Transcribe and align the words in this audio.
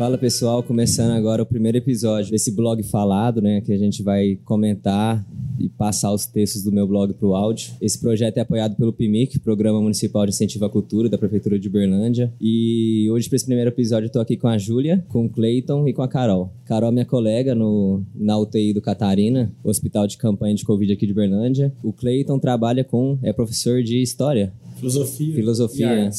Fala 0.00 0.16
pessoal, 0.16 0.62
começando 0.62 1.10
agora 1.10 1.42
o 1.42 1.46
primeiro 1.46 1.76
episódio 1.76 2.30
desse 2.30 2.50
blog 2.56 2.82
falado, 2.84 3.42
né? 3.42 3.60
Que 3.60 3.70
a 3.70 3.76
gente 3.76 4.02
vai 4.02 4.38
comentar 4.46 5.22
e 5.60 5.68
passar 5.68 6.12
os 6.12 6.26
textos 6.26 6.62
do 6.62 6.72
meu 6.72 6.86
blog 6.86 7.12
para 7.14 7.26
o 7.28 7.34
áudio. 7.34 7.72
Esse 7.80 7.98
projeto 7.98 8.38
é 8.38 8.40
apoiado 8.40 8.76
pelo 8.76 8.92
PIMIC, 8.92 9.38
Programa 9.40 9.80
Municipal 9.80 10.24
de 10.26 10.32
Incentivo 10.32 10.64
à 10.64 10.70
Cultura 10.70 11.08
da 11.08 11.18
Prefeitura 11.18 11.58
de 11.58 11.68
Uberlândia. 11.68 12.32
E 12.40 13.08
hoje, 13.10 13.28
para 13.28 13.36
esse 13.36 13.44
primeiro 13.46 13.70
episódio, 13.70 14.06
eu 14.06 14.10
tô 14.12 14.20
aqui 14.20 14.36
com 14.36 14.48
a 14.48 14.56
Júlia, 14.58 15.04
com 15.08 15.26
o 15.26 15.28
Cleiton 15.28 15.86
e 15.86 15.92
com 15.92 16.02
a 16.02 16.08
Carol. 16.08 16.50
Carol 16.64 16.88
é 16.88 16.92
minha 16.92 17.04
colega 17.04 17.54
no, 17.54 18.02
na 18.14 18.38
UTI 18.38 18.72
do 18.72 18.80
Catarina, 18.80 19.50
Hospital 19.62 20.06
de 20.06 20.16
Campanha 20.16 20.54
de 20.54 20.64
Covid 20.64 20.92
aqui 20.92 21.06
de 21.06 21.12
Uberlândia. 21.12 21.72
O 21.82 21.92
Cleiton 21.92 22.38
trabalha 22.38 22.82
com, 22.84 23.18
é 23.22 23.32
professor 23.32 23.82
de 23.82 24.00
História. 24.02 24.52
Filosofia. 24.76 25.34
Filosofia. 25.34 26.10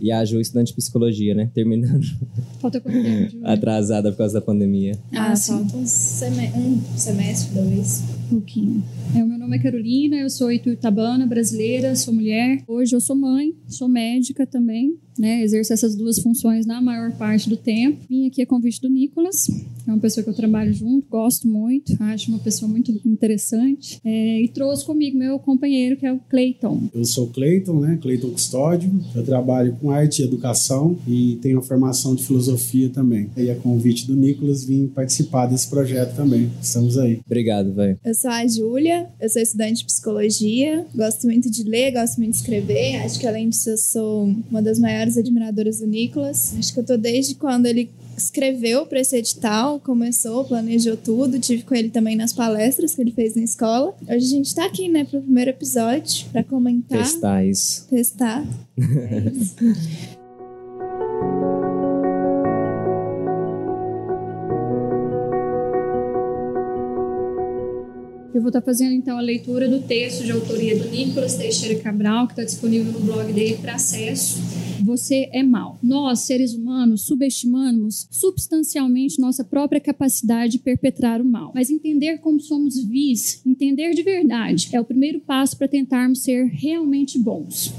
E, 0.00 0.06
e 0.08 0.12
a 0.12 0.22
Ju, 0.26 0.38
estudante 0.38 0.68
de 0.68 0.74
Psicologia, 0.74 1.34
né? 1.34 1.50
Terminando. 1.54 2.04
Falta 2.60 2.78
quanto 2.78 3.02
tempo? 3.02 3.36
Atrasada 3.42 4.10
por 4.12 4.18
causa 4.18 4.34
da 4.34 4.40
pandemia. 4.42 4.98
Ah, 5.10 5.32
Ah, 5.32 5.36
sim. 5.36 5.52
falta 5.52 5.76
um, 5.78 5.80
um 5.80 6.98
semestre, 6.98 7.54
dois. 7.54 8.02
Um 8.24 8.40
pouquinho. 8.40 8.82
É, 9.14 9.22
o 9.22 9.26
meu 9.26 9.38
nome 9.38 9.56
é 9.56 9.60
Carolina, 9.60 10.16
eu 10.16 10.30
sou 10.30 10.50
ituitabana, 10.50 11.26
brasileira, 11.26 11.94
sou 11.94 12.14
mulher. 12.14 12.62
Hoje 12.66 12.96
eu 12.96 13.00
sou 13.00 13.14
mãe, 13.14 13.54
sou 13.68 13.88
médica 13.88 14.46
também, 14.46 14.96
né? 15.18 15.42
Exerço 15.42 15.72
essas 15.72 15.94
duas 15.94 16.18
funções 16.18 16.66
na 16.66 16.80
maior 16.80 17.12
parte 17.12 17.48
do 17.48 17.56
tempo. 17.56 17.98
Vim 18.08 18.26
aqui 18.26 18.42
a 18.42 18.46
convite 18.46 18.80
do 18.80 18.88
Nicolas, 18.88 19.46
é 19.86 19.90
uma 19.90 19.98
pessoa 19.98 20.24
que 20.24 20.30
eu 20.30 20.34
trabalho 20.34 20.72
junto, 20.72 21.06
gosto 21.08 21.46
muito, 21.46 21.94
acho 22.00 22.30
uma 22.30 22.38
pessoa 22.38 22.70
muito 22.70 22.90
interessante. 23.04 24.00
É, 24.04 24.40
e 24.40 24.48
trouxe 24.48 24.84
comigo 24.84 25.18
meu 25.18 25.38
companheiro, 25.38 25.96
que 25.96 26.06
é 26.06 26.12
o 26.12 26.18
Cleiton. 26.18 26.88
Eu 26.94 27.04
sou 27.04 27.26
Cleiton, 27.28 27.80
né? 27.80 27.98
Cleiton 28.00 28.30
Custódio. 28.30 28.90
Eu 29.14 29.22
trabalho 29.22 29.76
com 29.80 29.90
arte 29.90 30.22
e 30.22 30.24
educação 30.24 30.96
e 31.06 31.38
tenho 31.42 31.58
a 31.58 31.62
formação 31.62 32.14
de 32.14 32.24
filosofia 32.24 32.88
também. 32.88 33.28
E 33.36 33.50
a 33.50 33.56
convite 33.56 34.06
do 34.06 34.16
Nicolas 34.16 34.64
vim 34.64 34.86
participar 34.86 35.46
desse 35.46 35.68
projeto 35.68 36.16
também. 36.16 36.50
Estamos 36.62 36.96
aí. 36.96 37.20
Obrigado, 37.26 37.74
velho. 37.74 37.98
Eu 38.02 38.14
sou 38.24 38.30
a 38.30 38.46
Júlia, 38.46 39.06
eu 39.20 39.28
sou 39.28 39.42
estudante 39.42 39.80
de 39.80 39.84
psicologia, 39.84 40.86
gosto 40.94 41.26
muito 41.26 41.50
de 41.50 41.62
ler, 41.62 41.92
gosto 41.92 42.16
muito 42.16 42.30
de 42.30 42.38
escrever. 42.38 42.96
Acho 43.04 43.20
que 43.20 43.26
além 43.26 43.50
disso 43.50 43.68
eu 43.68 43.76
sou 43.76 44.34
uma 44.50 44.62
das 44.62 44.78
maiores 44.78 45.18
admiradoras 45.18 45.80
do 45.80 45.86
Nicolas. 45.86 46.54
Acho 46.58 46.72
que 46.72 46.80
eu 46.80 46.84
tô 46.84 46.96
desde 46.96 47.34
quando 47.34 47.66
ele 47.66 47.90
escreveu 48.16 48.86
para 48.86 49.00
esse 49.00 49.14
edital, 49.14 49.78
começou, 49.78 50.42
planejou 50.46 50.96
tudo, 50.96 51.38
tive 51.38 51.64
com 51.64 51.74
ele 51.74 51.90
também 51.90 52.16
nas 52.16 52.32
palestras 52.32 52.94
que 52.94 53.02
ele 53.02 53.12
fez 53.12 53.36
na 53.36 53.42
escola. 53.42 53.94
Hoje 54.08 54.24
a 54.24 54.36
gente 54.36 54.54
tá 54.54 54.64
aqui, 54.64 54.88
né, 54.88 55.04
pro 55.04 55.20
primeiro 55.20 55.50
episódio 55.50 56.24
para 56.32 56.42
comentar, 56.42 57.02
Testar 57.02 57.44
isso. 57.44 57.86
testar. 57.90 58.42
É 58.78 59.28
isso. 59.28 59.54
Eu 68.34 68.40
vou 68.40 68.48
estar 68.48 68.60
fazendo 68.60 68.92
então 68.92 69.16
a 69.16 69.20
leitura 69.20 69.68
do 69.68 69.78
texto 69.78 70.24
de 70.24 70.32
autoria 70.32 70.76
do 70.76 70.90
Nicolas 70.90 71.36
Teixeira 71.36 71.80
Cabral, 71.80 72.26
que 72.26 72.32
está 72.32 72.42
disponível 72.42 72.92
no 72.92 72.98
blog 72.98 73.32
dele 73.32 73.58
para 73.62 73.76
acesso. 73.76 74.42
Você 74.84 75.30
é 75.32 75.42
mal. 75.42 75.78
Nós, 75.82 76.20
seres 76.20 76.52
humanos, 76.52 77.06
subestimamos 77.06 78.06
substancialmente 78.10 79.18
nossa 79.18 79.42
própria 79.42 79.80
capacidade 79.80 80.52
de 80.52 80.58
perpetrar 80.58 81.22
o 81.22 81.24
mal. 81.24 81.52
Mas 81.54 81.70
entender 81.70 82.18
como 82.18 82.38
somos 82.38 82.76
vis, 82.84 83.40
entender 83.46 83.94
de 83.94 84.02
verdade, 84.02 84.68
é 84.72 84.80
o 84.80 84.84
primeiro 84.84 85.20
passo 85.20 85.56
para 85.56 85.66
tentarmos 85.66 86.18
ser 86.18 86.48
realmente 86.48 87.18
bons. 87.18 87.72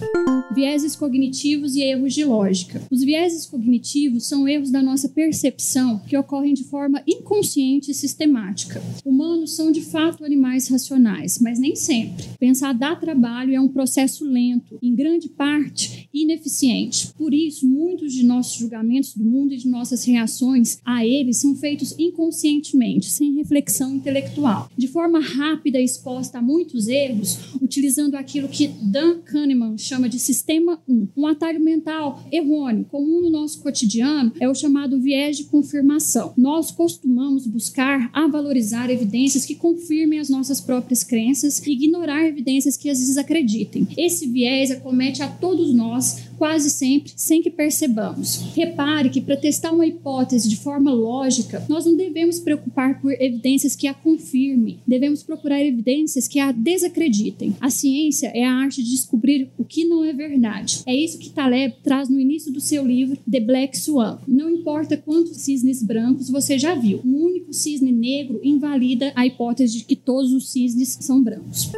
Vieses 0.56 0.96
cognitivos 0.96 1.76
e 1.76 1.82
erros 1.82 2.14
de 2.14 2.24
lógica. 2.24 2.82
Os 2.90 3.04
vieses 3.04 3.46
cognitivos 3.46 4.26
são 4.26 4.48
erros 4.48 4.72
da 4.72 4.82
nossa 4.82 5.08
percepção 5.08 6.00
que 6.08 6.18
ocorrem 6.18 6.56
de 6.56 6.64
forma 6.64 7.04
inconsciente 7.06 7.92
e 7.92 7.94
sistemática. 7.94 8.82
Humanos 9.06 9.56
são 9.56 9.72
de 9.72 9.82
fato 9.82 10.26
animais 10.26 10.70
racionais, 10.70 11.38
mas 11.40 11.60
nem 11.60 11.76
sempre. 11.76 12.26
Pensar 12.40 12.74
dá 12.74 12.96
trabalho 12.96 13.52
e 13.52 13.56
é 13.56 13.62
um 13.62 13.68
processo 13.68 14.26
lento, 14.26 14.80
em 14.82 14.96
grande 14.96 15.30
parte 15.30 16.10
ineficiente. 16.12 16.95
Por 17.18 17.34
isso, 17.34 17.68
muitos 17.68 18.14
de 18.14 18.24
nossos 18.24 18.58
julgamentos 18.58 19.14
do 19.16 19.24
mundo 19.24 19.54
e 19.54 19.58
de 19.58 19.68
nossas 19.68 20.04
reações 20.06 20.80
a 20.86 21.06
ele 21.06 21.34
são 21.34 21.56
feitos 21.56 21.96
inconscientemente, 21.98 23.12
sem 23.12 23.36
reflexão 23.36 23.96
intelectual. 23.96 24.70
De 24.78 24.88
forma 24.88 25.20
rápida 25.20 25.80
e 25.80 25.84
exposta 25.84 26.40
a 26.40 26.42
muitos 26.42 26.88
erros, 26.88 27.56
utilizando 27.62 28.16
aquilo 28.16 28.48
que 28.48 28.68
Dan 28.68 29.20
Kahneman 29.22 29.78
chama 29.78 30.08
de 30.08 30.20
sistema 30.20 30.80
1. 30.88 31.08
Um 31.18 31.28
atalho 31.28 31.60
mental 31.60 32.24
errôneo, 32.32 32.86
comum 32.86 33.22
no 33.22 33.30
nosso 33.30 33.62
cotidiano, 33.62 34.32
é 34.40 34.48
o 34.50 34.56
chamado 34.56 35.00
viés 35.00 35.38
de 35.38 35.46
confirmação. 35.46 36.34
Nós 36.38 36.72
costumamos 36.72 37.48
buscar 37.48 38.10
a 38.14 38.28
valorizar 38.28 38.90
evidências 38.90 39.46
que 39.46 39.56
confirmem 39.56 40.20
as 40.20 40.30
nossas 40.30 40.62
próprias 40.62 41.04
crenças 41.04 41.60
e 41.66 41.72
ignorar 41.72 42.26
evidências 42.26 42.78
que 42.78 42.90
as 42.90 43.00
desacreditem. 43.00 43.88
Esse 43.98 44.28
viés 44.28 44.72
acomete 44.72 45.22
a 45.22 45.28
todos 45.28 45.74
nós 45.74 46.26
quase 46.38 46.70
sempre 46.70 47.14
sem 47.16 47.42
que 47.42 47.50
percebamos. 47.50 48.54
Repare 48.56 49.10
que 49.10 49.22
para 49.22 49.38
testar 49.38 49.72
uma 49.72 49.86
hipótese 49.86 50.50
de 50.50 50.58
forma 50.58 50.94
lógica, 50.94 51.66
nós 51.70 51.86
não 51.86 51.96
devemos 51.96 52.40
preocupar 52.40 53.02
por 53.02 53.12
evidências 53.14 53.76
que 53.76 53.88
a 53.88 53.94
confirmem, 53.94 54.80
devemos 54.86 55.24
procurar 55.24 55.64
evidências 55.64 56.28
que 56.28 56.40
a 56.40 56.52
desacreditem. 56.52 57.56
A 57.60 57.70
ciência 57.70 58.32
é 58.34 58.44
a 58.44 58.54
arte 58.54 58.84
de 58.84 58.92
descobrir 58.92 59.50
o 59.58 59.64
que 59.64 59.86
não 59.86 60.04
é 60.04 60.14
verdade. 60.14 60.82
É 60.86 60.96
isso 60.96 61.18
que 61.18 61.30
Taleb 61.30 61.76
traz 61.84 62.10
no 62.10 62.20
início 62.20 62.52
do 62.52 62.62
seu 62.62 62.86
livro 62.86 63.18
The 63.30 63.40
Black 63.40 63.78
Swan. 63.78 64.20
Não 64.28 64.50
importa 64.50 64.98
quantos 64.98 65.38
cisnes 65.38 65.82
brancos 65.82 66.30
você 66.30 66.58
já 66.58 66.76
viu, 66.76 67.02
um 67.06 67.24
único 67.24 67.54
cisne 67.54 67.92
negro 67.92 68.40
invalida 68.44 69.12
a 69.16 69.26
hipótese 69.26 69.80
de 69.80 69.84
que 69.84 69.96
todos 69.96 70.34
os 70.34 70.50
cisnes 70.52 70.98
são 71.00 71.22
brancos. 71.22 71.72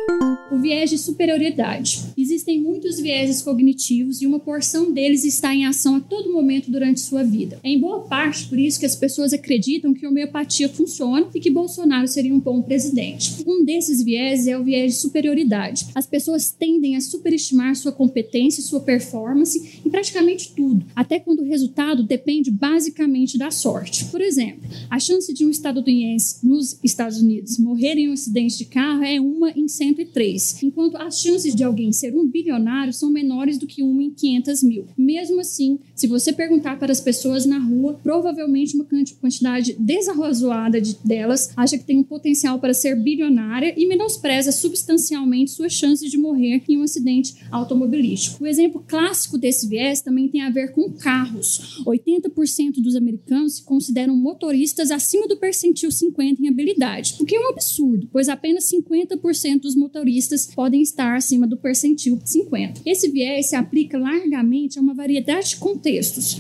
O 0.52 0.58
viés 0.60 0.90
de 0.90 0.98
superioridade. 0.98 2.00
Existem 2.18 2.62
muitos 2.62 3.00
vieses 3.00 3.42
cognitivos 3.42 4.22
e 4.22 4.28
uma 4.28 4.40
porção 4.48 4.94
deles 4.94 5.26
está 5.26 5.54
em 5.54 5.66
ação 5.66 5.98
a 5.98 6.00
todo 6.00 6.32
momento 6.32 6.72
durante 6.72 7.02
sua 7.02 7.22
vida. 7.22 7.60
É 7.62 7.70
em 7.70 7.78
boa 7.78 8.04
parte 8.04 8.48
por 8.48 8.58
isso 8.58 8.80
que 8.80 8.86
as 8.86 8.96
pessoas 8.96 9.34
acreditam 9.34 9.94
que 9.94 10.06
a 10.06 10.10
homeopatia 10.10 10.70
funciona 10.70 11.28
e 11.36 11.42
que 11.42 11.50
Bolsonaro 11.50 12.08
seria 12.08 12.34
um 12.34 12.40
bom 12.40 12.62
presidente. 12.62 13.44
Um 13.46 13.66
desses 13.66 14.02
vieses 14.02 14.48
é 14.48 14.58
o 14.58 14.64
viés 14.64 14.94
de 14.94 15.00
superioridade. 15.02 15.88
As 15.94 16.08
pessoas 16.08 16.50
tendem 16.50 16.96
a 16.96 17.02
superestimar 17.02 17.76
sua 17.76 17.92
competência 17.92 18.62
e 18.62 18.64
sua 18.64 18.80
performance 18.80 19.82
em 19.86 19.90
praticamente 19.90 20.54
tudo, 20.56 20.86
até 20.96 21.20
quando 21.20 21.42
o 21.42 21.46
resultado 21.46 22.02
depende 22.02 22.50
basicamente 22.50 23.38
da 23.38 23.52
sorte. 23.52 24.06
Por 24.06 24.22
exemplo, 24.22 24.62
a 24.90 24.98
chance 24.98 25.34
de 25.34 25.46
um 25.46 25.50
estadunidense 25.50 26.48
nos 26.48 26.80
Estados 26.82 27.20
Unidos 27.20 27.60
morrer 27.60 27.98
em 27.98 28.08
um 28.08 28.14
acidente 28.14 28.60
de 28.60 28.66
carro 28.66 29.04
é 29.04 29.20
uma 29.20 29.52
em 29.52 29.68
103, 29.68 30.64
enquanto 30.64 30.96
as 30.96 31.20
chances 31.20 31.54
de 31.54 31.66
alguém 31.66 31.92
ser 31.92 32.16
um 32.16 32.26
bilionário 32.26 32.94
são 32.94 33.10
menores 33.10 33.58
do 33.58 33.68
que 33.68 33.84
uma 33.84 34.02
em 34.02 34.12
500 34.12 34.37
mil. 34.64 34.88
Mesmo 34.98 35.40
assim, 35.42 35.80
se 35.98 36.06
você 36.06 36.32
perguntar 36.32 36.78
para 36.78 36.92
as 36.92 37.02
pessoas 37.02 37.46
na 37.46 37.58
rua, 37.58 38.00
provavelmente 38.04 38.76
uma 38.76 38.86
quanti- 38.86 39.16
quantidade 39.16 39.76
desarrazoada 39.80 40.80
de 40.80 40.96
delas 41.04 41.50
acha 41.58 41.76
que 41.76 41.84
tem 41.84 41.98
um 41.98 42.04
potencial 42.04 42.60
para 42.60 42.74
ser 42.74 42.96
bilionária 42.96 43.74
e 43.76 43.88
menospreza 43.88 44.52
substancialmente 44.52 45.52
suas 45.52 45.74
chances 45.74 46.12
de 46.12 46.18
morrer 46.18 46.62
em 46.70 46.78
um 46.78 46.84
acidente 46.84 47.36
automobilístico. 47.52 48.44
O 48.44 48.48
exemplo 48.48 48.84
clássico 48.88 49.40
desse 49.40 49.68
viés 49.68 50.00
também 50.02 50.28
tem 50.28 50.42
a 50.42 50.52
ver 50.52 50.72
com 50.72 50.92
carros. 50.92 51.82
80% 51.86 52.74
dos 52.80 52.96
americanos 52.96 53.56
se 53.56 53.64
consideram 53.64 54.16
motoristas 54.16 54.92
acima 54.92 55.28
do 55.28 55.38
percentil 55.38 55.92
50 55.92 56.44
em 56.44 56.48
habilidade, 56.48 57.16
o 57.20 57.26
que 57.26 57.36
é 57.36 57.40
um 57.40 57.50
absurdo, 57.50 58.08
pois 58.12 58.30
apenas 58.30 58.70
50% 58.70 59.62
dos 59.62 59.76
motoristas 59.76 60.46
podem 60.46 60.82
estar 60.82 61.16
acima 61.16 61.48
do 61.48 61.58
percentil 61.58 62.20
50. 62.24 62.82
Esse 62.86 63.10
viés 63.10 63.48
se 63.50 63.56
aplica 63.56 63.98
largamente 63.98 64.78
a 64.78 64.82
uma 64.82 64.94
variedade 64.94 65.50
de. 65.50 65.56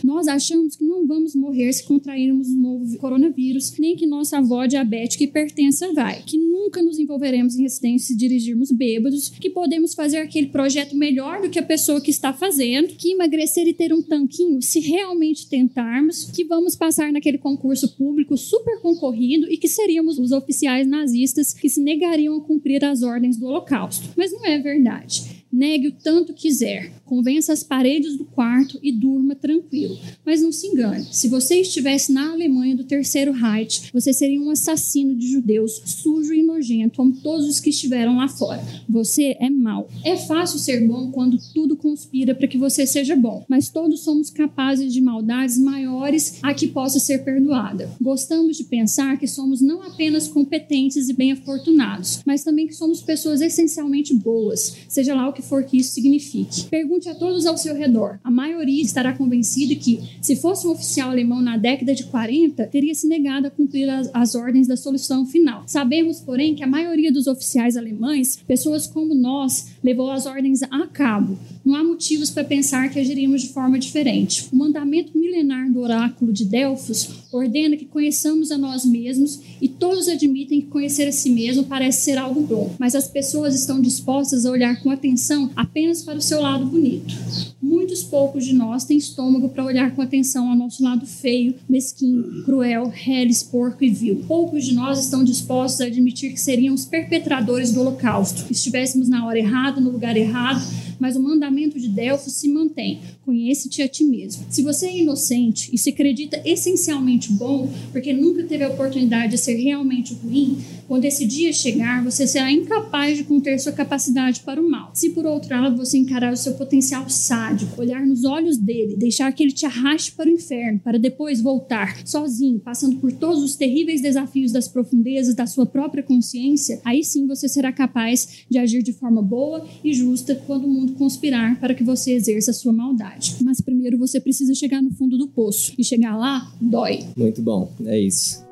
Nós 0.04 0.28
achamos 0.28 0.76
que 0.76 0.84
não 0.84 1.08
vamos 1.08 1.34
morrer 1.34 1.72
se 1.72 1.84
contrairmos 1.84 2.50
o 2.50 2.58
novo 2.58 2.98
coronavírus, 2.98 3.74
nem 3.80 3.96
que 3.96 4.06
nossa 4.06 4.40
avó 4.40 4.66
diabética 4.66 5.24
hipertensa 5.24 5.94
vai, 5.94 6.22
que 6.26 6.38
nunca 6.38 6.82
nos 6.82 7.00
envolveremos 7.00 7.56
em 7.56 7.66
acidentes 7.66 8.06
se 8.06 8.16
dirigirmos 8.16 8.72
bêbados, 8.72 9.30
que 9.30 9.50
podemos 9.50 9.94
fazer 9.94 10.18
aquele 10.18 10.48
projeto 10.48 10.98
melhor 10.98 11.42
do 11.42 11.50
que 11.50 11.60
a 11.60 11.64
pessoa 11.64 12.02
que 12.02 12.12
está 12.12 12.34
fazendo, 12.34 12.90
que 12.96 13.14
emagrecer 13.14 13.68
e 13.68 13.74
ter 13.74 13.94
um 13.94 14.02
tanquinho 14.02 14.62
se 14.62 14.80
realmente 14.82 15.48
tentarmos, 15.48 16.26
que 16.32 16.44
vamos 16.44 16.76
passar 16.76 17.14
naquele 17.14 17.38
concurso 17.38 17.96
público 17.96 18.36
super 18.36 18.82
concorrido 18.82 19.50
e 19.50 19.58
que 19.58 19.70
seríamos 19.70 20.20
os 20.20 20.32
oficiais 20.32 20.86
nazistas 20.86 21.54
que 21.54 21.70
se 21.70 21.80
negariam 21.80 22.36
a 22.36 22.42
cumprir 22.42 22.84
as 22.84 23.02
ordens 23.02 23.38
do 23.38 23.46
Holocausto. 23.46 24.10
Mas 24.18 24.32
não 24.32 24.46
é 24.46 24.60
verdade. 24.60 25.37
Negue 25.52 25.88
o 25.88 25.92
tanto 25.92 26.34
quiser. 26.34 26.92
Convença 27.06 27.54
as 27.54 27.64
paredes 27.64 28.18
do 28.18 28.26
quarto 28.26 28.78
e 28.84 28.92
durma 28.92 29.36
tranquilo. 29.36 29.98
Mas 30.26 30.42
não 30.42 30.52
se 30.52 30.68
engane. 30.68 31.08
Se 31.12 31.28
você 31.28 31.62
estivesse 31.62 32.12
na 32.12 32.32
Alemanha 32.32 32.76
do 32.76 32.84
Terceiro 32.84 33.32
Reich, 33.32 33.90
você 33.94 34.12
seria 34.12 34.42
um 34.42 34.50
assassino 34.50 35.16
de 35.16 35.28
judeus, 35.32 35.82
sujo 35.86 36.34
e 36.34 36.44
nojento, 36.44 36.98
como 36.98 37.14
todos 37.14 37.48
os 37.48 37.60
que 37.60 37.70
estiveram 37.70 38.18
lá 38.18 38.28
fora. 38.28 38.64
Você 38.90 39.38
é 39.40 39.50
mau. 39.50 39.90
É 40.04 40.18
fácil 40.18 40.60
ser 40.60 40.86
bom 40.86 41.12
quando 41.12 41.38
tudo 41.54 41.78
conspira 41.78 42.36
para 42.36 42.48
que 42.48 42.58
você 42.58 42.86
seja 42.86 43.16
bom, 43.16 43.46
mas 43.48 43.70
todos 43.70 44.02
somos 44.02 44.30
capazes 44.30 44.94
de 44.94 45.02
maldades 45.02 45.58
maiores 45.58 46.40
a 46.42 46.54
que 46.54 46.68
possa 46.68 47.00
ser 47.00 47.24
perdoada. 47.24 47.90
Gostamos 48.02 48.58
de 48.58 48.66
pensar 48.66 49.18
que 49.18 49.28
somos 49.28 49.62
não 49.62 49.82
apenas 49.82 50.28
competentes 50.28 51.10
e 51.10 51.14
bem 51.14 51.32
afortunados, 51.32 52.22
mas 52.26 52.44
também 52.44 52.68
que 52.68 52.74
somos 52.74 53.02
pessoas 53.02 53.42
essencialmente 53.42 54.14
boas, 54.14 54.76
seja 54.88 55.16
lá 55.16 55.30
o 55.30 55.34
que 55.34 55.42
for 55.48 55.64
que 55.64 55.78
isso 55.78 55.94
signifique. 55.94 56.66
Pergunte 56.70 57.10
a 57.10 57.16
todos 57.16 57.46
ao 57.46 57.58
seu 57.58 57.76
redor. 57.76 58.20
A 58.24 58.32
maioria 58.32 58.84
estará 58.84 59.14
convencida 59.14 59.76
que, 59.76 60.02
se 60.22 60.36
fosse 60.36 60.68
um 60.68 60.72
oficial 60.72 61.10
alemão 61.10 61.42
na 61.42 61.58
década 61.58 61.94
de 61.96 62.04
40, 62.06 62.66
teria 62.68 62.94
se 62.94 63.08
negado 63.08 63.48
a 63.48 63.52
cumprir 63.52 63.90
as, 63.90 64.10
as 64.14 64.36
ordens 64.36 64.68
da 64.68 64.78
solução 64.78 65.26
final. 65.26 65.64
Sabemos, 65.68 66.20
porém, 66.20 66.56
que 66.56 66.64
a 66.64 66.68
maioria 66.68 67.12
dos 67.12 67.28
oficiais 67.28 67.78
alemães, 67.78 68.40
pessoas 68.48 68.88
como 68.88 69.14
nós, 69.14 69.68
levou 69.84 70.12
as 70.12 70.26
ordens 70.26 70.64
a 70.64 70.88
cabo. 70.88 71.38
Não 71.66 71.76
há 71.76 71.84
motivos 71.84 72.30
para 72.30 72.44
pensar 72.44 72.90
que 72.90 73.00
agiríamos 73.00 73.42
de 73.42 73.50
forma 73.50 73.78
diferente. 73.78 74.48
O 74.52 74.56
mandamento 74.56 75.18
milenar 75.18 75.72
do 75.72 75.82
oráculo 75.82 76.32
de 76.32 76.46
Delfos 76.46 77.10
ordena 77.32 77.76
que 77.76 77.86
conheçamos 77.86 78.52
a 78.52 78.58
nós 78.58 78.86
mesmos 78.86 79.40
e 79.62 79.68
todos 79.68 80.08
admitem 80.08 80.62
que 80.62 80.68
conhecer 80.68 81.08
a 81.08 81.12
si 81.12 81.30
mesmo 81.30 81.66
parece 81.66 82.06
ser 82.06 82.18
algo 82.18 82.42
bom, 82.42 82.74
mas 82.80 82.96
as 82.96 83.08
pessoas 83.08 83.54
estão 83.54 83.82
dispostas 83.82 84.46
a 84.46 84.52
olhar 84.52 84.82
com 84.82 84.90
atenção 84.90 85.27
apenas 85.56 86.04
para 86.04 86.18
o 86.18 86.22
seu 86.22 86.42
lado 86.42 86.66
bonito. 86.66 87.14
Muitos 87.62 88.04
poucos 88.04 88.46
de 88.46 88.54
nós 88.54 88.86
têm 88.86 88.98
estômago 88.98 89.50
para 89.50 89.66
olhar 89.66 89.94
com 89.96 90.02
atenção 90.02 90.50
ao 90.50 90.56
nosso 90.56 90.84
lado 90.84 91.06
feio, 91.06 91.56
mesquinho, 91.68 92.44
cruel, 92.44 92.88
reles, 92.94 93.44
porco 93.44 93.84
e 93.84 93.90
vil. 93.90 94.24
Poucos 94.28 94.66
de 94.66 94.74
nós 94.74 95.00
estão 95.00 95.24
dispostos 95.24 95.82
a 95.82 95.86
admitir 95.86 96.32
que 96.32 96.40
seríamos 96.40 96.86
perpetradores 96.86 97.72
do 97.74 97.82
holocausto, 97.82 98.46
estivéssemos 98.52 99.10
na 99.10 99.26
hora 99.26 99.40
errada, 99.40 99.82
no 99.82 99.90
lugar 99.90 100.16
errado, 100.16 100.62
mas 101.00 101.16
o 101.16 101.22
mandamento 101.22 101.80
de 101.80 101.88
Delfos 101.88 102.34
se 102.34 102.48
mantém: 102.48 103.00
conhece-te 103.26 103.82
a 103.82 103.88
ti 103.88 104.04
mesmo. 104.04 104.46
Se 104.50 104.62
você 104.62 104.88
é 104.88 104.98
inocente 104.98 105.70
e 105.74 105.78
se 105.78 105.90
acredita 105.90 106.42
essencialmente 106.46 107.32
bom, 107.32 107.72
porque 107.92 108.14
nunca 108.14 108.44
teve 108.44 108.64
a 108.64 108.70
oportunidade 108.70 109.32
de 109.32 109.38
ser 109.38 109.56
realmente 109.56 110.14
ruim, 110.14 110.58
quando 110.88 111.04
esse 111.04 111.26
dia 111.26 111.52
chegar, 111.52 112.02
você 112.04 112.26
será 112.26 112.50
incapaz 112.52 113.18
de 113.18 113.26
conter 113.26 113.60
sua 113.60 113.74
capacidade 113.74 114.40
para 114.40 114.62
o 114.62 114.70
mal. 114.70 114.92
Se 114.94 115.10
por 115.10 115.26
outro 115.26 115.50
lado 115.50 115.76
você 115.76 115.98
encarar 115.98 116.32
o 116.32 116.38
seu 116.38 116.54
potencial 116.54 117.10
sádico, 117.10 117.82
olhar 117.82 118.06
nos 118.06 118.24
olhos 118.24 118.58
dele, 118.58 118.96
deixar 118.96 119.32
que 119.34 119.44
ele 119.44 119.52
te 119.52 119.66
arraste 119.66 120.14
para 120.14 120.30
o 120.30 120.32
inferno, 120.32 120.80
para 120.80 120.98
depois 120.98 121.42
voltar 121.42 122.08
sozinho, 122.08 122.60
passando 122.60 122.98
por 122.98 123.12
todos 123.12 123.44
os 123.44 123.56
terríveis 123.56 124.02
desafios 124.02 124.54
das 124.54 124.68
profundezas 124.68 125.36
da 125.36 125.46
sua 125.46 125.66
própria 125.66 126.02
consciência, 126.04 126.80
aí 126.86 127.04
sim 127.04 127.28
você 127.28 127.50
será 127.50 127.72
capaz 127.72 128.46
de 128.50 128.58
agir 128.58 128.82
de 128.82 128.94
forma 128.94 129.22
boa 129.22 129.68
e 129.84 129.94
justa 129.94 130.36
quando 130.48 130.66
o 130.66 130.70
mundo 130.70 130.87
conspirar 130.94 131.60
para 131.60 131.74
que 131.74 131.84
você 131.84 132.14
exerça 132.14 132.52
a 132.52 132.54
sua 132.54 132.74
maldade. 132.74 133.36
Mas 133.42 133.62
primeiro 133.62 133.98
você 133.98 134.20
precisa 134.20 134.54
chegar 134.54 134.82
no 134.82 134.92
fundo 134.92 135.18
do 135.18 135.28
poço 135.28 135.74
e 135.78 135.84
chegar 135.84 136.16
lá 136.16 136.52
dói. 136.60 137.06
Muito 137.16 137.42
bom, 137.42 137.72
é 137.86 138.00
isso. 138.00 138.47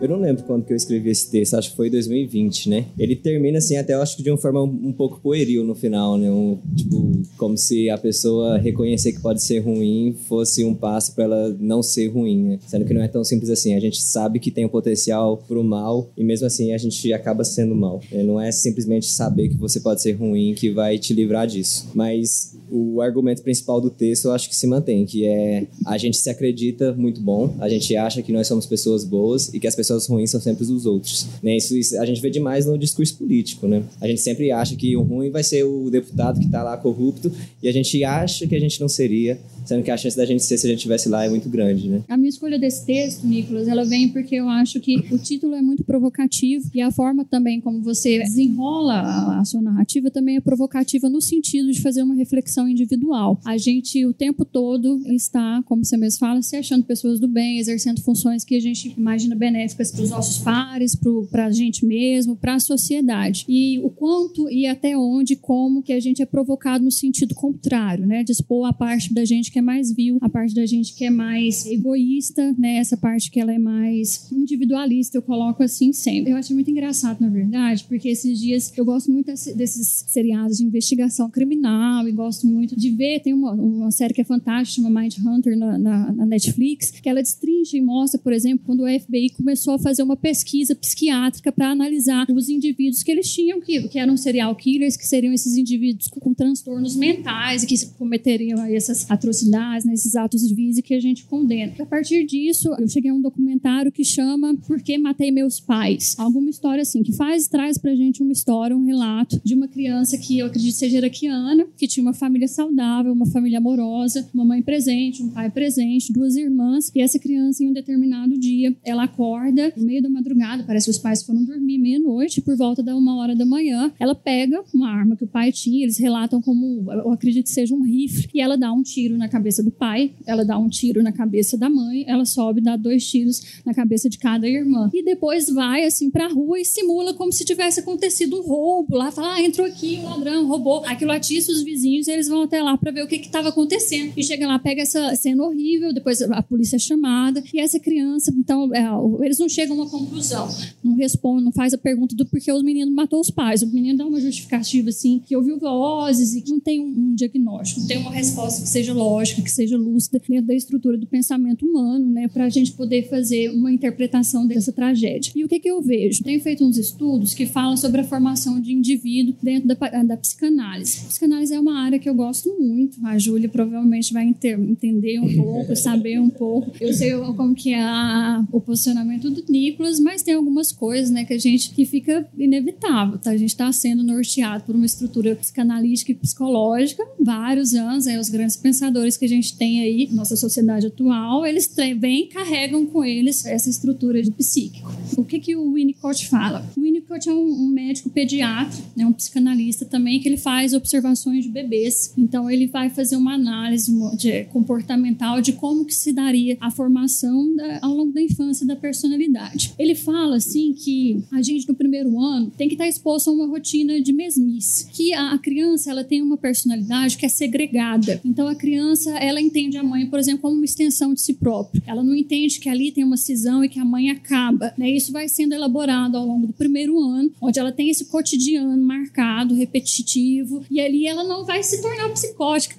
Eu 0.00 0.08
não 0.08 0.18
lembro 0.18 0.42
quando 0.44 0.64
que 0.64 0.72
eu 0.72 0.76
escrevi 0.76 1.10
esse 1.10 1.30
texto, 1.30 1.54
acho 1.54 1.70
que 1.70 1.76
foi 1.76 1.90
2020, 1.90 2.70
né? 2.70 2.86
Ele 2.98 3.14
termina 3.14 3.58
assim, 3.58 3.76
até 3.76 3.92
eu 3.92 4.00
acho 4.00 4.16
que 4.16 4.22
de 4.22 4.30
uma 4.30 4.38
forma 4.38 4.62
um, 4.62 4.92
pouco 4.92 5.20
pueril 5.20 5.62
no 5.62 5.74
final, 5.74 6.16
né? 6.16 6.30
Um, 6.30 6.58
tipo, 6.74 7.12
como 7.36 7.58
se 7.58 7.90
a 7.90 7.98
pessoa 7.98 8.56
reconhecer 8.56 9.12
que 9.12 9.20
pode 9.20 9.42
ser 9.42 9.58
ruim 9.58 10.16
fosse 10.26 10.64
um 10.64 10.74
passo 10.74 11.14
para 11.14 11.24
ela 11.24 11.56
não 11.60 11.82
ser 11.82 12.08
ruim, 12.08 12.42
né? 12.42 12.58
Sendo 12.66 12.86
que 12.86 12.94
não 12.94 13.02
é 13.02 13.08
tão 13.08 13.22
simples 13.22 13.50
assim. 13.50 13.74
A 13.74 13.80
gente 13.80 14.00
sabe 14.00 14.38
que 14.38 14.50
tem 14.50 14.64
o 14.64 14.68
um 14.68 14.70
potencial 14.70 15.36
pro 15.36 15.62
mal 15.62 16.10
e 16.16 16.24
mesmo 16.24 16.46
assim 16.46 16.72
a 16.72 16.78
gente 16.78 17.12
acaba 17.12 17.44
sendo 17.44 17.74
mal. 17.74 18.00
Né? 18.10 18.22
Não 18.22 18.40
é 18.40 18.50
simplesmente 18.50 19.06
saber 19.06 19.50
que 19.50 19.56
você 19.56 19.80
pode 19.80 20.00
ser 20.00 20.12
ruim 20.12 20.54
que 20.54 20.70
vai 20.70 20.98
te 20.98 21.12
livrar 21.12 21.46
disso. 21.46 21.90
Mas 21.94 22.56
o 22.70 23.02
argumento 23.02 23.42
principal 23.42 23.80
do 23.80 23.90
texto 23.90 24.26
eu 24.26 24.32
acho 24.32 24.48
que 24.48 24.56
se 24.56 24.66
mantém, 24.66 25.04
que 25.04 25.26
é 25.26 25.66
a 25.86 25.98
gente 25.98 26.16
se 26.16 26.30
acredita 26.30 26.92
muito 26.94 27.20
bom, 27.20 27.54
a 27.58 27.68
gente 27.68 27.94
acha 27.96 28.22
que 28.22 28.32
nós 28.32 28.46
somos 28.46 28.64
pessoas 28.64 29.04
boas 29.04 29.52
e 29.52 29.60
que 29.60 29.66
as 29.66 29.74
pessoas 29.74 29.89
pessoas 29.90 30.06
ruins 30.06 30.30
são 30.30 30.40
sempre 30.40 30.64
os 30.64 30.86
outros. 30.86 31.26
Né? 31.42 31.56
Isso, 31.56 31.76
isso, 31.76 31.98
a 31.98 32.06
gente 32.06 32.20
vê 32.20 32.30
demais 32.30 32.66
no 32.66 32.78
discurso 32.78 33.16
político. 33.16 33.66
Né? 33.66 33.82
A 34.00 34.06
gente 34.06 34.20
sempre 34.20 34.50
acha 34.52 34.76
que 34.76 34.96
o 34.96 35.02
ruim 35.02 35.30
vai 35.30 35.42
ser 35.42 35.64
o 35.64 35.90
deputado 35.90 36.38
que 36.38 36.46
está 36.46 36.62
lá 36.62 36.76
corrupto 36.76 37.32
e 37.62 37.68
a 37.68 37.72
gente 37.72 38.02
acha 38.04 38.46
que 38.46 38.54
a 38.54 38.60
gente 38.60 38.80
não 38.80 38.88
seria, 38.88 39.38
sendo 39.70 39.84
que 39.84 39.90
a 39.90 39.96
chance 39.96 40.16
da 40.16 40.26
gente 40.26 40.42
ser 40.42 40.58
se 40.58 40.66
a 40.66 40.70
gente 40.70 40.78
estivesse 40.78 41.08
lá 41.08 41.24
é 41.24 41.28
muito 41.28 41.48
grande. 41.48 41.88
Né? 41.88 42.02
A 42.08 42.16
minha 42.16 42.28
escolha 42.28 42.58
desse 42.58 42.84
texto, 42.84 43.24
Nicolas, 43.24 43.68
ela 43.68 43.84
vem 43.84 44.08
porque 44.08 44.34
eu 44.34 44.48
acho 44.48 44.80
que 44.80 44.96
o 45.12 45.18
título 45.18 45.54
é 45.54 45.62
muito 45.62 45.84
provocativo 45.84 46.68
e 46.74 46.80
a 46.80 46.90
forma 46.90 47.24
também 47.24 47.60
como 47.60 47.80
você 47.80 48.18
desenrola 48.18 49.38
a, 49.38 49.44
sua 49.44 49.62
narrativa 49.62 50.10
também 50.10 50.36
é 50.36 50.40
provocativa 50.40 51.08
no 51.08 51.20
sentido 51.20 51.70
de 51.70 51.80
fazer 51.80 52.02
uma 52.02 52.16
reflexão 52.16 52.68
individual. 52.68 53.40
A 53.44 53.56
gente 53.56 54.04
o 54.04 54.12
tempo 54.12 54.44
todo 54.44 55.00
está, 55.06 55.62
como 55.66 55.84
você 55.84 55.96
mesmo 55.96 56.18
fala, 56.18 56.42
se 56.42 56.56
achando 56.56 56.84
pessoas 56.84 57.20
do 57.20 57.28
bem, 57.28 57.58
exercendo 57.58 58.00
funções 58.00 58.44
que 58.44 58.56
a 58.56 58.60
gente 58.60 58.92
imagina 58.98 59.36
benéficas 59.36 59.92
para 59.92 60.02
os 60.02 60.10
nossos 60.10 60.38
pares, 60.38 60.98
para 61.30 61.46
a 61.46 61.50
gente 61.52 61.86
mesmo, 61.86 62.34
para 62.34 62.56
a 62.56 62.60
sociedade. 62.60 63.44
E 63.48 63.78
o 63.78 63.90
quanto 63.90 64.50
e 64.50 64.66
até 64.66 64.98
onde, 64.98 65.36
como 65.36 65.80
que 65.80 65.92
a 65.92 66.00
gente 66.00 66.20
é 66.20 66.26
provocado 66.26 66.82
no 66.82 66.90
sentido 66.90 67.36
contrário, 67.36 68.04
né? 68.04 68.24
Dispor 68.24 68.66
a 68.66 68.72
parte 68.72 69.14
da 69.14 69.24
gente 69.24 69.52
que 69.52 69.59
é 69.60 69.62
mais 69.62 69.92
vil, 69.92 70.18
a 70.20 70.28
parte 70.28 70.54
da 70.54 70.66
gente 70.66 70.94
que 70.94 71.04
é 71.04 71.10
mais 71.10 71.66
egoísta, 71.66 72.54
né? 72.58 72.76
Essa 72.76 72.96
parte 72.96 73.30
que 73.30 73.38
ela 73.38 73.52
é 73.52 73.58
mais 73.58 74.30
individualista, 74.32 75.16
eu 75.16 75.22
coloco 75.22 75.62
assim 75.62 75.92
sempre. 75.92 76.32
Eu 76.32 76.36
acho 76.36 76.52
muito 76.52 76.70
engraçado, 76.70 77.20
na 77.20 77.28
verdade, 77.28 77.84
porque 77.84 78.08
esses 78.08 78.38
dias 78.40 78.72
eu 78.76 78.84
gosto 78.84 79.12
muito 79.12 79.26
desses 79.26 80.04
seriados 80.08 80.58
de 80.58 80.64
investigação 80.64 81.30
criminal 81.30 82.08
e 82.08 82.12
gosto 82.12 82.46
muito 82.46 82.74
de 82.76 82.90
ver. 82.90 83.20
Tem 83.20 83.32
uma, 83.32 83.52
uma 83.52 83.90
série 83.90 84.14
que 84.14 84.20
é 84.20 84.24
fantástica, 84.24 84.82
chama 84.82 85.00
Mind 85.00 85.16
Hunter 85.18 85.56
na, 85.56 85.78
na, 85.78 86.12
na 86.12 86.26
Netflix, 86.26 86.90
que 86.90 87.08
ela 87.08 87.22
destrincha 87.22 87.76
e 87.76 87.80
mostra, 87.80 88.18
por 88.18 88.32
exemplo, 88.32 88.64
quando 88.64 88.84
o 88.84 89.00
FBI 89.00 89.30
começou 89.30 89.74
a 89.74 89.78
fazer 89.78 90.02
uma 90.02 90.16
pesquisa 90.16 90.74
psiquiátrica 90.74 91.52
para 91.52 91.70
analisar 91.70 92.26
os 92.30 92.48
indivíduos 92.48 93.02
que 93.02 93.10
eles 93.10 93.30
tinham, 93.30 93.60
que, 93.60 93.88
que 93.88 93.98
eram 93.98 94.16
serial 94.16 94.54
killers, 94.56 94.96
que 94.96 95.06
seriam 95.06 95.32
esses 95.32 95.56
indivíduos 95.56 96.08
com, 96.08 96.20
com 96.20 96.34
transtornos 96.34 96.96
mentais 96.96 97.62
e 97.62 97.66
que 97.66 97.86
cometeriam 97.98 98.64
essas 98.64 99.10
atrocidades, 99.10 99.49
né, 99.50 99.92
esses 99.92 100.14
atos 100.16 100.50
vis 100.50 100.80
que 100.80 100.94
a 100.94 101.00
gente 101.00 101.24
condena. 101.24 101.72
A 101.78 101.86
partir 101.86 102.24
disso, 102.24 102.74
eu 102.78 102.88
cheguei 102.88 103.10
a 103.10 103.14
um 103.14 103.20
documentário 103.20 103.92
que 103.92 104.04
chama 104.04 104.54
Por 104.66 104.80
que 104.82 104.96
Matei 104.98 105.30
Meus 105.30 105.60
Pais? 105.60 106.14
Alguma 106.18 106.50
história 106.50 106.82
assim, 106.82 107.02
que 107.02 107.12
faz, 107.12 107.48
traz 107.48 107.76
pra 107.78 107.94
gente 107.94 108.22
uma 108.22 108.32
história, 108.32 108.76
um 108.76 108.84
relato 108.84 109.40
de 109.44 109.54
uma 109.54 109.68
criança 109.68 110.16
que 110.18 110.38
eu 110.38 110.46
acredito 110.46 110.74
seja 110.74 110.98
iraquiana, 110.98 111.66
que 111.76 111.86
tinha 111.86 112.02
uma 112.02 112.14
família 112.14 112.48
saudável, 112.48 113.12
uma 113.12 113.26
família 113.26 113.58
amorosa, 113.58 114.28
uma 114.32 114.44
mãe 114.44 114.62
presente, 114.62 115.22
um 115.22 115.30
pai 115.30 115.50
presente, 115.50 116.12
duas 116.12 116.36
irmãs, 116.36 116.90
e 116.94 117.00
essa 117.00 117.18
criança, 117.18 117.62
em 117.62 117.68
um 117.68 117.72
determinado 117.72 118.38
dia, 118.38 118.74
ela 118.84 119.04
acorda 119.04 119.30
acorda 119.40 119.72
no 119.76 119.84
meio 119.84 120.02
da 120.02 120.08
madrugada, 120.08 120.64
parece 120.64 120.86
que 120.86 120.90
os 120.90 120.98
pais 120.98 121.22
foram 121.22 121.44
dormir 121.44 121.78
meia-noite, 121.78 122.40
por 122.40 122.56
volta 122.56 122.82
da 122.82 122.96
uma 122.96 123.16
hora 123.16 123.34
da 123.34 123.44
manhã, 123.44 123.92
ela 123.98 124.14
pega 124.14 124.62
uma 124.74 124.90
arma 124.90 125.16
que 125.16 125.24
o 125.24 125.26
pai 125.26 125.52
tinha, 125.52 125.82
eles 125.82 125.98
relatam 125.98 126.40
como, 126.40 126.90
eu 126.90 127.12
acredito 127.12 127.44
que 127.44 127.50
seja 127.50 127.74
um 127.74 127.82
rifle, 127.82 128.28
e 128.34 128.40
ela 128.40 128.56
dá 128.56 128.72
um 128.72 128.82
tiro 128.82 129.16
na 129.16 129.28
cabeça 129.30 129.62
do 129.62 129.70
pai, 129.70 130.12
ela 130.26 130.44
dá 130.44 130.58
um 130.58 130.68
tiro 130.68 131.02
na 131.02 131.12
cabeça 131.12 131.56
da 131.56 131.70
mãe, 131.70 132.04
ela 132.06 132.24
sobe 132.24 132.60
e 132.60 132.64
dá 132.64 132.76
dois 132.76 133.08
tiros 133.08 133.40
na 133.64 133.72
cabeça 133.72 134.08
de 134.08 134.18
cada 134.18 134.46
irmã. 134.46 134.90
E 134.92 135.02
depois 135.02 135.48
vai, 135.48 135.84
assim, 135.84 136.10
pra 136.10 136.28
rua 136.28 136.60
e 136.60 136.64
simula 136.64 137.14
como 137.14 137.32
se 137.32 137.44
tivesse 137.44 137.80
acontecido 137.80 138.38
um 138.38 138.42
roubo 138.42 138.96
lá, 138.96 139.10
fala, 139.10 139.34
ah, 139.34 139.42
entrou 139.42 139.66
aqui 139.66 139.98
um 139.98 140.04
ladrão, 140.04 140.46
roubou. 140.46 140.84
Aquilo 140.84 141.12
atiça 141.12 141.52
os 141.52 141.62
vizinhos 141.62 142.08
e 142.08 142.10
eles 142.10 142.28
vão 142.28 142.42
até 142.42 142.62
lá 142.62 142.76
para 142.76 142.90
ver 142.90 143.04
o 143.04 143.06
que 143.06 143.16
estava 143.16 143.48
acontecendo. 143.48 144.12
E 144.16 144.22
chega 144.22 144.46
lá, 144.46 144.58
pega 144.58 144.82
essa 144.82 145.14
cena 145.14 145.44
horrível, 145.44 145.94
depois 145.94 146.20
a 146.22 146.42
polícia 146.42 146.76
é 146.76 146.78
chamada, 146.78 147.42
e 147.52 147.60
essa 147.60 147.78
criança, 147.78 148.32
então, 148.36 148.74
é, 148.74 148.84
eles 149.24 149.38
não 149.38 149.48
chega 149.48 149.72
a 149.72 149.74
uma 149.74 149.88
conclusão. 149.88 150.48
Não 150.82 150.96
responde, 150.96 151.44
não 151.44 151.52
faz 151.52 151.72
a 151.72 151.78
pergunta 151.78 152.14
do 152.14 152.26
porquê 152.26 152.52
os 152.52 152.62
meninos 152.62 152.92
matou 152.92 153.20
os 153.20 153.30
pais. 153.30 153.62
O 153.62 153.66
menino 153.68 153.98
dá 153.98 154.06
uma 154.06 154.20
justificativa 154.20 154.88
assim, 154.88 155.22
que 155.24 155.36
ouviu 155.36 155.58
vozes 155.58 156.34
e 156.34 156.42
que 156.42 156.50
não 156.50 156.60
tem 156.60 156.80
um, 156.80 156.88
um 156.88 157.14
diagnóstico, 157.14 157.80
não 157.80 157.86
tem 157.86 157.98
uma 157.98 158.10
resposta 158.10 158.62
que 158.62 158.68
seja 158.68 158.92
lógica 158.92 159.19
lógica, 159.20 159.42
que 159.42 159.50
seja 159.50 159.76
lúcida 159.76 160.20
dentro 160.26 160.46
da 160.46 160.54
estrutura 160.54 160.96
do 160.96 161.06
pensamento 161.06 161.66
humano, 161.66 162.06
né, 162.06 162.28
para 162.28 162.44
a 162.44 162.48
gente 162.48 162.72
poder 162.72 163.08
fazer 163.08 163.50
uma 163.50 163.70
interpretação 163.70 164.46
dessa 164.46 164.72
tragédia. 164.72 165.32
E 165.36 165.44
o 165.44 165.48
que, 165.48 165.60
que 165.60 165.70
eu 165.70 165.80
vejo? 165.82 166.22
Tenho 166.22 166.40
feito 166.40 166.64
uns 166.64 166.76
estudos 166.76 167.34
que 167.34 167.46
falam 167.46 167.76
sobre 167.76 168.00
a 168.00 168.04
formação 168.04 168.60
de 168.60 168.72
indivíduo 168.72 169.34
dentro 169.42 169.68
da, 169.68 170.02
da 170.02 170.16
psicanálise. 170.16 171.00
A 171.04 171.08
psicanálise 171.08 171.54
é 171.54 171.60
uma 171.60 171.78
área 171.78 171.98
que 171.98 172.08
eu 172.08 172.14
gosto 172.14 172.48
muito. 172.58 172.98
A 173.04 173.18
Júlia 173.18 173.48
provavelmente 173.48 174.12
vai 174.12 174.24
entender 174.24 175.20
um 175.20 175.34
pouco, 175.36 175.76
saber 175.76 176.18
um 176.18 176.30
pouco. 176.30 176.72
Eu 176.80 176.92
sei 176.92 177.12
como 177.36 177.54
que 177.54 177.72
é 177.72 177.82
a, 177.82 178.44
o 178.52 178.60
posicionamento 178.60 179.30
do 179.30 179.44
Nicolas, 179.50 180.00
mas 180.00 180.22
tem 180.22 180.34
algumas 180.34 180.72
coisas, 180.72 181.10
né, 181.10 181.24
que 181.24 181.34
a 181.34 181.38
gente 181.38 181.70
que 181.70 181.84
fica 181.84 182.26
inevitável, 182.38 183.18
tá? 183.18 183.30
A 183.30 183.36
gente 183.36 183.50
está 183.50 183.70
sendo 183.72 184.02
norteado 184.02 184.64
por 184.64 184.74
uma 184.74 184.86
estrutura 184.86 185.34
psicanalítica 185.36 186.12
e 186.12 186.14
psicológica 186.14 187.06
vários 187.18 187.74
anos, 187.74 188.06
aí 188.06 188.18
os 188.18 188.28
grandes 188.28 188.56
pensadores 188.56 189.09
que 189.16 189.24
a 189.24 189.28
gente 189.28 189.56
tem 189.56 189.80
aí, 189.80 190.08
nossa 190.12 190.36
sociedade 190.36 190.86
atual, 190.86 191.46
eles 191.46 191.66
também 191.66 192.28
carregam 192.28 192.86
com 192.86 193.04
eles 193.04 193.44
essa 193.46 193.68
estrutura 193.68 194.22
de 194.22 194.30
psíquico. 194.30 194.92
O 195.16 195.24
que 195.24 195.38
que 195.38 195.56
o 195.56 195.72
Winnicott 195.72 196.28
fala? 196.28 196.68
O 196.76 196.80
Winnicott 196.80 197.28
é 197.28 197.32
um, 197.32 197.64
um 197.64 197.68
médico 197.68 198.10
pediatra, 198.10 198.82
né, 198.96 199.06
um 199.06 199.12
psicanalista 199.12 199.84
também, 199.84 200.20
que 200.20 200.28
ele 200.28 200.36
faz 200.36 200.72
observações 200.72 201.44
de 201.44 201.50
bebês. 201.50 202.12
Então 202.16 202.50
ele 202.50 202.66
vai 202.66 202.90
fazer 202.90 203.16
uma 203.16 203.34
análise 203.34 203.92
de, 204.16 204.44
comportamental 204.44 205.40
de 205.40 205.52
como 205.52 205.84
que 205.84 205.94
se 205.94 206.12
daria 206.12 206.56
a 206.60 206.70
formação 206.70 207.54
da, 207.54 207.78
ao 207.82 207.94
longo 207.94 208.12
da 208.12 208.20
infância 208.20 208.66
da 208.66 208.76
personalidade. 208.76 209.74
Ele 209.78 209.94
fala 209.94 210.36
assim 210.36 210.72
que 210.72 211.22
a 211.30 211.42
gente 211.42 211.68
no 211.68 211.74
primeiro 211.74 212.18
ano 212.20 212.50
tem 212.56 212.68
que 212.68 212.74
estar 212.74 212.88
exposto 212.88 213.30
a 213.30 213.32
uma 213.32 213.46
rotina 213.46 214.00
de 214.00 214.12
mesmice, 214.12 214.86
que 214.90 215.12
a, 215.12 215.32
a 215.32 215.38
criança 215.38 215.90
ela 215.90 216.04
tem 216.04 216.22
uma 216.22 216.36
personalidade 216.36 217.16
que 217.16 217.26
é 217.26 217.28
segregada. 217.28 218.20
Então 218.24 218.46
a 218.46 218.54
criança 218.54 218.99
ela 219.06 219.40
entende 219.40 219.76
a 219.76 219.82
mãe, 219.82 220.06
por 220.06 220.18
exemplo, 220.18 220.42
como 220.42 220.56
uma 220.56 220.64
extensão 220.64 221.14
de 221.14 221.20
si 221.20 221.34
própria. 221.34 221.82
Ela 221.86 222.02
não 222.02 222.14
entende 222.14 222.60
que 222.60 222.68
ali 222.68 222.92
tem 222.92 223.04
uma 223.04 223.16
cisão 223.16 223.64
e 223.64 223.68
que 223.68 223.78
a 223.78 223.84
mãe 223.84 224.10
acaba. 224.10 224.72
Né? 224.76 224.90
Isso 224.90 225.12
vai 225.12 225.28
sendo 225.28 225.54
elaborado 225.54 226.16
ao 226.16 226.26
longo 226.26 226.46
do 226.46 226.52
primeiro 226.52 226.98
ano, 226.98 227.30
onde 227.40 227.58
ela 227.58 227.72
tem 227.72 227.88
esse 227.90 228.06
cotidiano 228.06 228.82
marcado, 228.82 229.54
repetitivo, 229.54 230.64
e 230.70 230.80
ali 230.80 231.06
ela 231.06 231.24
não 231.24 231.44
vai 231.44 231.62
se 231.62 231.80
tornar 231.80 232.08
psicótica, 232.10 232.76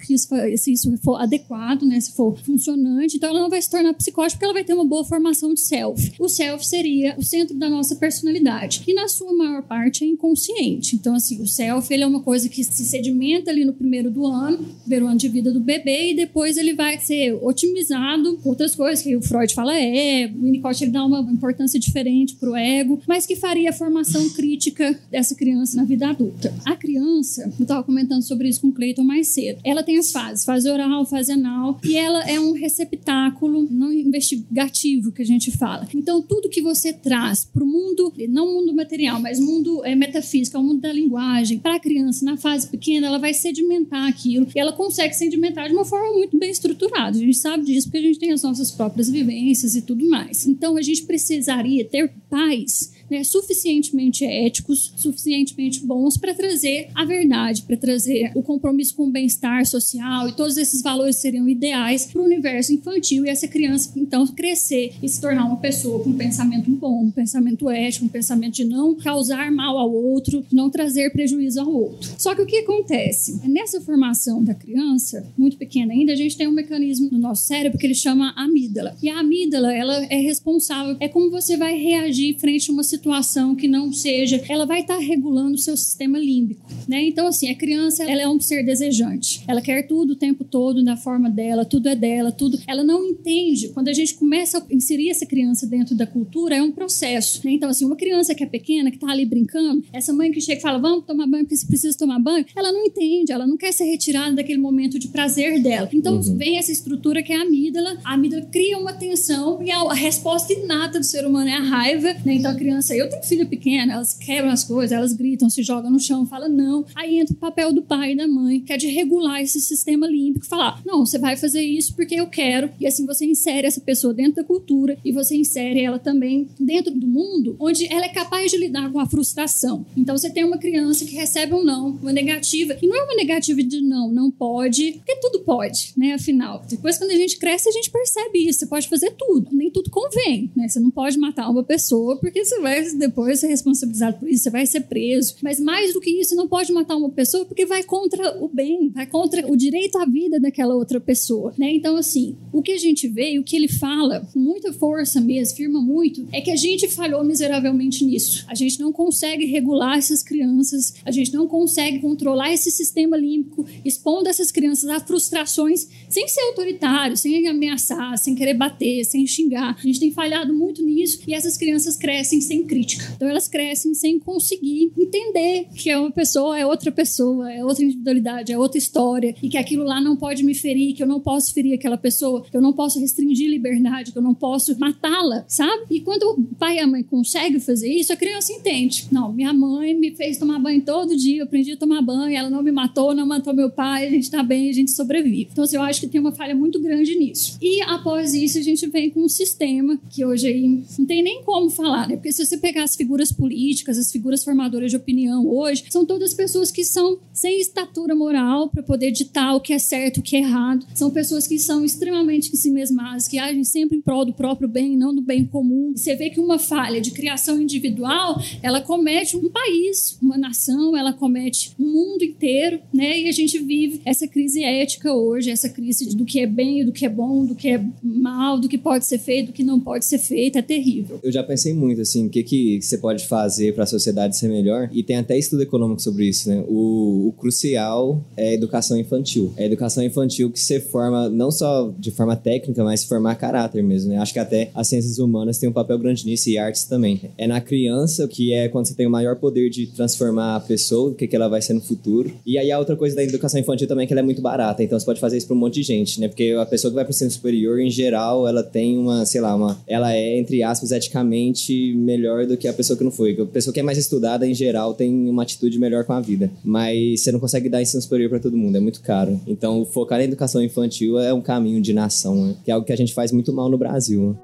se 0.56 0.72
isso 0.72 0.96
for 0.98 1.20
adequado, 1.20 1.82
né? 1.82 2.00
se 2.00 2.12
for 2.12 2.36
funcionante. 2.38 3.16
Então 3.16 3.30
ela 3.30 3.40
não 3.40 3.50
vai 3.50 3.60
se 3.60 3.70
tornar 3.70 3.94
psicótica 3.94 4.36
porque 4.36 4.44
ela 4.44 4.54
vai 4.54 4.64
ter 4.64 4.74
uma 4.74 4.84
boa 4.84 5.04
formação 5.04 5.54
de 5.54 5.60
self. 5.60 6.12
O 6.18 6.28
self 6.28 6.66
seria 6.66 7.14
o 7.18 7.22
centro 7.22 7.56
da 7.56 7.68
nossa 7.68 7.96
personalidade, 7.96 8.80
que 8.80 8.94
na 8.94 9.08
sua 9.08 9.32
maior 9.32 9.62
parte 9.62 10.04
é 10.04 10.06
inconsciente. 10.06 10.96
Então, 10.96 11.14
assim, 11.14 11.40
o 11.40 11.46
self 11.46 11.92
ele 11.92 12.02
é 12.02 12.06
uma 12.06 12.20
coisa 12.20 12.48
que 12.48 12.62
se 12.62 12.84
sedimenta 12.84 13.50
ali 13.50 13.64
no 13.64 13.72
primeiro 13.72 14.10
do 14.10 14.26
ano, 14.26 14.64
primeiro 14.80 15.06
ano 15.06 15.16
de 15.16 15.28
vida 15.28 15.52
do 15.52 15.60
bebê, 15.60 16.10
depois 16.14 16.56
ele 16.56 16.74
vai 16.74 16.98
ser 16.98 17.32
otimizado 17.42 18.38
com 18.38 18.50
outras 18.50 18.74
coisas 18.74 19.02
que 19.02 19.16
o 19.16 19.22
Freud 19.22 19.54
fala 19.54 19.78
é, 19.78 20.26
o 20.26 20.44
Winnicott 20.44 20.82
ele 20.82 20.90
dá 20.90 21.04
uma 21.04 21.20
importância 21.30 21.78
diferente 21.78 22.34
para 22.36 22.50
o 22.50 22.56
ego, 22.56 23.00
mas 23.06 23.26
que 23.26 23.36
faria 23.36 23.70
a 23.70 23.72
formação 23.72 24.28
crítica 24.30 24.98
dessa 25.10 25.34
criança 25.34 25.76
na 25.76 25.84
vida 25.84 26.08
adulta. 26.08 26.52
A 26.64 26.76
criança, 26.76 27.52
eu 27.58 27.62
estava 27.62 27.82
comentando 27.82 28.22
sobre 28.22 28.48
isso 28.48 28.60
com 28.60 28.68
o 28.68 28.72
Cleiton 28.72 29.04
mais 29.04 29.28
cedo, 29.28 29.60
ela 29.64 29.82
tem 29.82 29.98
as 29.98 30.10
fases, 30.10 30.44
fase 30.44 30.68
oral, 30.68 31.04
fase 31.06 31.32
anal, 31.32 31.80
e 31.84 31.96
ela 31.96 32.22
é 32.28 32.38
um 32.38 32.52
receptáculo 32.52 33.66
não 33.70 33.92
investigativo 33.92 35.12
que 35.12 35.22
a 35.22 35.26
gente 35.26 35.50
fala. 35.50 35.88
Então, 35.94 36.22
tudo 36.22 36.48
que 36.48 36.62
você 36.62 36.92
traz 36.92 37.44
para 37.44 37.62
o 37.62 37.66
mundo, 37.66 38.12
não 38.28 38.52
mundo 38.52 38.74
material, 38.74 39.20
mas 39.20 39.38
mundo 39.38 39.84
é, 39.84 39.94
metafísico, 39.94 40.56
é 40.56 40.60
o 40.60 40.64
mundo 40.64 40.80
da 40.80 40.92
linguagem, 40.92 41.58
para 41.58 41.76
a 41.76 41.80
criança 41.80 42.24
na 42.24 42.36
fase 42.36 42.68
pequena, 42.68 43.06
ela 43.06 43.18
vai 43.18 43.34
sedimentar 43.34 44.08
aquilo 44.08 44.46
e 44.54 44.58
ela 44.58 44.72
consegue 44.72 45.14
sedimentar 45.14 45.68
de 45.68 45.74
uma 45.74 45.84
forma 45.84 46.01
muito 46.10 46.38
bem 46.38 46.50
estruturada. 46.50 47.16
A 47.16 47.20
gente 47.20 47.36
sabe 47.36 47.64
disso 47.64 47.88
porque 47.88 47.98
a 47.98 48.02
gente 48.02 48.18
tem 48.18 48.32
as 48.32 48.42
nossas 48.42 48.70
próprias 48.70 49.08
vivências 49.08 49.74
e 49.74 49.82
tudo 49.82 50.08
mais. 50.08 50.46
Então, 50.46 50.76
a 50.76 50.82
gente 50.82 51.04
precisaria 51.04 51.84
ter 51.84 52.12
pais 52.28 52.91
né, 53.12 53.22
suficientemente 53.24 54.24
éticos, 54.24 54.94
suficientemente 54.96 55.84
bons 55.84 56.16
para 56.16 56.32
trazer 56.32 56.88
a 56.94 57.04
verdade, 57.04 57.60
para 57.60 57.76
trazer 57.76 58.32
o 58.34 58.42
compromisso 58.42 58.96
com 58.96 59.04
o 59.04 59.10
bem-estar 59.10 59.66
social 59.66 60.30
e 60.30 60.32
todos 60.32 60.56
esses 60.56 60.80
valores 60.80 61.16
seriam 61.16 61.46
ideais 61.46 62.06
para 62.06 62.22
o 62.22 62.24
universo 62.24 62.72
infantil 62.72 63.26
e 63.26 63.28
essa 63.28 63.46
criança 63.46 63.92
então 63.96 64.26
crescer 64.28 64.94
e 65.02 65.08
se 65.08 65.20
tornar 65.20 65.44
uma 65.44 65.58
pessoa 65.58 66.02
com 66.02 66.08
um 66.08 66.16
pensamento 66.16 66.70
bom, 66.70 67.02
um 67.02 67.10
pensamento 67.10 67.68
ético, 67.68 68.06
um 68.06 68.08
pensamento 68.08 68.54
de 68.54 68.64
não 68.64 68.94
causar 68.94 69.52
mal 69.52 69.76
ao 69.76 69.92
outro, 69.92 70.42
não 70.50 70.70
trazer 70.70 71.12
prejuízo 71.12 71.60
ao 71.60 71.70
outro. 71.70 72.14
Só 72.16 72.34
que 72.34 72.40
o 72.40 72.46
que 72.46 72.60
acontece? 72.60 73.46
Nessa 73.46 73.78
formação 73.82 74.42
da 74.42 74.54
criança, 74.54 75.26
muito 75.36 75.58
pequena 75.58 75.92
ainda, 75.92 76.12
a 76.12 76.16
gente 76.16 76.34
tem 76.34 76.48
um 76.48 76.52
mecanismo 76.52 77.10
no 77.12 77.18
nosso 77.18 77.44
cérebro 77.44 77.78
que 77.78 77.86
ele 77.86 77.94
chama 77.94 78.32
amígdala. 78.36 78.96
E 79.02 79.10
a 79.10 79.20
amígdala, 79.20 79.74
ela 79.74 80.02
é 80.06 80.16
responsável, 80.16 80.96
é 80.98 81.08
como 81.08 81.30
você 81.30 81.58
vai 81.58 81.76
reagir 81.76 82.38
frente 82.38 82.70
a 82.70 82.72
uma 82.72 82.82
situação 82.82 83.01
situação 83.02 83.56
que 83.56 83.66
não 83.66 83.92
seja, 83.92 84.40
ela 84.48 84.64
vai 84.64 84.80
estar 84.80 84.94
tá 84.94 85.00
regulando 85.00 85.54
o 85.54 85.58
seu 85.58 85.76
sistema 85.76 86.18
límbico, 86.18 86.64
né? 86.86 87.02
Então, 87.02 87.26
assim, 87.26 87.50
a 87.50 87.54
criança, 87.54 88.04
ela 88.04 88.22
é 88.22 88.28
um 88.28 88.40
ser 88.40 88.64
desejante. 88.64 89.42
Ela 89.48 89.60
quer 89.60 89.88
tudo 89.88 90.12
o 90.12 90.16
tempo 90.16 90.44
todo 90.44 90.82
na 90.84 90.96
forma 90.96 91.28
dela, 91.28 91.64
tudo 91.64 91.88
é 91.88 91.96
dela, 91.96 92.30
tudo. 92.30 92.58
Ela 92.66 92.84
não 92.84 93.04
entende. 93.04 93.68
Quando 93.70 93.88
a 93.88 93.92
gente 93.92 94.14
começa 94.14 94.58
a 94.58 94.74
inserir 94.74 95.10
essa 95.10 95.26
criança 95.26 95.66
dentro 95.66 95.96
da 95.96 96.06
cultura, 96.06 96.54
é 96.54 96.62
um 96.62 96.70
processo, 96.70 97.44
né? 97.44 97.52
Então, 97.52 97.68
assim, 97.68 97.84
uma 97.84 97.96
criança 97.96 98.34
que 98.36 98.44
é 98.44 98.46
pequena, 98.46 98.90
que 98.90 98.98
tá 98.98 99.10
ali 99.10 99.26
brincando, 99.26 99.84
essa 99.92 100.12
mãe 100.12 100.30
que 100.30 100.40
chega 100.40 100.60
e 100.60 100.62
fala, 100.62 100.78
vamos 100.78 101.04
tomar 101.04 101.26
banho 101.26 101.44
porque 101.44 101.56
você 101.56 101.66
precisa 101.66 101.98
tomar 101.98 102.20
banho, 102.20 102.46
ela 102.54 102.70
não 102.70 102.84
entende, 102.84 103.32
ela 103.32 103.46
não 103.46 103.56
quer 103.56 103.72
ser 103.72 103.84
retirada 103.84 104.36
daquele 104.36 104.60
momento 104.60 104.98
de 104.98 105.08
prazer 105.08 105.60
dela. 105.60 105.88
Então, 105.92 106.16
uhum. 106.16 106.36
vem 106.36 106.56
essa 106.56 106.70
estrutura 106.70 107.22
que 107.22 107.32
é 107.32 107.36
a 107.36 107.42
amígdala, 107.42 107.98
a 108.04 108.14
amígdala 108.14 108.44
cria 108.44 108.78
uma 108.78 108.92
tensão 108.92 109.60
e 109.60 109.70
a, 109.70 109.92
resposta 109.92 110.52
inata 110.52 111.00
do 111.00 111.04
ser 111.04 111.26
humano 111.26 111.48
é 111.48 111.54
a 111.54 111.62
raiva, 111.62 112.14
né? 112.24 112.34
Então, 112.34 112.50
a 112.50 112.54
criança 112.54 112.91
eu 112.98 113.08
tenho 113.08 113.22
filha 113.22 113.46
pequena, 113.46 113.94
elas 113.94 114.14
quebram 114.14 114.50
as 114.50 114.64
coisas, 114.64 114.92
elas 114.92 115.12
gritam, 115.12 115.48
se 115.50 115.62
jogam 115.62 115.90
no 115.90 116.00
chão, 116.00 116.26
falam 116.26 116.48
não. 116.48 116.84
Aí 116.94 117.18
entra 117.18 117.34
o 117.34 117.38
papel 117.38 117.72
do 117.72 117.82
pai 117.82 118.12
e 118.12 118.16
da 118.16 118.28
mãe, 118.28 118.60
que 118.60 118.72
é 118.72 118.76
de 118.76 118.88
regular 118.88 119.40
esse 119.40 119.60
sistema 119.60 120.06
límbico, 120.06 120.46
falar, 120.46 120.80
não, 120.84 121.04
você 121.04 121.18
vai 121.18 121.36
fazer 121.36 121.62
isso 121.62 121.94
porque 121.94 122.14
eu 122.14 122.26
quero. 122.26 122.70
E 122.80 122.86
assim 122.86 123.06
você 123.06 123.24
insere 123.24 123.66
essa 123.66 123.80
pessoa 123.80 124.14
dentro 124.14 124.36
da 124.36 124.44
cultura 124.44 124.98
e 125.04 125.12
você 125.12 125.36
insere 125.36 125.80
ela 125.80 125.98
também 125.98 126.48
dentro 126.58 126.92
do 126.92 127.06
mundo 127.06 127.56
onde 127.58 127.86
ela 127.92 128.04
é 128.04 128.08
capaz 128.08 128.50
de 128.50 128.56
lidar 128.56 128.90
com 128.90 128.98
a 128.98 129.06
frustração. 129.06 129.86
Então 129.96 130.16
você 130.16 130.30
tem 130.30 130.44
uma 130.44 130.58
criança 130.58 131.04
que 131.04 131.14
recebe 131.14 131.54
um 131.54 131.64
não, 131.64 131.90
uma 131.90 132.12
negativa, 132.12 132.76
e 132.80 132.86
não 132.86 132.96
é 132.96 133.04
uma 133.04 133.14
negativa 133.14 133.62
de 133.62 133.80
não, 133.80 134.10
não 134.10 134.30
pode, 134.30 134.92
porque 134.92 135.16
tudo 135.16 135.40
pode, 135.40 135.92
né? 135.96 136.14
Afinal, 136.14 136.62
depois 136.68 136.98
quando 136.98 137.10
a 137.10 137.16
gente 137.16 137.38
cresce, 137.38 137.68
a 137.68 137.72
gente 137.72 137.90
percebe 137.90 138.46
isso. 138.46 138.60
Você 138.60 138.66
pode 138.66 138.88
fazer 138.88 139.12
tudo, 139.12 139.48
nem 139.52 139.70
tudo 139.70 139.90
convém, 139.90 140.50
né? 140.54 140.68
Você 140.68 140.80
não 140.80 140.90
pode 140.90 141.18
matar 141.18 141.48
uma 141.48 141.64
pessoa 141.64 142.16
porque 142.18 142.44
você 142.44 142.60
vai 142.60 142.81
depois 142.94 143.40
ser 143.40 143.48
responsabilizado 143.48 144.18
por 144.18 144.28
isso, 144.28 144.44
você 144.44 144.50
vai 144.50 144.66
ser 144.66 144.82
preso. 144.82 145.36
Mas 145.42 145.60
mais 145.60 145.92
do 145.92 146.00
que 146.00 146.10
isso, 146.10 146.34
não 146.34 146.48
pode 146.48 146.72
matar 146.72 146.96
uma 146.96 147.10
pessoa 147.10 147.44
porque 147.44 147.66
vai 147.66 147.82
contra 147.82 148.42
o 148.42 148.48
bem, 148.48 148.90
vai 148.90 149.06
contra 149.06 149.50
o 149.50 149.56
direito 149.56 149.98
à 149.98 150.04
vida 150.04 150.40
daquela 150.40 150.74
outra 150.74 151.00
pessoa, 151.00 151.52
né? 151.58 151.72
Então, 151.72 151.96
assim, 151.96 152.36
o 152.52 152.62
que 152.62 152.72
a 152.72 152.78
gente 152.78 153.08
vê, 153.08 153.38
o 153.38 153.44
que 153.44 153.56
ele 153.56 153.68
fala 153.68 154.28
com 154.32 154.38
muita 154.38 154.72
força 154.72 155.20
mesmo, 155.20 155.56
firma 155.56 155.80
muito, 155.80 156.26
é 156.32 156.40
que 156.40 156.50
a 156.50 156.56
gente 156.56 156.88
falhou 156.88 157.24
miseravelmente 157.24 158.04
nisso. 158.04 158.44
A 158.48 158.54
gente 158.54 158.80
não 158.80 158.92
consegue 158.92 159.44
regular 159.46 159.98
essas 159.98 160.22
crianças, 160.22 160.94
a 161.04 161.10
gente 161.10 161.32
não 161.32 161.46
consegue 161.46 161.98
controlar 162.00 162.52
esse 162.52 162.70
sistema 162.70 163.16
límbico, 163.16 163.66
expondo 163.84 164.28
essas 164.28 164.50
crianças 164.50 164.88
a 164.90 165.00
frustrações 165.00 165.88
sem 166.08 166.28
ser 166.28 166.40
autoritário, 166.42 167.16
sem 167.16 167.46
ameaçar, 167.48 168.16
sem 168.18 168.34
querer 168.34 168.54
bater, 168.54 169.04
sem 169.04 169.26
xingar. 169.26 169.76
A 169.78 169.86
gente 169.86 170.00
tem 170.00 170.10
falhado 170.10 170.54
muito 170.54 170.84
nisso 170.84 171.20
e 171.26 171.34
essas 171.34 171.56
crianças 171.56 171.96
crescem 171.96 172.40
sem 172.40 172.61
crítica. 172.64 173.04
Então 173.16 173.28
elas 173.28 173.48
crescem 173.48 173.94
sem 173.94 174.18
conseguir 174.18 174.92
entender 174.98 175.66
que 175.74 175.90
é 175.90 175.98
uma 175.98 176.10
pessoa, 176.10 176.58
é 176.58 176.66
outra 176.66 176.90
pessoa, 176.90 177.52
é 177.52 177.64
outra 177.64 177.84
individualidade, 177.84 178.52
é 178.52 178.58
outra 178.58 178.78
história 178.78 179.34
e 179.42 179.48
que 179.48 179.56
aquilo 179.56 179.84
lá 179.84 180.00
não 180.00 180.16
pode 180.16 180.42
me 180.42 180.54
ferir, 180.54 180.94
que 180.94 181.02
eu 181.02 181.06
não 181.06 181.20
posso 181.20 181.52
ferir 181.52 181.74
aquela 181.74 181.96
pessoa, 181.96 182.42
que 182.42 182.56
eu 182.56 182.60
não 182.60 182.72
posso 182.72 182.98
restringir 182.98 183.48
liberdade, 183.48 184.12
que 184.12 184.18
eu 184.18 184.22
não 184.22 184.34
posso 184.34 184.78
matá-la, 184.78 185.44
sabe? 185.48 185.84
E 185.90 186.00
quando 186.00 186.22
o 186.22 186.54
pai 186.56 186.76
e 186.76 186.80
a 186.80 186.86
mãe 186.86 187.02
conseguem 187.02 187.60
fazer 187.60 187.92
isso, 187.92 188.12
a 188.12 188.16
criança 188.16 188.52
entende. 188.52 189.06
Não, 189.10 189.32
minha 189.32 189.52
mãe 189.52 189.94
me 189.94 190.14
fez 190.14 190.38
tomar 190.38 190.58
banho 190.58 190.82
todo 190.82 191.16
dia, 191.16 191.40
eu 191.40 191.44
aprendi 191.44 191.72
a 191.72 191.76
tomar 191.76 192.02
banho, 192.02 192.36
ela 192.36 192.50
não 192.50 192.62
me 192.62 192.72
matou, 192.72 193.14
não 193.14 193.26
matou 193.26 193.54
meu 193.54 193.70
pai, 193.70 194.06
a 194.06 194.10
gente 194.10 194.30
tá 194.30 194.42
bem, 194.42 194.70
a 194.70 194.72
gente 194.72 194.90
sobrevive. 194.90 195.48
Então, 195.52 195.64
assim, 195.64 195.76
eu 195.76 195.82
acho 195.82 196.00
que 196.00 196.08
tem 196.08 196.20
uma 196.20 196.32
falha 196.32 196.54
muito 196.54 196.80
grande 196.80 197.14
nisso. 197.14 197.58
E 197.60 197.80
após 197.82 198.34
isso, 198.34 198.58
a 198.58 198.62
gente 198.62 198.86
vem 198.86 199.10
com 199.10 199.20
um 199.20 199.28
sistema 199.28 199.98
que 200.10 200.24
hoje 200.24 200.46
aí 200.46 200.82
não 200.98 201.06
tem 201.06 201.22
nem 201.22 201.42
como 201.42 201.70
falar, 201.70 202.08
né? 202.08 202.16
Porque 202.16 202.32
se 202.32 202.42
você 202.52 202.58
pegar 202.58 202.84
as 202.84 202.94
figuras 202.94 203.32
políticas, 203.32 203.96
as 203.96 204.12
figuras 204.12 204.44
formadoras 204.44 204.90
de 204.90 204.96
opinião 204.96 205.46
hoje, 205.48 205.84
são 205.90 206.04
todas 206.04 206.34
pessoas 206.34 206.70
que 206.70 206.84
são 206.84 207.18
sem 207.32 207.60
estatura 207.60 208.14
moral 208.14 208.68
para 208.68 208.82
poder 208.82 209.10
ditar 209.10 209.54
o 209.54 209.60
que 209.60 209.72
é 209.72 209.78
certo, 209.78 210.18
o 210.18 210.22
que 210.22 210.36
é 210.36 210.40
errado. 210.40 210.86
São 210.94 211.10
pessoas 211.10 211.46
que 211.46 211.58
são 211.58 211.84
extremamente 211.84 212.54
si 212.56 212.70
mesmas, 212.70 213.26
que 213.26 213.38
agem 213.38 213.64
sempre 213.64 213.96
em 213.96 214.00
prol 214.00 214.24
do 214.24 214.34
próprio 214.34 214.68
bem, 214.68 214.96
não 214.96 215.14
do 215.14 215.22
bem 215.22 215.44
comum. 215.44 215.92
Você 215.96 216.14
vê 216.14 216.28
que 216.28 216.40
uma 216.40 216.58
falha 216.58 217.00
de 217.00 217.10
criação 217.10 217.60
individual, 217.60 218.40
ela 218.62 218.80
comete 218.80 219.36
um 219.36 219.48
país, 219.48 220.18
uma 220.20 220.36
nação, 220.36 220.96
ela 220.96 221.12
comete 221.12 221.72
um 221.78 221.84
mundo 221.84 222.22
inteiro, 222.22 222.80
né? 222.92 223.20
E 223.20 223.28
a 223.28 223.32
gente 223.32 223.58
vive 223.58 224.02
essa 224.04 224.28
crise 224.28 224.62
ética 224.62 225.12
hoje, 225.12 225.50
essa 225.50 225.68
crise 225.68 226.14
do 226.14 226.24
que 226.24 226.40
é 226.40 226.46
bem, 226.46 226.84
do 226.84 226.92
que 226.92 227.06
é 227.06 227.08
bom, 227.08 227.46
do 227.46 227.54
que 227.54 227.68
é 227.68 227.84
mal, 228.02 228.58
do 228.58 228.68
que 228.68 228.76
pode 228.76 229.06
ser 229.06 229.18
feito, 229.18 229.46
do 229.46 229.52
que 229.52 229.64
não 229.64 229.80
pode 229.80 230.04
ser 230.04 230.18
feito, 230.18 230.58
é 230.58 230.62
terrível. 230.62 231.18
Eu 231.22 231.32
já 231.32 231.42
pensei 231.42 231.72
muito 231.72 232.00
assim, 232.00 232.26
o 232.26 232.30
que 232.42 232.78
que 232.78 232.82
você 232.82 232.98
pode 232.98 233.26
fazer 233.26 233.74
para 233.74 233.84
a 233.84 233.86
sociedade 233.86 234.36
ser 234.36 234.48
melhor? 234.48 234.88
E 234.92 235.02
tem 235.02 235.16
até 235.16 235.38
estudo 235.38 235.62
econômico 235.62 236.00
sobre 236.00 236.26
isso, 236.26 236.48
né? 236.48 236.64
O, 236.68 237.28
o 237.28 237.32
crucial 237.32 238.24
é 238.36 238.50
a 238.50 238.52
educação 238.52 238.96
infantil. 238.96 239.52
É 239.56 239.64
a 239.64 239.66
educação 239.66 240.02
infantil 240.02 240.50
que 240.50 240.60
você 240.60 240.80
forma 240.80 241.28
não 241.28 241.50
só 241.50 241.92
de 241.98 242.10
forma 242.10 242.36
técnica, 242.36 242.82
mas 242.84 243.04
formar 243.04 243.34
caráter 243.36 243.82
mesmo, 243.82 244.10
né? 244.10 244.18
Acho 244.18 244.32
que 244.32 244.38
até 244.38 244.70
as 244.74 244.88
ciências 244.88 245.18
humanas 245.18 245.58
têm 245.58 245.68
um 245.68 245.72
papel 245.72 245.98
grande 245.98 246.24
nisso 246.24 246.48
e 246.50 246.58
artes 246.58 246.84
também. 246.84 247.20
É 247.36 247.46
na 247.46 247.60
criança 247.60 248.26
que 248.28 248.52
é 248.52 248.68
quando 248.68 248.86
você 248.86 248.94
tem 248.94 249.06
o 249.06 249.10
maior 249.10 249.36
poder 249.36 249.70
de 249.70 249.86
transformar 249.86 250.56
a 250.56 250.60
pessoa, 250.60 251.10
o 251.10 251.14
que, 251.14 251.26
que 251.26 251.36
ela 251.36 251.48
vai 251.48 251.62
ser 251.62 251.74
no 251.74 251.80
futuro. 251.80 252.32
E 252.46 252.58
aí 252.58 252.70
a 252.70 252.78
outra 252.78 252.96
coisa 252.96 253.16
da 253.16 253.22
educação 253.22 253.60
infantil 253.60 253.86
também 253.86 254.04
é 254.04 254.06
que 254.06 254.12
ela 254.12 254.20
é 254.20 254.24
muito 254.24 254.42
barata, 254.42 254.82
então 254.82 254.98
você 254.98 255.04
pode 255.04 255.20
fazer 255.20 255.36
isso 255.36 255.46
para 255.46 255.56
um 255.56 255.58
monte 255.58 255.74
de 255.74 255.82
gente, 255.82 256.20
né? 256.20 256.28
Porque 256.28 256.54
a 256.58 256.66
pessoa 256.66 256.90
que 256.90 256.94
vai 256.94 257.04
para 257.04 257.10
o 257.10 257.14
ensino 257.14 257.30
superior, 257.30 257.80
em 257.80 257.90
geral, 257.90 258.46
ela 258.48 258.62
tem 258.62 258.98
uma, 258.98 259.24
sei 259.26 259.40
lá, 259.40 259.54
uma, 259.54 259.78
ela 259.86 260.14
é 260.14 260.38
entre 260.38 260.62
aspas 260.62 260.90
eticamente 260.90 261.94
melhor 261.94 262.31
do 262.46 262.56
que 262.56 262.68
a 262.68 262.72
pessoa 262.72 262.96
que 262.96 263.04
não 263.04 263.10
foi. 263.10 263.38
A 263.40 263.46
pessoa 263.46 263.72
que 263.72 263.80
é 263.80 263.82
mais 263.82 263.98
estudada, 263.98 264.46
em 264.46 264.54
geral, 264.54 264.94
tem 264.94 265.28
uma 265.28 265.42
atitude 265.42 265.78
melhor 265.78 266.04
com 266.04 266.12
a 266.12 266.20
vida. 266.20 266.50
Mas 266.64 267.22
você 267.22 267.32
não 267.32 267.40
consegue 267.40 267.68
dar 267.68 267.82
ensino 267.82 268.02
superior 268.02 268.28
para 268.28 268.40
todo 268.40 268.56
mundo, 268.56 268.76
é 268.76 268.80
muito 268.80 269.00
caro. 269.02 269.40
Então, 269.46 269.84
focar 269.84 270.18
na 270.18 270.24
educação 270.24 270.62
infantil 270.62 271.18
é 271.18 271.32
um 271.32 271.40
caminho 271.40 271.80
de 271.80 271.92
nação, 271.92 272.46
né? 272.46 272.54
que 272.64 272.70
é 272.70 272.74
algo 272.74 272.86
que 272.86 272.92
a 272.92 272.96
gente 272.96 273.14
faz 273.14 273.32
muito 273.32 273.52
mal 273.52 273.68
no 273.68 273.78
Brasil. 273.78 274.36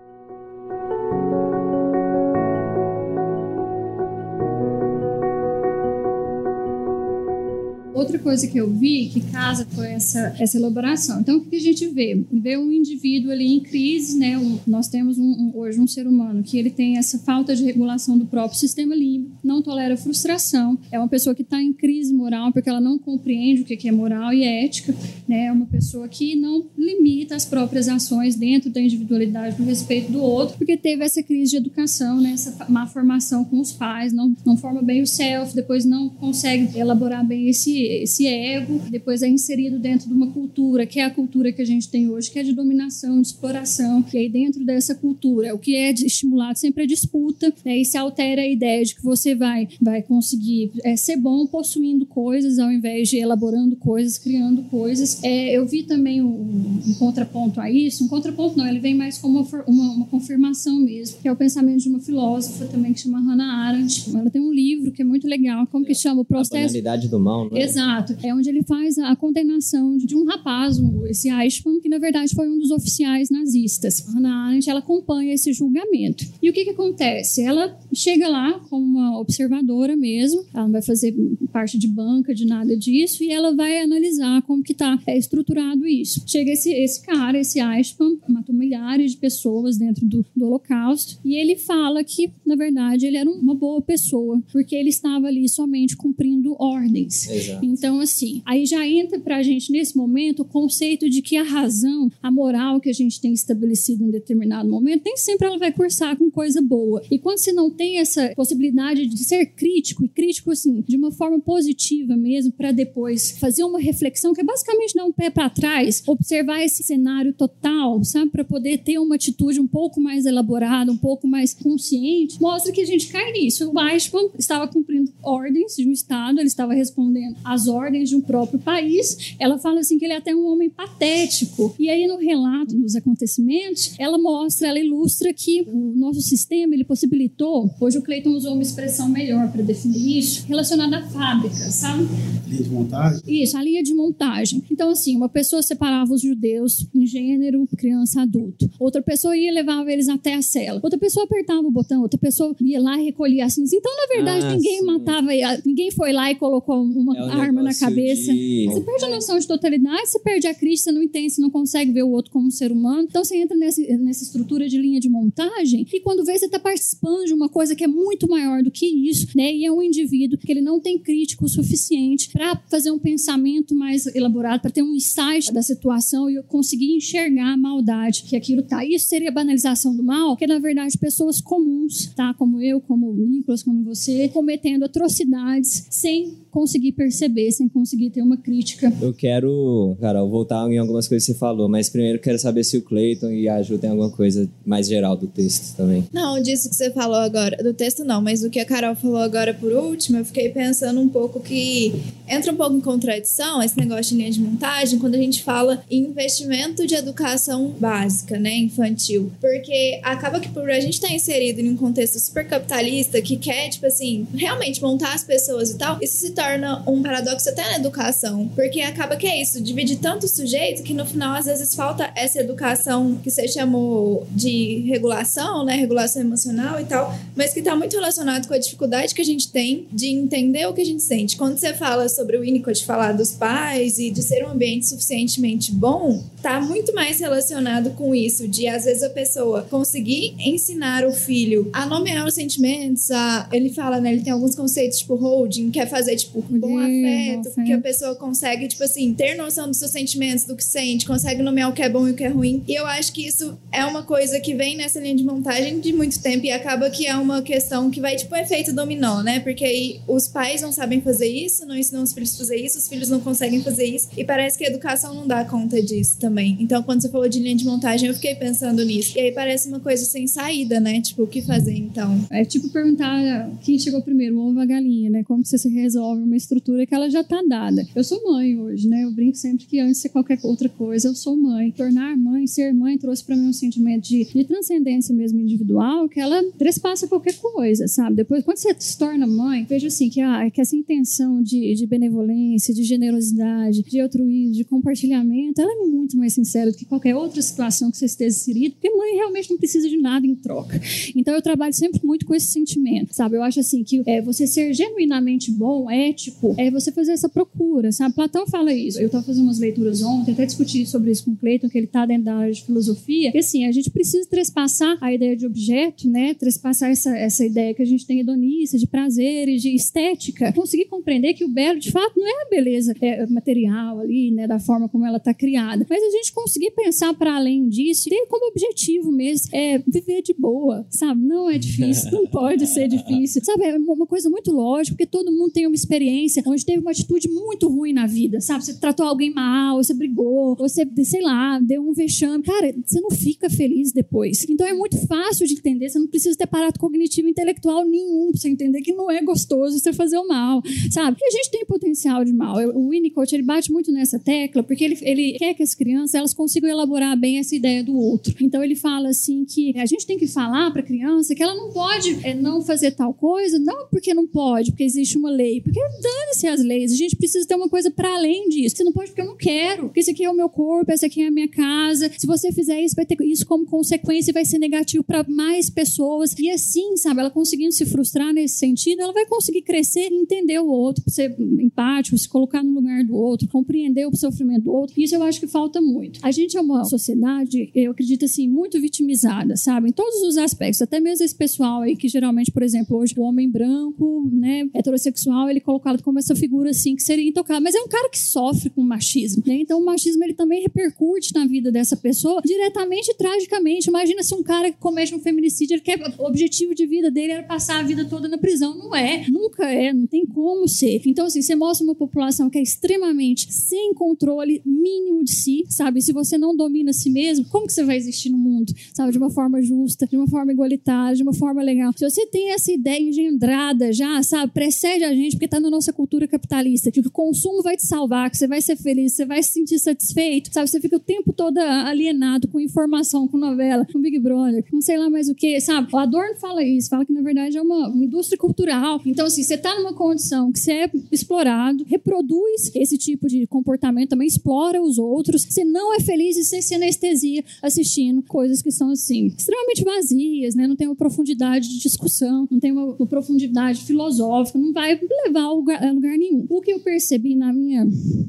Outra 8.19 8.23
coisa 8.23 8.47
que 8.47 8.59
eu 8.59 8.71
vi 8.71 9.09
que 9.09 9.21
casa 9.21 9.65
com 9.65 9.83
essa, 9.83 10.35
essa 10.39 10.59
elaboração. 10.59 11.21
Então, 11.21 11.39
o 11.39 11.45
que 11.45 11.57
a 11.57 11.61
gente 11.61 11.87
vê? 11.87 12.21
Vê 12.31 12.57
um 12.59 12.71
indivíduo 12.71 13.31
ali 13.31 13.55
em 13.55 13.61
crise, 13.61 14.19
né? 14.19 14.37
Nós 14.67 14.89
temos 14.89 15.19
um, 15.19 15.23
um, 15.23 15.53
hoje 15.55 15.81
um 15.81 15.87
ser 15.87 16.07
humano 16.07 16.43
que 16.43 16.59
ele 16.59 16.71
tem 16.71 16.99
essa 16.99 17.19
falta 17.19 17.55
de 17.55 17.65
regulação 17.65 18.19
do 18.19 18.27
próprio 18.27 18.59
sistema 18.59 18.95
límbico, 18.95 19.37
não 19.43 19.63
tolera 19.63 19.97
frustração, 19.97 20.79
é 20.91 20.99
uma 20.99 21.09
pessoa 21.09 21.35
que 21.35 21.43
está 21.43 21.63
em 21.63 21.73
crise 21.73 22.13
moral 22.13 22.53
porque 22.53 22.69
ela 22.69 22.81
não 22.81 22.99
compreende 22.99 23.63
o 23.63 23.65
que 23.65 23.89
é 23.89 23.93
moral 23.93 24.33
e 24.33 24.43
ética, 24.43 24.95
né? 25.27 25.47
É 25.47 25.53
uma 25.53 25.67
pessoa 25.67 26.09
que 26.09 26.35
não 26.35 26.67
limita 26.77 27.37
as 27.37 27.45
próprias 27.45 27.89
ações 27.89 28.35
dentro 28.35 28.71
da 28.71 28.81
individualidade 28.81 29.57
do 29.57 29.65
respeito 29.65 30.11
do 30.11 30.21
outro, 30.21 30.59
porque 30.59 30.77
teve 30.77 31.05
essa 31.05 31.23
crise 31.23 31.53
de 31.53 31.57
educação, 31.57 32.21
né? 32.21 32.33
Essa 32.33 32.67
má 32.69 32.87
formação 32.87 33.45
com 33.45 33.61
os 33.61 33.73
pais, 33.73 34.13
não, 34.13 34.35
não 34.45 34.57
forma 34.57 34.83
bem 34.83 35.03
o 35.03 35.07
self, 35.07 35.55
depois 35.55 35.85
não 35.85 36.09
consegue 36.09 36.79
elaborar 36.79 37.25
bem 37.25 37.49
esse 37.49 38.03
esse 38.09 38.27
ego 38.27 38.81
depois 38.91 39.23
é 39.23 39.29
inserido 39.29 39.79
dentro 39.79 40.09
de 40.09 40.15
uma 40.15 40.33
cultura, 40.33 40.87
que 40.87 40.99
é 40.99 41.05
a 41.05 41.11
cultura 41.11 41.53
que 41.53 41.61
a 41.61 41.65
gente 41.65 41.89
tem 41.89 42.09
hoje, 42.09 42.31
que 42.31 42.39
é 42.39 42.43
de 42.43 42.55
dominação, 42.55 43.21
de 43.21 43.29
exploração. 43.29 44.05
E 44.13 44.17
aí, 44.17 44.29
dentro 44.29 44.65
dessa 44.65 44.95
cultura, 44.95 45.55
o 45.55 45.59
que 45.59 45.77
é 45.77 45.93
estimulado 45.93 46.59
sempre 46.59 46.85
é 46.85 46.87
disputa, 46.87 47.53
né? 47.65 47.79
e 47.79 47.85
se 47.85 47.99
altera 47.99 48.41
a 48.41 48.49
ideia 48.49 48.83
de 48.83 48.95
que 48.95 49.03
você 49.03 49.35
vai, 49.35 49.69
vai 49.81 50.03
conseguir 50.03 50.73
é, 50.83 50.97
ser 50.97 51.17
bom 51.17 51.47
possuindo 51.47 52.07
coisas 52.07 52.59
ao 52.59 52.73
invés 52.73 53.11
de 53.11 53.19
elaborando 53.19 53.77
coisas, 53.77 54.17
criando 54.17 54.63
coisas. 54.65 55.23
É, 55.23 55.57
eu 55.57 55.67
vi 55.67 55.83
também 55.83 56.23
um, 56.23 56.81
um, 56.87 56.95
contraponto 56.99 57.61
a 57.61 57.71
isso, 57.71 58.05
um 58.05 58.09
contraponto 58.09 58.57
não, 58.57 58.67
ele 58.67 58.81
vem 58.81 58.95
mais 58.95 59.19
como 59.19 59.41
uma, 59.41 59.65
uma, 59.67 59.93
uma, 59.93 60.07
confirmação 60.07 60.81
mesmo, 60.81 61.21
que 61.21 61.29
é 61.29 61.33
o 61.33 61.37
pensamento 61.37 61.83
de 61.83 61.89
uma 61.91 62.01
filósofa 62.01 62.65
também 62.67 62.95
que 62.95 63.01
chama 63.01 63.21
Hannah 63.21 63.69
Arendt. 63.69 64.11
Ela 64.17 64.31
tem 64.31 64.41
um 64.41 64.53
livro 64.53 64.91
que 64.91 65.03
é 65.03 65.05
muito 65.05 65.29
legal, 65.29 65.67
como 65.67 65.85
que 65.85 65.95
chama? 65.95 66.23
O 66.23 66.25
processo. 66.25 66.77
A 66.89 66.97
do 66.97 67.21
mal, 67.21 67.51
não 67.51 67.57
é? 67.57 67.63
Exato 67.63 67.98
Exato. 67.99 68.17
É 68.27 68.35
onde 68.35 68.49
ele 68.49 68.63
faz 68.63 68.99
a 68.99 69.15
condenação 69.17 69.97
de 69.97 70.17
um 70.17 70.25
rapaz, 70.25 70.77
esse 71.09 71.29
Eichmann, 71.29 71.81
que 71.81 71.89
na 71.89 71.99
verdade 71.99 72.35
foi 72.35 72.49
um 72.49 72.59
dos 72.59 72.71
oficiais 72.71 73.31
nazistas. 73.31 74.07
A 74.09 74.13
Hannah 74.13 74.47
Arendt, 74.47 74.69
ela 74.69 74.81
acompanha 74.81 75.35
esse 75.35 75.53
julgamento. 75.53 76.25
E 76.43 76.51
o 76.51 76.53
que 76.53 76.65
que 76.65 76.71
acontece? 76.71 77.43
Ela 77.43 77.79
chega 77.93 78.29
lá 78.29 78.61
como 78.71 78.85
uma 78.85 79.19
observadora 79.19 79.97
mesmo, 79.97 80.45
ela 80.55 80.65
não 80.65 80.73
vai 80.73 80.83
fazer 80.83 81.15
parte 81.53 81.79
de 81.79 81.89
banca, 81.89 82.35
de 82.35 82.47
nada 82.47 82.77
disso, 82.77 83.25
e 83.25 83.31
ela 83.31 83.55
vai 83.55 83.81
analisar 83.81 84.43
como 84.43 84.63
que 84.63 84.73
está 84.73 84.99
é, 85.07 85.17
estruturado 85.17 85.87
isso. 85.87 86.23
Chega 86.27 86.53
esse, 86.53 86.73
esse 86.73 87.03
cara, 87.03 87.39
esse 87.39 87.61
Eichmann, 87.61 88.19
matou 88.29 88.55
milhares 88.55 89.13
de 89.13 89.17
pessoas 89.17 89.77
dentro 89.77 90.07
do, 90.07 90.25
do 90.35 90.47
Holocausto, 90.47 91.19
e 91.25 91.35
ele 91.35 91.57
fala 91.57 92.05
que, 92.05 92.31
na 92.47 92.55
verdade, 92.55 93.07
ele 93.07 93.17
era 93.17 93.29
uma 93.29 93.55
boa 93.55 93.81
pessoa, 93.81 94.43
porque 94.53 94.75
ele 94.75 94.91
estava 94.91 95.27
ali 95.27 95.49
somente 95.49 95.97
cumprindo 95.97 96.55
ordens. 96.59 97.29
Exato. 97.29 97.65
Então, 97.65 97.88
assim, 98.01 98.43
aí 98.45 98.67
já 98.67 98.87
entra 98.87 99.19
para 99.19 99.37
a 99.37 99.43
gente 99.43 99.73
nesse 99.73 99.97
momento 99.97 100.41
o 100.41 100.45
conceito 100.45 101.09
de 101.09 101.23
que 101.23 101.37
a 101.37 101.43
razão, 101.43 102.11
a 102.23 102.31
moral 102.31 102.81
que 102.81 102.91
a 102.91 102.93
gente 102.93 103.21
tem 103.21 103.33
estabelecido 103.33 104.05
em 104.05 104.11
determinado 104.11 104.69
momento, 104.69 105.03
nem 105.05 105.17
sempre 105.17 105.47
ela 105.47 105.59
vai 105.59 105.73
cursar 105.73 106.17
com 106.17 106.31
coisa 106.31 106.61
boa. 106.61 107.03
E 107.11 107.19
quando 107.19 107.39
você 107.39 107.53
não 107.53 107.71
tem 107.71 107.99
essa 107.99 108.33
possibilidade 108.35 109.07
de 109.07 109.25
ser 109.25 109.47
crítico, 109.47 110.05
e 110.05 110.09
crítico, 110.09 110.51
assim, 110.51 110.85
de 110.87 110.97
uma 110.97 111.11
forma 111.11 111.41
positiva 111.41 112.17
mesmo, 112.17 112.53
para 112.53 112.73
depois 112.73 113.33
fazer 113.39 113.65
uma 113.65 113.81
reflexão, 113.81 114.33
que 114.33 114.41
é 114.41 114.45
basicamente 114.45 114.95
dar 114.95 115.05
um 115.05 115.13
pé 115.13 115.31
para 115.31 115.49
trás, 115.51 116.03
observar 116.07 116.63
esse 116.63 116.83
cenário 116.83 117.33
total, 117.33 118.03
sabe, 118.05 118.31
para 118.31 118.45
poder 118.45 118.79
ter 118.79 118.99
uma 118.99 119.15
atitude 119.15 119.61
um 119.61 119.67
pouco 119.67 120.01
mais 120.01 120.27
elaborada, 120.27 120.91
um 120.91 120.97
pouco 120.97 121.27
mais 121.27 121.55
consciente, 121.55 122.41
mostra 122.41 122.73
que 122.73 122.81
a 122.81 122.87
gente 122.87 123.09
cai 123.09 123.33
nisso. 123.33 123.71
O 123.71 123.89
Eichmann 123.89 124.31
estava 124.39 124.67
cumprindo 124.69 125.13
ordens 125.23 125.77
de 125.77 125.89
um 125.89 125.93
Estado, 125.93 126.39
ele 126.39 126.49
estava 126.49 126.75
respondendo 126.75 127.37
às 127.45 127.67
ordens 127.67 127.78
de 128.09 128.17
um 128.17 128.21
próprio 128.21 128.59
país. 128.59 129.35
Ela 129.39 129.59
fala 129.59 129.81
assim 129.81 129.99
que 129.99 130.05
ele 130.05 130.15
é 130.15 130.17
até 130.17 130.35
um 130.35 130.47
homem 130.47 130.69
patético. 130.69 131.75
E 131.79 131.89
aí 131.89 132.07
no 132.07 132.17
relato 132.17 132.75
dos 132.77 132.97
acontecimentos, 132.97 133.95
ela 133.99 134.19
mostra, 134.19 134.69
ela 134.69 134.79
ilustra 134.79 135.33
que 135.33 135.63
o 135.63 135.93
nosso 135.97 136.21
sistema 136.21 136.75
ele 136.75 136.85
possibilitou. 136.85 137.71
Hoje 137.81 137.99
o 137.99 138.03
Cleiton 138.03 138.31
usou 138.31 138.53
uma 138.53 138.63
expressão 138.63 139.09
melhor 139.09 139.51
para 139.53 139.63
definir 139.63 140.19
isso, 140.19 140.47
relacionada 140.47 140.99
à 140.99 141.03
fábrica, 141.03 141.71
sabe? 141.71 142.07
Linha 142.49 142.63
de 142.63 142.71
montagem. 142.71 143.23
Isso, 143.27 143.57
a 143.57 143.63
linha 143.63 143.83
de 143.83 143.95
montagem. 143.95 144.63
Então 144.71 144.91
assim, 144.91 145.17
uma 145.17 145.29
pessoa 145.29 145.63
separava 145.63 146.13
os 146.13 146.23
judeus 146.23 146.87
em 146.95 147.07
gênero, 147.07 147.67
criança, 147.77 148.23
adulto. 148.23 148.71
Outra 148.79 149.03
pessoa 149.03 149.37
ia 149.37 149.53
levava 149.53 149.91
eles 149.93 150.09
até 150.09 150.35
a 150.35 150.43
cela. 150.43 150.81
Outra 150.83 150.99
pessoa 150.99 151.25
apertava 151.25 151.67
o 151.67 151.71
botão. 151.71 152.03
Outra 152.03 152.19
pessoa 152.19 152.55
ia 152.61 152.81
lá 152.81 152.99
e 153.01 153.05
recolhia 153.05 153.45
assim. 153.45 153.65
Então 153.65 153.93
na 153.97 154.15
verdade 154.15 154.47
ah, 154.47 154.55
ninguém 154.55 154.79
sim. 154.81 154.87
matava, 154.87 155.29
ninguém 155.65 155.91
foi 155.91 156.13
lá 156.13 156.31
e 156.31 156.35
colocou 156.35 156.83
uma 156.83 157.17
é 157.17 157.21
arma 157.21 157.59
arma 157.59 157.68
na 157.69 157.79
cabeça. 157.79 158.33
De... 158.33 158.67
Você 158.67 158.81
perde 158.81 159.05
a 159.05 159.09
noção 159.09 159.39
de 159.39 159.47
totalidade, 159.47 160.09
você 160.09 160.19
perde 160.19 160.47
a 160.47 160.55
crise, 160.55 160.83
você 160.83 160.93
não 160.93 161.03
entende, 161.03 161.31
você 161.31 161.41
não 161.41 161.51
consegue 161.51 161.93
ver 161.93 162.03
o 162.03 162.11
outro 162.11 162.31
como 162.31 162.47
um 162.47 162.51
ser 162.51 162.73
humano. 162.73 163.07
Então 163.09 163.25
você 163.25 163.37
entra 163.37 163.57
nessa, 163.57 163.81
nessa 163.99 164.25
estrutura 164.25 164.69
de 164.69 164.79
linha 164.79 165.01
de 165.01 165.09
montagem 165.09 165.87
e 165.93 166.01
quando 166.01 166.25
vê, 166.25 166.39
você 166.39 166.47
está 166.47 166.59
participando 166.59 167.25
de 167.25 167.35
uma 167.35 167.49
coisa 167.49 167.75
que 167.75 167.85
é 167.85 167.89
muito 167.89 168.29
maior 168.29 168.63
do 168.63 168.71
que 168.71 168.87
isso, 168.87 169.29
né? 169.37 169.53
E 169.53 169.65
é 169.65 169.73
um 169.73 169.83
indivíduo 169.83 170.39
que 170.39 170.51
ele 170.51 170.61
não 170.61 170.81
tem 170.81 170.99
crítico 170.99 171.49
suficiente 171.49 172.31
para 172.31 172.57
fazer 172.71 172.91
um 172.91 172.99
pensamento 172.99 173.75
mais 173.75 174.07
elaborado, 174.15 174.61
para 174.61 174.71
ter 174.71 174.83
um 174.83 174.95
insight 174.95 175.53
da 175.53 175.63
situação 175.63 176.31
e 176.31 176.43
conseguir 176.45 176.93
enxergar 176.95 177.53
a 177.53 177.57
maldade 177.57 178.23
que 178.23 178.37
aquilo 178.37 178.63
tá. 178.63 178.85
Isso 178.85 179.09
seria 179.09 179.31
banalização 179.31 179.95
do 179.97 180.03
mal, 180.03 180.37
que 180.37 180.47
na 180.47 180.59
verdade 180.59 180.97
pessoas 180.99 181.41
comuns, 181.41 182.13
tá? 182.15 182.35
Como 182.35 182.61
eu, 182.61 182.81
como 182.81 183.11
o 183.11 183.27
Nicolas, 183.27 183.63
como 183.63 183.83
você, 183.83 184.29
cometendo 184.29 184.85
atrocidades 184.85 185.87
sem 185.91 186.39
conseguir 186.51 186.93
perceber, 186.93 187.53
sem 187.59 187.69
conseguir 187.69 188.11
ter 188.11 188.23
uma 188.23 188.37
crítica. 188.37 188.93
Eu 189.01 189.13
quero, 189.13 189.97
Carol, 190.01 190.29
voltar 190.31 190.69
em 190.71 190.79
algumas 190.79 191.09
coisas 191.09 191.27
que 191.27 191.33
você 191.33 191.39
falou, 191.39 191.69
mas 191.69 191.89
primeiro 191.89 192.21
quero 192.21 192.39
saber 192.39 192.65
se 192.65 192.79
o 192.79 192.83
Clayton 192.83 193.31
e 193.31 193.49
a 193.49 193.61
Ju 193.63 193.79
tem 193.79 193.91
alguma 193.91 194.11
coisa 194.11 194.49
mais 194.65 194.87
geral 194.89 195.17
do 195.17 195.27
texto 195.27 195.77
também. 195.77 196.07
Não, 196.13 196.41
disso 196.41 196.69
que 196.69 196.77
você 196.77 196.91
falou 196.91 197.17
agora, 197.17 197.57
do 197.63 197.75
texto 197.75 198.05
não, 198.05 198.23
mas 198.23 198.41
do 198.41 198.51
que 198.51 198.61
a 198.61 198.65
Carol 198.65 198.95
falou 198.95 199.19
agora 199.19 199.53
por 199.53 199.73
último, 199.73 200.19
eu 200.19 200.25
fiquei 200.25 200.49
pensando 200.51 201.01
um 201.01 201.09
pouco 201.09 201.41
que 201.41 201.93
entra 202.29 202.53
um 202.53 202.57
pouco 202.57 202.77
em 202.77 202.81
contradição 202.81 203.63
esse 203.63 203.77
negócio 203.77 204.13
de 204.13 204.17
linha 204.17 204.31
de 204.31 204.41
montagem 204.41 204.99
quando 204.99 205.17
a 205.17 205.19
gente 205.19 205.43
fala 205.43 205.83
em 205.91 206.05
investimento 206.05 206.87
de 206.87 206.95
educação 206.95 207.75
básica, 207.79 208.39
né, 208.39 208.57
infantil. 208.57 209.33
Porque 209.41 210.01
acaba 210.03 210.39
que 210.39 210.49
por 210.49 210.71
a 210.71 210.81
gente 210.81 210.95
estar 210.95 211.09
tá 211.09 211.15
inserido 211.15 211.61
em 211.61 211.71
um 211.71 211.77
contexto 211.77 212.21
super 212.21 212.47
capitalista 212.47 213.21
que 213.21 213.37
quer, 213.37 213.69
tipo 213.71 213.87
assim, 213.87 214.27
realmente 214.35 214.81
montar 214.81 215.15
as 215.15 215.25
pessoas 215.25 215.71
e 215.71 215.79
tal, 215.79 215.99
isso 216.01 216.19
se 216.19 216.31
torna 216.31 216.83
um 216.87 217.03
paradoxo 217.03 217.48
até 217.49 217.63
na 217.63 217.77
educação. 217.77 218.49
Porque 218.55 218.81
acaba 218.81 219.17
que 219.17 219.27
é 219.27 219.41
isso, 219.41 219.61
divide 219.61 219.97
tanto 219.97 220.29
sujeito 220.29 220.83
que 220.83 220.95
no 220.95 221.07
final 221.07 221.35
às 221.35 221.47
vezes 221.47 221.75
falta 221.75 222.11
essa 222.15 222.41
educação 222.41 223.19
que 223.23 223.31
você 223.31 223.49
chamou 223.49 224.27
de 224.31 224.81
regulação, 224.87 225.65
né, 225.65 225.75
regulação 225.75 226.23
emocional 226.23 226.81
e 226.81 226.85
tal, 226.85 227.15
mas 227.37 227.53
que 227.53 227.61
está 227.61 227.77
muito 227.77 227.95
relacionado 227.95 228.47
com 228.47 228.55
a 228.55 228.59
dificuldade 228.59 229.15
que 229.15 229.21
a 229.21 229.25
gente 229.25 229.51
tem 229.51 229.87
de 229.93 230.09
entender 230.09 230.67
o 230.67 230.75
que 230.75 230.81
a 230.81 230.85
gente 230.85 231.03
sente. 231.03 231.37
Quando 231.37 231.59
você 231.59 231.75
fala 231.75 232.09
sobre 232.09 232.37
o 232.37 232.41
Winnicott 232.41 232.85
falar 232.85 233.13
dos 233.13 233.33
pais 233.33 233.99
e 233.99 234.11
de 234.11 234.23
ser 234.23 234.45
um 234.45 234.51
ambiente 234.51 234.87
suficientemente 234.87 235.73
bom, 235.73 236.23
tá 236.43 236.61
muito 236.61 236.95
mais 236.95 237.21
relacionado 237.21 237.91
com 237.91 238.15
isso, 238.15 238.49
de 238.49 238.67
às 238.67 238.85
vezes 238.85 239.03
a 239.03 239.11
pessoa 239.11 239.63
conseguir 239.63 240.35
ensinar 240.39 241.05
o 241.05 241.13
filho 241.13 241.71
a 241.73 241.87
nomear 241.87 242.27
os 242.27 242.35
sentimentos, 242.35 243.11
a, 243.11 243.49
ele 243.53 243.71
fala, 243.71 244.01
né, 244.01 244.13
ele 244.13 244.23
tem 244.23 244.33
alguns 244.33 244.55
conceitos 244.55 244.99
tipo 244.99 245.15
holding, 245.15 245.71
quer 245.71 245.89
fazer 245.89 246.17
tipo 246.17 246.45
um 246.51 246.59
bom 246.59 246.79
afeto, 246.79 247.38
que 247.43 247.73
a 247.73 247.81
pessoa 247.81 248.15
consegue, 248.15 248.69
tipo 248.69 248.85
assim, 248.85 249.15
ter 249.15 249.35
noção 249.35 249.69
dos 249.69 249.79
seus 249.79 249.91
sentimentos, 249.91 250.45
do 250.45 250.57
que 250.57 250.65
sente, 250.65 251.07
consegue 251.07 251.43
nomear 251.43 251.71
o 251.71 251.73
que 251.73 251.83
é 251.83 251.89
bom 251.89 252.09
e 252.09 252.13
o 252.13 252.15
que 252.15 252.25
é 252.25 252.29
ruim. 252.29 252.63
E 252.67 252.75
eu 252.75 252.87
acho 252.87 253.13
que 253.13 253.27
isso 253.27 253.59
é 253.73 253.85
uma 253.85 254.03
coisa 254.03 254.41
que 254.41 254.55
vem 254.55 254.77
nessa 254.77 255.01
linha 255.01 255.15
de 255.15 255.25
montagem 255.25 255.81
de 255.81 255.93
muito 255.93 256.21
tempo 256.21 256.45
e 256.45 256.51
acaba 256.51 256.91
que 256.91 257.07
é 257.07 257.17
uma 257.17 257.43
questão 257.43 257.91
que 257.91 258.01
vai 258.01 258.17
tipo 258.17 258.35
efeito 258.37 258.73
dominó, 258.73 259.23
né? 259.23 259.41
Porque 259.41 259.65
aí 259.65 260.01
os 260.07 260.29
pais 260.29 260.63
não 260.63 260.73
sabem 260.73 261.01
fazer 261.01 261.29
isso, 261.29 261.67
não 261.67 261.77
ensinam 261.77 262.03
os 262.03 262.13
filhos 262.13 262.35
a 262.35 262.39
fazer 262.39 262.57
isso, 262.57 262.79
os 262.79 262.89
filhos 262.89 263.09
não 263.09 263.21
conseguem 263.21 263.63
fazer 263.63 263.85
isso 263.85 264.09
e 264.17 264.25
parece 264.25 264.59
que 264.59 264.65
a 264.65 264.69
educação 264.69 265.15
não 265.15 265.27
dá 265.27 265.45
conta 265.45 265.81
disso 265.83 266.19
também. 266.19 266.57
Então, 266.61 266.83
quando 266.83 267.03
você 267.03 267.09
falou 267.09 267.29
de 267.29 267.39
linha 267.39 267.57
de 267.57 267.65
montagem, 267.65 268.09
eu 268.09 268.15
fiquei 268.15 268.35
pensando 268.35 268.85
nisso. 268.85 269.17
E 269.17 269.21
aí 269.21 269.33
parece 269.33 269.69
uma 269.69 269.81
coisa 269.81 270.05
sem 270.05 270.27
saída, 270.27 270.81
né? 270.81 271.01
Tipo, 271.01 271.23
o 271.25 271.27
que 271.27 271.43
fazer 271.43 271.77
então? 271.77 272.27
É 272.31 272.45
tipo 272.45 272.69
perguntar 272.69 273.51
quem 273.63 273.79
chegou 273.79 274.03
primeiro, 274.03 274.37
o 274.37 274.49
ovo 274.49 274.57
ou 274.57 274.63
a 274.63 274.67
galinha, 274.67 275.11
né? 275.11 275.25
Como 275.25 275.45
você 275.45 275.59
se 275.59 275.69
resolve 275.69 276.23
uma 276.23 276.37
estrutura 276.37 276.87
que 276.87 276.95
ela 276.95 277.11
já 277.11 277.18
tá 277.25 277.43
dada. 277.47 277.87
Eu 277.95 278.05
sou 278.05 278.23
mãe 278.25 278.59
hoje, 278.59 278.89
né? 278.89 279.05
Eu 279.05 279.13
brinco 279.13 279.37
sempre 279.37 279.67
que 279.67 279.79
antes 279.79 280.03
de 280.03 280.09
qualquer 280.09 280.39
outra 280.43 280.69
coisa, 280.69 281.09
eu 281.09 281.15
sou 281.15 281.37
mãe. 281.37 281.71
Tornar 281.71 282.17
mãe, 282.17 282.47
ser 282.47 282.73
mãe, 282.73 282.99
trouxe 282.99 283.25
para 283.25 283.37
mim 283.37 283.49
um 283.49 283.53
sentimento 283.53 284.09
de, 284.09 284.25
de 284.25 284.45
transcendência 284.45 285.15
mesmo 285.15 285.41
individual, 285.41 286.09
que 286.09 286.21
ela 286.21 286.43
trespassa 286.59 287.09
qualquer 287.09 287.35
coisa, 287.39 287.87
sabe? 287.89 288.17
Depois, 288.17 288.45
quando 288.45 288.57
você 288.57 288.75
se 288.79 288.99
torna 288.99 289.27
mãe, 289.27 289.65
vejo 289.65 289.87
assim 289.87 290.09
que, 290.09 290.21
ah, 290.21 290.51
que 290.51 290.61
essa 290.61 290.77
intenção 290.77 291.43
de, 291.43 291.75
de 291.75 291.87
benevolência, 291.87 292.75
de 292.75 292.83
generosidade, 292.83 293.83
de 293.83 294.01
altruísmo, 294.01 294.55
de 294.55 294.65
compartilhamento, 294.65 295.61
ela 295.61 295.73
é 295.73 295.87
muito 295.87 296.17
mais 296.17 296.33
sincera 296.33 296.71
do 296.71 296.77
que 296.77 296.85
qualquer 296.85 297.15
outra 297.15 297.41
situação 297.43 297.91
que 297.91 297.97
você 297.97 298.07
esteja 298.07 298.37
inserido, 298.37 298.75
porque 298.75 298.91
mãe 298.91 299.15
realmente 299.15 299.51
não 299.51 299.59
precisa 299.59 299.89
de 299.89 299.97
nada 299.97 300.27
em 300.27 300.35
troca. 300.35 300.81
Então 301.15 301.35
eu 301.35 301.43
trabalho 301.43 301.75
sempre 301.75 302.01
muito 302.05 302.27
com 302.27 302.35
esse 302.35 302.47
sentimento, 302.47 303.15
sabe? 303.15 303.37
Eu 303.37 303.43
acho 303.43 303.61
assim 303.61 303.83
que 303.83 304.03
é, 304.07 304.21
você 304.21 304.47
ser 304.47 304.73
genuinamente 304.73 305.51
bom, 305.51 305.91
ético, 305.91 306.55
é 306.59 306.71
você 306.71 306.93
fazer 306.93 307.08
essa 307.09 307.29
procura, 307.29 307.93
sabe? 307.93 308.15
Platão 308.15 308.47
fala 308.47 308.73
isso. 308.73 308.99
Eu 308.99 309.07
estava 309.07 309.25
fazendo 309.25 309.45
umas 309.45 309.59
leituras 309.59 310.03
ontem, 310.03 310.33
até 310.33 310.47
discuti 310.47 310.87
sobre 310.87 311.11
isso 311.11 311.25
com 311.25 311.33
o 311.33 311.37
Cleiton, 311.37 311.69
que 311.69 311.79
ele 311.79 311.87
está 311.87 312.07
dentro 312.07 312.25
da 312.25 312.37
área 312.37 312.53
de 312.53 312.65
filosofia, 312.65 313.33
que 313.33 313.39
assim, 313.39 313.67
a 313.67 313.73
gente 313.73 313.91
precisa 313.91 314.27
trespassar 314.29 314.97
a 315.01 315.13
ideia 315.13 315.37
de 315.37 315.47
objeto, 315.47 316.09
né? 316.09 316.35
Trespassar 316.35 316.91
essa, 316.91 317.17
essa 317.17 317.45
ideia 317.45 317.75
que 317.75 317.83
a 317.83 317.87
gente 317.87 318.07
tem 318.07 318.21
hedonista, 318.21 318.79
de 318.79 318.87
prazer 318.87 319.49
e 319.49 319.57
de 319.57 319.75
estética, 319.75 320.53
conseguir 320.53 320.87
compreender 320.87 321.35
que 321.35 321.45
o 321.45 321.49
belo, 321.49 321.79
de 321.79 321.91
fato, 321.91 322.19
não 322.19 322.27
é 322.27 322.43
a 322.47 322.51
beleza 322.51 322.95
é, 323.01 323.27
material 323.27 324.01
ali, 324.01 324.31
né? 324.31 324.47
Da 324.47 324.59
forma 324.59 324.89
como 324.89 325.07
ela 325.07 325.19
está 325.19 325.35
criada, 325.35 325.87
mas 325.89 326.03
a 326.03 326.11
gente 326.11 326.33
conseguir 326.33 326.71
pensar 326.73 327.15
para 327.15 327.37
além 327.37 327.69
disso, 327.69 328.09
ter 328.09 328.27
como 328.27 328.49
objetivo 328.51 329.11
mesmo 329.13 329.49
é 329.53 329.79
viver 329.79 330.23
de 330.23 330.35
boa, 330.35 330.87
sabe? 330.91 331.21
Não 331.23 331.51
é 331.51 331.59
difícil, 331.59 332.11
não 332.13 332.27
pode 332.27 332.67
ser 332.67 332.89
difícil, 332.89 333.43
sabe? 333.45 333.65
É 333.65 333.77
uma 333.77 334.07
coisa 334.07 334.29
muito 334.29 334.51
lógica, 334.53 334.97
porque 334.97 335.07
todo 335.07 335.33
mundo 335.33 335.53
tem 335.53 335.67
uma 335.67 335.75
experiência 335.75 336.43
onde 336.47 336.65
teve 336.65 336.81
uma 336.81 336.93
atitude 336.99 337.29
muito 337.29 337.69
ruim 337.69 337.93
na 337.93 338.07
vida, 338.07 338.41
sabe? 338.41 338.65
Você 338.65 338.75
tratou 338.75 339.07
alguém 339.07 339.33
mal, 339.33 339.77
você 339.77 339.95
brigou, 339.95 340.57
você, 340.57 340.87
sei 341.05 341.23
lá, 341.23 341.59
deu 341.61 341.83
um 341.83 341.93
vexame. 341.93 342.43
Cara, 342.43 342.75
você 342.85 343.01
não 343.01 343.11
fica 343.11 343.49
feliz 343.49 343.93
depois. 343.93 344.45
Então 344.49 344.67
é 344.67 344.73
muito 344.73 344.99
fácil 345.07 345.47
de 345.47 345.55
entender, 345.55 345.89
você 345.89 345.99
não 345.99 346.07
precisa 346.07 346.37
ter 346.37 346.47
parado 346.47 346.79
cognitivo 346.79 347.29
intelectual 347.29 347.85
nenhum 347.85 348.31
pra 348.31 348.41
você 348.41 348.49
entender 348.49 348.81
que 348.83 348.93
não 348.93 349.11
é 349.11 349.23
gostoso 349.23 349.79
você 349.79 349.93
fazer 349.93 350.19
o 350.19 350.27
mal, 350.27 350.63
sabe? 350.91 351.13
Porque 351.13 351.27
a 351.27 351.31
gente 351.31 351.51
tem 351.51 351.65
potencial 351.65 352.25
de 352.25 352.33
mal. 352.33 352.57
O 352.75 352.91
Winnicott, 352.91 353.35
ele 353.35 353.43
bate 353.43 353.71
muito 353.73 353.93
nessa 353.93 354.19
tecla, 354.19 354.63
porque 354.63 354.85
ele, 354.85 354.99
ele 355.03 355.33
quer 355.39 355.55
que 355.55 355.63
as 355.63 355.75
crianças 355.75 356.15
elas 356.15 356.35
consigam 356.35 356.69
elaborar 356.69 357.19
bem 357.19 357.39
essa 357.39 357.55
ideia 357.55 357.83
do 357.83 357.97
outro. 357.97 358.35
Então 358.41 358.63
ele 358.63 358.75
fala 358.75 359.09
assim 359.09 359.45
que 359.45 359.77
a 359.79 359.87
gente 359.87 360.07
tem 360.07 360.19
que 360.19 360.27
falar 360.27 360.71
para 360.71 360.81
a 360.81 360.85
criança 360.85 361.35
que 361.35 361.43
ela 361.43 361.55
não 361.55 361.71
pode 361.71 362.19
é, 362.25 362.35
não 362.35 362.63
fazer 362.63 362.93
tal 362.93 363.13
coisa, 363.15 363.59
não 363.59 363.87
porque 363.89 364.15
não 364.15 364.27
pode, 364.27 364.71
porque 364.71 364.85
existe 364.85 365.17
uma 365.17 365.31
lei, 365.31 365.61
porque 365.61 365.81
dane-se 365.81 366.47
as 366.47 366.63
leis. 366.63 366.88
A 366.93 366.97
gente 366.97 367.17
precisa 367.17 367.47
ter 367.47 367.55
uma 367.55 367.69
coisa 367.69 367.91
para 367.91 368.15
além 368.15 368.49
disso. 368.49 368.77
Você 368.77 368.85
não 368.85 368.93
pode 368.93 369.11
porque 369.11 369.23
eu 369.23 369.27
não 369.27 369.37
quero, 369.37 369.85
porque 369.85 370.01
esse 370.01 370.11
aqui 370.11 370.25
é 370.25 370.31
o 370.31 370.37
meu 370.37 370.49
corpo, 370.49 370.91
essa 370.91 371.07
aqui 371.07 371.23
é 371.23 371.29
a 371.29 371.31
minha 371.31 371.49
casa. 371.49 372.11
Se 372.17 372.27
você 372.27 372.53
fizer 372.53 372.81
isso, 372.83 372.95
vai 372.95 373.07
ter 373.07 373.17
isso 373.23 373.47
como 373.47 373.67
consequência 373.67 374.31
e 374.31 374.35
vai 374.35 374.45
ser 374.45 374.59
negativo 374.59 375.05
para 375.05 375.25
mais 375.29 375.71
pessoas. 375.71 376.35
E 376.39 376.51
assim, 376.51 376.97
sabe, 376.97 377.21
ela 377.21 377.31
conseguindo 377.31 377.73
se 377.73 377.87
frustrar 377.87 378.33
nesse 378.33 378.59
sentido, 378.59 379.03
ela 379.03 379.13
vai 379.13 379.27
conseguir 379.27 379.63
crescer 379.63 380.09
e 380.11 380.15
entender 380.15 380.59
o 380.59 380.67
outro, 380.67 381.03
ser 381.09 381.37
empático, 381.39 382.17
se 382.17 382.29
colocar 382.29 382.63
no 382.63 382.73
lugar 382.73 383.05
do 383.05 383.15
outro, 383.15 383.49
compreender 383.49 384.07
o 384.07 384.17
sofrimento 384.17 384.65
do 384.65 384.73
outro. 384.73 385.01
Isso 385.01 385.15
eu 385.15 385.23
acho 385.23 385.41
que 385.41 385.47
falta 385.47 385.81
muito. 385.81 386.21
A 386.23 386.31
gente 386.31 386.57
é 386.57 386.61
uma 386.61 386.85
sociedade, 386.85 387.71
eu 387.75 387.93
acredito 387.93 388.25
assim, 388.25 388.49
muito 388.49 388.81
vitimizada, 388.81 389.57
sabe? 389.57 389.89
Em 389.89 389.93
todos 389.93 390.23
os 390.23 390.37
aspectos, 390.37 390.83
até 390.83 391.01
mesmo 391.01 391.25
esse 391.25 391.35
pessoal 391.35 391.83
aí 391.83 391.97
que 391.97 392.09
geralmente, 392.09 392.51
por 392.51 392.63
exemplo, 392.63 392.97
hoje 392.97 393.15
o 393.17 393.23
homem 393.23 393.49
branco, 393.49 394.29
né, 394.33 394.69
heterossexual, 394.75 395.49
ele 395.49 395.59
é 395.59 395.63
colocado 395.63 396.03
como 396.03 396.19
essa 396.19 396.35
figura 396.35 396.73
assim 396.79 396.95
que 396.95 397.03
seria 397.03 397.29
intocável, 397.29 397.63
mas 397.63 397.75
é 397.75 397.81
um 397.81 397.89
cara 397.89 398.09
que 398.09 398.19
sofre 398.19 398.71
com 398.71 398.83
machismo, 398.83 399.43
né? 399.47 399.55
Então 399.55 399.81
o 399.81 399.85
machismo 399.85 400.23
ele 400.25 400.35
também 400.35 400.63
repercute 400.63 401.35
na 401.35 401.47
vida 401.47 401.73
dessa 401.73 401.97
pessoa 401.97 402.41
diretamente 402.45 403.11
e 403.11 403.15
tragicamente. 403.15 403.89
Imagina 403.89 404.23
se 404.23 404.35
um 404.35 404.43
cara 404.43 404.71
que 404.71 404.79
comete 404.79 405.15
um 405.15 405.19
feminicídio, 405.19 405.75
ele 405.75 405.83
quer 405.83 405.99
o 406.19 406.25
objetivo 406.25 406.75
de 406.75 406.87
vida 406.87 407.11
dele 407.11 407.33
era 407.33 407.43
passar 407.43 407.81
a 407.81 407.83
vida 407.83 408.05
toda 408.05 408.29
na 408.29 408.39
prisão, 408.39 408.77
não 408.77 408.95
é, 408.95 409.27
nunca 409.29 409.71
é, 409.71 409.93
não 409.93 410.07
tem 410.07 410.25
como 410.25 410.69
ser. 410.69 411.03
Então 411.05 411.27
assim, 411.27 411.43
você 411.43 411.55
mostra 411.57 411.85
uma 411.85 411.95
população 411.95 412.49
que 412.49 412.59
é 412.59 412.63
extremamente 412.63 413.53
sem 413.53 413.93
controle 413.95 414.63
mínimo 414.65 415.25
de 415.25 415.33
si, 415.33 415.65
sabe? 415.69 416.01
Se 416.01 416.13
você 416.13 416.39
não 416.39 416.57
domina 416.57 416.93
si 416.93 417.11
mesmo, 417.11 417.47
como 417.49 417.67
que 417.67 417.73
você 417.73 417.85
vai 417.85 417.97
existir 417.97 418.31
no 418.31 418.39
mundo, 418.39 418.73
sabe? 418.95 419.13
De 419.13 419.19
uma 419.19 419.31
forma 419.31 419.61
justa, 419.63 420.07
de 420.07 420.17
uma 420.17 420.29
forma 420.29 420.53
igualitária, 420.53 421.17
de 421.17 421.23
uma 421.23 421.35
forma 421.35 421.63
legal. 421.63 421.93
Se 421.97 422.09
você 422.09 422.27
tem 422.27 422.53
essa 422.53 422.71
ideia 422.71 423.01
engendrada 423.01 423.93
já, 423.93 424.23
sabe? 424.23 424.53
Precede 424.53 425.05
a 425.05 425.13
gente, 425.13 425.33
porque 425.33 425.47
está 425.47 425.59
na 425.59 425.71
nossa 425.71 425.93
cultura 425.93 426.29
capitalista, 426.29 426.68
de 426.75 426.91
que 426.91 427.01
o 427.01 427.11
consumo 427.11 427.63
vai 427.63 427.77
te 427.77 427.87
salvar, 427.87 428.31
que 428.31 428.37
você 428.37 428.47
vai 428.47 428.61
ser 428.61 428.77
feliz, 428.77 429.13
você 429.13 429.25
vai 429.25 429.43
se 429.43 429.53
sentir 429.53 429.79
satisfeito, 429.79 430.53
sabe? 430.53 430.69
Você 430.69 430.81
fica 430.81 430.97
o 430.97 431.01
tempo 431.01 431.33
todo 431.33 431.59
alienado 431.59 432.49
com 432.49 432.61
informação, 432.61 433.29
com 433.29 433.37
novela, 433.37 433.87
com 433.91 434.01
Big 434.01 434.19
Brother, 434.19 434.65
não 434.73 434.81
sei 434.81 434.99
lá 434.99 435.09
mais 435.09 435.29
o 435.29 435.35
que, 435.35 435.61
sabe? 435.61 435.89
O 435.93 435.97
Adorno 435.97 436.37
fala 436.37 436.63
isso, 436.63 436.89
fala 436.89 437.05
que 437.05 437.13
na 437.13 437.23
verdade 437.23 437.57
é 437.57 437.63
uma, 437.63 437.89
uma 437.89 438.05
indústria 438.05 438.39
cultural. 438.39 439.01
Então, 439.05 439.27
assim, 439.27 439.43
você 439.43 439.55
está 439.55 439.75
numa 439.77 439.93
condição 439.93 440.53
que 440.53 440.59
você 440.59 440.73
é 440.73 440.91
explorado, 441.11 441.85
reproduz 441.87 442.71
esse 442.75 442.99
tipo 442.99 443.27
de 443.27 443.47
comportamento, 443.47 444.11
também 444.11 444.27
explora 444.27 444.83
os 444.83 444.99
outros, 444.99 445.45
você 445.45 445.65
não 445.65 445.95
é 445.95 446.01
feliz 446.01 446.37
e 446.37 446.45
sem 446.45 446.77
anestesia 446.77 447.45
assistindo 447.63 448.23
coisas 448.23 448.63
que 448.63 448.71
são 448.71 448.91
assim 448.91 449.27
extremamente 449.27 449.85
vazias, 449.85 450.55
né? 450.55 450.67
Não 450.67 450.77
tem 450.77 450.87
uma 450.87 450.97
profundidade 450.97 451.69
de 451.69 451.79
discussão, 451.79 452.47
não 452.51 452.59
tem 452.59 452.73
uma, 452.73 452.87
uma 452.87 453.07
profundidade 453.07 453.85
filosófica, 453.85 454.59
não 454.59 454.73
vai 454.73 454.99
levar 455.27 455.43
a 455.43 455.53
lugar, 455.53 455.83
a 455.83 455.93
lugar, 455.93 456.17
nenhum. 456.17 456.47
O 456.49 456.58
que 456.61 456.73
eu 456.73 456.81
percebi 456.81 457.35
na 457.35 457.53
minha 457.53 457.87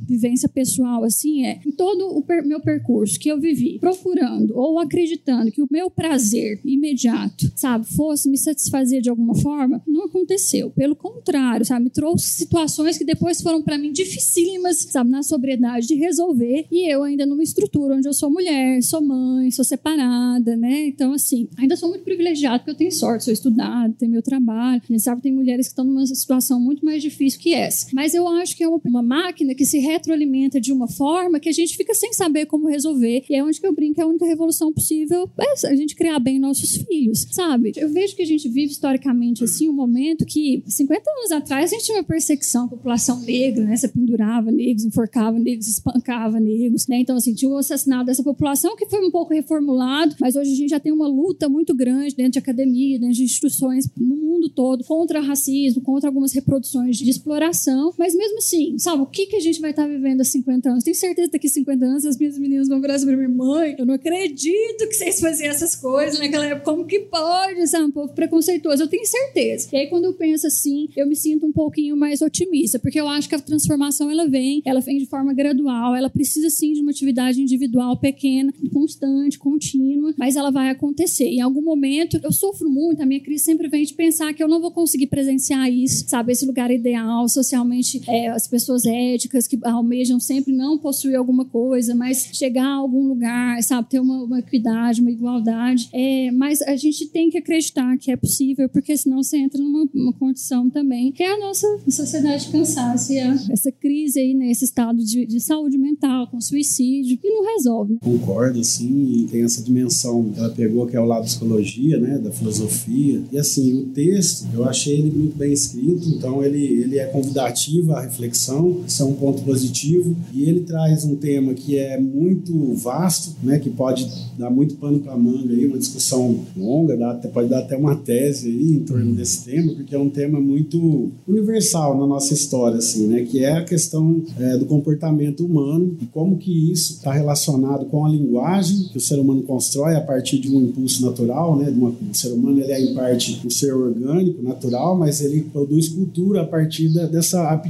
vivência 0.07 0.49
pessoal 0.49 1.03
assim 1.03 1.45
é 1.45 1.59
em 1.65 1.71
todo 1.71 2.07
o 2.17 2.21
per, 2.21 2.45
meu 2.45 2.59
percurso 2.59 3.19
que 3.19 3.29
eu 3.29 3.39
vivi, 3.39 3.77
procurando 3.79 4.57
ou 4.57 4.79
acreditando 4.79 5.51
que 5.51 5.61
o 5.61 5.67
meu 5.69 5.89
prazer 5.89 6.59
imediato, 6.65 7.51
sabe, 7.55 7.85
fosse 7.85 8.29
me 8.29 8.37
satisfazer 8.37 9.01
de 9.01 9.09
alguma 9.09 9.35
forma, 9.35 9.81
não 9.87 10.05
aconteceu. 10.05 10.69
Pelo 10.71 10.95
contrário, 10.95 11.65
sabe, 11.65 11.85
me 11.85 11.89
trouxe 11.89 12.27
situações 12.29 12.97
que 12.97 13.05
depois 13.05 13.41
foram 13.41 13.61
para 13.61 13.77
mim 13.77 13.91
dificílimas, 13.91 14.87
sabe, 14.89 15.09
na 15.09 15.23
sobriedade 15.23 15.87
de 15.87 15.95
resolver 15.95 16.65
e 16.71 16.91
eu 16.91 17.03
ainda 17.03 17.25
numa 17.25 17.43
estrutura 17.43 17.95
onde 17.95 18.07
eu 18.07 18.13
sou 18.13 18.29
mulher, 18.29 18.81
sou 18.81 19.01
mãe, 19.01 19.51
sou 19.51 19.65
separada, 19.65 20.55
né? 20.55 20.87
Então, 20.87 21.13
assim, 21.13 21.47
ainda 21.57 21.75
sou 21.75 21.89
muito 21.89 22.03
privilegiada 22.03 22.59
porque 22.59 22.71
eu 22.71 22.75
tenho 22.75 22.91
sorte, 22.91 23.25
sou 23.25 23.33
estudada, 23.33 23.93
tenho 23.97 24.11
meu 24.11 24.21
trabalho. 24.21 24.81
A 24.83 24.91
gente 24.91 25.03
sabe 25.03 25.17
que 25.17 25.23
tem 25.23 25.33
mulheres 25.33 25.67
que 25.67 25.71
estão 25.71 25.85
numa 25.85 26.05
situação 26.05 26.59
muito 26.59 26.83
mais 26.83 27.01
difícil 27.01 27.39
que 27.39 27.53
essa. 27.53 27.87
Mas 27.93 28.13
eu 28.13 28.18
acho 28.27 28.55
que 28.55 28.63
é 28.63 28.67
uma, 28.67 29.01
máquina 29.01 29.55
que 29.55 29.65
se 29.65 29.79
retroalimenta 29.79 30.59
de 30.59 30.71
uma 30.71 30.87
forma 30.87 31.39
que 31.39 31.49
a 31.49 31.51
gente 31.51 31.75
fica 31.75 31.93
sem 31.93 32.13
saber 32.13 32.45
como 32.45 32.67
resolver. 32.67 33.23
E 33.29 33.35
é 33.35 33.43
onde 33.43 33.59
que 33.59 33.67
eu 33.67 33.73
brinco 33.73 33.95
que 33.95 34.01
a 34.01 34.07
única 34.07 34.25
revolução 34.25 34.71
possível 34.73 35.29
é 35.39 35.67
a 35.67 35.75
gente 35.75 35.95
criar 35.95 36.19
bem 36.19 36.39
nossos 36.39 36.75
filhos, 36.77 37.25
sabe? 37.31 37.71
Eu 37.75 37.91
vejo 37.91 38.15
que 38.15 38.21
a 38.21 38.25
gente 38.25 38.47
vive 38.49 38.71
historicamente 38.71 39.43
assim 39.43 39.69
um 39.69 39.73
momento 39.73 40.25
que 40.25 40.63
50 40.67 41.03
anos 41.17 41.31
atrás 41.31 41.71
a 41.71 41.75
gente 41.75 41.85
tinha 41.85 41.97
uma 41.97 42.03
perseguição 42.03 42.65
à 42.65 42.67
população 42.67 43.19
negra, 43.21 43.63
né? 43.65 43.75
Você 43.75 43.87
pendurava 43.87 44.51
negros, 44.51 44.85
enforcava 44.85 45.37
negros, 45.39 45.67
espancava 45.67 46.39
negros, 46.39 46.87
né? 46.87 46.99
Então 46.99 47.15
assim, 47.15 47.33
tinha 47.33 47.49
o 47.49 47.57
assassinato 47.57 48.05
dessa 48.05 48.23
população 48.23 48.75
que 48.75 48.85
foi 48.85 49.05
um 49.05 49.11
pouco 49.11 49.33
reformulado, 49.33 50.15
mas 50.19 50.35
hoje 50.35 50.51
a 50.51 50.55
gente 50.55 50.69
já 50.69 50.79
tem 50.79 50.91
uma 50.91 51.07
luta 51.07 51.49
muito 51.49 51.73
grande 51.75 52.15
dentro 52.15 52.33
de 52.33 52.39
academia, 52.39 52.99
dentro 52.99 53.15
de 53.15 53.23
instituições 53.23 53.89
no 53.97 54.15
mundo 54.15 54.49
todo 54.49 54.83
contra 54.83 55.19
racismo, 55.19 55.81
contra 55.81 56.09
algumas 56.09 56.33
reproduções 56.33 56.97
de 56.97 57.09
exploração, 57.09 57.93
mas 57.97 58.08
mesmo 58.15 58.37
assim, 58.37 58.77
sabe, 58.77 59.01
o 59.01 59.05
que 59.05 59.25
que 59.27 59.35
a 59.35 59.39
gente 59.39 59.59
vai 59.59 59.71
estar 59.71 59.87
vivendo 59.87 60.21
há 60.21 60.23
50 60.23 60.69
anos? 60.69 60.83
Tenho 60.83 60.95
certeza 60.95 61.27
que 61.27 61.33
daqui 61.33 61.49
50 61.49 61.85
anos 61.85 62.05
as 62.05 62.17
minhas 62.17 62.37
meninas 62.37 62.67
vão 62.67 62.81
virar 62.81 62.99
sobre 62.99 63.15
minha 63.15 63.29
mãe, 63.29 63.75
eu 63.77 63.85
não 63.85 63.93
acredito 63.95 64.87
que 64.87 64.93
vocês 64.93 65.19
faziam 65.19 65.49
essas 65.49 65.75
coisas 65.75 66.19
naquela 66.19 66.45
época, 66.45 66.71
como 66.71 66.85
que 66.85 66.99
pode, 66.99 67.67
sabe, 67.67 67.85
um 67.85 67.91
povo 67.91 68.13
preconceituoso, 68.13 68.83
eu 68.83 68.87
tenho 68.87 69.05
certeza. 69.05 69.69
E 69.71 69.77
aí 69.77 69.87
quando 69.87 70.05
eu 70.05 70.13
penso 70.13 70.47
assim, 70.47 70.89
eu 70.95 71.07
me 71.07 71.15
sinto 71.15 71.45
um 71.45 71.51
pouquinho 71.51 71.95
mais 71.95 72.21
otimista, 72.21 72.79
porque 72.79 72.99
eu 72.99 73.07
acho 73.07 73.27
que 73.27 73.35
a 73.35 73.39
transformação 73.39 74.09
ela 74.09 74.27
vem, 74.27 74.61
ela 74.65 74.79
vem 74.79 74.97
de 74.97 75.05
forma 75.05 75.33
gradual, 75.33 75.95
ela 75.95 76.09
precisa 76.09 76.49
sim 76.49 76.73
de 76.73 76.81
uma 76.81 76.91
atividade 76.91 77.41
individual 77.41 77.97
pequena, 77.97 78.53
constante, 78.71 79.37
contínua, 79.37 80.13
mas 80.17 80.35
ela 80.35 80.51
vai 80.51 80.69
acontecer. 80.69 81.25
Em 81.25 81.41
algum 81.41 81.61
momento, 81.61 82.19
eu 82.23 82.31
sofro 82.31 82.69
muito, 82.69 83.01
a 83.01 83.05
minha 83.05 83.19
crise 83.19 83.43
sempre 83.43 83.67
vem 83.67 83.83
de 83.83 83.93
pensar 83.93 84.33
que 84.33 84.43
eu 84.43 84.47
não 84.47 84.61
vou 84.61 84.71
conseguir 84.71 85.07
presenciar 85.07 85.71
isso, 85.71 86.07
sabe, 86.07 86.31
esse 86.31 86.45
lugar 86.45 86.71
ideal, 86.71 87.27
socialmente, 87.27 87.88
é, 88.07 88.27
as 88.29 88.47
pessoas 88.47 88.85
éticas 88.85 89.47
que 89.47 89.57
almejam 89.63 90.19
sempre 90.19 90.53
não 90.53 90.77
possuir 90.77 91.15
alguma 91.15 91.45
coisa, 91.45 91.95
mas 91.95 92.29
chegar 92.33 92.65
a 92.65 92.75
algum 92.75 93.07
lugar, 93.07 93.61
sabe, 93.63 93.89
ter 93.89 93.99
uma, 93.99 94.23
uma 94.23 94.39
equidade, 94.39 95.01
uma 95.01 95.11
igualdade. 95.11 95.89
É, 95.93 96.31
mas 96.31 96.61
a 96.61 96.75
gente 96.75 97.07
tem 97.07 97.29
que 97.29 97.37
acreditar 97.37 97.97
que 97.97 98.11
é 98.11 98.15
possível, 98.15 98.69
porque 98.69 98.95
senão 98.97 99.23
você 99.23 99.37
entra 99.37 99.61
numa, 99.61 100.13
condição 100.13 100.69
também, 100.69 101.11
que 101.11 101.23
é 101.23 101.33
a 101.33 101.39
nossa 101.39 101.67
sociedade 101.87 102.45
de 102.45 102.51
cansaço, 102.51 103.13
e 103.13 103.19
a, 103.19 103.33
essa 103.49 103.71
crise 103.71 104.19
aí, 104.19 104.33
nesse 104.33 104.65
estado 104.65 105.03
de, 105.03 105.25
de 105.25 105.39
saúde 105.39 105.77
mental, 105.77 106.27
com 106.27 106.41
suicídio, 106.41 107.17
e 107.23 107.29
não 107.29 107.55
resolve. 107.55 107.93
Né? 107.93 107.99
Concordo, 108.01 108.59
assim, 108.59 109.23
e 109.23 109.27
tem 109.27 109.43
essa 109.43 109.63
dimensão 109.63 110.31
que 110.31 110.39
ela 110.39 110.49
pegou, 110.49 110.85
que 110.85 110.95
é 110.95 110.99
o 110.99 111.05
lado 111.05 111.21
da 111.21 111.25
psicologia, 111.25 111.99
né, 111.99 112.17
da 112.17 112.31
filosofia. 112.31 113.21
E 113.31 113.37
assim, 113.37 113.73
o 113.73 113.85
texto, 113.87 114.47
eu 114.53 114.65
achei 114.65 114.99
ele 114.99 115.11
muito 115.11 115.37
bem 115.37 115.53
escrito, 115.53 116.07
então 116.09 116.43
ele, 116.43 116.63
ele 116.63 116.97
é 116.97 117.05
convidativo 117.05 117.78
à 117.93 118.01
reflexão, 118.01 118.81
isso 118.87 119.01
é 119.01 119.05
um 119.05 119.13
ponto 119.13 119.41
positivo, 119.43 120.15
e 120.33 120.43
ele 120.43 120.61
traz 120.61 121.03
um 121.05 121.15
tema 121.15 121.53
que 121.53 121.77
é 121.77 121.99
muito 121.99 122.73
vasto, 122.75 123.35
né, 123.43 123.59
que 123.59 123.69
pode 123.69 124.07
dar 124.37 124.49
muito 124.49 124.75
pano 124.75 124.99
para 124.99 125.17
manga 125.17 125.53
aí, 125.53 125.65
uma 125.65 125.77
discussão 125.77 126.39
longa, 126.55 126.95
dá, 126.95 127.13
pode 127.33 127.49
dar 127.49 127.59
até 127.59 127.75
uma 127.75 127.95
tese 127.95 128.47
aí 128.47 128.73
em 128.73 128.79
torno 128.79 129.13
desse 129.13 129.45
tema, 129.45 129.73
porque 129.73 129.95
é 129.95 129.99
um 129.99 130.09
tema 130.09 130.39
muito 130.39 131.11
universal 131.27 131.97
na 131.97 132.07
nossa 132.07 132.33
história, 132.33 132.77
assim, 132.77 133.07
né, 133.07 133.23
que 133.23 133.43
é 133.43 133.53
a 133.53 133.63
questão 133.63 134.21
é, 134.39 134.57
do 134.57 134.65
comportamento 134.65 135.45
humano 135.45 135.97
e 136.01 136.05
como 136.05 136.37
que 136.37 136.71
isso 136.71 136.93
está 136.93 137.13
relacionado 137.13 137.85
com 137.85 138.05
a 138.05 138.09
linguagem 138.09 138.89
que 138.91 138.97
o 138.97 139.01
ser 139.01 139.19
humano 139.19 139.43
constrói 139.43 139.95
a 139.95 140.01
partir 140.01 140.39
de 140.39 140.49
um 140.49 140.61
impulso 140.61 141.05
natural, 141.05 141.57
né, 141.57 141.69
de 141.69 141.77
uma, 141.77 141.89
o 141.89 142.13
ser 142.13 142.29
humano 142.29 142.59
ele 142.59 142.71
é 142.71 142.81
em 142.81 142.93
parte 142.93 143.41
um 143.45 143.49
ser 143.49 143.73
orgânico, 143.73 144.41
natural, 144.41 144.97
mas 144.97 145.21
ele 145.21 145.41
produz 145.41 145.89
cultura 145.89 146.41
a 146.41 146.45
partir 146.45 146.89
da, 146.89 147.05
dessa 147.05 147.49
aptidão 147.49 147.68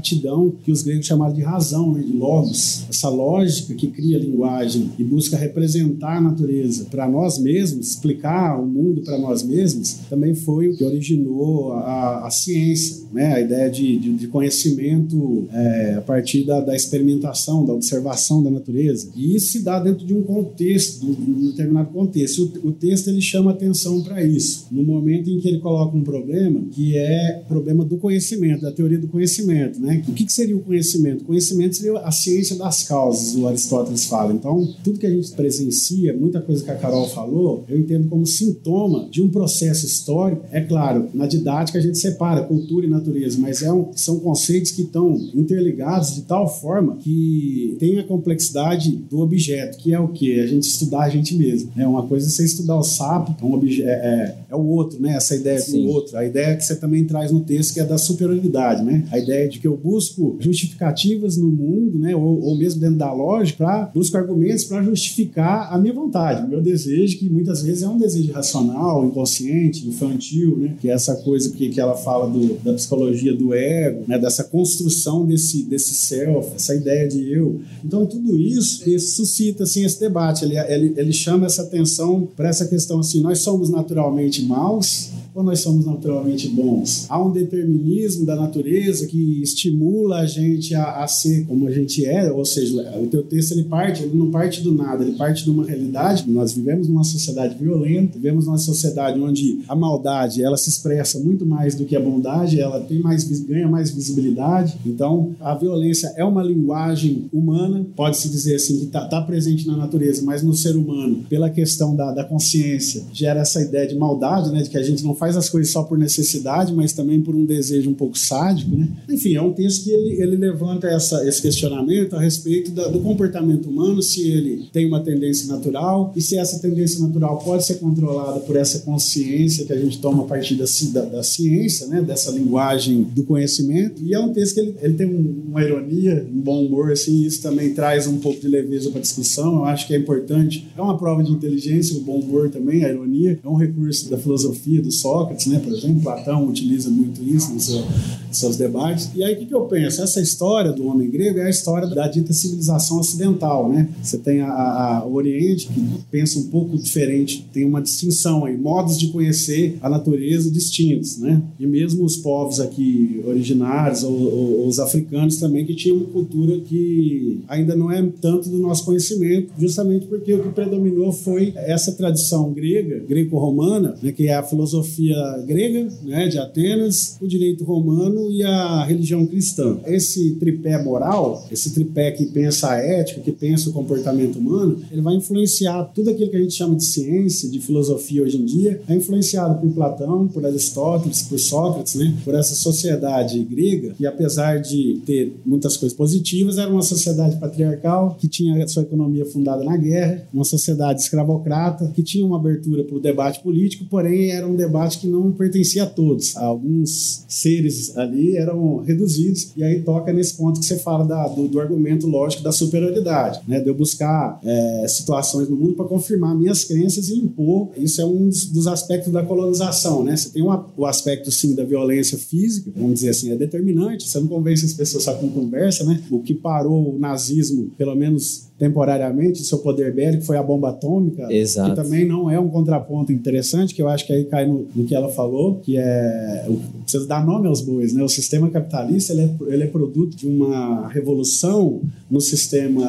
que 0.63 0.71
os 0.71 0.81
gregos 0.81 1.05
chamaram 1.05 1.33
de 1.33 1.41
razão, 1.41 1.93
né, 1.93 2.01
de 2.01 2.13
logos, 2.13 2.85
essa 2.89 3.09
lógica 3.09 3.73
que 3.73 3.87
cria 3.87 4.17
a 4.17 4.21
linguagem 4.21 4.91
e 4.97 5.03
busca 5.03 5.37
representar 5.37 6.17
a 6.17 6.21
natureza 6.21 6.85
para 6.85 7.07
nós 7.07 7.37
mesmos, 7.37 7.89
explicar 7.89 8.59
o 8.59 8.65
mundo 8.65 9.01
para 9.01 9.17
nós 9.17 9.43
mesmos, 9.43 9.99
também 10.09 10.33
foi 10.35 10.69
o 10.69 10.75
que 10.75 10.83
originou 10.83 11.73
a, 11.73 12.27
a 12.27 12.31
ciência, 12.31 13.03
né? 13.11 13.33
a 13.33 13.41
ideia 13.41 13.69
de, 13.69 13.97
de, 13.97 14.13
de 14.13 14.27
conhecimento 14.27 15.47
é, 15.51 15.95
a 15.97 16.01
partir 16.01 16.43
da, 16.43 16.59
da, 16.61 16.75
experimentação, 16.75 17.65
da 17.65 17.73
observação 17.73 18.43
da 18.43 18.49
natureza. 18.49 19.09
E 19.15 19.35
isso 19.35 19.51
se 19.53 19.63
dá 19.63 19.79
dentro 19.79 20.05
de 20.05 20.13
um 20.13 20.21
contexto, 20.21 21.05
de 21.05 21.31
um 21.31 21.47
determinado 21.47 21.89
contexto. 21.89 22.51
O, 22.63 22.69
o 22.69 22.71
texto 22.71 23.07
ele 23.09 23.21
chama 23.21 23.51
atenção 23.51 24.01
para 24.01 24.23
isso, 24.23 24.67
no 24.71 24.83
momento 24.83 25.29
em 25.29 25.39
que 25.39 25.47
ele 25.47 25.59
coloca 25.59 25.95
um 25.95 26.03
problema 26.03 26.61
que 26.71 26.95
é 26.95 27.43
problema 27.47 27.83
do 27.83 27.97
conhecimento, 27.97 28.61
da 28.61 28.71
teoria 28.71 28.97
do 28.97 29.07
conhecimento. 29.07 29.79
Né? 29.79 30.03
O 30.07 30.13
que, 30.13 30.25
que 30.25 30.33
seria 30.33 30.55
o 30.55 30.61
conhecimento? 30.61 31.21
O 31.21 31.25
conhecimento 31.25 31.75
seria 31.75 31.99
a 31.99 32.11
ciência 32.11 32.55
das 32.55 32.83
causas, 32.83 33.35
o 33.35 33.47
Aristóteles 33.47 34.05
fala. 34.05 34.33
Então, 34.33 34.67
tudo 34.83 34.99
que 34.99 35.05
a 35.05 35.09
gente 35.09 35.31
presencia, 35.31 36.13
muita 36.13 36.41
coisa 36.41 36.63
que 36.63 36.71
a 36.71 36.75
Carol 36.75 37.07
falou, 37.07 37.63
eu 37.69 37.79
entendo 37.79 38.07
como 38.07 38.25
sintoma 38.25 39.07
de 39.09 39.21
um 39.21 39.29
processo 39.29 39.85
histórico. 39.85 40.43
É 40.51 40.61
claro, 40.61 41.09
na 41.13 41.25
didática 41.25 41.79
a 41.79 41.81
gente 41.81 41.97
separa 41.97 42.43
cultura 42.43 42.85
e 42.85 42.89
natureza, 42.99 43.37
mas 43.39 43.61
é 43.61 43.71
um, 43.71 43.91
são 43.95 44.19
conceitos 44.19 44.71
que 44.71 44.83
estão 44.83 45.15
interligados 45.33 46.15
de 46.15 46.21
tal 46.21 46.47
forma 46.47 46.97
que 46.97 47.75
tem 47.79 47.99
a 47.99 48.03
complexidade 48.03 48.91
do 48.91 49.19
objeto, 49.19 49.77
que 49.77 49.93
é 49.93 49.99
o 49.99 50.07
que? 50.07 50.39
A 50.39 50.47
gente 50.47 50.63
estudar 50.63 51.01
a 51.01 51.09
gente 51.09 51.35
mesmo. 51.35 51.71
É 51.77 51.87
uma 51.87 52.03
coisa 52.03 52.27
é 52.27 52.29
você 52.29 52.45
estudar 52.45 52.77
o 52.77 52.83
sapo, 52.83 53.35
é, 53.41 53.45
um 53.45 53.53
obje 53.53 53.83
é, 53.83 53.87
é, 53.87 54.35
é, 54.49 54.55
o 54.55 54.65
outro, 54.65 55.01
né? 55.01 55.15
Essa 55.15 55.35
ideia 55.35 55.59
Sim. 55.59 55.83
do 55.83 55.91
outro. 55.91 56.17
A 56.17 56.25
ideia 56.25 56.55
que 56.55 56.63
você 56.63 56.75
também 56.75 57.05
traz 57.05 57.31
no 57.31 57.41
texto, 57.41 57.73
que 57.73 57.79
é 57.79 57.83
da 57.83 57.97
superioridade, 57.97 58.83
né? 58.83 59.05
A 59.11 59.17
ideia 59.17 59.47
de 59.47 59.59
que 59.59 59.67
eu 59.67 59.77
busco 59.77 60.37
justificativas 60.39 61.37
no 61.37 61.49
mundo, 61.49 61.97
né? 61.97 62.15
Ou, 62.15 62.41
ou 62.41 62.57
mesmo 62.57 62.79
dentro 62.79 62.97
da 62.97 63.11
lógica, 63.11 63.57
pra, 63.57 63.91
busco 63.93 64.17
argumentos 64.17 64.65
para 64.65 64.83
justificar 64.83 65.73
a 65.73 65.77
minha 65.77 65.93
vontade, 65.93 66.45
o 66.45 66.49
meu 66.49 66.61
desejo, 66.61 67.17
que 67.17 67.29
muitas 67.29 67.61
vezes 67.61 67.83
é 67.83 67.87
um 67.87 67.97
desejo 67.97 68.31
racional, 68.31 69.05
inconsciente, 69.05 69.87
infantil, 69.87 70.57
né? 70.57 70.75
Que 70.79 70.89
é 70.89 70.93
essa 70.93 71.15
coisa 71.15 71.49
que, 71.51 71.69
que 71.69 71.79
ela 71.79 71.95
fala 71.95 72.29
do, 72.29 72.55
da 72.63 72.73
psicologia 72.73 72.88
do 73.33 73.53
ego, 73.53 74.03
né? 74.07 74.17
Dessa 74.17 74.43
construção 74.43 75.25
desse, 75.25 75.63
desse 75.63 75.93
self, 75.93 76.55
essa 76.55 76.75
ideia 76.75 77.07
de 77.07 77.31
eu. 77.31 77.61
Então, 77.83 78.05
tudo 78.05 78.37
isso, 78.37 78.89
isso 78.89 79.15
suscita, 79.15 79.63
assim, 79.63 79.85
esse 79.85 79.99
debate. 79.99 80.45
Ele, 80.45 80.57
ele, 80.57 80.93
ele 80.97 81.13
chama 81.13 81.45
essa 81.45 81.63
atenção 81.63 82.27
para 82.35 82.49
essa 82.49 82.65
questão, 82.65 82.99
assim, 82.99 83.21
nós 83.21 83.39
somos 83.39 83.69
naturalmente 83.69 84.41
maus 84.43 85.11
ou 85.33 85.43
nós 85.43 85.59
somos 85.59 85.85
naturalmente 85.85 86.47
bons? 86.49 87.05
Há 87.09 87.23
um 87.23 87.31
determinismo 87.31 88.25
da 88.25 88.35
natureza 88.35 89.07
que 89.07 89.41
estimula 89.41 90.19
a 90.19 90.25
gente 90.25 90.75
a, 90.75 91.03
a, 91.03 91.07
ser 91.07 91.45
como 91.45 91.67
a 91.67 91.71
gente 91.71 92.05
é, 92.05 92.31
ou 92.31 92.45
seja, 92.45 92.75
o 93.01 93.07
teu 93.07 93.23
texto 93.23 93.53
ele 93.53 93.63
parte, 93.63 94.03
ele 94.03 94.17
não 94.17 94.31
parte 94.31 94.61
do 94.61 94.71
nada, 94.71 95.03
ele 95.03 95.15
parte 95.15 95.43
de 95.43 95.49
uma 95.49 95.65
realidade. 95.65 96.29
Nós 96.29 96.53
vivemos 96.53 96.87
numa 96.87 97.03
sociedade 97.03 97.55
violenta, 97.55 98.17
vivemos 98.17 98.45
numa 98.45 98.57
sociedade 98.57 99.19
onde 99.19 99.59
a 99.67 99.75
maldade 99.75 100.43
ela 100.43 100.57
se 100.57 100.69
expressa 100.69 101.19
muito 101.19 101.45
mais 101.45 101.75
do 101.75 101.85
que 101.85 101.95
a 101.95 101.99
bondade, 101.99 102.59
ela 102.59 102.79
tem 102.79 102.99
mais 102.99 103.23
ganha 103.41 103.67
mais 103.67 103.91
visibilidade. 103.91 104.77
Então, 104.85 105.35
a 105.39 105.55
violência 105.55 106.13
é 106.15 106.23
uma 106.23 106.43
linguagem 106.43 107.25
humana, 107.31 107.85
pode-se 107.95 108.29
dizer 108.29 108.55
assim 108.55 108.79
que 108.79 108.85
está 108.85 109.05
tá 109.07 109.21
presente 109.21 109.67
na 109.67 109.75
natureza, 109.75 110.21
mas 110.23 110.43
no 110.43 110.53
ser 110.53 110.75
humano, 110.75 111.23
pela 111.29 111.49
questão 111.49 111.95
da, 111.95 112.11
da 112.11 112.23
consciência, 112.23 113.03
gera 113.13 113.41
essa 113.41 113.61
ideia 113.61 113.87
de 113.87 113.95
maldade, 113.95 114.51
né, 114.51 114.61
de 114.61 114.69
que 114.69 114.77
a 114.77 114.83
gente 114.83 115.03
não 115.03 115.15
faz 115.19 115.35
as 115.35 115.49
coisas 115.49 115.71
só 115.71 115.83
por 115.83 115.97
necessidade, 115.97 116.73
mas 116.73 116.93
também 116.93 117.21
por 117.21 117.35
um 117.35 117.45
desejo 117.45 117.89
um 117.89 117.93
pouco 117.93 118.17
sádico, 118.17 118.75
né? 118.75 118.87
Enfim, 119.09 119.35
é 119.35 119.41
um 119.41 119.53
texto 119.53 119.83
que 119.83 119.91
ele, 119.91 120.21
ele 120.21 120.35
levanta 120.37 120.87
essa, 120.87 121.27
esse 121.27 121.41
questionamento 121.41 122.15
a 122.15 122.19
respeito 122.21 122.71
da, 122.71 122.87
do 122.87 122.99
comportamento 123.01 123.69
humano, 123.69 124.01
se 124.01 124.27
ele 124.27 124.69
tem 124.71 124.85
uma 124.85 125.01
tendência 125.01 125.47
natural 125.47 126.13
e 126.15 126.21
se 126.21 126.37
essa 126.37 126.59
tendência 126.59 126.99
natural 126.99 127.37
pode 127.39 127.65
ser 127.65 127.75
controlada 127.75 128.39
por 128.39 128.55
essa 128.55 128.79
consciência 128.79 129.65
que 129.65 129.73
a 129.73 129.79
gente 129.79 129.99
toma 129.99 130.23
a 130.23 130.25
partir 130.25 130.55
da, 130.55 130.65
da, 130.93 131.05
da 131.05 131.23
ciência, 131.23 131.87
né? 131.87 132.01
Dessa 132.01 132.31
linguagem 132.31 133.03
do 133.03 133.23
conhecimento. 133.23 134.01
E 134.03 134.13
é 134.13 134.19
um 134.19 134.31
texto 134.31 134.55
que 134.55 134.59
ele, 134.61 134.75
ele 134.81 134.93
tem 134.93 135.07
uma 135.07 135.61
ironia, 135.61 136.25
um 136.31 136.39
bom 136.39 136.65
humor, 136.65 136.91
assim, 136.91 137.23
isso 137.23 137.41
também 137.41 137.73
traz 137.73 138.07
um 138.07 138.17
pouco 138.19 138.39
de 138.39 138.47
leveza 138.47 138.89
para 138.89 138.99
a 138.99 139.01
discussão. 139.01 139.55
Eu 139.55 139.65
acho 139.65 139.87
que 139.87 139.93
é 139.93 139.97
importante. 139.97 140.67
É 140.77 140.81
uma 140.81 140.97
prova 140.97 141.23
de 141.23 141.31
inteligência, 141.31 141.97
o 141.97 142.01
bom 142.01 142.19
humor 142.19 142.49
também, 142.49 142.85
a 142.85 142.89
ironia. 142.89 143.39
É 143.43 143.47
um 143.47 143.55
recurso 143.55 144.09
da 144.09 144.17
filosofia, 144.17 144.81
do 144.81 144.91
Sócrates, 145.09 145.47
né? 145.47 145.59
Por 145.59 145.73
exemplo, 145.73 146.01
Platão 146.03 146.47
utiliza 146.47 146.89
muito 146.89 147.23
isso 147.23 147.51
nos 147.51 147.65
seu, 147.65 147.83
seus 148.31 148.55
debates. 148.55 149.09
E 149.15 149.23
aí, 149.23 149.33
o 149.33 149.39
que, 149.39 149.45
que 149.45 149.55
eu 149.55 149.61
penso? 149.61 150.03
Essa 150.03 150.21
história 150.21 150.71
do 150.71 150.85
homem 150.85 151.09
grego 151.09 151.39
é 151.39 151.45
a 151.45 151.49
história 151.49 151.87
da 151.87 152.07
dita 152.07 152.31
civilização 152.31 152.99
ocidental, 152.99 153.67
né? 153.67 153.89
Você 154.03 154.19
tem 154.19 154.41
a, 154.41 154.51
a, 154.51 155.05
o 155.05 155.15
Oriente, 155.15 155.67
que 155.67 155.81
pensa 156.11 156.37
um 156.37 156.43
pouco 156.43 156.77
diferente, 156.77 157.47
tem 157.51 157.65
uma 157.65 157.81
distinção 157.81 158.45
aí, 158.45 158.55
modos 158.55 158.99
de 158.99 159.07
conhecer 159.07 159.79
a 159.81 159.89
natureza 159.89 160.51
distintos, 160.51 161.17
né? 161.17 161.41
E 161.59 161.65
mesmo 161.65 162.05
os 162.05 162.17
povos 162.17 162.59
aqui 162.59 163.21
originários, 163.25 164.03
ou, 164.03 164.13
ou, 164.13 164.67
os 164.67 164.79
africanos 164.79 165.37
também, 165.37 165.65
que 165.65 165.73
tinham 165.73 165.97
uma 165.97 166.05
cultura 166.05 166.59
que 166.59 167.41
ainda 167.47 167.75
não 167.75 167.91
é 167.91 168.05
tanto 168.21 168.47
do 168.49 168.59
nosso 168.59 168.85
conhecimento, 168.85 169.51
justamente 169.57 170.05
porque 170.05 170.33
o 170.33 170.43
que 170.43 170.49
predominou 170.49 171.11
foi 171.11 171.53
essa 171.55 171.93
tradição 171.93 172.53
grega, 172.53 172.99
greco-romana, 173.07 173.95
né, 174.01 174.11
que 174.11 174.27
é 174.27 174.35
a 174.35 174.43
filosofia 174.43 174.98
filosofia 174.99 175.43
grega, 175.45 175.87
né, 176.03 176.27
de 176.27 176.37
Atenas, 176.37 177.17
o 177.21 177.27
direito 177.27 177.63
romano 177.63 178.31
e 178.31 178.43
a 178.43 178.83
religião 178.83 179.25
cristã. 179.25 179.77
Esse 179.85 180.35
tripé 180.35 180.81
moral, 180.83 181.47
esse 181.51 181.73
tripé 181.73 182.11
que 182.11 182.25
pensa 182.25 182.71
a 182.71 182.75
ética, 182.75 183.21
que 183.21 183.31
pensa 183.31 183.69
o 183.69 183.73
comportamento 183.73 184.37
humano, 184.37 184.79
ele 184.91 185.01
vai 185.01 185.15
influenciar 185.15 185.85
tudo 185.95 186.09
aquilo 186.09 186.29
que 186.29 186.37
a 186.37 186.41
gente 186.41 186.53
chama 186.53 186.75
de 186.75 186.85
ciência, 186.85 187.49
de 187.49 187.59
filosofia 187.59 188.23
hoje 188.23 188.37
em 188.37 188.45
dia, 188.45 188.81
é 188.87 188.95
influenciado 188.95 189.59
por 189.59 189.69
Platão, 189.71 190.27
por 190.27 190.45
Aristóteles, 190.45 191.21
por 191.21 191.39
Sócrates, 191.39 191.95
né, 191.95 192.13
por 192.25 192.35
essa 192.35 192.55
sociedade 192.55 193.39
grega, 193.43 193.93
que 193.93 194.05
apesar 194.05 194.59
de 194.59 195.01
ter 195.05 195.35
muitas 195.45 195.77
coisas 195.77 195.97
positivas, 195.97 196.57
era 196.57 196.69
uma 196.69 196.81
sociedade 196.81 197.37
patriarcal, 197.37 198.17
que 198.19 198.27
tinha 198.27 198.67
sua 198.67 198.83
economia 198.83 199.25
fundada 199.25 199.63
na 199.63 199.77
guerra, 199.77 200.27
uma 200.33 200.43
sociedade 200.43 201.01
escravocrata, 201.01 201.91
que 201.95 202.03
tinha 202.03 202.25
uma 202.25 202.37
abertura 202.37 202.83
para 202.83 202.95
o 202.95 202.99
debate 202.99 203.41
político, 203.41 203.85
porém 203.85 204.31
era 204.31 204.47
um 204.47 204.55
debate 204.55 204.88
que 204.97 205.07
não 205.07 205.31
pertencia 205.31 205.83
a 205.83 205.85
todos. 205.85 206.35
Alguns 206.35 207.25
seres 207.27 207.95
ali 207.97 208.35
eram 208.35 208.77
reduzidos, 208.77 209.51
e 209.55 209.63
aí 209.63 209.81
toca 209.81 210.11
nesse 210.11 210.35
ponto 210.35 210.59
que 210.59 210.65
você 210.65 210.79
fala 210.79 211.05
da, 211.05 211.27
do, 211.27 211.47
do, 211.47 211.59
argumento 211.59 212.07
lógico 212.07 212.41
da 212.41 212.51
superioridade, 212.51 213.41
né? 213.47 213.59
de 213.59 213.67
eu 213.67 213.75
buscar 213.75 214.39
é, 214.43 214.85
situações 214.87 215.49
no 215.49 215.55
mundo 215.55 215.73
para 215.73 215.85
confirmar 215.85 216.35
minhas 216.35 216.63
crenças 216.63 217.09
e 217.09 217.15
impor. 217.15 217.69
Isso 217.77 218.01
é 218.01 218.05
um 218.05 218.27
dos, 218.29 218.45
dos 218.45 218.67
aspectos 218.67 219.11
da 219.11 219.23
colonização. 219.23 220.03
Né? 220.03 220.15
Você 220.15 220.29
tem 220.29 220.41
uma, 220.41 220.65
o 220.77 220.85
aspecto, 220.85 221.31
sim, 221.31 221.53
da 221.53 221.63
violência 221.63 222.17
física, 222.17 222.71
vamos 222.75 222.95
dizer 222.95 223.09
assim, 223.09 223.31
é 223.31 223.35
determinante, 223.35 224.07
você 224.07 224.19
não 224.19 224.27
convence 224.27 224.65
as 224.65 224.73
pessoas 224.73 225.03
só 225.03 225.13
com 225.13 225.29
conversa, 225.29 225.83
né? 225.83 226.01
O 226.09 226.19
que 226.19 226.33
parou 226.33 226.95
o 226.95 226.99
nazismo, 226.99 227.71
pelo 227.77 227.95
menos 227.95 228.48
temporariamente 228.59 229.43
seu 229.43 229.59
poder 229.59 229.93
bélico 229.93 230.23
foi 230.23 230.37
a 230.37 230.43
bomba 230.43 230.69
atômica, 230.69 231.31
Exato. 231.33 231.69
que 231.69 231.75
também 231.81 232.05
não 232.05 232.29
é 232.29 232.37
um 232.37 232.49
contraponto 232.49 233.11
interessante, 233.11 233.73
que 233.73 233.81
eu 233.81 233.87
acho 233.87 234.05
que 234.05 234.11
aí 234.11 234.25
cai 234.25 234.45
no, 234.45 234.67
no 234.75 234.83
que 234.83 234.93
ela 234.93 235.09
falou, 235.09 235.55
que 235.55 235.77
é 235.77 236.45
precisa 236.81 237.07
dar 237.07 237.25
nome 237.25 237.47
aos 237.47 237.61
bois, 237.61 237.93
né? 237.93 238.03
O 238.03 238.09
sistema 238.09 238.49
capitalista 238.49 239.13
ele 239.13 239.21
é, 239.21 239.53
ele 239.53 239.63
é 239.63 239.67
produto 239.67 240.17
de 240.17 240.27
uma 240.27 240.87
revolução 240.89 241.81
no 242.09 242.19
sistema 242.19 242.83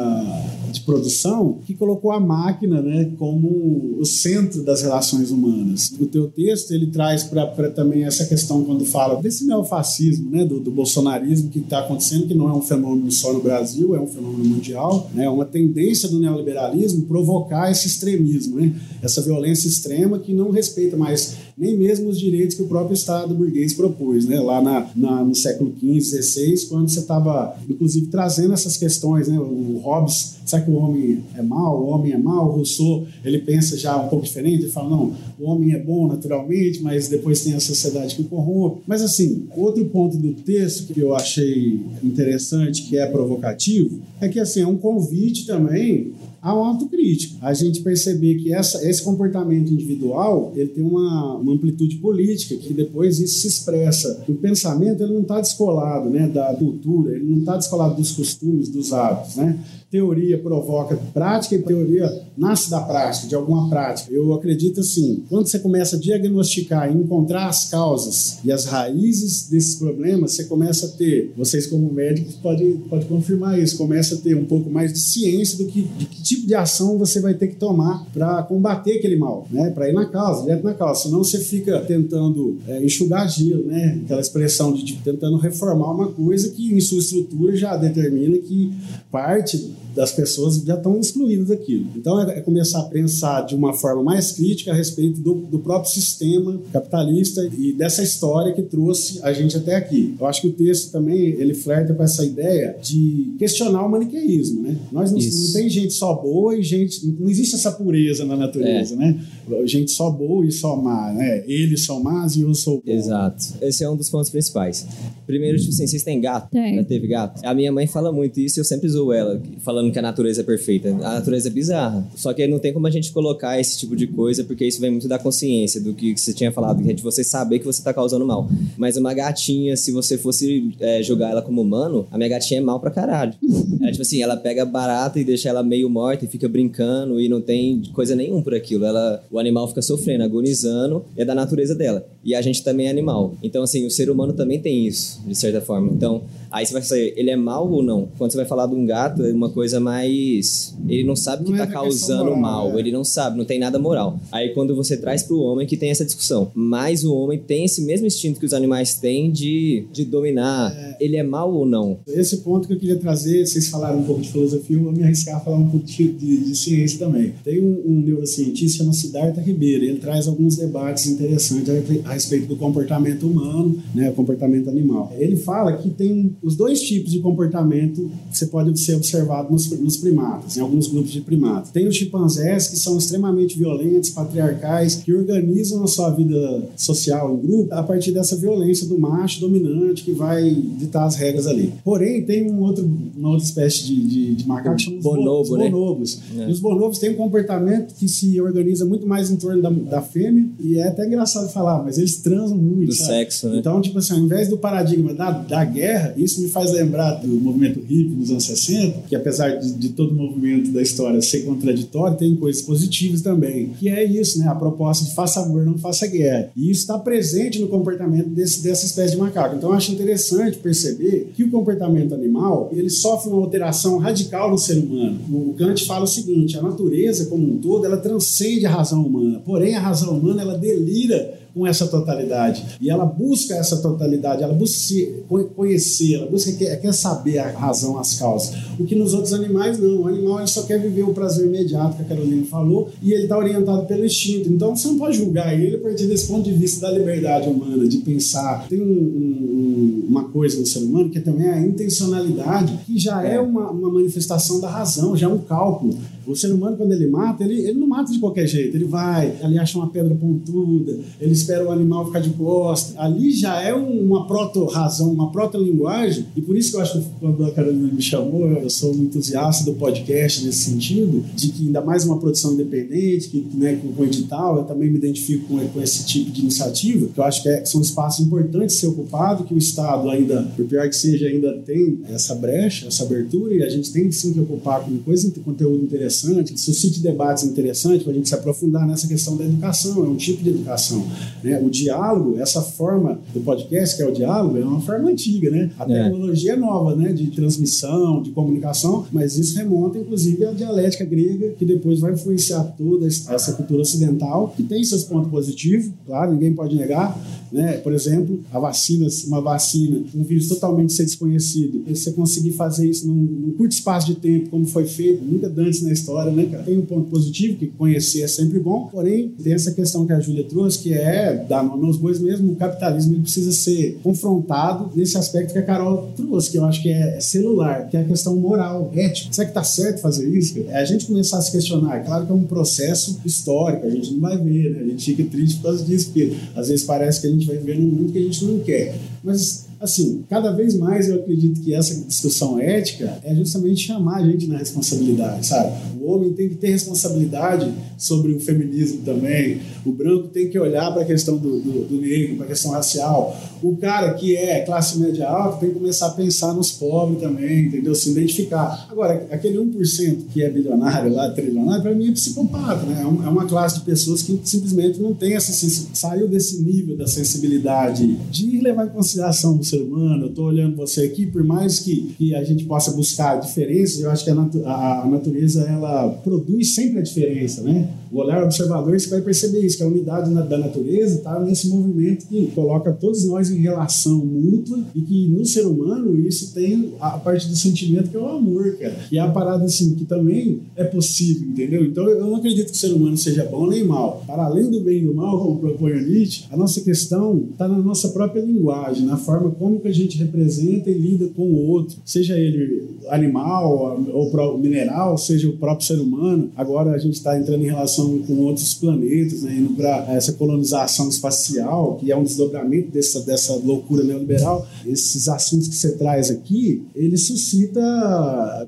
de 0.73 0.81
produção 0.81 1.59
que 1.65 1.75
colocou 1.75 2.11
a 2.11 2.19
máquina, 2.19 2.81
né, 2.81 3.11
como 3.19 3.97
o 3.99 4.05
centro 4.05 4.63
das 4.63 4.83
relações 4.83 5.31
humanas. 5.31 5.93
O 6.01 6.07
teu 6.07 6.29
texto 6.29 6.73
ele 6.73 6.87
traz 6.87 7.23
para 7.23 7.71
também 7.71 8.05
essa 8.05 8.25
questão 8.25 8.65
quando 8.65 8.85
fala 8.85 9.21
desse 9.21 9.47
neofascismo, 9.47 10.31
né, 10.31 10.45
do, 10.45 10.59
do 10.59 10.71
bolsonarismo 10.71 11.51
que 11.51 11.59
está 11.59 11.81
acontecendo, 11.81 12.27
que 12.27 12.35
não 12.35 12.49
é 12.49 12.53
um 12.53 12.63
fenômeno 12.63 13.11
só 13.13 13.33
no 13.33 13.41
Brasil, 13.41 13.95
é 13.95 14.01
um 14.01 14.07
fenômeno 14.07 14.45
mundial, 14.45 15.11
né? 15.15 15.29
Uma 15.29 15.45
tendência 15.61 16.09
do 16.09 16.19
neoliberalismo 16.19 17.07
provocar 17.07 17.71
esse 17.71 17.87
extremismo, 17.87 18.57
né? 18.57 18.75
essa 19.03 19.21
violência 19.21 19.69
extrema 19.69 20.19
que 20.19 20.33
não 20.33 20.51
respeita 20.51 20.97
mais 20.97 21.37
nem 21.57 21.77
mesmo 21.77 22.09
os 22.09 22.19
direitos 22.19 22.57
que 22.57 22.63
o 22.63 22.69
próprio 22.69 22.95
Estado 22.95 23.35
burguês 23.35 23.75
propôs, 23.75 24.27
né? 24.27 24.41
lá 24.41 24.61
na, 24.61 24.91
na 24.95 25.25
no 25.25 25.35
século 25.35 25.75
XV, 25.79 26.21
XVI, 26.23 26.67
quando 26.69 26.89
você 26.89 27.01
estava, 27.01 27.57
inclusive, 27.69 28.07
trazendo 28.07 28.55
essas 28.55 28.77
questões. 28.77 29.29
Né? 29.29 29.39
O 29.39 29.81
Hobbes, 29.83 30.37
sabe 30.45 30.65
que 30.65 30.71
o 30.71 30.75
homem 30.75 31.23
é 31.37 31.43
mau, 31.43 31.83
o 31.83 31.89
homem 31.89 32.13
é 32.13 32.19
mau, 32.19 32.49
o 32.49 32.53
Rousseau, 32.53 33.07
ele 33.25 33.39
pensa 33.39 33.77
já 33.77 33.97
um 33.97 34.09
pouco 34.09 34.25
diferente, 34.25 34.65
ele 34.65 34.73
fala, 34.73 34.91
não, 34.91 35.15
o 35.39 35.45
homem 35.45 35.73
é 35.73 35.79
bom 35.79 36.07
naturalmente, 36.07 36.83
mas 36.83 37.09
depois 37.09 37.43
tem 37.43 37.55
a 37.55 37.61
sociedade 37.61 38.15
que 38.15 38.23
o 38.23 38.27
corrompe. 38.27 38.83
Mas, 38.87 39.03
assim, 39.03 39.47
outro 39.57 39.85
ponto 39.87 40.17
do 40.17 40.33
texto 40.35 40.93
que 40.93 41.01
eu 41.01 41.15
achei 41.15 41.81
interessante, 42.03 42.83
que 42.83 42.99
é 42.99 43.07
provocativo, 43.07 44.01
é 44.21 44.29
que, 44.29 44.41
assim, 44.41 44.61
é 44.61 44.67
um 44.67 44.77
convite 44.77 45.47
também 45.47 46.13
ao 46.43 46.65
autocrítico. 46.65 47.37
A 47.43 47.53
gente 47.53 47.81
perceber 47.83 48.37
que 48.37 48.53
essa, 48.53 48.87
esse 48.89 49.03
comportamento 49.03 49.73
individual 49.73 50.53
ele 50.57 50.69
tem 50.69 50.83
uma, 50.83 51.37
uma 51.37 51.53
amplitude 51.53 51.97
política, 51.97 52.57
que 52.57 52.73
depois 52.73 53.21
isso 53.21 53.41
se 53.41 53.49
expressa. 53.49 54.25
O 54.29 54.35
pensamento 54.35 55.03
ele 55.03 55.13
não 55.13 55.23
está 55.23 55.41
descolado 55.41 56.09
né, 56.09 56.29
da 56.29 56.55
cultura, 56.55 57.13
ele 57.15 57.25
não 57.25 57.39
está 57.39 57.57
descolado 57.57 57.95
dos 57.97 58.13
costumes, 58.13 58.69
dos 58.69 58.93
hábitos. 58.93 59.37
Né? 59.37 59.59
Teoria 59.91 60.39
provoca 60.39 60.97
prática 61.13 61.57
e 61.57 61.63
teoria 61.63 62.09
nasce 62.39 62.71
da 62.71 62.81
prática, 62.81 63.27
de 63.27 63.35
alguma 63.35 63.69
prática. 63.69 64.13
Eu 64.13 64.33
acredito 64.33 64.81
assim, 64.81 65.25
quando 65.29 65.49
você 65.49 65.59
começa 65.59 65.97
a 65.97 65.99
diagnosticar 65.99 66.91
e 66.91 66.97
encontrar 66.97 67.49
as 67.49 67.69
causas 67.69 68.39
e 68.45 68.53
as 68.53 68.67
raízes 68.67 69.49
desses 69.49 69.75
problemas, 69.75 70.35
você 70.35 70.45
começa 70.45 70.87
a 70.87 70.89
ter, 70.91 71.33
vocês 71.37 71.67
como 71.67 71.93
médicos 71.93 72.35
podem 72.37 72.77
pode 72.89 73.07
confirmar 73.07 73.59
isso, 73.59 73.77
começa 73.77 74.15
a 74.15 74.19
ter 74.19 74.37
um 74.37 74.45
pouco 74.45 74.71
mais 74.71 74.93
de 74.93 75.01
ciência 75.01 75.59
do 75.59 75.67
que, 75.67 75.83
de 75.83 76.07
que 76.07 76.23
tipo 76.23 76.47
de 76.47 76.55
ação 76.55 76.97
você 76.97 77.21
vai 77.21 77.35
ter 77.35 77.49
que 77.49 77.57
tomar 77.57 78.07
para 78.13 78.43
combater 78.45 78.99
aquele 78.99 79.17
mal, 79.17 79.47
né? 79.51 79.71
Para 79.71 79.89
ir 79.89 79.93
na 79.93 80.07
causa, 80.07 80.43
direto 80.43 80.63
na 80.65 80.75
causa. 80.75 81.03
Senão 81.03 81.25
você 81.25 81.39
fica 81.39 81.81
tentando 81.81 82.59
é, 82.69 82.85
enxugar 82.85 83.29
gelo, 83.29 83.67
né? 83.67 84.01
Aquela 84.05 84.21
expressão 84.21 84.73
de, 84.73 84.85
de 84.85 84.95
tentando 84.97 85.37
reformar 85.37 85.93
uma 85.93 86.09
coisa 86.13 86.51
que 86.51 86.73
em 86.73 86.81
sua 86.81 87.01
estrutura 87.01 87.57
já 87.57 87.77
determina 87.77 88.39
que 88.39 88.73
parte 89.11 89.59
das 89.95 90.13
pessoas 90.13 90.57
já 90.57 90.75
estão 90.75 90.99
excluídas 90.99 91.49
daquilo. 91.49 91.87
Então 91.97 92.21
é, 92.21 92.39
é, 92.39 92.41
começar 92.41 92.81
a 92.81 92.85
pensar 92.85 93.43
de 93.43 93.55
uma 93.55 93.73
forma 93.73 94.03
mais 94.03 94.33
crítica 94.33 94.73
a 94.73 94.75
respeito 94.75 95.21
do, 95.21 95.35
do, 95.35 95.59
próprio 95.59 95.93
sistema 95.93 96.61
capitalista 96.73 97.49
e 97.59 97.73
dessa 97.73 98.03
história 98.03 98.53
que 98.53 98.63
trouxe 98.63 99.21
a 99.23 99.33
gente 99.33 99.57
até 99.57 99.75
aqui. 99.75 100.15
Eu 100.19 100.27
acho 100.27 100.43
que 100.43 100.49
o 100.49 100.53
texto 100.53 100.91
também 100.93 101.19
ele 101.19 101.55
flerta 101.55 101.95
com 101.95 102.03
essa 102.03 102.25
ideia 102.25 102.77
de 102.83 103.35
questionar 103.39 103.85
o 103.85 103.91
maniqueísmo, 103.91 104.63
né? 104.63 104.77
Nós 104.93 105.11
não, 105.11 105.19
não 105.19 105.53
tem 105.53 105.69
gente 105.69 105.93
só 105.93 106.15
boa 106.15 106.57
e 106.57 106.63
gente 106.63 107.07
não 107.07 107.29
existe 107.29 107.55
essa 107.55 107.73
pureza 107.73 108.25
na 108.25 108.37
natureza, 108.37 108.95
é. 108.95 108.97
né? 108.97 109.25
Gente 109.65 109.91
só 109.91 110.11
boa 110.11 110.47
e 110.47 110.53
só 110.53 110.77
má, 110.77 111.13
né? 111.13 111.45
Eles 111.47 111.85
são 111.85 112.03
más 112.03 112.37
e 112.37 112.43
eu 112.43 112.55
sou 112.55 112.83
bom. 112.85 112.93
Exato. 112.93 113.45
Esse 113.61 113.85
é 113.85 113.91
um 113.91 113.97
dos 113.97 114.09
pontos 114.09 114.31
principais. 114.31 114.87
Primeiro, 115.27 115.59
tipo 115.59 115.71
assim, 115.71 115.87
vocês 115.87 116.03
têm 116.03 116.21
gato? 116.21 116.51
Tem. 116.51 116.77
Já 116.77 116.85
teve 116.85 117.07
gato? 117.07 117.41
A 117.45 117.55
minha 117.55 117.73
mãe 117.73 117.87
fala 117.87 118.13
muito 118.13 118.41
isso 118.41 118.59
e 118.59 118.61
eu 118.61 118.65
sempre 118.65 118.89
zoo 118.89 119.13
ela, 119.13 119.41
falando 119.61 119.80
falando 119.81 119.93
que 119.93 119.99
a 119.99 120.03
natureza 120.03 120.43
é 120.43 120.45
perfeita. 120.45 120.91
A 120.91 121.15
natureza 121.15 121.49
é 121.49 121.51
bizarra. 121.51 122.07
Só 122.15 122.33
que 122.35 122.47
não 122.47 122.59
tem 122.59 122.73
como 122.73 122.87
a 122.87 122.91
gente 122.91 123.11
colocar 123.13 123.59
esse 123.59 123.79
tipo 123.79 123.97
de 123.97 124.07
coisa, 124.07 124.45
porque 124.45 124.67
isso 124.67 124.81
vem 124.81 124.91
muito 124.91 125.09
da 125.09 125.19
consciência, 125.19 125.81
do 125.81 125.95
que 125.95 126.17
você 126.17 126.35
tinha 126.35 126.53
falado, 126.53 126.83
que 126.83 126.91
é 126.91 126.93
de 126.93 127.03
você 127.03 127.25
saber 127.25 127.59
que 127.59 127.65
você 127.65 127.83
tá 127.83 127.95
causando 127.95 128.27
mal. 128.27 128.49
Mas 128.77 128.97
uma 128.97 129.15
gatinha, 129.15 129.77
se 129.77 129.91
você 129.91 130.19
fosse 130.19 130.71
é, 130.79 131.03
jogar 131.03 131.31
ela 131.31 131.43
como 131.43 131.63
humano, 131.63 132.07
a 132.11 132.19
minha 132.19 132.29
gatinha 132.29 132.61
é 132.61 132.63
mal 132.63 132.79
pra 132.79 132.91
caralho. 132.91 133.33
É 133.83 133.91
tipo 133.91 134.03
assim, 134.03 134.23
ela 134.23 134.37
pega 134.37 134.63
barata 134.67 135.19
e 135.19 135.25
deixa 135.25 135.49
ela 135.49 135.63
meio 135.63 135.89
morta 135.89 136.27
e 136.27 136.29
fica 136.29 136.47
brincando 136.47 137.19
e 137.19 137.31
não 137.31 137.41
tem 137.41 137.81
coisa 137.95 138.15
nenhuma 138.15 138.43
por 138.43 138.55
aquilo. 138.55 138.85
Ela, 138.85 139.25
o 139.31 139.39
animal 139.39 139.67
fica 139.69 139.81
sofrendo, 139.81 140.23
agonizando, 140.23 141.03
é 141.17 141.25
da 141.25 141.35
natureza 141.35 141.75
dela. 141.75 142.07
E 142.23 142.35
a 142.35 142.43
gente 142.43 142.63
também 142.63 142.89
é 142.89 142.91
animal. 142.91 143.35
Então, 143.43 143.63
assim, 143.63 143.87
o 143.87 143.91
ser 143.91 144.11
humano 144.11 144.35
também 144.35 144.61
tem 144.61 144.87
isso, 144.87 145.23
de 145.27 145.35
certa 145.35 145.63
forma. 145.63 145.91
Então, 145.93 146.23
aí 146.51 146.67
você 146.67 146.73
vai 146.73 146.83
saber, 146.83 147.15
ele 147.17 147.31
é 147.31 147.37
mal 147.37 147.71
ou 147.71 147.83
não? 147.83 148.09
Quando 148.19 148.31
você 148.31 148.37
vai 148.37 148.47
falar 148.47 148.67
de 148.67 148.75
um 148.75 148.85
gato, 148.85 149.25
é 149.25 149.33
uma 149.33 149.51
coisa 149.51 149.81
mais. 149.81 150.75
Ele 150.89 151.05
não 151.05 151.17
sabe 151.17 151.45
que 151.45 151.51
não 151.51 151.59
tá 151.59 151.65
é 151.65 151.67
causando 151.67 152.25
moral, 152.25 152.41
mal, 152.41 152.77
é. 152.77 152.81
ele 152.81 152.93
não 152.93 153.05
sabe, 153.05 153.39
não 153.39 153.45
tem 153.45 153.59
nada 153.59 153.79
moral. 153.79 154.19
Aí 154.33 154.51
quando 154.51 154.75
você 154.75 154.97
traz 154.97 155.23
pro 155.23 155.41
homem 155.41 155.67
que 155.67 155.77
tem 155.77 155.91
essa 155.91 156.05
discussão. 156.05 156.51
Mas 156.55 157.05
o 157.05 157.15
homem 157.15 157.39
tem 157.39 157.65
esse 157.65 157.83
mesmo 157.83 158.07
instinto 158.07 158.41
que 158.41 158.47
os 158.47 158.53
animais 158.53 158.95
têm 158.95 159.31
de, 159.31 159.87
de 159.93 160.05
dominar. 160.05 160.75
É. 160.77 160.97
Ele 161.01 161.17
é 161.17 161.23
mal 161.23 161.53
ou 161.53 161.65
não? 161.65 161.99
Esse 162.07 162.39
ponto 162.39 162.67
que 162.67 162.75
eu 162.75 162.79
queria 162.79 162.97
trazer, 162.97 163.47
vocês 163.47 163.69
falaram 163.69 164.01
um 164.01 164.05
pouco 164.05 164.21
de 164.21 164.31
filosofia, 164.31 164.77
eu 164.77 164.83
vou 164.83 164.93
me 164.93 165.03
arriscar 165.03 165.37
a 165.37 165.41
falar 165.41 165.57
um 165.57 165.69
pouco 165.69 165.87
de, 165.87 166.13
de, 166.13 166.37
de 166.45 166.57
ciência 166.57 166.99
também. 166.99 167.35
Tem 167.45 167.61
um, 167.61 167.83
um 167.87 168.01
neurocientista 168.01 168.79
chamado 168.79 168.97
Siddhartha 168.97 169.41
Ribeiro, 169.41 169.85
ele 169.85 169.99
traz 169.99 170.27
alguns 170.27 170.57
debates 170.57 171.07
interessantes 171.07 171.69
a, 171.69 172.11
a 172.11 172.13
respeito 172.13 172.47
do 172.47 172.57
comportamento 172.57 173.27
humano, 173.27 173.83
né, 173.95 174.11
o 174.11 174.13
comportamento 174.13 174.69
animal. 174.69 175.13
Ele 175.19 175.37
fala 175.37 175.77
que 175.77 175.91
tem 175.91 176.37
os 176.43 176.57
dois 176.57 176.81
tipos 176.81 177.13
de 177.13 177.21
comportamento 177.21 178.11
que 178.31 178.39
você 178.39 178.47
pode 178.47 178.79
ser 178.81 178.97
observado 178.97 179.53
nos, 179.53 179.71
nos 179.71 179.97
primatas, 179.97 180.57
em 180.57 180.61
alguns 180.61 180.89
grupos 180.89 181.13
de 181.13 181.21
primatas. 181.21 181.71
Tem 181.71 181.87
os 181.87 181.97
chimpanzés 181.97 182.69
que 182.69 182.77
são 182.77 182.97
extremamente 182.97 183.59
violentos, 183.59 184.11
patriarcais, 184.11 184.97
que 184.97 185.13
organizam 185.13 185.83
a 185.83 185.87
sua 185.87 186.11
vida 186.11 186.69
social 186.77 187.35
em 187.35 187.47
grupo 187.47 187.75
a 187.75 187.83
partir 187.83 188.13
dessa 188.13 188.37
violência 188.37 188.87
do 188.87 188.99
macho 188.99 189.41
dominante 189.41 190.03
que 190.03 190.13
vai 190.13 190.51
ditar 190.51 191.05
as 191.05 191.17
regras 191.17 191.47
ali. 191.47 191.73
Porém, 191.85 192.25
tem 192.25 192.51
um 192.51 192.61
outro, 192.63 192.89
uma 193.17 193.31
outra 193.31 193.45
espécie 193.45 193.85
de, 193.85 194.07
de, 194.07 194.35
de 194.37 194.49
macaco 194.49 194.77
que 194.77 194.83
chama 194.83 195.01
bonobo, 195.01 195.57
né? 195.57 195.71
bonobos. 195.71 196.21
É. 196.37 196.49
E 196.49 196.53
os 196.53 196.61
bonobos 196.61 196.99
têm 196.99 197.11
um 197.11 197.17
comportamento 197.17 197.95
que 197.95 198.09
se 198.09 198.41
organiza 198.41 198.85
muito 198.85 199.07
mais 199.07 199.31
em 199.31 199.37
torno 199.37 199.61
da, 199.61 199.71
da 199.71 200.03
fêmea 200.03 200.49
e 200.59 200.79
é 200.79 200.89
até 200.89 201.07
engraçado 201.07 201.51
falar, 201.51 201.83
mas 201.83 201.99
eles 201.99 202.17
transam 202.17 202.57
muito. 202.57 202.87
Do 202.87 202.95
sabe? 202.95 203.09
sexo, 203.11 203.49
né? 203.49 203.59
Então, 203.59 203.81
tipo 203.81 203.99
assim, 203.99 204.15
ao 204.15 204.21
invés 204.21 204.49
do 204.49 204.57
paradigma 204.57 205.13
da, 205.13 205.31
da 205.31 205.65
guerra, 205.65 206.15
isso 206.17 206.30
me 206.39 206.49
faz 206.49 206.73
lembrar 206.73 207.15
do 207.15 207.29
movimento 207.29 207.81
hippie 207.81 208.15
nos 208.15 208.31
anos 208.31 208.45
60, 208.45 209.09
que 209.09 209.17
apesar 209.17 209.51
de, 209.57 209.73
de 209.73 209.91
todo 209.91 210.13
o 210.13 210.15
movimento 210.15 210.71
da 210.71 210.83
história 210.83 211.21
ser 211.23 211.43
contraditório, 211.43 212.17
tem 212.17 212.37
coisas 212.37 212.63
positivas 212.63 213.23
também. 213.23 213.71
Que 213.79 213.89
é 213.89 214.05
isso, 214.05 214.39
né? 214.39 214.49
A 214.49 214.55
proposta 214.55 215.05
de 215.05 215.15
faça 215.15 215.41
amor, 215.41 215.65
não 215.65 215.79
faça 215.79 216.07
guerra. 216.07 216.51
E 216.57 216.71
isso 216.71 216.81
está 216.81 216.99
presente 216.99 217.59
no 217.59 217.69
comportamento 217.69 218.29
desse, 218.29 218.63
dessa 218.63 218.85
espécie 218.85 219.13
de 219.13 219.19
macaco. 219.19 219.57
Então, 219.57 219.71
eu 219.71 219.77
acho 219.77 219.93
interessante 219.93 220.59
perceber 220.59 221.33
que 221.35 221.45
o 221.45 221.51
comportamento 221.51 222.15
animal 222.15 222.71
ele 222.73 222.91
sofre 222.91 223.31
uma 223.31 223.43
alteração 223.43 223.99
radical 223.99 224.51
no 224.51 224.59
ser 224.59 224.79
humano. 224.79 225.19
O 225.31 225.55
Kant 225.55 225.85
fala 225.87 226.05
o 226.05 226.09
seguinte: 226.09 226.59
a 226.59 226.63
natureza 226.63 227.27
como 227.27 227.45
um 227.45 227.59
todo 227.59 227.85
ela 227.85 227.97
transcende 227.97 228.67
a 228.67 228.71
razão 228.71 229.05
humana. 229.05 229.41
Porém, 229.45 229.75
a 229.75 229.81
razão 229.81 230.19
humana 230.19 230.43
ela 230.43 230.59
delira 230.59 231.40
com 231.55 231.67
essa 231.67 231.87
totalidade. 231.87 232.65
E 232.81 232.91
ela 232.91 233.05
busca 233.05 233.55
essa 233.55 233.77
totalidade, 233.79 234.43
ela 234.43 234.55
busca 234.55 234.79
se 234.79 235.23
conhecer, 235.55 236.15
ela 236.15 236.27
busca 236.27 236.53
quer, 236.53 236.81
quer 236.81 236.93
saber 236.93 237.39
a 237.39 237.51
razão, 237.51 237.99
as 237.99 238.15
causas. 238.15 238.55
O 238.79 238.85
que 238.85 238.95
nos 238.95 239.15
outros 239.15 239.33
animais 239.33 239.79
não. 239.79 240.01
O 240.01 240.09
animal 240.09 240.39
ele 240.39 240.47
só 240.47 240.63
quer 240.63 240.81
viver 240.81 241.03
o 241.03 241.13
prazer 241.13 241.47
imediato 241.47 241.97
que 241.97 242.03
a 242.03 242.05
Carolina 242.05 242.45
falou 242.47 242.91
e 243.03 243.13
ele 243.13 243.25
está 243.25 243.37
orientado 243.37 243.87
pelo 243.87 244.05
instinto. 244.05 244.49
Então 244.51 244.75
você 244.75 244.89
não 244.89 244.99
pode 244.99 245.17
julgar 245.17 245.59
ele 245.59 245.77
a 245.77 245.81
partir 245.81 246.07
desse 246.07 246.27
ponto 246.27 246.45
de 246.45 246.53
vista 246.53 246.81
da 246.81 246.93
liberdade 246.93 247.49
humana, 247.49 247.87
de 247.87 247.99
pensar. 247.99 248.67
Tem 248.69 248.81
um, 248.81 248.85
um, 248.85 250.07
uma 250.09 250.25
coisa 250.25 250.59
no 250.59 250.67
ser 250.67 250.81
humano 250.81 251.11
que 251.11 251.21
também 251.21 251.47
é 251.47 251.55
a 251.55 251.61
intencionalidade, 251.61 252.79
que 252.87 252.99
já 252.99 253.23
é 253.25 253.41
uma, 253.41 253.71
uma 253.71 253.91
manifestação 253.91 254.61
da 254.61 254.69
razão, 254.69 255.17
já 255.17 255.27
é 255.27 255.31
um 255.31 255.39
cálculo. 255.39 255.97
O 256.27 256.37
ser 256.37 256.53
humano, 256.53 256.77
quando 256.77 256.93
ele 256.93 257.07
mata, 257.07 257.43
ele, 257.45 257.61
ele 257.61 257.79
não 257.79 257.87
mata 257.87 258.13
de 258.13 258.19
qualquer 258.19 258.47
jeito. 258.47 258.77
Ele 258.77 258.85
vai, 258.85 259.35
ali 259.43 259.59
acha 259.59 259.79
uma 259.79 259.89
pedra 259.89 260.15
pontuda, 260.15 260.99
ele 261.21 261.33
espera 261.33 261.67
o 261.67 261.71
animal 261.71 262.07
ficar 262.07 262.21
de 262.21 262.31
costa. 262.31 263.01
Ali 263.01 263.33
já 263.33 263.61
é 263.61 263.75
uma 263.75 264.27
proto-razão, 264.27 265.13
uma 265.13 265.31
proto-linguagem. 265.33 266.27
E 266.37 266.43
por 266.43 266.57
isso 266.57 266.71
que 266.71 266.77
eu 266.77 266.81
acho 266.81 267.01
que 267.01 267.07
quando 267.19 267.45
a 267.45 267.51
Carolina 267.51 267.93
me 267.93 268.03
chamou, 268.03 268.47
eu 268.47 268.71
sou 268.71 268.95
um 268.95 269.03
entusiasta 269.05 269.65
do 269.65 269.75
podcast 269.75 270.45
nesse 270.45 270.71
sentido, 270.71 271.25
de 271.35 271.49
que 271.49 271.67
ainda 271.67 271.81
mais 271.81 272.05
uma 272.05 272.19
produção 272.19 272.53
independente, 272.53 273.29
que, 273.29 273.47
né, 273.55 273.77
com 273.77 274.01
o 274.01 274.05
edital, 274.05 274.59
eu 274.59 274.65
também 274.65 274.91
me 274.91 274.99
identifico 274.99 275.47
com, 275.49 275.69
com 275.69 275.83
esse 275.83 276.05
tipo 276.05 276.31
de 276.31 276.43
iniciativa, 276.43 277.09
que 277.13 277.19
eu 277.19 277.25
acho 277.25 277.43
que, 277.43 277.49
é, 277.49 277.65
são 277.65 277.81
espaços 277.81 278.25
importantes 278.25 278.77
ser 278.77 278.89
ocupado, 278.89 279.45
que 279.45 279.55
o 279.55 279.59
Estado 279.59 280.09
ainda, 280.11 280.43
por 280.57 280.65
pior 280.67 280.89
que 280.89 280.97
seja, 280.97 281.27
ainda 281.27 281.53
tem 281.59 282.01
essa 282.09 282.35
brecha, 282.35 282.87
essa 282.87 283.05
abertura, 283.05 283.55
e 283.55 283.63
a 283.63 283.69
gente 283.69 283.93
tem 283.93 284.11
sim 284.13 284.33
que 284.33 284.41
ocupar 284.41 284.85
com 284.85 284.97
coisa, 284.99 285.33
conteúdo 285.45 285.85
interessante 285.85 286.10
interessante, 286.11 286.53
que 286.53 286.61
suscite 286.61 287.01
debates 287.01 287.45
interessantes 287.45 288.03
para 288.03 288.13
a 288.13 288.15
gente 288.15 288.29
se 288.29 288.35
aprofundar 288.35 288.87
nessa 288.87 289.07
questão 289.07 289.37
da 289.37 289.45
educação, 289.45 290.05
é 290.05 290.09
um 290.09 290.17
tipo 290.17 290.43
de 290.43 290.51
educação. 290.51 291.07
Né? 291.43 291.61
O 291.63 291.71
diálogo, 291.71 292.39
essa 292.39 292.61
forma 292.61 293.21
do 293.33 293.41
podcast, 293.41 293.97
que 293.97 294.03
é 294.03 294.07
o 294.07 294.13
diálogo, 294.13 294.59
é 294.59 294.65
uma 294.65 294.81
forma 294.81 295.09
antiga, 295.09 295.51
né? 295.51 295.71
A 295.79 295.85
é. 295.85 296.05
tecnologia 296.05 296.53
é 296.53 296.57
nova, 296.57 296.97
né? 296.97 297.13
De 297.13 297.29
transmissão, 297.29 298.23
de 298.23 298.31
comunicação, 298.31 299.07
mas 299.13 299.37
isso 299.37 299.57
remonta, 299.57 299.99
inclusive, 299.99 300.45
à 300.45 300.53
dialética 300.53 301.05
grega, 301.05 301.51
que 301.51 301.65
depois 301.65 302.01
vai 302.01 302.13
influenciar 302.13 302.65
toda 302.77 303.07
essa 303.07 303.53
cultura 303.53 303.83
ocidental, 303.83 304.53
que 304.57 304.63
tem 304.63 304.83
seus 304.83 305.05
pontos 305.05 305.31
positivos, 305.31 305.91
claro, 306.07 306.33
ninguém 306.33 306.53
pode 306.53 306.75
negar, 306.75 307.19
né? 307.53 307.75
Por 307.79 307.93
exemplo, 307.93 308.41
a 308.53 308.59
vacina, 308.59 309.07
uma 309.27 309.41
vacina, 309.41 310.03
um 310.15 310.23
vírus 310.23 310.49
totalmente 310.49 310.93
ser 310.93 311.05
desconhecido, 311.05 311.83
e 311.87 311.97
você 311.97 312.13
conseguir 312.13 312.53
fazer 312.53 312.89
isso 312.89 313.07
num, 313.07 313.15
num 313.15 313.53
curto 313.53 313.73
espaço 313.73 314.07
de 314.07 314.15
tempo, 314.15 314.51
como 314.51 314.67
foi 314.67 314.87
feito, 314.87 315.25
nunca 315.25 315.53
antes 315.57 315.83
na 315.83 315.93
história, 315.93 316.33
né, 316.33 316.47
cara? 316.51 316.63
Tem 316.63 316.79
um 316.79 316.87
ponto 316.87 317.11
positivo, 317.11 317.57
que 317.57 317.67
conhecer 317.67 318.23
é 318.23 318.29
sempre 318.29 318.59
bom, 318.59 318.89
porém, 318.91 319.33
tem 319.43 319.53
essa 319.53 319.73
questão 319.73 320.07
que 320.07 320.13
a 320.13 320.21
Júlia 320.21 320.45
trouxe, 320.45 320.79
que 320.79 320.93
é, 320.93 321.45
da 321.49 321.63
nos 321.63 321.97
bois 321.97 322.19
mesmo, 322.19 322.53
o 322.53 322.57
capitalismo 322.57 323.21
precisa 323.21 323.53
ser 323.53 323.99
confrontado 324.03 324.91
nesse 324.95 325.17
aspecto 325.17 325.53
que 325.53 325.59
a 325.59 325.63
Carol 325.63 326.11
trouxe, 326.17 326.51
que 326.51 326.59
eu 326.59 326.65
acho 326.65 326.83
que 326.83 326.91
é 326.91 327.21
celular, 327.21 327.89
que 327.89 327.97
é 327.97 328.01
a 328.01 328.05
questão 328.05 328.37
moral, 328.37 328.91
ética. 328.95 329.33
Será 329.33 329.49
que 329.49 329.55
tá 329.55 329.65
certo 329.65 330.01
fazer 330.01 330.29
isso? 330.29 330.55
Cara? 330.55 330.67
É 330.71 330.81
a 330.81 330.85
gente 330.85 331.07
começar 331.07 331.39
a 331.39 331.43
se 331.43 331.53
questionar. 331.53 331.97
É 331.97 332.01
claro 332.01 332.27
que 332.27 332.33
é 332.33 332.35
um 332.35 332.45
processo 332.45 333.21
histórico, 333.25 333.87
a 333.87 333.91
gente 333.91 334.13
não 334.13 334.21
vai 334.21 334.37
ver, 334.37 334.71
né? 334.71 334.83
A 334.83 334.87
gente 334.87 335.05
fica 335.05 335.31
triste 335.31 335.57
por 335.57 335.65
causa 335.65 335.85
disso, 335.85 336.07
porque 336.07 336.33
às 336.55 336.69
vezes 336.69 336.85
parece 336.85 337.21
que 337.21 337.27
a 337.27 337.31
gente 337.41 337.47
vai 337.47 337.57
viver 337.57 337.79
num 337.79 337.89
mundo 337.89 338.13
que 338.13 338.19
a 338.19 338.23
gente 338.23 338.45
não 338.45 338.59
quer. 338.61 338.95
Mas 339.25 339.67
assim, 339.81 340.25
cada 340.29 340.53
vez 340.53 340.77
mais 340.77 341.09
eu 341.09 341.17
acredito 341.17 341.61
que 341.61 341.75
essa 341.75 341.95
discussão 342.05 342.61
ética 342.61 343.19
é 343.25 343.35
justamente 343.35 343.87
chamar 343.87 344.19
a 344.19 344.27
gente 344.27 344.47
na 344.47 344.59
responsabilidade, 344.59 345.47
sabe? 345.47 345.73
O 346.01 346.11
homem 346.11 346.33
tem 346.33 346.49
que 346.49 346.57
ter 346.57 346.71
responsabilidade 346.71 347.73
sobre 347.97 348.33
o 348.33 348.41
feminismo 348.41 349.01
também, 349.05 349.61
o 349.85 349.93
branco 349.93 350.29
tem 350.29 350.49
que 350.49 350.59
olhar 350.59 350.93
para 350.93 351.03
a 351.03 351.05
questão 351.05 351.37
do, 351.37 351.61
do, 351.61 351.85
do 351.87 352.01
negro, 352.01 352.37
para 352.37 352.47
a 352.47 352.49
questão 352.49 352.73
racial, 352.73 353.37
o 353.63 353.77
cara 353.77 354.13
que 354.15 354.37
é 354.37 354.61
classe 354.61 354.99
média 354.99 355.29
alta 355.29 355.59
tem 355.59 355.71
que 355.71 355.75
começar 355.75 356.09
a 356.09 356.11
pensar 356.11 356.55
nos 356.55 356.71
pobres 356.73 357.21
também, 357.21 357.67
entendeu? 357.67 357.95
Se 357.95 358.11
identificar. 358.11 358.87
Agora, 358.91 359.27
aquele 359.31 359.59
1% 359.59 360.27
que 360.33 360.43
é 360.43 360.51
bilionário 360.51 361.13
lá, 361.13 361.31
trilionário, 361.31 361.83
para 361.83 361.95
mim 361.95 362.09
é 362.09 362.13
psicopata, 362.13 362.87
né? 362.87 363.01
É, 363.01 363.03
é 363.03 363.29
uma 363.29 363.47
classe 363.47 363.79
de 363.79 363.85
pessoas 363.85 364.23
que 364.23 364.39
simplesmente 364.45 365.01
não 365.01 365.15
tem 365.15 365.35
essa 365.35 365.53
saiu 365.93 366.29
desse 366.29 366.63
nível 366.63 366.97
da 366.97 367.07
sensibilidade 367.07 368.17
de 368.31 368.61
levar 368.61 368.87
em 368.87 368.91
consideração 368.91 369.57
o 369.57 369.59
ser 369.71 369.83
humano. 369.83 370.25
Eu 370.25 370.29
estou 370.31 370.47
olhando 370.47 370.77
você 370.77 371.03
aqui, 371.03 371.27
por 371.27 371.43
mais 371.45 371.81
que, 371.81 372.15
que 372.19 372.35
a 372.35 372.45
gente 372.45 372.65
possa 372.65 372.93
buscar 372.93 373.37
diferenças, 373.37 374.01
eu 374.01 374.11
acho 374.11 374.25
que 374.25 374.31
a, 374.31 374.35
natu 374.35 374.65
a, 374.65 375.03
a 375.03 375.07
natureza 375.07 375.63
ela 375.63 376.09
produz 376.09 376.75
sempre 376.75 376.99
a 376.99 377.03
diferença, 377.03 377.63
né? 377.63 377.89
O 378.13 378.19
olhar 378.19 378.43
observador 378.43 378.99
você 378.99 379.09
vai 379.09 379.21
perceber 379.21 379.61
isso, 379.61 379.77
que 379.77 379.83
a 379.83 379.87
unidade 379.87 380.33
da 380.35 380.59
natureza 380.59 381.19
está 381.19 381.39
nesse 381.39 381.69
movimento 381.69 382.27
que 382.27 382.47
coloca 382.55 382.93
todos 382.93 383.25
nós 383.27 383.51
em 383.51 383.59
relação 383.59 384.19
mútua 384.19 384.81
e 384.95 385.01
que 385.01 385.29
no 385.29 385.45
ser 385.45 385.65
humano 385.67 386.19
isso 386.19 386.53
tem 386.53 386.93
a 387.01 387.11
parte 387.11 387.49
do 387.49 387.55
sentimento 387.55 388.11
que 388.11 388.17
é 388.17 388.21
o 388.21 388.29
amor, 388.29 388.77
cara. 388.77 388.97
E 389.11 389.19
é 389.19 389.21
a 389.21 389.31
parada 389.31 389.65
assim 389.65 389.95
que 389.95 390.05
também 390.05 390.61
é 390.75 390.85
possível, 390.85 391.49
entendeu? 391.49 391.85
Então 391.85 392.09
eu 392.09 392.21
não 392.21 392.37
acredito 392.37 392.71
que 392.71 392.77
o 392.77 392.81
ser 392.81 392.93
humano 392.93 393.17
seja 393.17 393.45
bom 393.45 393.67
nem 393.69 393.85
mal. 393.85 394.25
Para 394.27 394.45
além 394.45 394.71
do 394.71 394.81
bem 394.81 394.99
e 394.99 395.05
do 395.07 395.15
mal, 395.15 395.39
como 395.39 395.61
propõe 395.61 395.93
a 395.93 396.03
Nietzsche, 396.03 396.45
a 396.51 396.57
nossa 396.57 396.81
questão 396.81 397.49
está 397.53 397.69
na 397.69 397.79
nossa 397.79 398.09
própria 398.09 398.41
linguagem, 398.41 399.07
na 399.07 399.17
forma 399.17 399.51
como 399.51 399.81
que 399.81 399.89
a 399.89 399.95
gente 399.95 400.19
representa 400.19 400.91
e 400.91 400.95
lida 400.95 401.29
com 401.29 401.43
o 401.43 401.69
outro, 401.69 401.99
seja 402.05 402.39
ele 402.39 402.89
animal 403.09 403.99
ou 404.13 404.59
mineral, 404.59 405.17
seja 405.17 405.49
o 405.49 405.57
próprio 405.57 405.87
ser 405.87 406.01
humano. 406.01 406.51
Agora 406.57 406.93
a 406.93 406.99
gente 406.99 407.15
está 407.15 407.39
entrando 407.39 407.63
em 407.63 407.67
relação 407.67 408.00
relação 408.01 408.19
com 408.21 408.37
outros 408.39 408.75
planetas, 408.75 409.43
né, 409.43 409.57
indo 409.57 409.75
para 409.75 410.07
essa 410.15 410.33
colonização 410.33 411.09
espacial, 411.09 411.97
que 411.97 412.11
é 412.11 412.17
um 412.17 412.25
desdobramento 412.25 412.91
dessa, 412.91 413.21
dessa 413.21 413.55
loucura 413.55 414.03
neoliberal. 414.03 414.67
Esses 414.87 415.29
assuntos 415.29 415.69
que 415.69 415.77
você 415.77 415.93
traz 415.93 416.31
aqui, 416.31 416.83
ele 416.95 417.17
suscita, 417.17 417.81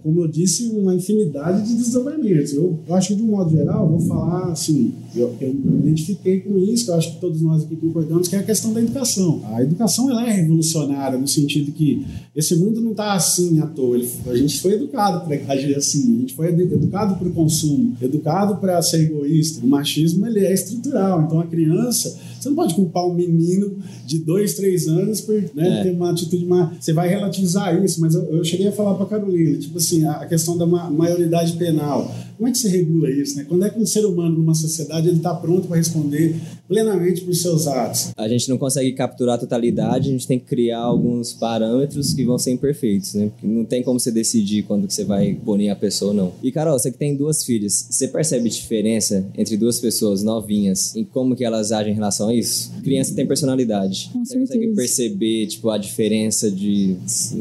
como 0.02 0.22
eu 0.22 0.28
disse, 0.28 0.68
uma 0.68 0.94
infinidade 0.94 1.66
de 1.66 1.74
desdobramentos. 1.74 2.52
Eu, 2.52 2.78
eu 2.86 2.94
acho 2.94 3.08
que, 3.08 3.14
de 3.14 3.22
um 3.22 3.26
modo 3.26 3.50
geral, 3.50 3.88
vou 3.88 4.00
falar 4.00 4.52
assim, 4.52 4.92
eu, 5.14 5.34
eu 5.40 5.54
me 5.54 5.78
identifiquei 5.78 6.40
com 6.40 6.58
isso, 6.58 6.84
que 6.84 6.90
eu 6.90 6.94
acho 6.94 7.14
que 7.14 7.20
todos 7.20 7.40
nós 7.40 7.62
aqui 7.62 7.76
concordamos, 7.76 8.28
que 8.28 8.36
é 8.36 8.38
a 8.38 8.42
questão 8.42 8.72
da 8.72 8.80
educação. 8.80 9.42
A 9.52 9.62
educação 9.62 10.10
ela 10.10 10.26
é 10.26 10.32
revolucionária, 10.32 11.18
no 11.18 11.28
sentido 11.28 11.72
que 11.72 12.04
esse 12.34 12.56
mundo 12.56 12.80
não 12.80 12.92
está 12.92 13.14
assim 13.14 13.60
à 13.60 13.66
toa. 13.66 13.96
Ele, 13.96 14.08
a 14.26 14.36
gente 14.36 14.60
foi 14.60 14.74
educado 14.74 15.24
para 15.24 15.52
agir 15.52 15.74
assim, 15.74 16.16
a 16.16 16.20
gente 16.20 16.34
foi 16.34 16.48
educado 16.48 17.16
para 17.16 17.28
o 17.28 17.32
consumo, 17.32 17.96
educado 18.00 18.56
para 18.56 18.80
ser 18.82 18.98
egoísta. 19.22 19.64
O 19.64 19.68
machismo 19.68 20.26
ele 20.26 20.40
é 20.40 20.52
estrutural. 20.52 21.22
Então 21.22 21.40
a 21.40 21.46
criança, 21.46 22.18
você 22.38 22.48
não 22.48 22.56
pode 22.56 22.74
culpar 22.74 23.06
um 23.06 23.14
menino 23.14 23.76
de 24.06 24.18
dois, 24.18 24.54
três 24.54 24.88
anos 24.88 25.20
por 25.20 25.34
né, 25.54 25.80
é. 25.80 25.82
ter 25.84 25.90
uma 25.92 26.10
atitude 26.10 26.44
mais. 26.44 26.84
Você 26.84 26.92
vai 26.92 27.08
relativizar 27.08 27.82
isso, 27.82 28.00
mas 28.00 28.14
eu, 28.14 28.22
eu 28.24 28.44
cheguei 28.44 28.68
a 28.68 28.72
falar 28.72 28.94
para 28.94 29.06
Carolina, 29.06 29.58
tipo 29.58 29.78
assim, 29.78 30.04
a, 30.04 30.26
questão 30.26 30.56
da 30.58 30.66
ma 30.66 30.90
maioridade 30.90 31.52
penal. 31.54 32.12
Como 32.42 32.48
é 32.48 32.52
que 32.52 32.58
se 32.58 32.66
regula 32.66 33.08
isso? 33.08 33.36
Né? 33.36 33.46
Quando 33.48 33.64
é 33.64 33.70
que 33.70 33.78
um 33.78 33.86
ser 33.86 34.04
humano 34.04 34.36
numa 34.36 34.52
sociedade 34.52 35.06
ele 35.06 35.18
está 35.18 35.32
pronto 35.32 35.68
para 35.68 35.76
responder 35.76 36.34
plenamente 36.66 37.20
por 37.20 37.32
seus 37.36 37.68
atos? 37.68 38.10
A 38.16 38.26
gente 38.26 38.48
não 38.48 38.58
consegue 38.58 38.90
capturar 38.94 39.36
a 39.36 39.38
totalidade, 39.38 40.08
a 40.08 40.12
gente 40.12 40.26
tem 40.26 40.40
que 40.40 40.46
criar 40.46 40.80
alguns 40.80 41.32
parâmetros 41.32 42.12
que 42.12 42.24
vão 42.24 42.36
ser 42.38 42.50
imperfeitos, 42.50 43.14
né? 43.14 43.28
Porque 43.28 43.46
não 43.46 43.64
tem 43.64 43.84
como 43.84 44.00
você 44.00 44.10
decidir 44.10 44.64
quando 44.64 44.88
que 44.88 44.92
você 44.92 45.04
vai 45.04 45.34
punir 45.34 45.68
a 45.68 45.76
pessoa 45.76 46.10
ou 46.10 46.16
não. 46.16 46.32
E 46.42 46.50
Carol, 46.50 46.76
você 46.76 46.90
que 46.90 46.98
tem 46.98 47.14
duas 47.14 47.44
filhas, 47.44 47.86
você 47.88 48.08
percebe 48.08 48.48
diferença 48.48 49.24
entre 49.38 49.56
duas 49.56 49.78
pessoas 49.78 50.24
novinhas 50.24 50.96
em 50.96 51.04
como 51.04 51.36
que 51.36 51.44
elas 51.44 51.70
agem 51.70 51.92
em 51.92 51.94
relação 51.94 52.30
a 52.30 52.34
isso? 52.34 52.72
Criança 52.82 53.14
tem 53.14 53.24
personalidade. 53.24 54.10
Com 54.12 54.24
você 54.24 54.32
certeza. 54.32 54.54
consegue 54.54 54.74
perceber 54.74 55.46
tipo 55.46 55.70
a 55.70 55.78
diferença 55.78 56.50
de 56.50 56.96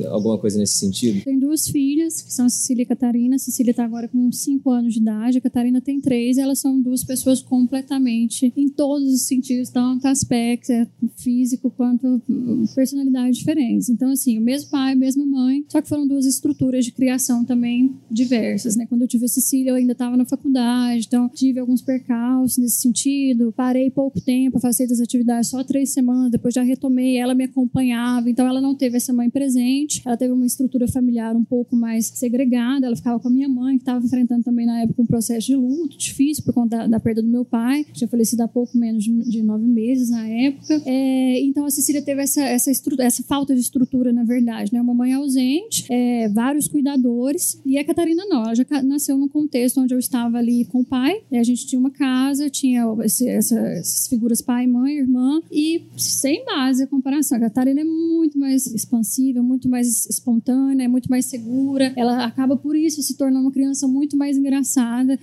alguma 0.09 0.37
coisa 0.37 0.59
nesse 0.59 0.77
sentido? 0.77 1.23
Tem 1.23 1.39
duas 1.39 1.67
filhas 1.67 2.21
que 2.21 2.31
são 2.31 2.45
a 2.45 2.49
Cecília 2.49 2.83
e 2.83 2.85
a 2.85 2.87
Catarina. 2.87 3.35
A 3.37 3.39
Cecília 3.39 3.71
está 3.71 3.83
agora 3.83 4.07
com 4.07 4.31
5 4.31 4.69
anos 4.69 4.90
anos 4.91 4.93
de 4.93 4.99
idade, 4.99 5.37
a 5.37 5.41
Catarina 5.41 5.81
tem 5.81 6.01
três, 6.01 6.37
elas 6.37 6.59
são 6.59 6.79
duas 6.81 7.03
pessoas 7.03 7.41
completamente, 7.41 8.51
em 8.55 8.67
todos 8.67 9.13
os 9.13 9.21
sentidos, 9.23 9.69
tanto 9.69 10.07
aspectos, 10.07 10.69
é, 10.69 10.87
físico 11.15 11.71
quanto 11.71 12.21
hum, 12.29 12.65
personalidade 12.75 13.37
diferentes. 13.37 13.89
Então, 13.89 14.11
assim, 14.11 14.37
o 14.37 14.41
mesmo 14.41 14.69
pai, 14.69 14.93
a 14.93 14.95
mesma 14.95 15.25
mãe, 15.25 15.63
só 15.69 15.81
que 15.81 15.87
foram 15.87 16.07
duas 16.07 16.25
estruturas 16.25 16.85
de 16.85 16.91
criação 16.91 17.45
também 17.45 17.95
diversas, 18.09 18.75
né? 18.75 18.85
Quando 18.85 19.03
eu 19.03 19.07
tive 19.07 19.25
a 19.25 19.27
Cecília, 19.27 19.71
eu 19.71 19.75
ainda 19.75 19.93
estava 19.93 20.17
na 20.17 20.25
faculdade, 20.25 21.05
então 21.07 21.29
tive 21.29 21.59
alguns 21.59 21.81
percalços 21.81 22.57
nesse 22.57 22.81
sentido, 22.81 23.53
parei 23.55 23.89
pouco 23.89 24.19
tempo, 24.19 24.57
afastei 24.57 24.87
das 24.87 24.99
atividades 24.99 25.49
só 25.49 25.63
três 25.63 25.91
semanas, 25.91 26.31
depois 26.31 26.53
já 26.53 26.63
retomei, 26.63 27.17
ela 27.17 27.33
me 27.33 27.45
acompanhava, 27.45 28.29
então 28.29 28.47
ela 28.47 28.61
não 28.61 28.75
teve 28.75 28.97
essa 28.97 29.13
mãe 29.13 29.29
presente, 29.29 30.01
ela 30.05 30.17
teve 30.17 30.33
uma 30.33 30.45
estrutura 30.45 30.87
familiar 30.87 31.35
um 31.35 31.43
pouco 31.43 31.75
mais 31.75 32.07
segregada, 32.07 32.85
ela 32.85 32.95
ficava 32.95 33.19
com 33.19 33.27
a 33.27 33.31
minha 33.31 33.49
mãe, 33.49 33.77
que 33.77 33.83
estava 33.83 34.03
enfrentando 34.05 34.43
também 34.43 34.65
na 34.71 34.81
época 34.81 35.01
um 35.01 35.05
processo 35.05 35.47
de 35.47 35.55
luto 35.55 35.97
difícil 35.97 36.43
por 36.43 36.53
conta 36.53 36.77
da, 36.77 36.87
da 36.87 36.99
perda 36.99 37.21
do 37.21 37.27
meu 37.27 37.43
pai, 37.43 37.83
que 37.83 37.93
tinha 37.93 38.07
falecido 38.07 38.43
há 38.43 38.47
pouco 38.47 38.77
menos 38.77 39.03
de, 39.03 39.11
de 39.29 39.43
nove 39.43 39.67
meses 39.67 40.09
na 40.09 40.27
época. 40.27 40.81
É, 40.85 41.41
então 41.41 41.65
a 41.65 41.69
Cecília 41.69 42.01
teve 42.01 42.21
essa, 42.21 42.41
essa, 42.41 42.71
essa 42.99 43.23
falta 43.23 43.53
de 43.53 43.61
estrutura, 43.61 44.13
na 44.13 44.23
verdade, 44.23 44.73
né? 44.73 44.81
Uma 44.81 44.93
mãe 44.93 45.13
ausente, 45.13 45.85
é, 45.89 46.29
vários 46.29 46.67
cuidadores, 46.67 47.59
e 47.65 47.77
a 47.77 47.83
Catarina 47.83 48.25
não, 48.25 48.43
ela 48.43 48.55
já 48.55 48.65
nasceu 48.83 49.17
num 49.17 49.27
contexto 49.27 49.79
onde 49.81 49.93
eu 49.93 49.99
estava 49.99 50.37
ali 50.37 50.65
com 50.65 50.79
o 50.79 50.85
pai, 50.85 51.21
a 51.31 51.43
gente 51.43 51.65
tinha 51.65 51.79
uma 51.79 51.91
casa, 51.91 52.49
tinha 52.49 52.85
esse, 53.03 53.27
essa, 53.27 53.59
essas 53.59 54.07
figuras 54.07 54.41
pai, 54.41 54.67
mãe, 54.67 54.97
irmã, 54.97 55.41
e 55.51 55.83
sem 55.97 56.45
base 56.45 56.83
a 56.83 56.87
comparação. 56.87 57.37
A 57.37 57.41
Catarina 57.41 57.81
é 57.81 57.83
muito 57.83 58.37
mais 58.37 58.67
expansiva, 58.67 59.41
muito 59.41 59.67
mais 59.67 60.05
espontânea, 60.05 60.85
é 60.85 60.87
muito 60.87 61.09
mais 61.09 61.25
segura, 61.25 61.93
ela 61.95 62.25
acaba 62.25 62.55
por 62.55 62.75
isso 62.75 63.01
se 63.01 63.17
tornando 63.17 63.45
uma 63.45 63.51
criança 63.51 63.87
muito 63.87 64.15
mais 64.17 64.37
engraçada. 64.37 64.60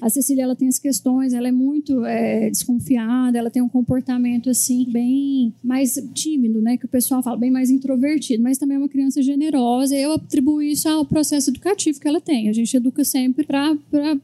A 0.01 0.09
Cecília, 0.09 0.43
ela 0.43 0.57
tem 0.57 0.68
as 0.68 0.78
questões, 0.78 1.32
ela 1.32 1.49
é 1.49 1.53
muito 1.53 2.05
é, 2.05 2.51
desconfiada, 2.51 3.39
ela 3.39 3.51
tem 3.51 3.62
um 3.62 3.68
comportamento 3.68 4.51
assim 4.51 4.86
bem 4.91 5.53
mais 5.62 5.95
tímido, 6.14 6.61
né, 6.61 6.76
que 6.76 6.84
o 6.84 6.89
pessoal 6.89 7.22
fala, 7.22 7.36
bem 7.36 7.51
mais 7.51 7.70
introvertido, 7.70 8.43
mas 8.43 8.59
também 8.59 8.76
é 8.76 8.78
uma 8.78 8.89
criança 8.89 9.22
generosa. 9.22 9.97
Eu 9.97 10.12
atribuo 10.12 10.62
isso 10.62 10.89
ao 10.89 11.05
processo 11.05 11.51
educativo 11.51 12.01
que 12.01 12.09
ela 12.09 12.20
tem. 12.20 12.49
A 12.49 12.53
gente 12.53 12.76
educa 12.76 13.05
sempre 13.05 13.45
para 13.45 13.76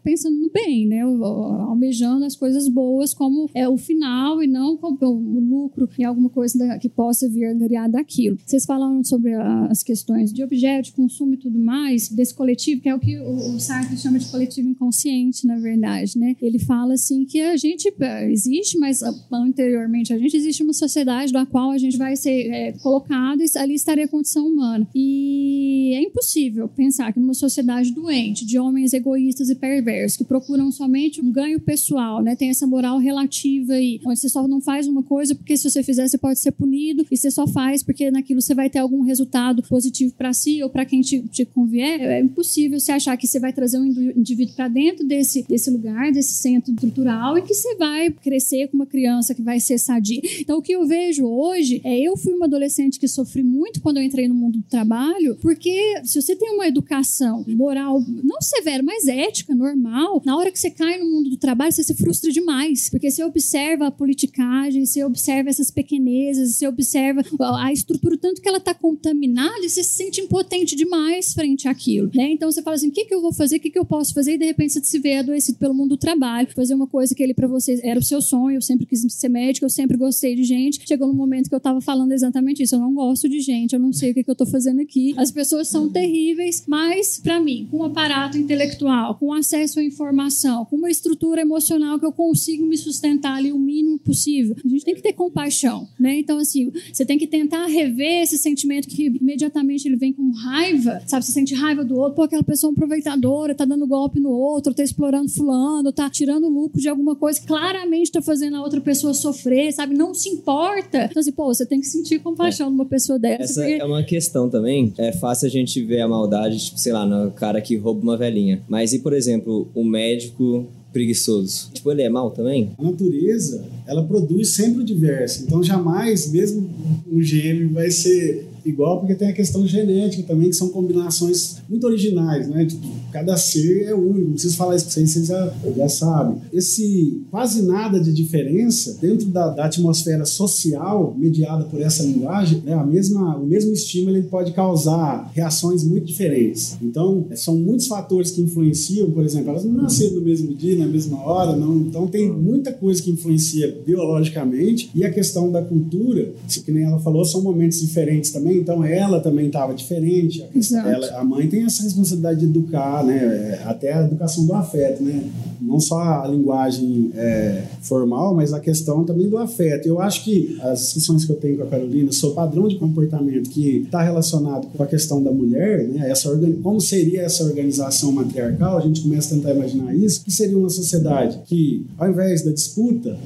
pensando 0.02 0.36
no 0.36 0.50
bem, 0.50 0.86
né, 0.86 1.02
almejando 1.02 2.24
as 2.24 2.36
coisas 2.36 2.68
boas 2.68 3.14
como 3.14 3.50
é 3.54 3.68
o 3.68 3.76
final 3.76 4.42
e 4.42 4.46
não 4.46 4.76
como 4.76 4.98
o 5.00 5.40
lucro 5.40 5.88
em 5.98 6.04
alguma 6.04 6.28
coisa 6.28 6.78
que 6.78 6.88
possa 6.88 7.28
vir 7.28 7.46
angariar 7.46 7.90
daquilo. 7.90 8.38
Vocês 8.44 8.64
falaram 8.64 9.02
sobre 9.04 9.34
as 9.34 9.82
questões 9.82 10.32
de 10.32 10.42
objeto, 10.42 10.86
de 10.86 10.92
consumo 10.92 11.34
e 11.34 11.36
tudo 11.36 11.58
mais, 11.58 12.08
desse 12.08 12.34
coletivo, 12.34 12.80
que 12.80 12.88
é 12.88 12.94
o 12.94 12.98
que 12.98 13.18
o 13.18 13.58
Sartre 13.58 13.96
chama 13.96 14.18
de 14.18 14.26
coletivo 14.26 14.68
inconsciente, 14.68 15.03
na 15.46 15.58
verdade, 15.58 16.18
né? 16.18 16.36
Ele 16.40 16.58
fala 16.58 16.94
assim 16.94 17.24
que 17.24 17.40
a 17.40 17.56
gente 17.56 17.92
é, 18.00 18.30
existe, 18.30 18.78
mas 18.78 19.02
anteriormente 19.32 20.12
a 20.12 20.18
gente 20.18 20.36
existe 20.36 20.62
uma 20.62 20.72
sociedade 20.72 21.32
da 21.32 21.46
qual 21.46 21.70
a 21.70 21.78
gente 21.78 21.96
vai 21.96 22.16
ser 22.16 22.50
é, 22.50 22.72
colocado 22.72 23.42
e 23.42 23.58
ali 23.58 23.74
estaria 23.74 24.04
a 24.04 24.08
condição 24.08 24.46
humana. 24.46 24.86
E 24.94 25.92
é 25.94 26.02
impossível 26.02 26.68
pensar 26.68 27.12
que 27.12 27.20
numa 27.20 27.34
sociedade 27.34 27.92
doente, 27.92 28.44
de 28.44 28.58
homens 28.58 28.92
egoístas 28.92 29.50
e 29.50 29.54
perversos, 29.54 30.16
que 30.16 30.24
procuram 30.24 30.70
somente 30.70 31.20
um 31.20 31.30
ganho 31.32 31.60
pessoal, 31.60 32.22
né? 32.22 32.36
Tem 32.36 32.50
essa 32.50 32.66
moral 32.66 32.98
relativa 32.98 33.74
aí, 33.74 34.00
onde 34.04 34.20
você 34.20 34.28
só 34.28 34.46
não 34.46 34.60
faz 34.60 34.86
uma 34.86 35.02
coisa 35.02 35.34
porque 35.34 35.56
se 35.56 35.68
você 35.68 35.82
fizer 35.82 36.08
você 36.08 36.18
pode 36.18 36.38
ser 36.38 36.52
punido 36.52 37.06
e 37.10 37.16
você 37.16 37.30
só 37.30 37.46
faz 37.46 37.82
porque 37.82 38.10
naquilo 38.10 38.40
você 38.40 38.54
vai 38.54 38.70
ter 38.70 38.78
algum 38.78 39.02
resultado 39.02 39.62
positivo 39.62 40.14
para 40.14 40.32
si 40.32 40.62
ou 40.62 40.70
para 40.70 40.84
quem 40.84 41.00
te, 41.00 41.20
te 41.28 41.44
convier. 41.44 42.00
É 42.00 42.20
impossível 42.20 42.78
você 42.78 42.92
achar 42.92 43.16
que 43.16 43.26
você 43.26 43.40
vai 43.40 43.52
trazer 43.52 43.78
um 43.78 43.86
indivíduo 43.86 44.54
para 44.54 44.68
dentro 44.68 44.93
desse, 45.02 45.42
desse 45.48 45.70
lugar, 45.70 46.12
desse 46.12 46.34
centro 46.34 46.72
estrutural 46.72 47.38
e 47.38 47.42
que 47.42 47.54
você 47.54 47.74
vai 47.76 48.10
crescer 48.10 48.68
com 48.68 48.76
uma 48.76 48.86
criança 48.86 49.34
que 49.34 49.42
vai 49.42 49.58
ser 49.58 49.78
sadia. 49.78 50.20
Então, 50.40 50.58
o 50.58 50.62
que 50.62 50.72
eu 50.72 50.86
vejo 50.86 51.24
hoje 51.24 51.80
é 51.84 51.98
eu 51.98 52.16
fui 52.16 52.34
uma 52.34 52.46
adolescente 52.46 52.98
que 52.98 53.08
sofri 53.08 53.42
muito 53.42 53.80
quando 53.80 53.96
eu 53.96 54.02
entrei 54.02 54.28
no 54.28 54.34
mundo 54.34 54.58
do 54.58 54.64
trabalho, 54.64 55.36
porque 55.40 56.02
se 56.04 56.20
você 56.20 56.36
tem 56.36 56.50
uma 56.50 56.66
educação 56.66 57.44
moral, 57.48 58.02
não 58.22 58.40
severa, 58.40 58.82
mas 58.82 59.08
ética, 59.08 59.54
normal, 59.54 60.22
na 60.24 60.36
hora 60.36 60.50
que 60.50 60.58
você 60.58 60.70
cai 60.70 60.98
no 60.98 61.10
mundo 61.10 61.30
do 61.30 61.36
trabalho, 61.36 61.72
você 61.72 61.82
se 61.82 61.94
frustra 61.94 62.30
demais, 62.30 62.90
porque 62.90 63.10
você 63.10 63.24
observa 63.24 63.86
a 63.86 63.90
politicagem, 63.90 64.84
você 64.84 65.02
observa 65.04 65.48
essas 65.48 65.70
pequenezas, 65.70 66.56
você 66.56 66.66
observa 66.66 67.22
a 67.40 67.72
estrutura, 67.72 68.16
tanto 68.16 68.42
que 68.42 68.48
ela 68.48 68.58
está 68.58 68.74
contaminada 68.74 69.64
e 69.64 69.68
você 69.68 69.82
se 69.82 69.94
sente 69.94 70.20
impotente 70.20 70.76
demais 70.76 71.32
frente 71.32 71.68
àquilo, 71.68 72.10
né? 72.14 72.30
Então 72.30 72.50
você 72.50 72.62
fala 72.62 72.76
assim, 72.76 72.88
o 72.88 72.92
que, 72.92 73.04
que 73.04 73.14
eu 73.14 73.22
vou 73.22 73.32
fazer, 73.32 73.56
o 73.56 73.60
que, 73.60 73.70
que 73.70 73.78
eu 73.78 73.84
posso 73.84 74.12
fazer, 74.12 74.34
e 74.34 74.38
de 74.38 74.44
repente 74.44 74.72
você 74.72 74.80
se 74.86 74.98
vê 74.98 75.16
adoecido 75.16 75.58
pelo 75.58 75.74
mundo 75.74 75.90
do 75.90 75.96
trabalho, 75.96 76.48
fazer 76.54 76.74
uma 76.74 76.86
coisa 76.86 77.14
que 77.14 77.22
ele 77.22 77.34
para 77.34 77.46
você 77.46 77.80
era 77.82 77.98
o 77.98 78.02
seu 78.02 78.20
sonho, 78.20 78.56
eu 78.56 78.62
sempre 78.62 78.86
quis 78.86 79.04
ser 79.08 79.28
médico, 79.28 79.64
eu 79.64 79.70
sempre 79.70 79.96
gostei 79.96 80.34
de 80.34 80.44
gente, 80.44 80.86
chegou 80.86 81.08
no 81.08 81.14
momento 81.14 81.48
que 81.48 81.54
eu 81.54 81.58
estava 81.58 81.80
falando 81.80 82.12
exatamente 82.12 82.62
isso, 82.62 82.74
eu 82.74 82.80
não 82.80 82.94
gosto 82.94 83.28
de 83.28 83.40
gente, 83.40 83.74
eu 83.74 83.80
não 83.80 83.92
sei 83.92 84.10
o 84.10 84.14
que, 84.14 84.24
que 84.24 84.30
eu 84.30 84.34
estou 84.34 84.46
fazendo 84.46 84.80
aqui, 84.80 85.14
as 85.16 85.30
pessoas 85.30 85.68
são 85.68 85.88
terríveis, 85.88 86.64
mas 86.66 87.18
para 87.18 87.40
mim, 87.40 87.68
com 87.70 87.78
um 87.78 87.84
aparato 87.84 88.36
intelectual, 88.36 89.16
com 89.16 89.32
acesso 89.32 89.80
à 89.80 89.84
informação, 89.84 90.64
com 90.64 90.76
uma 90.76 90.90
estrutura 90.90 91.40
emocional 91.40 91.98
que 91.98 92.06
eu 92.06 92.12
consigo 92.12 92.66
me 92.66 92.76
sustentar 92.76 93.36
ali 93.36 93.52
o 93.52 93.58
mínimo 93.58 93.98
possível, 93.98 94.56
a 94.64 94.68
gente 94.68 94.84
tem 94.84 94.94
que 94.94 95.02
ter 95.02 95.12
compaixão, 95.12 95.88
né? 95.98 96.18
Então 96.18 96.38
assim, 96.38 96.72
você 96.92 97.04
tem 97.04 97.18
que 97.18 97.26
tentar 97.26 97.66
rever 97.66 98.22
esse 98.22 98.38
sentimento 98.38 98.88
que 98.88 99.06
imediatamente 99.06 99.86
ele 99.86 99.96
vem 99.96 100.12
com 100.12 100.30
raiva, 100.30 101.02
sabe? 101.06 101.24
Você 101.24 101.32
sente 101.32 101.54
raiva 101.54 101.84
do 101.84 101.96
outro, 101.96 102.16
pô, 102.16 102.22
aquela 102.22 102.42
pessoa 102.42 102.70
é 102.70 102.74
aproveitadora, 102.74 103.54
tá 103.54 103.64
dando 103.64 103.86
golpe 103.86 104.20
no 104.20 104.30
outro, 104.30 104.73
tá 104.74 104.82
explorando 104.82 105.28
fulano, 105.28 105.92
tá 105.92 106.08
tirando 106.10 106.48
lucro 106.48 106.80
de 106.80 106.88
alguma 106.88 107.16
coisa, 107.16 107.40
claramente 107.40 108.12
tá 108.12 108.22
fazendo 108.22 108.56
a 108.56 108.62
outra 108.62 108.80
pessoa 108.80 109.14
sofrer, 109.14 109.72
sabe? 109.72 109.94
Não 109.94 110.14
se 110.14 110.28
importa. 110.28 111.04
Então, 111.04 111.20
assim, 111.20 111.32
pô, 111.32 111.46
você 111.46 111.66
tem 111.66 111.80
que 111.80 111.86
sentir 111.86 112.18
compaixão 112.18 112.68
é. 112.68 112.70
numa 112.70 112.86
pessoa 112.86 113.18
dessa. 113.18 113.42
Essa 113.42 113.60
porque... 113.62 113.74
é 113.74 113.84
uma 113.84 114.02
questão 114.02 114.48
também. 114.48 114.92
É 114.98 115.12
fácil 115.12 115.46
a 115.46 115.50
gente 115.50 115.82
ver 115.82 116.00
a 116.00 116.08
maldade, 116.08 116.64
tipo, 116.64 116.78
sei 116.78 116.92
lá, 116.92 117.06
no 117.06 117.30
cara 117.30 117.60
que 117.60 117.76
rouba 117.76 118.02
uma 118.02 118.16
velhinha. 118.16 118.62
Mas 118.68 118.92
e, 118.92 118.98
por 118.98 119.12
exemplo, 119.12 119.68
o 119.74 119.84
médico 119.84 120.66
preguiçoso. 120.94 121.70
Tipo, 121.72 121.90
ele 121.90 122.02
é 122.02 122.08
mal 122.08 122.30
também? 122.30 122.70
A 122.78 122.82
natureza, 122.82 123.66
ela 123.86 124.04
produz 124.04 124.50
sempre 124.50 124.82
o 124.82 124.84
diverso. 124.84 125.44
Então, 125.44 125.62
jamais, 125.62 126.30
mesmo 126.30 126.70
um 127.10 127.22
gêmeo 127.22 127.72
vai 127.72 127.90
ser 127.90 128.48
igual, 128.64 128.98
porque 128.98 129.14
tem 129.14 129.28
a 129.28 129.32
questão 129.32 129.66
genética 129.66 130.22
também, 130.22 130.48
que 130.48 130.56
são 130.56 130.70
combinações 130.70 131.58
muito 131.68 131.86
originais, 131.86 132.48
né? 132.48 132.64
Tipo, 132.64 132.86
cada 133.12 133.36
ser 133.36 133.84
é 133.84 133.94
único, 133.94 134.26
não 134.26 134.32
preciso 134.32 134.56
falar 134.56 134.74
isso 134.74 134.86
para 134.86 134.94
vocês, 134.94 135.10
vocês 135.10 135.26
já, 135.26 135.54
já 135.76 135.88
sabem. 135.88 136.38
Esse 136.52 137.22
quase 137.30 137.62
nada 137.62 138.00
de 138.00 138.12
diferença 138.12 138.98
dentro 139.00 139.26
da, 139.26 139.50
da 139.50 139.66
atmosfera 139.66 140.24
social 140.24 141.14
mediada 141.16 141.64
por 141.64 141.80
essa 141.80 142.02
linguagem, 142.02 142.62
né? 142.64 142.72
a 142.72 142.84
mesma, 142.84 143.36
o 143.36 143.46
mesmo 143.46 143.72
estímulo 143.72 144.16
ele 144.16 144.26
pode 144.26 144.52
causar 144.52 145.30
reações 145.34 145.84
muito 145.84 146.06
diferentes. 146.06 146.76
Então, 146.82 147.26
são 147.34 147.56
muitos 147.56 147.86
fatores 147.86 148.30
que 148.30 148.40
influenciam, 148.40 149.10
por 149.10 149.24
exemplo, 149.24 149.50
elas 149.50 149.64
não 149.64 149.74
nasceram 149.74 150.14
no 150.16 150.22
mesmo 150.22 150.54
dia, 150.54 150.76
na 150.76 150.86
mesma 150.86 151.20
hora, 151.24 151.54
não. 151.54 151.76
Então, 151.76 152.06
tem 152.06 152.30
muita 152.30 152.72
coisa 152.72 153.02
que 153.02 153.10
influencia 153.10 153.73
biologicamente 153.86 154.90
e 154.94 155.04
a 155.04 155.10
questão 155.10 155.50
da 155.50 155.62
cultura, 155.62 156.32
que 156.64 156.72
nem 156.72 156.84
ela 156.84 156.98
falou, 156.98 157.24
são 157.24 157.42
momentos 157.42 157.80
diferentes 157.80 158.30
também 158.30 158.64
então 158.64 158.84
ela 158.84 159.20
também 159.20 159.46
estava 159.46 159.74
diferente. 159.74 160.44
Ela, 160.74 161.20
a 161.20 161.24
mãe 161.24 161.46
tem 161.46 161.64
essa 161.64 161.82
responsabilidade 161.82 162.40
de 162.40 162.46
educar, 162.46 163.04
né? 163.04 163.16
É, 163.16 163.62
até 163.64 163.92
a 163.92 164.04
educação 164.04 164.46
do 164.46 164.54
afeto, 164.54 165.02
né? 165.02 165.22
Não 165.60 165.80
só 165.80 166.00
a 166.00 166.28
linguagem 166.28 167.10
é, 167.14 167.62
formal, 167.82 168.34
mas 168.34 168.52
a 168.52 168.60
questão 168.60 169.04
também 169.04 169.28
do 169.28 169.38
afeto. 169.38 169.86
Eu 169.86 170.00
acho 170.00 170.24
que 170.24 170.58
as 170.60 170.80
discussões 170.80 171.24
que 171.24 171.32
eu 171.32 171.36
tenho 171.36 171.56
com 171.58 171.62
a 171.64 171.66
Carolina 171.66 172.12
sobre 172.12 172.32
o 172.32 172.36
padrão 172.36 172.68
de 172.68 172.76
comportamento 172.76 173.50
que 173.50 173.78
está 173.78 174.02
relacionado 174.02 174.66
com 174.68 174.82
a 174.82 174.86
questão 174.86 175.22
da 175.22 175.30
mulher, 175.30 175.86
né? 175.88 176.10
Essa 176.10 176.34
como 176.62 176.80
seria 176.80 177.22
essa 177.22 177.44
organização 177.44 178.12
matriarcal? 178.12 178.78
A 178.78 178.80
gente 178.80 179.02
começa 179.02 179.34
a 179.34 179.36
tentar 179.36 179.52
imaginar 179.52 179.94
isso. 179.94 180.24
Que 180.24 180.30
seria 180.30 180.56
uma 180.56 180.70
sociedade 180.70 181.38
que, 181.46 181.86
ao 181.98 182.10
invés 182.10 182.42
da 182.42 182.52
disputa, 182.52 183.16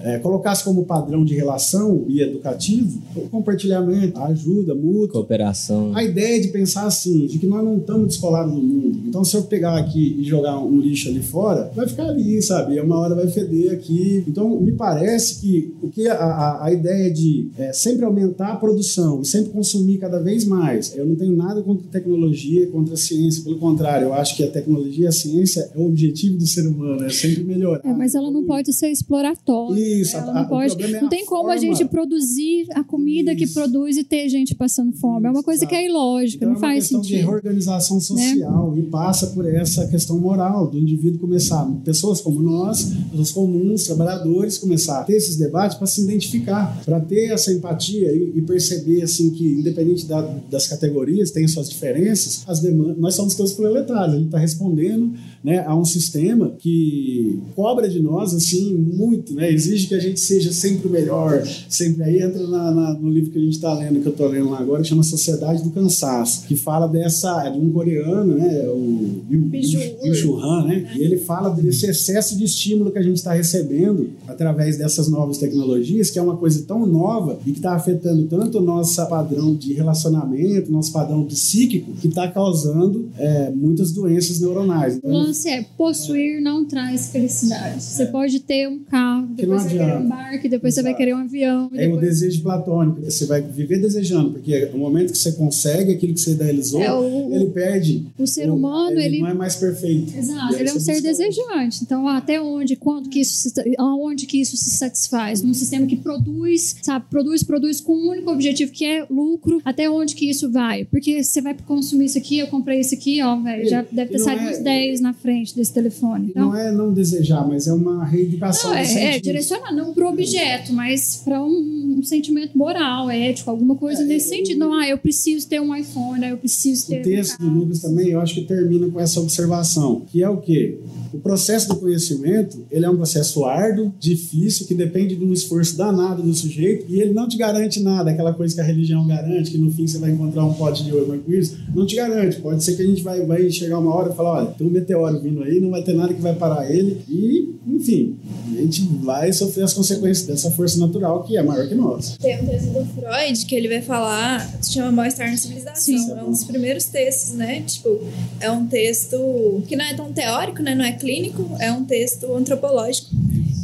é, 0.00 0.18
colocasse 0.18 0.64
como 0.64 0.84
padrão 0.84 1.24
de 1.24 1.34
relação 1.34 2.04
e 2.08 2.20
educativo 2.20 3.02
o 3.16 3.28
compartilhamento, 3.28 4.18
a 4.18 4.26
ajuda 4.26 4.74
mútua. 4.74 5.20
Cooperação. 5.20 5.92
A 5.94 6.02
ideia 6.02 6.40
de 6.40 6.48
pensar 6.48 6.86
assim, 6.86 7.26
de 7.26 7.38
que 7.38 7.46
nós 7.46 7.64
não 7.64 7.78
estamos 7.78 8.08
descolados 8.08 8.52
no 8.52 8.60
mundo. 8.60 9.00
Então, 9.06 9.24
se 9.24 9.36
eu 9.36 9.42
pegar 9.44 9.78
aqui 9.78 10.16
e 10.18 10.24
jogar 10.24 10.58
um 10.58 10.80
lixo 10.80 11.08
ali 11.08 11.22
fora, 11.22 11.70
vai 11.74 11.88
ficar 11.88 12.06
ali, 12.06 12.40
sabe? 12.42 12.74
E 12.74 12.80
uma 12.80 12.98
hora 12.98 13.14
vai 13.14 13.28
feder 13.28 13.72
aqui. 13.72 14.24
Então, 14.26 14.60
me 14.60 14.72
parece 14.72 15.40
que 15.40 15.74
o 15.82 15.88
que 15.88 16.08
a, 16.08 16.14
a, 16.14 16.66
a 16.66 16.72
ideia 16.72 17.10
de 17.10 17.48
é, 17.56 17.72
sempre 17.72 18.04
aumentar 18.04 18.52
a 18.52 18.56
produção 18.56 19.22
e 19.22 19.24
sempre 19.24 19.50
consumir 19.50 19.98
cada 19.98 20.18
vez 20.18 20.44
mais, 20.44 20.96
eu 20.96 21.06
não 21.06 21.14
tenho 21.14 21.36
nada 21.36 21.62
contra 21.62 21.86
tecnologia, 21.88 22.66
contra 22.68 22.94
a 22.94 22.96
ciência. 22.96 23.42
Pelo 23.44 23.58
contrário, 23.58 24.06
eu 24.06 24.14
acho 24.14 24.36
que 24.36 24.44
a 24.44 24.50
tecnologia 24.50 25.04
e 25.04 25.06
a 25.06 25.12
ciência 25.12 25.70
é 25.74 25.78
o 25.78 25.86
objetivo 25.86 26.38
do 26.38 26.46
ser 26.46 26.66
humano, 26.66 27.04
é 27.04 27.10
sempre 27.10 27.44
melhorar. 27.44 27.82
É, 27.84 27.92
mas 27.92 28.14
ela 28.14 28.30
não 28.30 28.44
pode 28.44 28.72
ser 28.72 28.88
exploratória. 28.88 29.73
Isso, 29.78 30.16
ela 30.16 30.30
a, 30.30 30.34
não 30.34 30.48
pode. 30.48 30.82
É 30.82 31.00
não 31.00 31.08
tem 31.08 31.24
como 31.24 31.42
forma. 31.42 31.54
a 31.54 31.56
gente 31.56 31.84
produzir 31.86 32.66
a 32.74 32.84
comida 32.84 33.32
Isso. 33.32 33.46
que 33.46 33.52
produz 33.52 33.96
e 33.96 34.04
ter 34.04 34.28
gente 34.28 34.54
passando 34.54 34.92
fome. 34.92 35.26
É 35.26 35.30
uma 35.30 35.42
coisa 35.42 35.66
que 35.66 35.74
é 35.74 35.86
ilógica, 35.86 36.44
então, 36.44 36.54
não 36.54 36.60
faz 36.60 36.86
sentido. 36.86 36.94
É 36.94 36.96
uma 36.96 37.02
questão 37.02 37.18
de 37.18 37.26
reorganização 37.26 38.00
social 38.00 38.72
né? 38.72 38.80
e 38.80 38.82
passa 38.84 39.28
por 39.28 39.46
essa 39.46 39.86
questão 39.88 40.18
moral 40.18 40.66
do 40.66 40.78
indivíduo 40.78 41.18
começar, 41.18 41.64
pessoas 41.84 42.20
como 42.20 42.40
nós, 42.42 42.84
pessoas 43.10 43.30
comuns, 43.30 43.84
trabalhadores, 43.84 44.58
começar 44.58 45.00
a 45.00 45.04
ter 45.04 45.14
esses 45.14 45.36
debates 45.36 45.76
para 45.76 45.86
se 45.86 46.02
identificar, 46.02 46.82
para 46.84 47.00
ter 47.00 47.32
essa 47.32 47.52
empatia 47.52 48.12
e, 48.12 48.38
e, 48.38 48.42
perceber 48.42 49.02
assim 49.02 49.30
que, 49.30 49.44
independente 49.44 50.06
da, 50.06 50.20
das 50.50 50.66
categorias, 50.66 51.30
tem 51.30 51.46
suas 51.48 51.68
diferenças, 51.68 52.42
as 52.46 52.60
demandas, 52.60 52.98
nós 52.98 53.14
somos 53.14 53.34
todos 53.34 53.52
proletários, 53.52 54.14
a 54.14 54.18
gente 54.18 54.26
está 54.26 54.38
respondendo 54.38 55.12
né, 55.42 55.64
a 55.66 55.76
um 55.76 55.84
sistema 55.84 56.54
que 56.58 57.40
cobra 57.54 57.88
de 57.88 58.00
nós 58.00 58.34
assim 58.34 58.74
muito, 58.74 59.34
né, 59.34 59.50
exige 59.64 59.86
que 59.86 59.94
a 59.94 60.00
gente 60.00 60.20
seja 60.20 60.52
sempre 60.52 60.88
o 60.88 60.90
melhor, 60.90 61.42
sempre 61.68 62.02
aí 62.02 62.22
entra 62.22 62.46
na, 62.46 62.70
na, 62.70 62.94
no 62.94 63.10
livro 63.10 63.30
que 63.30 63.38
a 63.38 63.42
gente 63.42 63.54
está 63.54 63.72
lendo, 63.74 64.00
que 64.00 64.06
eu 64.06 64.12
estou 64.12 64.28
lendo 64.28 64.50
lá 64.50 64.58
agora, 64.58 64.82
que 64.82 64.88
chama 64.88 65.02
Sociedade 65.02 65.62
do 65.62 65.70
Cansaço, 65.70 66.46
que 66.46 66.56
fala 66.56 66.86
dessa, 66.86 67.46
é 67.46 67.50
de 67.50 67.58
um 67.58 67.70
coreano, 67.70 68.36
né, 68.36 68.68
o 68.68 69.22
Byung 69.24 70.40
Han, 70.42 70.66
né, 70.66 70.92
e 70.96 71.02
ele 71.02 71.18
fala 71.18 71.50
desse 71.50 71.86
excesso 71.86 72.36
de 72.36 72.44
estímulo 72.44 72.90
que 72.90 72.98
a 72.98 73.02
gente 73.02 73.16
está 73.16 73.32
recebendo 73.32 74.10
através 74.26 74.76
dessas 74.76 75.08
novas 75.08 75.38
tecnologias, 75.38 76.10
que 76.10 76.18
é 76.18 76.22
uma 76.22 76.36
coisa 76.36 76.62
tão 76.66 76.86
nova 76.86 77.38
e 77.46 77.52
que 77.52 77.58
está 77.58 77.74
afetando 77.74 78.24
tanto 78.24 78.58
o 78.58 78.60
nosso 78.60 78.94
padrão 79.08 79.54
de 79.54 79.72
relacionamento, 79.72 80.70
nosso 80.70 80.92
padrão 80.92 81.24
psíquico, 81.24 81.92
que 81.92 82.08
está 82.08 82.28
causando 82.28 83.08
é, 83.18 83.50
muitas 83.50 83.92
doenças 83.92 84.40
neuronais. 84.40 84.96
Então, 84.96 85.10
o 85.10 85.14
lance 85.14 85.48
é, 85.48 85.64
possuir 85.76 86.40
não 86.40 86.64
traz 86.64 87.08
felicidade. 87.08 87.82
Você 87.82 88.02
é. 88.02 88.06
pode 88.06 88.40
ter 88.40 88.68
um 88.68 88.80
carro, 88.80 89.26
depois 89.28 89.53
você 89.62 89.76
vai 89.76 89.86
querer 89.86 89.96
um 89.96 90.08
barco, 90.08 90.48
depois 90.48 90.74
Exato. 90.74 90.74
você 90.74 90.82
vai 90.82 90.94
querer 90.94 91.14
um 91.14 91.18
avião. 91.18 91.70
É 91.74 91.78
depois... 91.78 91.98
o 91.98 92.00
desejo 92.00 92.42
platônico, 92.42 93.00
você 93.02 93.26
vai 93.26 93.42
viver 93.42 93.78
desejando, 93.80 94.32
porque 94.32 94.66
no 94.66 94.78
momento 94.78 95.12
que 95.12 95.18
você 95.18 95.32
consegue 95.32 95.92
aquilo 95.92 96.14
que 96.14 96.20
você 96.20 96.32
idealizou, 96.32 96.82
é 96.82 96.92
o, 96.92 97.34
ele 97.34 97.46
perde. 97.46 98.06
O 98.18 98.26
ser 98.26 98.50
humano, 98.50 98.98
ele, 98.98 99.16
ele, 99.16 99.20
não 99.20 99.28
é 99.28 99.34
mais 99.34 99.56
perfeito. 99.56 100.16
Exato, 100.16 100.54
ele 100.56 100.68
é 100.68 100.74
um 100.74 100.80
ser 100.80 101.00
desejante. 101.00 101.82
Então, 101.82 102.08
até 102.08 102.40
onde, 102.40 102.76
quando 102.76 103.08
que 103.08 103.20
isso 103.20 103.48
se, 103.48 103.52
aonde 103.78 104.26
que 104.26 104.40
isso 104.40 104.56
se 104.56 104.76
satisfaz? 104.76 105.42
Num 105.42 105.54
sistema 105.54 105.86
que 105.86 105.96
produz, 105.96 106.76
sabe, 106.82 107.06
produz, 107.10 107.42
produz 107.42 107.80
com 107.80 107.94
um 107.94 108.10
único 108.10 108.30
objetivo 108.30 108.72
que 108.72 108.84
é 108.84 109.06
lucro, 109.08 109.60
até 109.64 109.88
onde 109.88 110.14
que 110.14 110.28
isso 110.28 110.50
vai? 110.50 110.84
Porque 110.84 111.22
você 111.22 111.40
vai 111.40 111.54
consumir 111.66 112.06
isso 112.06 112.18
aqui, 112.18 112.38
eu 112.38 112.46
comprei 112.48 112.80
isso 112.80 112.94
aqui, 112.94 113.22
ó, 113.22 113.36
velho, 113.36 113.68
já 113.68 113.84
deve 113.90 114.12
ter 114.12 114.18
saído 114.18 114.42
é, 114.42 114.50
uns 114.50 114.58
10 114.58 115.00
na 115.00 115.12
frente 115.12 115.54
desse 115.54 115.72
telefone. 115.72 116.28
Então, 116.30 116.48
não 116.48 116.56
é 116.56 116.72
não 116.72 116.92
desejar, 116.92 117.46
mas 117.46 117.66
é 117.66 117.72
uma 117.72 118.04
reeducação. 118.04 118.70
Não, 118.70 118.76
é, 118.76 119.16
é 119.16 119.20
direcionar, 119.44 119.72
não 119.72 119.92
para 119.92 120.04
o 120.04 120.08
objeto, 120.08 120.72
mas 120.72 121.16
para 121.24 121.42
um, 121.42 121.96
um, 121.98 122.02
sentimento 122.02 122.56
moral, 122.56 123.10
ético, 123.10 123.50
alguma 123.50 123.76
coisa 123.76 124.02
é, 124.02 124.04
nesse 124.04 124.26
eu, 124.26 124.38
sentido. 124.38 124.58
Não, 124.58 124.72
ah, 124.72 124.88
eu 124.88 124.98
preciso 124.98 125.48
ter 125.48 125.60
um 125.60 125.74
iPhone, 125.74 126.26
eu 126.26 126.36
preciso 126.36 126.86
ter. 126.86 127.00
O 127.00 127.02
texto 127.02 127.42
um 127.42 127.52
do 127.52 127.60
Lucas 127.60 127.80
também, 127.80 128.08
eu 128.08 128.20
acho 128.20 128.34
que 128.34 128.42
termina 128.42 128.88
com 128.88 128.98
essa 128.98 129.20
observação, 129.20 130.02
que 130.06 130.22
é 130.22 130.28
o 130.28 130.38
quê? 130.38 130.78
O 131.12 131.18
processo 131.18 131.68
do 131.68 131.76
conhecimento, 131.76 132.66
ele 132.70 132.84
é 132.84 132.90
um 132.90 132.96
processo 132.96 133.44
árduo, 133.44 133.92
difícil, 134.00 134.66
que 134.66 134.74
depende 134.74 135.14
de 135.14 135.24
um 135.24 135.32
esforço 135.32 135.76
danado 135.76 136.22
do 136.22 136.34
sujeito, 136.34 136.86
e 136.88 137.00
ele 137.00 137.12
não 137.12 137.28
te 137.28 137.36
garante 137.36 137.80
nada, 137.80 138.10
aquela 138.10 138.32
coisa 138.32 138.54
que 138.54 138.60
a 138.60 138.64
religião 138.64 139.06
garante, 139.06 139.50
que 139.50 139.58
no 139.58 139.70
fim 139.70 139.86
você 139.86 139.98
vai 139.98 140.10
encontrar 140.10 140.44
um 140.44 140.54
pote 140.54 140.82
de 140.82 140.92
ouro 140.92 141.22
com 141.24 141.32
isso, 141.32 141.56
não 141.74 141.86
te 141.86 141.94
garante. 141.94 142.40
Pode 142.40 142.64
ser 142.64 142.74
que 142.76 142.82
a 142.82 142.86
gente 142.86 143.02
vai, 143.02 143.24
vai 143.24 143.48
chegar 143.50 143.78
uma 143.78 143.94
hora 143.94 144.12
e 144.12 144.16
falar, 144.16 144.42
olha, 144.42 144.46
tem 144.46 144.66
um 144.66 144.70
meteoro 144.70 145.20
vindo 145.20 145.42
aí, 145.42 145.60
não 145.60 145.70
vai 145.70 145.82
ter 145.82 145.94
nada 145.94 146.12
que 146.12 146.20
vai 146.20 146.34
parar 146.34 146.68
ele, 146.68 147.00
e, 147.08 147.54
enfim, 147.66 148.16
a 148.58 148.62
gente 148.62 148.82
vai 149.02 149.32
sofrer 149.32 149.64
as 149.64 149.72
consequências 149.72 150.26
dessa 150.26 150.50
força 150.50 150.78
natural 150.78 151.22
que 151.22 151.36
é 151.36 151.42
maior 151.42 151.68
que 151.68 151.74
nós. 151.74 152.16
Tem 152.18 152.40
um 152.40 152.46
texto 152.46 152.66
do 152.66 152.84
Freud 152.86 153.46
que 153.46 153.54
ele 153.54 153.68
vai 153.68 153.82
falar, 153.82 154.48
se 154.62 154.72
chama 154.72 154.92
Mal-Estar 154.92 155.30
na 155.30 155.36
Civilização, 155.36 155.82
Sim. 155.82 156.12
é 156.12 156.22
um 156.22 156.30
dos 156.30 156.44
primeiros 156.44 156.84
textos, 156.86 157.32
né? 157.32 157.62
Tipo, 157.62 158.00
é 158.40 158.50
um 158.50 158.66
texto 158.66 159.62
que 159.66 159.76
não 159.76 159.84
é 159.84 159.94
tão 159.94 160.12
teórico, 160.12 160.62
né? 160.62 160.74
Não 160.74 160.84
é 160.84 160.92
clínico, 160.92 161.56
é 161.60 161.72
um 161.72 161.84
texto 161.84 162.34
antropológico 162.34 163.10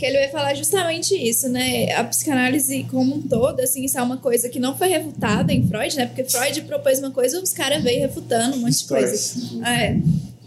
que 0.00 0.06
ele 0.06 0.18
vai 0.18 0.28
falar 0.28 0.54
justamente 0.54 1.14
isso, 1.14 1.46
né? 1.50 1.92
A 1.92 2.02
psicanálise 2.02 2.84
como 2.90 3.16
um 3.16 3.20
todo, 3.20 3.60
assim, 3.60 3.84
isso 3.84 3.98
é 3.98 4.02
uma 4.02 4.16
coisa 4.16 4.48
que 4.48 4.58
não 4.58 4.76
foi 4.76 4.88
refutada 4.88 5.52
em 5.52 5.68
Freud, 5.68 5.94
né? 5.94 6.06
Porque 6.06 6.24
Freud 6.24 6.62
propôs 6.62 6.98
uma 7.00 7.10
coisa, 7.10 7.38
os 7.38 7.52
caras 7.52 7.82
veio 7.82 8.00
refutando 8.00 8.56
um 8.56 8.60
monte 8.60 8.78
de 8.78 8.86
coisa. 8.86 9.38
É. 9.66 9.98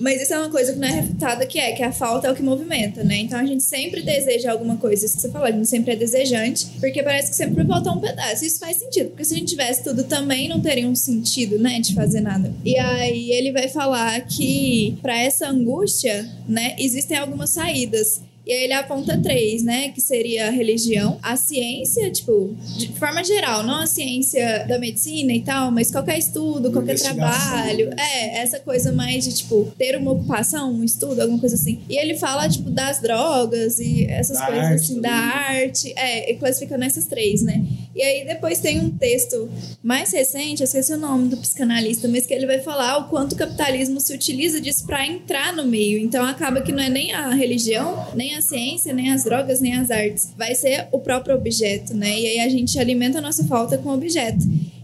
Mas 0.04 0.22
isso 0.22 0.34
é 0.34 0.38
uma 0.38 0.49
coisa 0.49 0.74
que 0.74 0.80
não 0.80 0.88
é 0.89 0.91
refutada, 0.91 1.45
que 1.45 1.58
é 1.58 1.72
que 1.72 1.82
a 1.82 1.93
falta 1.93 2.28
é 2.28 2.32
o 2.32 2.36
que 2.36 2.43
movimenta, 2.43 3.06
né? 3.06 3.20
Então 3.20 3.39
a 3.39 3.45
gente 3.45 3.64
sempre 3.64 4.01
deseja 4.01 4.51
alguma 4.51 4.76
coisa, 4.76 5.06
isso 5.06 5.16
que 5.16 5.22
você 5.22 5.30
falou, 5.30 5.47
a 5.47 5.51
gente 5.51 5.70
sempre 5.70 5.93
é 5.93 5.95
desejante, 5.95 6.68
porque 6.82 7.01
parece 7.01 7.30
que 7.30 7.38
sempre 7.38 7.56
vai 7.56 7.66
faltar 7.66 7.95
um 7.95 8.01
pedaço. 8.01 8.43
Isso 8.43 8.60
faz 8.60 8.76
sentido, 8.76 9.12
porque 9.12 9.24
se 9.24 9.34
a 9.34 9.38
gente 9.38 9.47
tivesse 9.47 9.82
tudo 9.82 10.04
também, 10.04 10.49
não 10.49 10.60
teria 10.60 10.86
um 10.86 10.93
sentido, 10.93 11.58
né, 11.58 11.80
de 11.80 11.93
fazer 11.93 12.20
nada. 12.20 12.54
E 12.66 12.78
aí 12.78 13.32
ele 13.32 13.54
vai 13.54 13.70
falar 13.70 14.20
que 14.28 14.97
para 15.01 15.18
essa 15.18 15.47
angústia, 15.47 16.30
né, 16.49 16.76
existem 16.78 17.18
algumas 17.18 17.51
saídas. 17.51 18.22
E 18.45 18.51
aí 18.51 18.63
ele 18.65 18.73
aponta 18.73 19.17
três, 19.17 19.63
né? 19.63 19.89
Que 19.89 20.01
seria 20.01 20.47
a 20.47 20.51
religião, 20.51 21.17
a 21.21 21.35
ciência, 21.35 22.11
tipo, 22.11 22.55
de 22.77 22.87
forma 22.93 23.23
geral, 23.23 23.63
não 23.63 23.81
a 23.81 23.87
ciência 23.87 24.65
da 24.67 24.77
medicina 24.77 25.31
e 25.31 25.41
tal, 25.41 25.71
mas 25.71 25.89
qualquer 25.89 26.17
estudo, 26.17 26.71
qualquer 26.71 26.99
trabalho. 26.99 27.89
É, 27.97 28.39
essa 28.39 28.59
coisa 28.59 28.91
mais 28.91 29.23
de, 29.23 29.33
tipo, 29.35 29.71
ter 29.77 29.95
uma 29.97 30.11
ocupação, 30.11 30.73
um 30.73 30.83
estudo, 30.83 31.21
alguma 31.21 31.39
coisa 31.39 31.55
assim. 31.55 31.81
E 31.89 31.97
ele 31.97 32.15
fala, 32.15 32.49
tipo, 32.49 32.69
das 32.69 33.01
drogas 33.01 33.79
e 33.79 34.05
essas 34.05 34.37
da 34.37 34.45
coisas 34.45 34.65
arte, 34.65 34.75
assim, 34.75 35.01
da 35.01 35.13
arte. 35.13 35.93
É, 35.95 36.31
e 36.31 36.35
classifica 36.35 36.77
nessas 36.77 37.05
três, 37.05 37.41
né? 37.41 37.63
E 37.95 38.01
aí 38.01 38.25
depois 38.25 38.59
tem 38.59 38.79
um 38.79 38.89
texto 38.89 39.49
mais 39.83 40.11
recente, 40.11 40.61
eu 40.61 40.65
esqueci 40.65 40.93
o 40.93 40.97
nome 40.97 41.29
do 41.29 41.37
psicanalista, 41.37 42.07
mas 42.07 42.25
que 42.25 42.33
ele 42.33 42.47
vai 42.47 42.59
falar 42.59 42.97
o 42.97 43.03
quanto 43.09 43.33
o 43.33 43.35
capitalismo 43.35 43.99
se 43.99 44.13
utiliza 44.13 44.59
disso 44.59 44.85
para 44.85 45.05
entrar 45.05 45.53
no 45.53 45.63
meio. 45.65 45.99
Então 45.99 46.25
acaba 46.25 46.61
que 46.61 46.71
não 46.71 46.81
é 46.81 46.89
nem 46.89 47.13
a 47.13 47.29
religião, 47.33 48.07
nem 48.15 48.32
a 48.36 48.41
ciência, 48.41 48.93
nem 48.93 49.11
as 49.11 49.23
drogas, 49.23 49.59
nem 49.59 49.75
as 49.75 49.91
artes. 49.91 50.34
Vai 50.38 50.55
ser 50.55 50.88
o 50.91 50.99
próprio 50.99 51.36
objeto, 51.36 51.95
né? 51.95 52.19
E 52.19 52.27
aí 52.27 52.39
a 52.39 52.49
gente 52.49 52.77
alimenta 52.79 53.19
a 53.19 53.21
nossa 53.21 53.43
falta 53.45 53.77
com 53.77 53.89
o 53.89 53.93
objeto. 53.93 54.43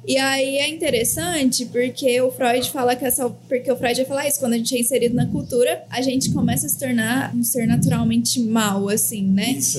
E 0.09 0.17
aí 0.17 0.57
é 0.57 0.67
interessante 0.67 1.67
porque 1.67 2.19
o 2.19 2.31
Freud 2.31 2.67
fala 2.71 2.95
que 2.95 3.05
essa. 3.05 3.29
Porque 3.29 3.71
o 3.71 3.77
Freud 3.77 3.95
vai 3.97 4.05
falar 4.05 4.27
isso, 4.27 4.39
quando 4.39 4.53
a 4.53 4.57
gente 4.57 4.75
é 4.75 4.79
inserido 4.79 5.13
na 5.13 5.27
cultura, 5.27 5.83
a 5.87 6.01
gente 6.01 6.31
começa 6.31 6.65
a 6.65 6.69
se 6.69 6.79
tornar 6.79 7.31
um 7.35 7.43
ser 7.43 7.67
naturalmente 7.67 8.39
mal, 8.39 8.89
assim, 8.89 9.21
né? 9.21 9.51
Isso, 9.51 9.77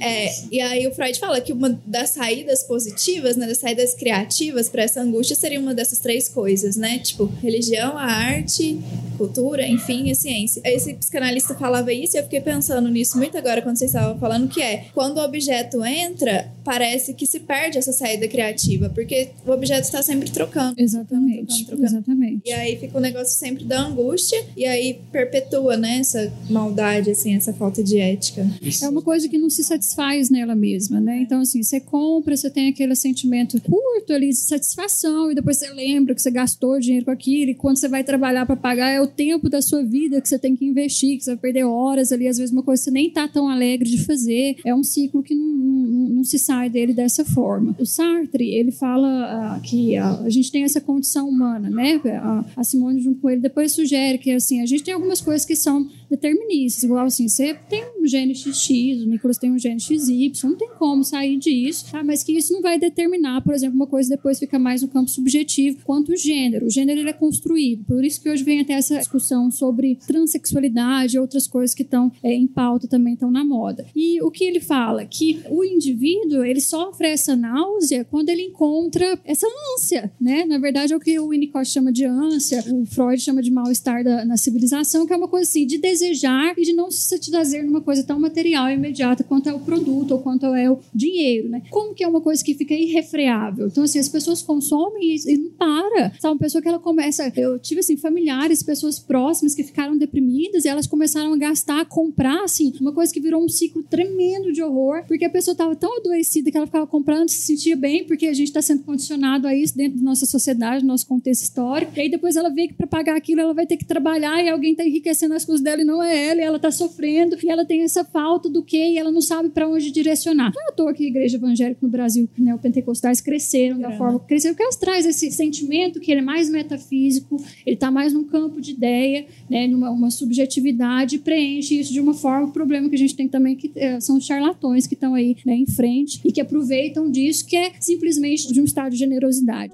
é, 0.00 0.26
é 0.26 0.32
E 0.50 0.60
aí 0.60 0.84
o 0.88 0.92
Freud 0.92 1.16
fala 1.20 1.40
que 1.40 1.52
uma 1.52 1.80
das 1.86 2.10
saídas 2.10 2.64
positivas, 2.64 3.36
né, 3.36 3.46
das 3.46 3.58
saídas 3.58 3.94
criativas 3.94 4.68
para 4.68 4.82
essa 4.82 5.00
angústia 5.00 5.36
seria 5.36 5.60
uma 5.60 5.72
dessas 5.72 6.00
três 6.00 6.28
coisas, 6.28 6.74
né? 6.74 6.98
Tipo, 6.98 7.26
religião, 7.40 7.96
a 7.96 8.02
arte, 8.02 8.80
cultura, 9.16 9.64
enfim, 9.64 10.10
a 10.10 10.14
ciência. 10.16 10.60
Esse 10.64 10.92
psicanalista 10.94 11.54
falava 11.54 11.92
isso 11.92 12.16
e 12.16 12.18
eu 12.18 12.24
fiquei 12.24 12.40
pensando 12.40 12.88
nisso 12.88 13.16
muito 13.16 13.38
agora 13.38 13.62
quando 13.62 13.76
vocês 13.76 13.94
estavam 13.94 14.18
falando, 14.18 14.48
que 14.48 14.60
é 14.60 14.86
quando 14.92 15.18
o 15.18 15.24
objeto 15.24 15.84
entra, 15.84 16.50
parece 16.64 17.14
que 17.14 17.28
se 17.28 17.38
perde 17.38 17.78
essa 17.78 17.92
saída 17.92 18.26
criativa, 18.26 18.90
porque 18.90 19.28
o 19.46 19.52
objeto 19.52 19.67
objeto 19.68 19.84
está 19.84 20.02
sempre 20.02 20.30
trocando. 20.30 20.74
Exatamente. 20.78 21.64
Trocando, 21.64 21.66
trocando. 21.66 21.96
Exatamente. 21.96 22.42
E 22.46 22.52
aí 22.52 22.76
fica 22.76 22.96
o 22.96 22.98
um 22.98 23.02
negócio 23.02 23.38
sempre 23.38 23.64
da 23.64 23.80
angústia 23.80 24.42
e 24.56 24.64
aí 24.64 24.98
perpetua, 25.12 25.76
né, 25.76 25.98
essa 25.98 26.32
maldade, 26.48 27.10
assim, 27.10 27.34
essa 27.34 27.52
falta 27.52 27.82
de 27.82 27.98
ética. 27.98 28.46
Isso. 28.62 28.84
É 28.84 28.88
uma 28.88 29.02
coisa 29.02 29.28
que 29.28 29.36
não 29.36 29.50
se 29.50 29.62
satisfaz 29.62 30.30
nela 30.30 30.54
mesma, 30.54 31.00
né? 31.00 31.20
Então, 31.20 31.40
assim, 31.40 31.62
você 31.62 31.80
compra, 31.80 32.36
você 32.36 32.50
tem 32.50 32.68
aquele 32.68 32.94
sentimento 32.94 33.60
curto 33.60 34.12
ali 34.12 34.28
de 34.28 34.36
satisfação 34.36 35.30
e 35.30 35.34
depois 35.34 35.58
você 35.58 35.70
lembra 35.70 36.14
que 36.14 36.22
você 36.22 36.30
gastou 36.30 36.80
dinheiro 36.80 37.04
com 37.04 37.10
aquilo 37.10 37.50
e 37.50 37.54
quando 37.54 37.76
você 37.76 37.88
vai 37.88 38.02
trabalhar 38.02 38.46
para 38.46 38.56
pagar 38.56 38.88
é 38.88 39.00
o 39.00 39.06
tempo 39.06 39.48
da 39.48 39.60
sua 39.60 39.82
vida 39.84 40.20
que 40.20 40.28
você 40.28 40.38
tem 40.38 40.56
que 40.56 40.64
investir, 40.64 41.18
que 41.18 41.24
você 41.24 41.30
vai 41.32 41.38
perder 41.38 41.64
horas 41.64 42.12
ali, 42.12 42.26
às 42.26 42.38
vezes 42.38 42.52
uma 42.52 42.62
coisa 42.62 42.80
que 42.80 42.84
você 42.84 42.90
nem 42.90 43.10
tá 43.10 43.28
tão 43.28 43.48
alegre 43.48 43.88
de 43.88 44.04
fazer. 44.04 44.56
É 44.64 44.74
um 44.74 44.82
ciclo 44.82 45.22
que 45.22 45.34
não, 45.34 45.46
não, 45.46 46.08
não 46.08 46.24
se 46.24 46.38
sai 46.38 46.70
dele 46.70 46.94
dessa 46.94 47.24
forma. 47.24 47.74
O 47.78 47.84
Sartre, 47.84 48.54
ele 48.54 48.72
fala 48.72 49.57
que 49.58 49.96
a, 49.96 50.20
a, 50.20 50.30
gente 50.30 50.50
tem 50.50 50.64
essa 50.64 50.80
condição 50.80 51.28
humana, 51.28 51.68
né? 51.68 52.00
A, 52.22 52.44
a, 52.56 52.64
Simone 52.64 53.00
junto 53.00 53.20
com 53.20 53.30
ele 53.30 53.40
depois 53.40 53.72
sugere 53.72 54.18
que 54.18 54.30
assim 54.30 54.60
a 54.60 54.66
gente 54.66 54.82
tem 54.82 54.94
algumas 54.94 55.20
coisas 55.20 55.46
que 55.46 55.56
são 55.56 55.88
deterministas, 56.10 56.82
igual 56.82 57.06
assim 57.06 57.28
você 57.28 57.54
tem 57.68 57.84
um 58.00 58.06
gene 58.06 58.34
XX, 58.34 59.02
o 59.02 59.06
Nicolas 59.06 59.38
tem 59.38 59.50
um 59.50 59.58
gene 59.58 59.80
XY, 59.80 60.32
não 60.44 60.56
tem 60.56 60.68
como 60.78 61.04
sair 61.04 61.36
disso, 61.38 61.86
tá? 61.90 62.02
Mas 62.02 62.22
que 62.22 62.32
isso 62.32 62.52
não 62.52 62.62
vai 62.62 62.78
determinar, 62.78 63.42
por 63.42 63.54
exemplo, 63.54 63.76
uma 63.76 63.86
coisa 63.86 64.08
depois 64.08 64.38
fica 64.38 64.58
mais 64.58 64.82
no 64.82 64.88
campo 64.88 65.10
subjetivo 65.10 65.78
quanto 65.84 66.12
o 66.12 66.16
gênero. 66.16 66.66
O 66.66 66.70
gênero 66.70 67.00
ele 67.00 67.10
é 67.10 67.12
construído, 67.12 67.84
por 67.84 68.04
isso 68.04 68.20
que 68.20 68.28
hoje 68.28 68.42
vem 68.42 68.60
até 68.60 68.74
essa 68.74 68.98
discussão 68.98 69.50
sobre 69.50 69.96
transexualidade 70.06 71.16
e 71.16 71.18
outras 71.18 71.46
coisas 71.46 71.74
que 71.74 71.82
estão 71.82 72.10
é, 72.22 72.32
em 72.32 72.46
pauta 72.46 72.88
também 72.88 73.14
estão 73.14 73.30
na 73.30 73.44
moda. 73.44 73.86
E 73.94 74.20
o 74.22 74.30
que 74.30 74.44
ele 74.44 74.60
fala 74.60 75.04
que 75.04 75.40
o 75.48 75.64
indivíduo 75.64 76.44
ele 76.44 76.60
sofre 76.60 77.08
essa 77.08 77.36
náusea 77.36 78.04
quando 78.04 78.28
ele 78.28 78.42
encontra 78.42 79.18
essa 79.24 79.46
ânsia, 79.74 80.12
né? 80.20 80.44
Na 80.44 80.58
verdade, 80.58 80.92
é 80.92 80.96
o 80.96 81.00
que 81.00 81.18
o 81.18 81.28
Winnicott 81.28 81.68
chama 81.68 81.92
de 81.92 82.04
ânsia, 82.04 82.64
o 82.72 82.84
Freud 82.86 83.20
chama 83.20 83.42
de 83.42 83.50
mal-estar 83.50 84.02
na 84.04 84.36
civilização, 84.36 85.06
que 85.06 85.12
é 85.12 85.16
uma 85.16 85.28
coisa 85.28 85.48
assim 85.48 85.66
de 85.66 85.78
desejar 85.98 86.54
e 86.56 86.62
de 86.62 86.72
não 86.72 86.90
se 86.90 87.08
satisfazer 87.08 87.64
numa 87.64 87.80
coisa 87.80 88.04
tão 88.04 88.18
material 88.18 88.68
e 88.68 88.74
imediata 88.74 89.24
quanto 89.24 89.48
é 89.48 89.52
o 89.52 89.60
produto 89.60 90.12
ou 90.12 90.20
quanto 90.20 90.46
é 90.46 90.70
o 90.70 90.78
dinheiro, 90.94 91.48
né? 91.48 91.62
Como 91.70 91.94
que 91.94 92.04
é 92.04 92.08
uma 92.08 92.20
coisa 92.20 92.44
que 92.44 92.54
fica 92.54 92.74
irrefreável? 92.74 93.66
Então, 93.66 93.84
assim, 93.84 93.98
as 93.98 94.08
pessoas 94.08 94.42
consomem 94.42 95.14
e, 95.14 95.34
e 95.34 95.38
não 95.38 95.50
para. 95.50 96.12
Sabe, 96.18 96.34
uma 96.34 96.38
pessoa 96.38 96.62
que 96.62 96.68
ela 96.68 96.78
começa... 96.78 97.30
Eu 97.36 97.58
tive, 97.58 97.80
assim, 97.80 97.96
familiares, 97.96 98.62
pessoas 98.62 98.98
próximas 98.98 99.54
que 99.54 99.64
ficaram 99.64 99.96
deprimidas 99.96 100.64
e 100.64 100.68
elas 100.68 100.86
começaram 100.86 101.32
a 101.32 101.36
gastar, 101.36 101.80
a 101.80 101.84
comprar, 101.84 102.44
assim, 102.44 102.72
uma 102.80 102.92
coisa 102.92 103.12
que 103.12 103.20
virou 103.20 103.42
um 103.42 103.48
ciclo 103.48 103.82
tremendo 103.82 104.52
de 104.52 104.62
horror, 104.62 105.04
porque 105.06 105.24
a 105.24 105.30
pessoa 105.30 105.52
estava 105.52 105.74
tão 105.74 105.98
adoecida 105.98 106.50
que 106.50 106.56
ela 106.56 106.66
ficava 106.66 106.86
comprando, 106.86 107.28
se 107.28 107.42
sentia 107.42 107.76
bem, 107.76 108.04
porque 108.04 108.26
a 108.26 108.32
gente 108.32 108.48
está 108.48 108.62
sendo 108.62 108.82
condicionado 108.84 109.46
a 109.46 109.54
isso 109.54 109.76
dentro 109.76 109.98
da 109.98 110.04
nossa 110.04 110.26
sociedade, 110.26 110.84
nosso 110.84 111.06
contexto 111.06 111.42
histórico. 111.42 111.92
E 111.96 112.00
aí 112.00 112.10
depois 112.10 112.36
ela 112.36 112.48
vê 112.48 112.68
que 112.68 112.74
para 112.74 112.86
pagar 112.86 113.16
aquilo 113.16 113.40
ela 113.40 113.54
vai 113.54 113.66
ter 113.66 113.76
que 113.76 113.84
trabalhar 113.84 114.42
e 114.42 114.48
alguém 114.48 114.72
está 114.72 114.84
enriquecendo 114.84 115.34
as 115.34 115.44
coisas 115.44 115.62
dela 115.62 115.82
e 115.82 115.84
não 115.88 116.02
é 116.02 116.28
ela, 116.28 116.40
e 116.40 116.44
ela 116.44 116.56
está 116.56 116.70
sofrendo 116.70 117.36
e 117.42 117.50
ela 117.50 117.64
tem 117.64 117.82
essa 117.82 118.04
falta 118.04 118.50
do 118.50 118.62
quê 118.62 118.90
e 118.90 118.98
ela 118.98 119.10
não 119.10 119.22
sabe 119.22 119.48
para 119.48 119.66
onde 119.66 119.90
direcionar. 119.90 120.52
Não 120.54 120.62
é 120.62 120.68
à 120.68 120.72
toa 120.72 120.92
que 120.92 121.02
a 121.02 121.06
igreja 121.06 121.38
evangélica 121.38 121.78
no 121.80 121.88
Brasil, 121.88 122.28
né, 122.38 122.54
o 122.54 122.58
pentecostais 122.58 123.22
cresceram 123.22 123.78
da 123.78 123.92
forma 123.92 124.20
que 124.20 124.26
cresceram, 124.26 124.54
porque 124.54 124.64
elas 124.64 124.76
trazem 124.76 125.10
esse 125.10 125.30
sentimento 125.30 125.98
que 125.98 126.10
ele 126.10 126.20
é 126.20 126.24
mais 126.24 126.50
metafísico, 126.50 127.36
ele 127.64 127.74
está 127.74 127.90
mais 127.90 128.12
num 128.12 128.24
campo 128.24 128.60
de 128.60 128.72
ideia, 128.72 129.26
né, 129.48 129.66
numa 129.66 129.90
uma 129.90 130.10
subjetividade, 130.10 131.16
e 131.16 131.18
preenche 131.18 131.80
isso 131.80 131.92
de 131.92 132.00
uma 132.00 132.12
forma. 132.12 132.48
O 132.48 132.52
problema 132.52 132.88
que 132.88 132.94
a 132.94 132.98
gente 132.98 133.16
tem 133.16 133.26
também 133.26 133.56
que 133.56 133.72
é, 133.74 133.98
são 133.98 134.18
os 134.18 134.26
charlatões 134.26 134.86
que 134.86 134.94
estão 134.94 135.14
aí 135.14 135.36
né, 135.46 135.54
em 135.54 135.66
frente 135.66 136.20
e 136.22 136.30
que 136.30 136.40
aproveitam 136.40 137.10
disso, 137.10 137.46
que 137.46 137.56
é 137.56 137.72
simplesmente 137.80 138.52
de 138.52 138.60
um 138.60 138.64
estado 138.64 138.92
de 138.92 138.98
generosidade. 138.98 139.72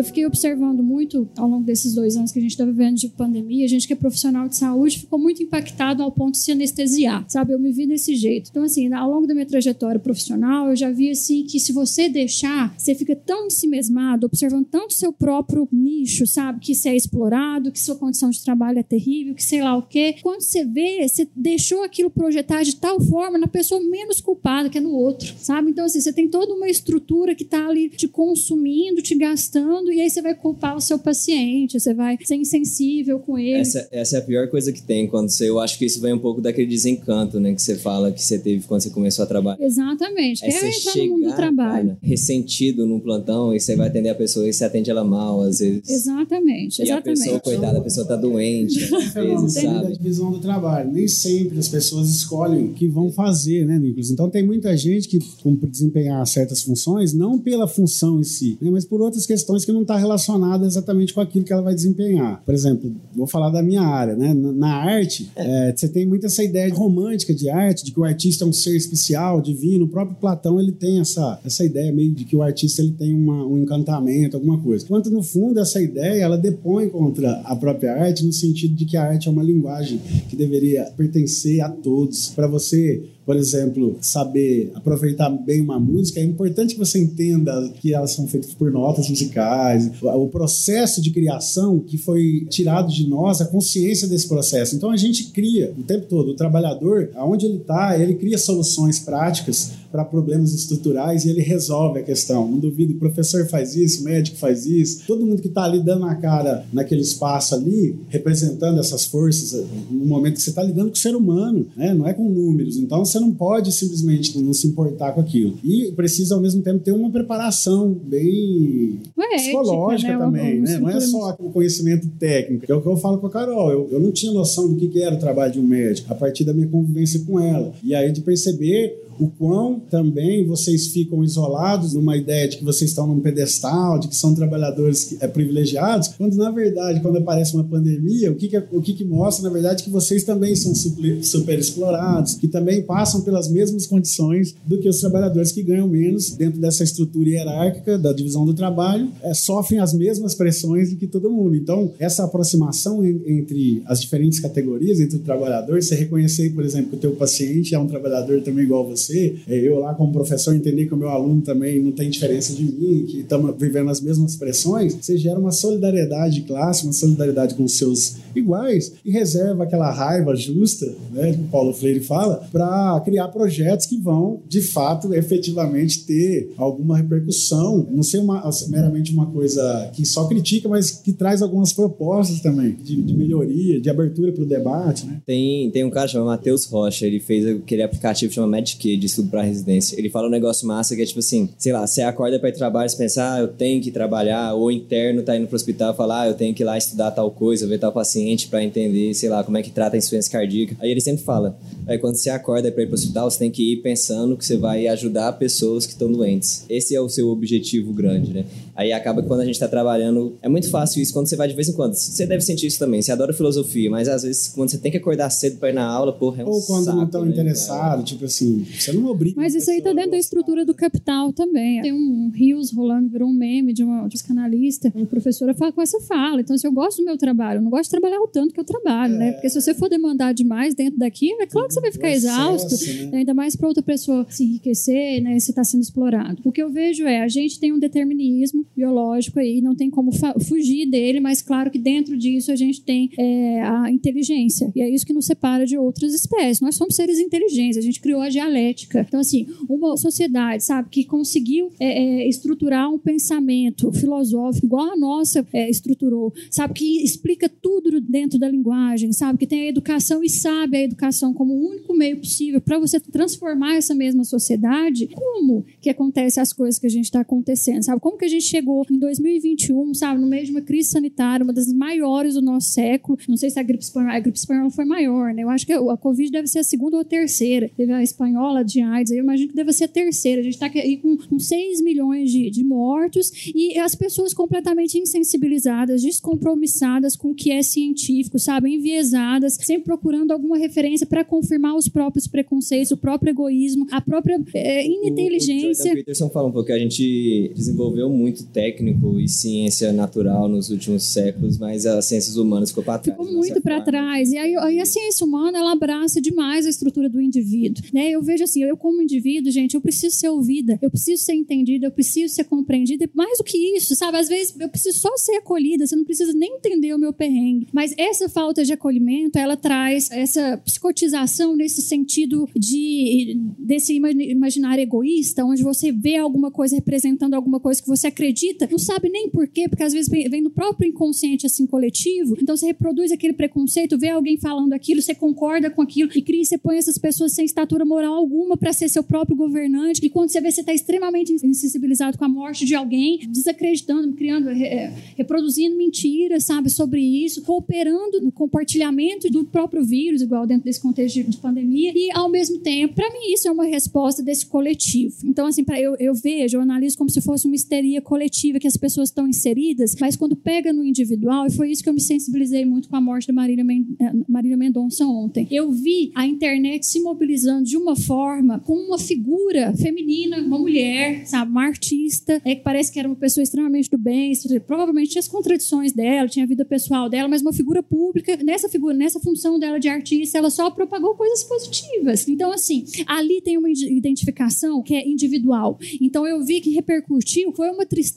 Eu 0.00 0.04
fiquei 0.04 0.24
observando 0.26 0.82
muito 0.82 1.28
ao 1.36 1.46
longo 1.46 1.64
desses 1.64 1.94
dois 1.94 2.16
anos 2.16 2.32
que 2.32 2.38
a 2.38 2.42
gente 2.42 2.52
está 2.52 2.64
vivendo 2.64 2.96
de 2.96 3.08
pandemia, 3.08 3.66
a 3.66 3.68
gente 3.68 3.86
que 3.86 3.92
é 3.92 3.96
profissional 3.96 4.48
de 4.48 4.56
saúde 4.56 4.98
ficou 4.98 5.18
muito 5.18 5.42
impactado 5.42 6.02
ao 6.02 6.10
ponto 6.10 6.32
de 6.32 6.38
se 6.38 6.52
anestesiar, 6.52 7.24
sabe? 7.28 7.52
Eu 7.52 7.58
me 7.58 7.70
vi 7.70 7.86
desse 7.86 8.16
jeito. 8.16 8.48
Então, 8.50 8.64
assim, 8.64 8.92
ao 8.92 9.10
longo 9.10 9.26
da 9.26 9.34
minha 9.34 9.46
trajetória 9.46 10.00
profissional, 10.00 10.70
eu 10.70 10.76
já 10.76 10.90
vi, 10.90 11.10
assim, 11.10 11.44
que 11.44 11.60
se 11.60 11.72
você 11.72 12.08
deixar, 12.08 12.74
você 12.78 12.94
fica 12.94 13.14
tão 13.14 13.46
ensimesmado, 13.46 14.26
observando 14.26 14.64
tanto 14.66 14.94
seu 14.94 15.12
próprio 15.12 15.68
nicho, 15.70 16.26
sabe? 16.26 16.60
Que 16.60 16.74
você 16.74 16.88
é 16.88 16.96
explorado, 16.96 17.70
que 17.70 17.78
sua 17.78 17.96
condição 17.96 18.30
de 18.30 18.42
trabalho 18.42 18.78
é 18.78 18.82
terrível, 18.82 19.34
que 19.34 19.44
sei 19.44 19.62
lá 19.62 19.76
o 19.76 19.82
quê. 19.82 20.16
Quando 20.22 20.40
você 20.40 20.64
vê, 20.64 21.06
você 21.06 21.28
deixou 21.36 21.82
aquilo 21.82 22.10
projetar 22.10 22.62
de 22.62 22.76
tal 22.76 23.00
forma 23.02 23.36
na 23.36 23.48
pessoa 23.48 23.80
menos 23.82 24.20
culpada, 24.20 24.70
que 24.70 24.78
é 24.78 24.80
no 24.80 24.92
outro, 24.92 25.34
sabe? 25.38 25.70
Então, 25.70 25.84
assim, 25.84 26.00
você 26.00 26.12
tem 26.12 26.26
toda 26.26 26.54
uma 26.54 26.68
estrutura 26.68 27.34
que 27.34 27.42
está 27.42 27.66
ali 27.66 27.90
te 27.90 28.08
consumindo, 28.08 29.02
te 29.02 29.14
gastando, 29.14 29.89
e 29.92 30.00
aí 30.00 30.10
você 30.10 30.22
vai 30.22 30.34
culpar 30.34 30.76
o 30.76 30.80
seu 30.80 30.98
paciente, 30.98 31.78
você 31.78 31.94
vai 31.94 32.16
ser 32.24 32.36
insensível 32.36 33.18
com 33.18 33.38
ele. 33.38 33.60
Essa, 33.60 33.88
essa 33.90 34.16
é 34.16 34.18
a 34.20 34.22
pior 34.22 34.48
coisa 34.48 34.72
que 34.72 34.82
tem 34.82 35.06
quando 35.06 35.28
você. 35.28 35.48
Eu 35.48 35.58
acho 35.60 35.78
que 35.78 35.84
isso 35.84 36.00
vem 36.00 36.12
um 36.12 36.18
pouco 36.18 36.40
daquele 36.40 36.66
desencanto, 36.68 37.38
né? 37.40 37.54
Que 37.54 37.62
você 37.62 37.76
fala 37.76 38.12
que 38.12 38.22
você 38.22 38.38
teve 38.38 38.66
quando 38.66 38.82
você 38.82 38.90
começou 38.90 39.24
a 39.24 39.26
trabalhar. 39.26 39.62
Exatamente. 39.62 40.44
É 40.44 40.48
Quer 40.48 40.56
entrar 40.56 40.92
chegar, 40.92 41.06
no 41.06 41.12
mundo 41.12 41.30
do 41.30 41.36
trabalho. 41.36 41.88
Cara, 41.88 41.98
ressentido 42.02 42.86
num 42.86 43.00
plantão 43.00 43.54
e 43.54 43.60
você 43.60 43.76
vai 43.76 43.88
atender 43.88 44.08
a 44.08 44.14
pessoa 44.14 44.48
e 44.48 44.52
você 44.52 44.64
atende 44.64 44.90
ela 44.90 45.04
mal, 45.04 45.40
às 45.42 45.58
vezes. 45.58 45.88
Exatamente, 45.88 46.82
exatamente. 46.82 46.88
E 46.88 46.92
a 46.92 47.02
pessoa, 47.02 47.40
coitada, 47.40 47.78
a 47.78 47.82
pessoa 47.82 48.06
tá 48.06 48.16
doente, 48.16 48.82
às 48.82 49.14
vezes, 49.14 49.52
sabe? 49.54 49.82
da 49.82 49.90
divisão 49.90 50.30
do 50.30 50.40
trabalho. 50.40 50.90
Nem 50.92 51.08
sempre 51.08 51.58
as 51.58 51.68
pessoas 51.68 52.10
escolhem 52.10 52.66
o 52.66 52.72
que 52.74 52.88
vão 52.88 53.10
fazer, 53.10 53.66
né, 53.66 53.78
Nicolas? 53.78 54.10
Então 54.10 54.28
tem 54.30 54.44
muita 54.44 54.76
gente 54.76 55.08
que, 55.08 55.18
por 55.42 55.56
desempenhar 55.68 56.26
certas 56.26 56.62
funções, 56.62 57.12
não 57.12 57.38
pela 57.38 57.66
função 57.66 58.20
em 58.20 58.24
si, 58.24 58.58
né, 58.60 58.70
mas 58.70 58.84
por 58.84 59.00
outras 59.00 59.26
questões 59.26 59.64
que 59.64 59.69
não 59.72 59.80
não 59.80 59.82
está 59.82 59.96
relacionada 59.96 60.66
exatamente 60.66 61.12
com 61.14 61.20
aquilo 61.20 61.44
que 61.44 61.52
ela 61.52 61.62
vai 61.62 61.74
desempenhar. 61.74 62.42
Por 62.44 62.54
exemplo, 62.54 62.94
vou 63.14 63.26
falar 63.26 63.50
da 63.50 63.62
minha 63.62 63.82
área, 63.82 64.14
né? 64.14 64.34
Na 64.34 64.76
arte, 64.76 65.30
é, 65.34 65.72
você 65.74 65.88
tem 65.88 66.06
muito 66.06 66.26
essa 66.26 66.44
ideia 66.44 66.72
romântica 66.72 67.34
de 67.34 67.48
arte, 67.48 67.84
de 67.84 67.92
que 67.92 67.98
o 67.98 68.04
artista 68.04 68.44
é 68.44 68.46
um 68.46 68.52
ser 68.52 68.76
especial, 68.76 69.40
divino. 69.40 69.86
O 69.86 69.88
próprio 69.88 70.16
Platão 70.16 70.60
ele 70.60 70.72
tem 70.72 71.00
essa, 71.00 71.40
essa 71.44 71.64
ideia 71.64 71.92
meio 71.92 72.12
de 72.12 72.24
que 72.24 72.36
o 72.36 72.42
artista 72.42 72.82
ele 72.82 72.92
tem 72.92 73.14
uma, 73.14 73.44
um 73.46 73.62
encantamento, 73.62 74.36
alguma 74.36 74.58
coisa. 74.58 74.84
Enquanto 74.84 75.10
no 75.10 75.22
fundo 75.22 75.58
essa 75.58 75.80
ideia 75.80 76.22
ela 76.22 76.36
depõe 76.36 76.88
contra 76.88 77.32
a 77.40 77.56
própria 77.56 77.94
arte 77.94 78.24
no 78.24 78.32
sentido 78.32 78.74
de 78.74 78.84
que 78.84 78.96
a 78.96 79.04
arte 79.04 79.28
é 79.28 79.30
uma 79.30 79.42
linguagem 79.42 79.98
que 80.28 80.36
deveria 80.36 80.84
pertencer 80.96 81.60
a 81.62 81.68
todos. 81.70 82.28
Para 82.28 82.46
você 82.46 83.02
por 83.24 83.36
exemplo, 83.36 83.98
saber 84.00 84.72
aproveitar 84.74 85.28
bem 85.30 85.60
uma 85.60 85.78
música, 85.78 86.20
é 86.20 86.24
importante 86.24 86.74
que 86.74 86.78
você 86.78 86.98
entenda 86.98 87.70
que 87.80 87.94
elas 87.94 88.12
são 88.12 88.26
feitas 88.26 88.52
por 88.54 88.70
notas 88.70 89.08
musicais, 89.08 89.90
o 90.02 90.28
processo 90.28 91.00
de 91.00 91.10
criação 91.10 91.78
que 91.78 91.96
foi 91.96 92.46
tirado 92.48 92.92
de 92.92 93.08
nós, 93.08 93.40
a 93.40 93.46
consciência 93.46 94.08
desse 94.08 94.26
processo. 94.26 94.74
Então 94.74 94.90
a 94.90 94.96
gente 94.96 95.24
cria 95.24 95.72
o 95.78 95.82
tempo 95.82 96.06
todo, 96.06 96.30
o 96.30 96.36
trabalhador, 96.36 97.10
aonde 97.14 97.46
ele 97.46 97.58
está, 97.58 97.98
ele 97.98 98.14
cria 98.14 98.38
soluções 98.38 98.98
práticas 98.98 99.72
para 99.90 100.04
problemas 100.04 100.52
estruturais 100.54 101.24
e 101.24 101.30
ele 101.30 101.40
resolve 101.40 102.00
a 102.00 102.02
questão. 102.02 102.48
Não 102.48 102.58
duvido, 102.58 102.94
o 102.94 102.98
professor 102.98 103.46
faz 103.48 103.74
isso, 103.74 104.02
o 104.02 104.04
médico 104.04 104.36
faz 104.36 104.66
isso, 104.66 105.02
todo 105.06 105.24
mundo 105.26 105.42
que 105.42 105.48
está 105.48 105.64
ali 105.64 105.82
dando 105.82 106.06
a 106.06 106.14
cara 106.14 106.64
naquele 106.72 107.00
espaço 107.00 107.54
ali, 107.54 107.96
representando 108.08 108.78
essas 108.78 109.04
forças, 109.04 109.64
no 109.90 110.06
momento 110.06 110.34
que 110.34 110.42
você 110.42 110.50
está 110.50 110.62
lidando 110.62 110.88
com 110.88 110.96
o 110.96 110.98
ser 110.98 111.14
humano, 111.14 111.66
né? 111.76 111.94
não 111.94 112.06
é 112.06 112.12
com 112.12 112.28
números. 112.28 112.76
Então 112.76 113.04
você 113.04 113.18
não 113.18 113.32
pode 113.32 113.72
simplesmente 113.72 114.38
não 114.38 114.52
se 114.52 114.66
importar 114.66 115.12
com 115.12 115.20
aquilo. 115.20 115.58
E 115.64 115.92
precisa, 115.92 116.34
ao 116.34 116.40
mesmo 116.40 116.62
tempo, 116.62 116.78
ter 116.80 116.92
uma 116.92 117.10
preparação 117.10 117.92
bem 117.92 119.00
é 119.18 119.36
psicológica 119.36 120.12
ética, 120.12 120.18
né? 120.18 120.24
também, 120.24 120.60
né? 120.60 120.78
Não 120.78 120.88
é 120.88 121.00
só 121.00 121.36
o 121.38 121.50
conhecimento 121.50 122.08
técnico, 122.18 122.66
que 122.66 122.72
é 122.72 122.74
o 122.74 122.80
que 122.80 122.88
eu 122.88 122.96
falo 122.96 123.18
com 123.18 123.26
a 123.26 123.30
Carol. 123.30 123.70
Eu, 123.70 123.88
eu 123.90 124.00
não 124.00 124.10
tinha 124.10 124.32
noção 124.32 124.68
do 124.68 124.76
que 124.76 125.02
era 125.02 125.14
o 125.14 125.18
trabalho 125.18 125.52
de 125.52 125.60
um 125.60 125.66
médico, 125.66 126.12
a 126.12 126.16
partir 126.16 126.44
da 126.44 126.52
minha 126.52 126.68
convivência 126.68 127.20
com 127.26 127.38
ela. 127.38 127.72
E 127.82 127.94
aí 127.94 128.10
de 128.12 128.20
perceber 128.20 129.09
o 129.20 129.28
quão 129.28 129.78
também 129.78 130.46
vocês 130.46 130.88
ficam 130.88 131.22
isolados 131.22 131.92
numa 131.92 132.16
ideia 132.16 132.48
de 132.48 132.56
que 132.56 132.64
vocês 132.64 132.90
estão 132.90 133.06
num 133.06 133.20
pedestal, 133.20 133.98
de 133.98 134.08
que 134.08 134.16
são 134.16 134.34
trabalhadores 134.34 135.16
é, 135.20 135.28
privilegiados, 135.28 136.08
quando 136.08 136.36
na 136.36 136.50
verdade, 136.50 137.00
quando 137.00 137.18
aparece 137.18 137.54
uma 137.54 137.64
pandemia, 137.64 138.32
o 138.32 138.34
que, 138.34 138.48
que 138.48 138.56
é, 138.56 138.66
o 138.72 138.80
que, 138.80 138.94
que 138.94 139.04
mostra, 139.04 139.44
na 139.44 139.50
verdade, 139.52 139.84
que 139.84 139.90
vocês 139.90 140.24
também 140.24 140.56
são 140.56 140.74
super, 140.74 141.22
super 141.22 141.58
explorados, 141.58 142.34
que 142.34 142.48
também 142.48 142.82
passam 142.82 143.20
pelas 143.20 143.50
mesmas 143.50 143.86
condições 143.86 144.54
do 144.66 144.78
que 144.78 144.88
os 144.88 145.00
trabalhadores 145.00 145.52
que 145.52 145.62
ganham 145.62 145.86
menos 145.86 146.30
dentro 146.30 146.58
dessa 146.58 146.82
estrutura 146.82 147.28
hierárquica 147.28 147.98
da 147.98 148.12
divisão 148.12 148.46
do 148.46 148.54
trabalho, 148.54 149.10
é, 149.22 149.34
sofrem 149.34 149.80
as 149.80 149.92
mesmas 149.92 150.34
pressões 150.34 150.90
do 150.90 150.96
que 150.96 151.06
todo 151.06 151.30
mundo. 151.30 151.54
Então, 151.54 151.92
essa 151.98 152.24
aproximação 152.24 153.04
entre 153.04 153.82
as 153.86 154.00
diferentes 154.00 154.40
categorias, 154.40 154.98
entre 154.98 155.16
o 155.16 155.20
trabalhador, 155.20 155.82
você 155.82 155.94
reconhecer, 155.94 156.50
por 156.50 156.64
exemplo, 156.64 156.90
que 156.90 156.96
o 156.96 156.98
teu 156.98 157.12
paciente 157.12 157.74
é 157.74 157.78
um 157.78 157.86
trabalhador 157.86 158.40
também 158.40 158.64
igual 158.64 158.88
você, 158.88 159.09
você, 159.10 159.36
é, 159.48 159.56
eu 159.56 159.80
lá 159.80 159.94
como 159.94 160.12
professor 160.12 160.54
entender 160.54 160.86
que 160.86 160.94
o 160.94 160.96
meu 160.96 161.08
aluno 161.08 161.42
também 161.42 161.82
não 161.82 161.92
tem 161.92 162.08
diferença 162.08 162.54
de 162.54 162.64
mim, 162.64 163.04
que 163.06 163.20
estamos 163.20 163.54
vivendo 163.58 163.90
as 163.90 164.00
mesmas 164.00 164.36
pressões, 164.36 164.94
você 164.94 165.16
gera 165.18 165.38
uma 165.38 165.52
solidariedade 165.52 166.36
de 166.36 166.42
classe, 166.42 166.84
uma 166.84 166.92
solidariedade 166.92 167.54
com 167.54 167.64
os 167.64 167.76
seus 167.76 168.16
iguais 168.34 168.92
e 169.04 169.10
reserva 169.10 169.64
aquela 169.64 169.90
raiva 169.90 170.34
justa, 170.36 170.86
né, 171.12 171.32
que 171.32 171.40
o 171.40 171.44
Paulo 171.44 171.72
Freire 171.72 172.00
fala, 172.00 172.48
para 172.52 173.00
criar 173.04 173.28
projetos 173.28 173.86
que 173.86 173.98
vão, 173.98 174.40
de 174.48 174.62
fato, 174.62 175.12
efetivamente 175.14 176.04
ter 176.06 176.52
alguma 176.56 176.96
repercussão, 176.96 177.86
não 177.90 178.02
ser 178.02 178.18
uma, 178.18 178.48
meramente 178.68 179.12
uma 179.12 179.26
coisa 179.26 179.90
que 179.92 180.04
só 180.04 180.26
critica, 180.26 180.68
mas 180.68 180.90
que 180.90 181.12
traz 181.12 181.42
algumas 181.42 181.72
propostas 181.72 182.40
também 182.40 182.76
de, 182.82 183.00
de 183.02 183.14
melhoria, 183.14 183.80
de 183.80 183.90
abertura 183.90 184.32
para 184.32 184.44
o 184.44 184.46
debate. 184.46 185.06
Né? 185.06 185.20
Tem, 185.26 185.70
tem 185.70 185.84
um 185.84 185.90
cara 185.90 186.08
chamado 186.08 186.28
Matheus 186.28 186.64
Rocha, 186.66 187.06
ele 187.06 187.20
fez 187.20 187.46
aquele 187.46 187.82
aplicativo 187.82 188.32
chamado 188.32 188.50
Medkid, 188.50 188.99
de 189.00 189.06
estudo 189.06 189.30
para 189.30 189.42
residência. 189.42 189.98
Ele 189.98 190.08
fala 190.08 190.28
um 190.28 190.30
negócio 190.30 190.66
massa 190.66 190.94
que 190.94 191.02
é 191.02 191.04
tipo 191.04 191.18
assim, 191.18 191.48
sei 191.58 191.72
lá, 191.72 191.86
você 191.86 192.02
acorda 192.02 192.38
para 192.38 192.50
ir 192.50 192.52
trabalhar, 192.52 192.88
você 192.88 192.96
pensa, 192.96 193.34
ah, 193.34 193.40
eu 193.40 193.48
tenho 193.48 193.82
que 193.82 193.90
trabalhar, 193.90 194.54
ou 194.54 194.70
interno 194.70 195.22
tá 195.22 195.36
indo 195.36 195.46
pro 195.46 195.56
hospital, 195.56 195.94
falar, 195.94 196.22
ah, 196.22 196.28
eu 196.28 196.34
tenho 196.34 196.54
que 196.54 196.62
ir 196.62 196.66
lá 196.66 196.76
estudar 196.76 197.10
tal 197.10 197.30
coisa, 197.30 197.66
ver 197.66 197.78
tal 197.78 197.92
paciente 197.92 198.48
para 198.48 198.62
entender, 198.62 199.14
sei 199.14 199.28
lá, 199.28 199.42
como 199.42 199.56
é 199.56 199.62
que 199.62 199.70
trata 199.70 199.96
a 199.96 199.98
insuficiência 199.98 200.30
cardíaca. 200.30 200.76
Aí 200.80 200.90
ele 200.90 201.00
sempre 201.00 201.24
fala, 201.24 201.58
aí 201.86 201.98
quando 201.98 202.16
você 202.16 202.30
acorda 202.30 202.70
para 202.70 202.82
ir 202.82 202.86
pro 202.86 202.94
hospital, 202.94 203.30
você 203.30 203.38
tem 203.38 203.50
que 203.50 203.72
ir 203.72 203.76
pensando 203.78 204.36
que 204.36 204.44
você 204.44 204.56
vai 204.56 204.86
ajudar 204.86 205.32
pessoas 205.32 205.86
que 205.86 205.92
estão 205.92 206.12
doentes. 206.12 206.64
Esse 206.68 206.94
é 206.94 207.00
o 207.00 207.08
seu 207.08 207.28
objetivo 207.28 207.92
grande, 207.92 208.32
né? 208.32 208.44
Aí 208.74 208.92
acaba 208.92 209.22
que 209.22 209.28
quando 209.28 209.40
a 209.40 209.44
gente 209.44 209.58
tá 209.58 209.68
trabalhando, 209.68 210.36
é 210.42 210.48
muito 210.48 210.70
fácil 210.70 211.02
isso 211.02 211.12
quando 211.12 211.28
você 211.28 211.36
vai 211.36 211.48
de 211.48 211.54
vez 211.54 211.68
em 211.68 211.72
quando. 211.72 211.94
Você 211.94 212.26
deve 212.26 212.42
sentir 212.42 212.66
isso 212.66 212.78
também, 212.78 213.02
você 213.02 213.12
adora 213.12 213.32
filosofia, 213.32 213.90
mas 213.90 214.08
às 214.08 214.22
vezes 214.22 214.48
quando 214.48 214.70
você 214.70 214.78
tem 214.78 214.90
que 214.90 214.98
acordar 214.98 215.30
cedo 215.30 215.58
para 215.58 215.70
ir 215.70 215.74
na 215.74 215.86
aula, 215.86 216.12
porra, 216.12 216.42
é 216.42 216.44
um 216.44 216.48
Ou 216.48 216.62
quando 216.62 216.84
saco, 216.84 216.96
não 216.96 217.04
estão 217.04 217.24
né, 217.24 217.32
interessados, 217.32 218.08
tipo 218.08 218.24
assim, 218.24 218.64
você 218.64 218.92
não 218.92 219.06
obriga. 219.06 219.40
Mas 219.40 219.54
isso 219.54 219.70
aí 219.70 219.80
tá 219.80 219.92
dentro 219.92 220.12
da 220.12 220.18
estrutura 220.18 220.64
do 220.64 220.74
capital 220.74 221.32
também. 221.32 221.82
Tem 221.82 221.92
um 221.92 222.30
Rios 222.34 222.72
rolando, 222.72 223.08
virou 223.08 223.28
um 223.28 223.32
meme 223.32 223.72
de 223.72 223.82
uma 223.82 224.08
psicanalista, 224.08 224.92
uma 224.94 225.06
professora 225.06 225.54
fala 225.54 225.72
com 225.72 225.82
essa 225.82 226.00
fala. 226.00 226.40
Então, 226.40 226.56
se 226.56 226.66
eu 226.66 226.72
gosto 226.72 226.98
do 226.98 227.04
meu 227.04 227.16
trabalho, 227.16 227.58
eu 227.58 227.62
não 227.62 227.70
gosto 227.70 227.84
de 227.84 227.90
trabalhar 227.90 228.20
o 228.20 228.28
tanto 228.28 228.54
que 228.54 228.60
eu 228.60 228.64
trabalho, 228.64 229.14
é. 229.14 229.18
né? 229.18 229.32
Porque 229.32 229.48
se 229.48 229.60
você 229.60 229.74
for 229.74 229.88
demandar 229.88 230.32
demais 230.32 230.74
dentro 230.74 230.98
daquilo, 230.98 231.40
é 231.42 231.46
claro 231.46 231.68
que 231.68 231.74
você 231.74 231.80
vai 231.80 231.92
ficar 231.92 232.10
exausto, 232.10 232.74
né? 233.10 233.18
ainda 233.18 233.34
mais 233.34 233.56
para 233.56 233.68
outra 233.68 233.82
pessoa 233.82 234.26
se 234.28 234.44
enriquecer, 234.44 235.22
né? 235.22 235.38
Você 235.38 235.50
está 235.50 235.64
sendo 235.64 235.82
explorado. 235.82 236.38
O 236.44 236.52
que 236.52 236.62
eu 236.62 236.70
vejo 236.70 237.04
é, 237.04 237.22
a 237.22 237.28
gente 237.28 237.58
tem 237.58 237.72
um 237.72 237.78
determinismo 237.78 238.64
biológico 238.76 239.38
aí, 239.38 239.60
não 239.60 239.74
tem 239.74 239.90
como 239.90 240.10
fugir 240.46 240.86
dele, 240.86 241.20
mas 241.20 241.42
claro 241.42 241.70
que 241.70 241.78
dentro 241.78 242.16
disso 242.16 242.50
a 242.50 242.56
gente 242.56 242.82
tem 242.82 243.10
é, 243.18 243.62
a 243.62 243.90
inteligência. 243.90 244.72
E 244.74 244.80
é 244.80 244.88
isso 244.88 245.04
que 245.04 245.12
nos 245.12 245.26
separa 245.26 245.66
de 245.66 245.76
outras 245.76 246.14
espécies. 246.14 246.60
Nós 246.60 246.76
somos 246.76 246.94
seres 246.94 247.18
inteligentes, 247.18 247.76
a 247.76 247.82
gente 247.82 248.00
criou 248.00 248.20
a 248.20 248.28
dialética. 248.28 249.04
Então, 249.06 249.20
assim, 249.20 249.46
uma 249.68 249.96
sociedade, 249.96 250.64
sabe, 250.64 250.88
que 250.90 251.04
conseguiu 251.04 251.70
é, 251.78 252.22
é, 252.22 252.28
estruturar 252.28 252.90
um 252.92 252.98
pensamento 252.98 253.92
filosófico 253.92 254.66
igual 254.66 254.92
a 254.92 254.96
nossa 254.96 255.46
é, 255.52 255.68
estruturou, 255.68 256.32
sabe, 256.50 256.74
que 256.74 257.02
explica 257.02 257.48
tudo 257.48 258.00
dentro 258.00 258.38
da 258.38 258.48
linguagem, 258.48 259.12
sabe, 259.12 259.38
que 259.38 259.46
tem 259.46 259.62
a 259.62 259.68
educação 259.68 260.22
e 260.22 260.28
sabe 260.28 260.78
a 260.78 260.82
educação 260.82 261.34
como 261.34 261.54
o 261.54 261.68
único 261.68 261.94
meio 261.94 262.18
possível 262.18 262.60
para 262.60 262.78
você 262.78 262.98
transformar 263.00 263.76
essa 263.76 263.94
mesma 263.94 264.24
sociedade. 264.24 265.08
Como 265.08 265.64
que 265.80 265.90
acontece 265.90 266.40
as 266.40 266.52
coisas 266.52 266.78
que 266.78 266.86
a 266.86 266.90
gente 266.90 267.04
está 267.04 267.20
acontecendo, 267.20 267.82
sabe? 267.82 268.00
Como 268.00 268.16
que 268.16 268.24
a 268.24 268.28
gente 268.28 268.44
chegou 268.50 268.84
em 268.90 268.98
2021, 268.98 269.94
sabe, 269.94 270.20
no 270.20 270.26
meio 270.26 270.44
de 270.44 270.50
uma 270.50 270.60
crise 270.60 270.90
sanitária, 270.90 271.44
uma 271.44 271.52
das 271.52 271.72
maiores 271.72 272.34
do 272.34 272.42
nosso 272.42 272.72
século. 272.72 273.18
Não 273.28 273.36
sei 273.36 273.50
se 273.50 273.58
a 273.58 273.62
gripe 273.62 273.84
espanhola, 273.84 274.16
a 274.16 274.20
gripe 274.20 274.38
espanhola 274.38 274.70
foi 274.70 274.84
maior, 274.84 275.32
né? 275.32 275.42
Eu 275.42 275.50
acho 275.50 275.66
que 275.66 275.72
a 275.72 275.96
Covid 275.96 276.30
deve 276.30 276.48
ser 276.48 276.60
a 276.60 276.64
segunda 276.64 276.96
ou 276.96 277.02
a 277.02 277.04
terceira. 277.04 277.70
Teve 277.76 277.92
a 277.92 278.02
espanhola 278.02 278.64
de 278.64 278.80
AIDS, 278.80 279.12
eu 279.12 279.18
imagino 279.18 279.50
que 279.50 279.56
deve 279.56 279.72
ser 279.72 279.84
a 279.84 279.88
terceira. 279.88 280.40
A 280.40 280.44
gente 280.44 280.54
está 280.54 280.66
aqui 280.66 280.96
com, 280.96 281.16
com 281.16 281.38
6 281.38 281.82
milhões 281.82 282.30
de, 282.30 282.50
de 282.50 282.64
mortos 282.64 283.30
e 283.54 283.78
as 283.78 283.94
pessoas 283.94 284.34
completamente 284.34 284.98
insensibilizadas, 284.98 286.02
descompromissadas 286.02 287.16
com 287.16 287.30
o 287.30 287.34
que 287.34 287.50
é 287.50 287.62
científico, 287.62 288.38
sabe? 288.38 288.74
Enviesadas, 288.74 289.54
sempre 289.54 289.84
procurando 289.84 290.32
alguma 290.32 290.58
referência 290.58 291.06
para 291.06 291.24
confirmar 291.24 291.76
os 291.76 291.88
próprios 291.88 292.26
preconceitos, 292.26 292.90
o 292.90 292.96
próprio 292.96 293.30
egoísmo, 293.30 293.86
a 293.90 294.00
própria 294.00 294.40
é, 294.54 294.86
ininteligência. 294.86 295.70
O, 295.70 295.86
Jordan 295.86 295.94
Peterson 295.94 296.30
fala 296.30 296.48
um 296.48 296.52
pouco 296.52 296.66
que 296.66 296.72
a 296.72 296.78
gente 296.78 297.52
desenvolveu 297.54 298.08
muito 298.08 298.39
técnico 298.46 299.18
e 299.20 299.28
ciência 299.28 299.92
natural 299.92 300.48
nos 300.48 300.70
últimos 300.70 301.04
séculos, 301.04 301.58
mas 301.58 301.86
as 301.86 302.04
ciências 302.04 302.36
humanas 302.36 302.70
ficou 302.70 302.84
para 302.84 302.98
trás. 302.98 303.18
Ficou 303.18 303.32
muito 303.32 303.60
para 303.60 303.80
trás. 303.80 304.32
E 304.32 304.38
aí, 304.38 304.56
aí, 304.56 304.80
a 304.80 304.86
ciência 304.86 305.26
humana, 305.26 305.58
ela 305.58 305.72
abraça 305.72 306.20
demais 306.20 306.66
a 306.66 306.70
estrutura 306.70 307.08
do 307.08 307.20
indivíduo. 307.20 307.84
Né? 307.92 308.10
Eu 308.10 308.22
vejo 308.22 308.44
assim, 308.44 308.62
eu 308.62 308.76
como 308.76 309.02
indivíduo, 309.02 309.50
gente, 309.50 309.74
eu 309.74 309.80
preciso 309.80 310.16
ser 310.16 310.28
ouvida, 310.28 310.78
eu 310.80 310.90
preciso 310.90 311.22
ser 311.22 311.34
entendida, 311.34 311.86
eu 311.86 311.90
preciso 311.90 312.34
ser 312.34 312.44
compreendida. 312.44 313.08
Mais 313.14 313.38
do 313.38 313.44
que 313.44 313.76
isso, 313.76 313.94
sabe? 313.94 314.18
Às 314.18 314.28
vezes 314.28 314.54
eu 314.58 314.68
preciso 314.68 314.98
só 314.98 315.16
ser 315.16 315.36
acolhida, 315.36 315.86
você 315.86 315.96
não 315.96 316.04
precisa 316.04 316.32
nem 316.32 316.56
entender 316.56 316.94
o 316.94 316.98
meu 316.98 317.12
perrengue. 317.12 317.68
Mas 317.72 317.94
essa 317.96 318.28
falta 318.28 318.64
de 318.64 318.72
acolhimento, 318.72 319.38
ela 319.38 319.56
traz 319.56 320.10
essa 320.10 320.58
psicotização 320.58 321.56
nesse 321.56 321.82
sentido 321.82 322.48
de 322.56 323.38
desse 323.58 323.94
imaginário 323.94 324.82
egoísta, 324.82 325.44
onde 325.44 325.62
você 325.62 325.92
vê 325.92 326.16
alguma 326.16 326.50
coisa 326.50 326.74
representando 326.74 327.34
alguma 327.34 327.60
coisa 327.60 327.80
que 327.82 327.88
você 327.88 328.06
acredita, 328.06 328.29
não 328.70 328.78
sabe 328.78 329.08
nem 329.08 329.28
porquê, 329.28 329.68
porque 329.68 329.82
às 329.82 329.92
vezes 329.92 330.08
vem 330.08 330.42
do 330.42 330.50
próprio 330.50 330.88
inconsciente 330.88 331.46
assim 331.46 331.66
coletivo. 331.66 332.36
Então 332.40 332.56
você 332.56 332.66
reproduz 332.66 333.12
aquele 333.12 333.32
preconceito, 333.32 333.98
vê 333.98 334.08
alguém 334.08 334.38
falando 334.38 334.72
aquilo, 334.72 335.02
você 335.02 335.14
concorda 335.14 335.70
com 335.70 335.82
aquilo 335.82 336.10
e 336.14 336.22
cria, 336.22 336.44
você 336.44 336.58
põe 336.58 336.76
essas 336.76 336.98
pessoas 336.98 337.32
sem 337.32 337.44
estatura 337.44 337.84
moral 337.84 338.14
alguma 338.14 338.56
para 338.56 338.72
ser 338.72 338.88
seu 338.88 339.02
próprio 339.02 339.36
governante. 339.36 340.04
E 340.04 340.10
quando 340.10 340.30
você 340.30 340.40
vê, 340.40 340.50
você 340.50 340.60
está 340.60 340.72
extremamente 340.72 341.32
insensibilizado 341.32 342.18
com 342.18 342.24
a 342.24 342.28
morte 342.28 342.64
de 342.64 342.74
alguém, 342.74 343.18
desacreditando, 343.28 344.12
criando, 344.12 344.50
é, 344.50 344.92
reproduzindo 345.16 345.76
mentiras, 345.76 346.44
sabe, 346.44 346.70
sobre 346.70 347.00
isso, 347.00 347.42
cooperando 347.42 348.20
no 348.20 348.32
compartilhamento 348.32 349.30
do 349.30 349.44
próprio 349.44 349.84
vírus, 349.84 350.22
igual 350.22 350.46
dentro 350.46 350.64
desse 350.64 350.80
contexto 350.80 351.14
de, 351.14 351.22
de 351.24 351.36
pandemia. 351.38 351.92
E 351.94 352.10
ao 352.12 352.28
mesmo 352.28 352.58
tempo, 352.58 352.94
para 352.94 353.10
mim, 353.10 353.32
isso 353.32 353.48
é 353.48 353.50
uma 353.50 353.64
resposta 353.64 354.22
desse 354.22 354.46
coletivo. 354.46 355.16
Então, 355.24 355.46
assim, 355.46 355.64
para 355.64 355.80
eu, 355.80 355.96
eu 355.98 356.14
vejo, 356.14 356.56
eu 356.56 356.60
analiso 356.60 356.96
como 356.96 357.10
se 357.10 357.20
fosse 357.20 357.46
uma 357.46 357.54
histeria 357.54 358.00
coletiva 358.00 358.19
que 358.28 358.66
as 358.66 358.76
pessoas 358.76 359.08
estão 359.08 359.28
inseridas, 359.28 359.94
mas 360.00 360.16
quando 360.16 360.36
pega 360.36 360.72
no 360.72 360.84
individual, 360.84 361.46
e 361.46 361.50
foi 361.50 361.70
isso 361.70 361.82
que 361.82 361.88
eu 361.88 361.94
me 361.94 362.00
sensibilizei 362.00 362.64
muito 362.64 362.88
com 362.88 362.96
a 362.96 363.00
morte 363.00 363.28
da 363.28 363.32
Marília, 363.32 363.64
Men 363.64 363.86
eh, 364.00 364.12
Marília 364.28 364.56
Mendonça 364.56 365.06
ontem. 365.06 365.46
Eu 365.50 365.70
vi 365.72 366.10
a 366.14 366.26
internet 366.26 366.86
se 366.86 367.00
mobilizando 367.00 367.64
de 367.64 367.76
uma 367.76 367.96
forma 367.96 368.60
com 368.60 368.74
uma 368.74 368.98
figura 368.98 369.74
feminina, 369.76 370.38
uma 370.38 370.58
mulher, 370.58 371.26
sabe, 371.26 371.50
uma 371.50 371.64
artista, 371.64 372.40
é, 372.44 372.54
que 372.54 372.62
parece 372.62 372.92
que 372.92 372.98
era 372.98 373.08
uma 373.08 373.16
pessoa 373.16 373.42
extremamente 373.42 373.88
do 373.90 373.98
bem, 373.98 374.32
provavelmente 374.66 375.10
tinha 375.10 375.20
as 375.20 375.28
contradições 375.28 375.92
dela, 375.92 376.28
tinha 376.28 376.44
a 376.44 376.48
vida 376.48 376.64
pessoal 376.64 377.08
dela, 377.08 377.28
mas 377.28 377.42
uma 377.42 377.52
figura 377.52 377.82
pública, 377.82 378.36
nessa 378.42 378.68
figura, 378.68 378.94
nessa 378.94 379.20
função 379.20 379.58
dela 379.58 379.78
de 379.78 379.88
artista, 379.88 380.38
ela 380.38 380.50
só 380.50 380.70
propagou 380.70 381.14
coisas 381.14 381.44
positivas. 381.44 382.26
Então, 382.28 382.52
assim, 382.52 382.84
ali 383.06 383.40
tem 383.40 383.56
uma 383.56 383.70
identificação 383.70 384.82
que 384.82 384.94
é 384.94 385.06
individual. 385.06 385.78
Então, 386.00 386.26
eu 386.26 386.44
vi 386.44 386.60
que 386.60 386.70
repercutiu, 386.70 387.52
foi 387.52 387.68
uma 387.70 387.86
tristeza 387.86 388.09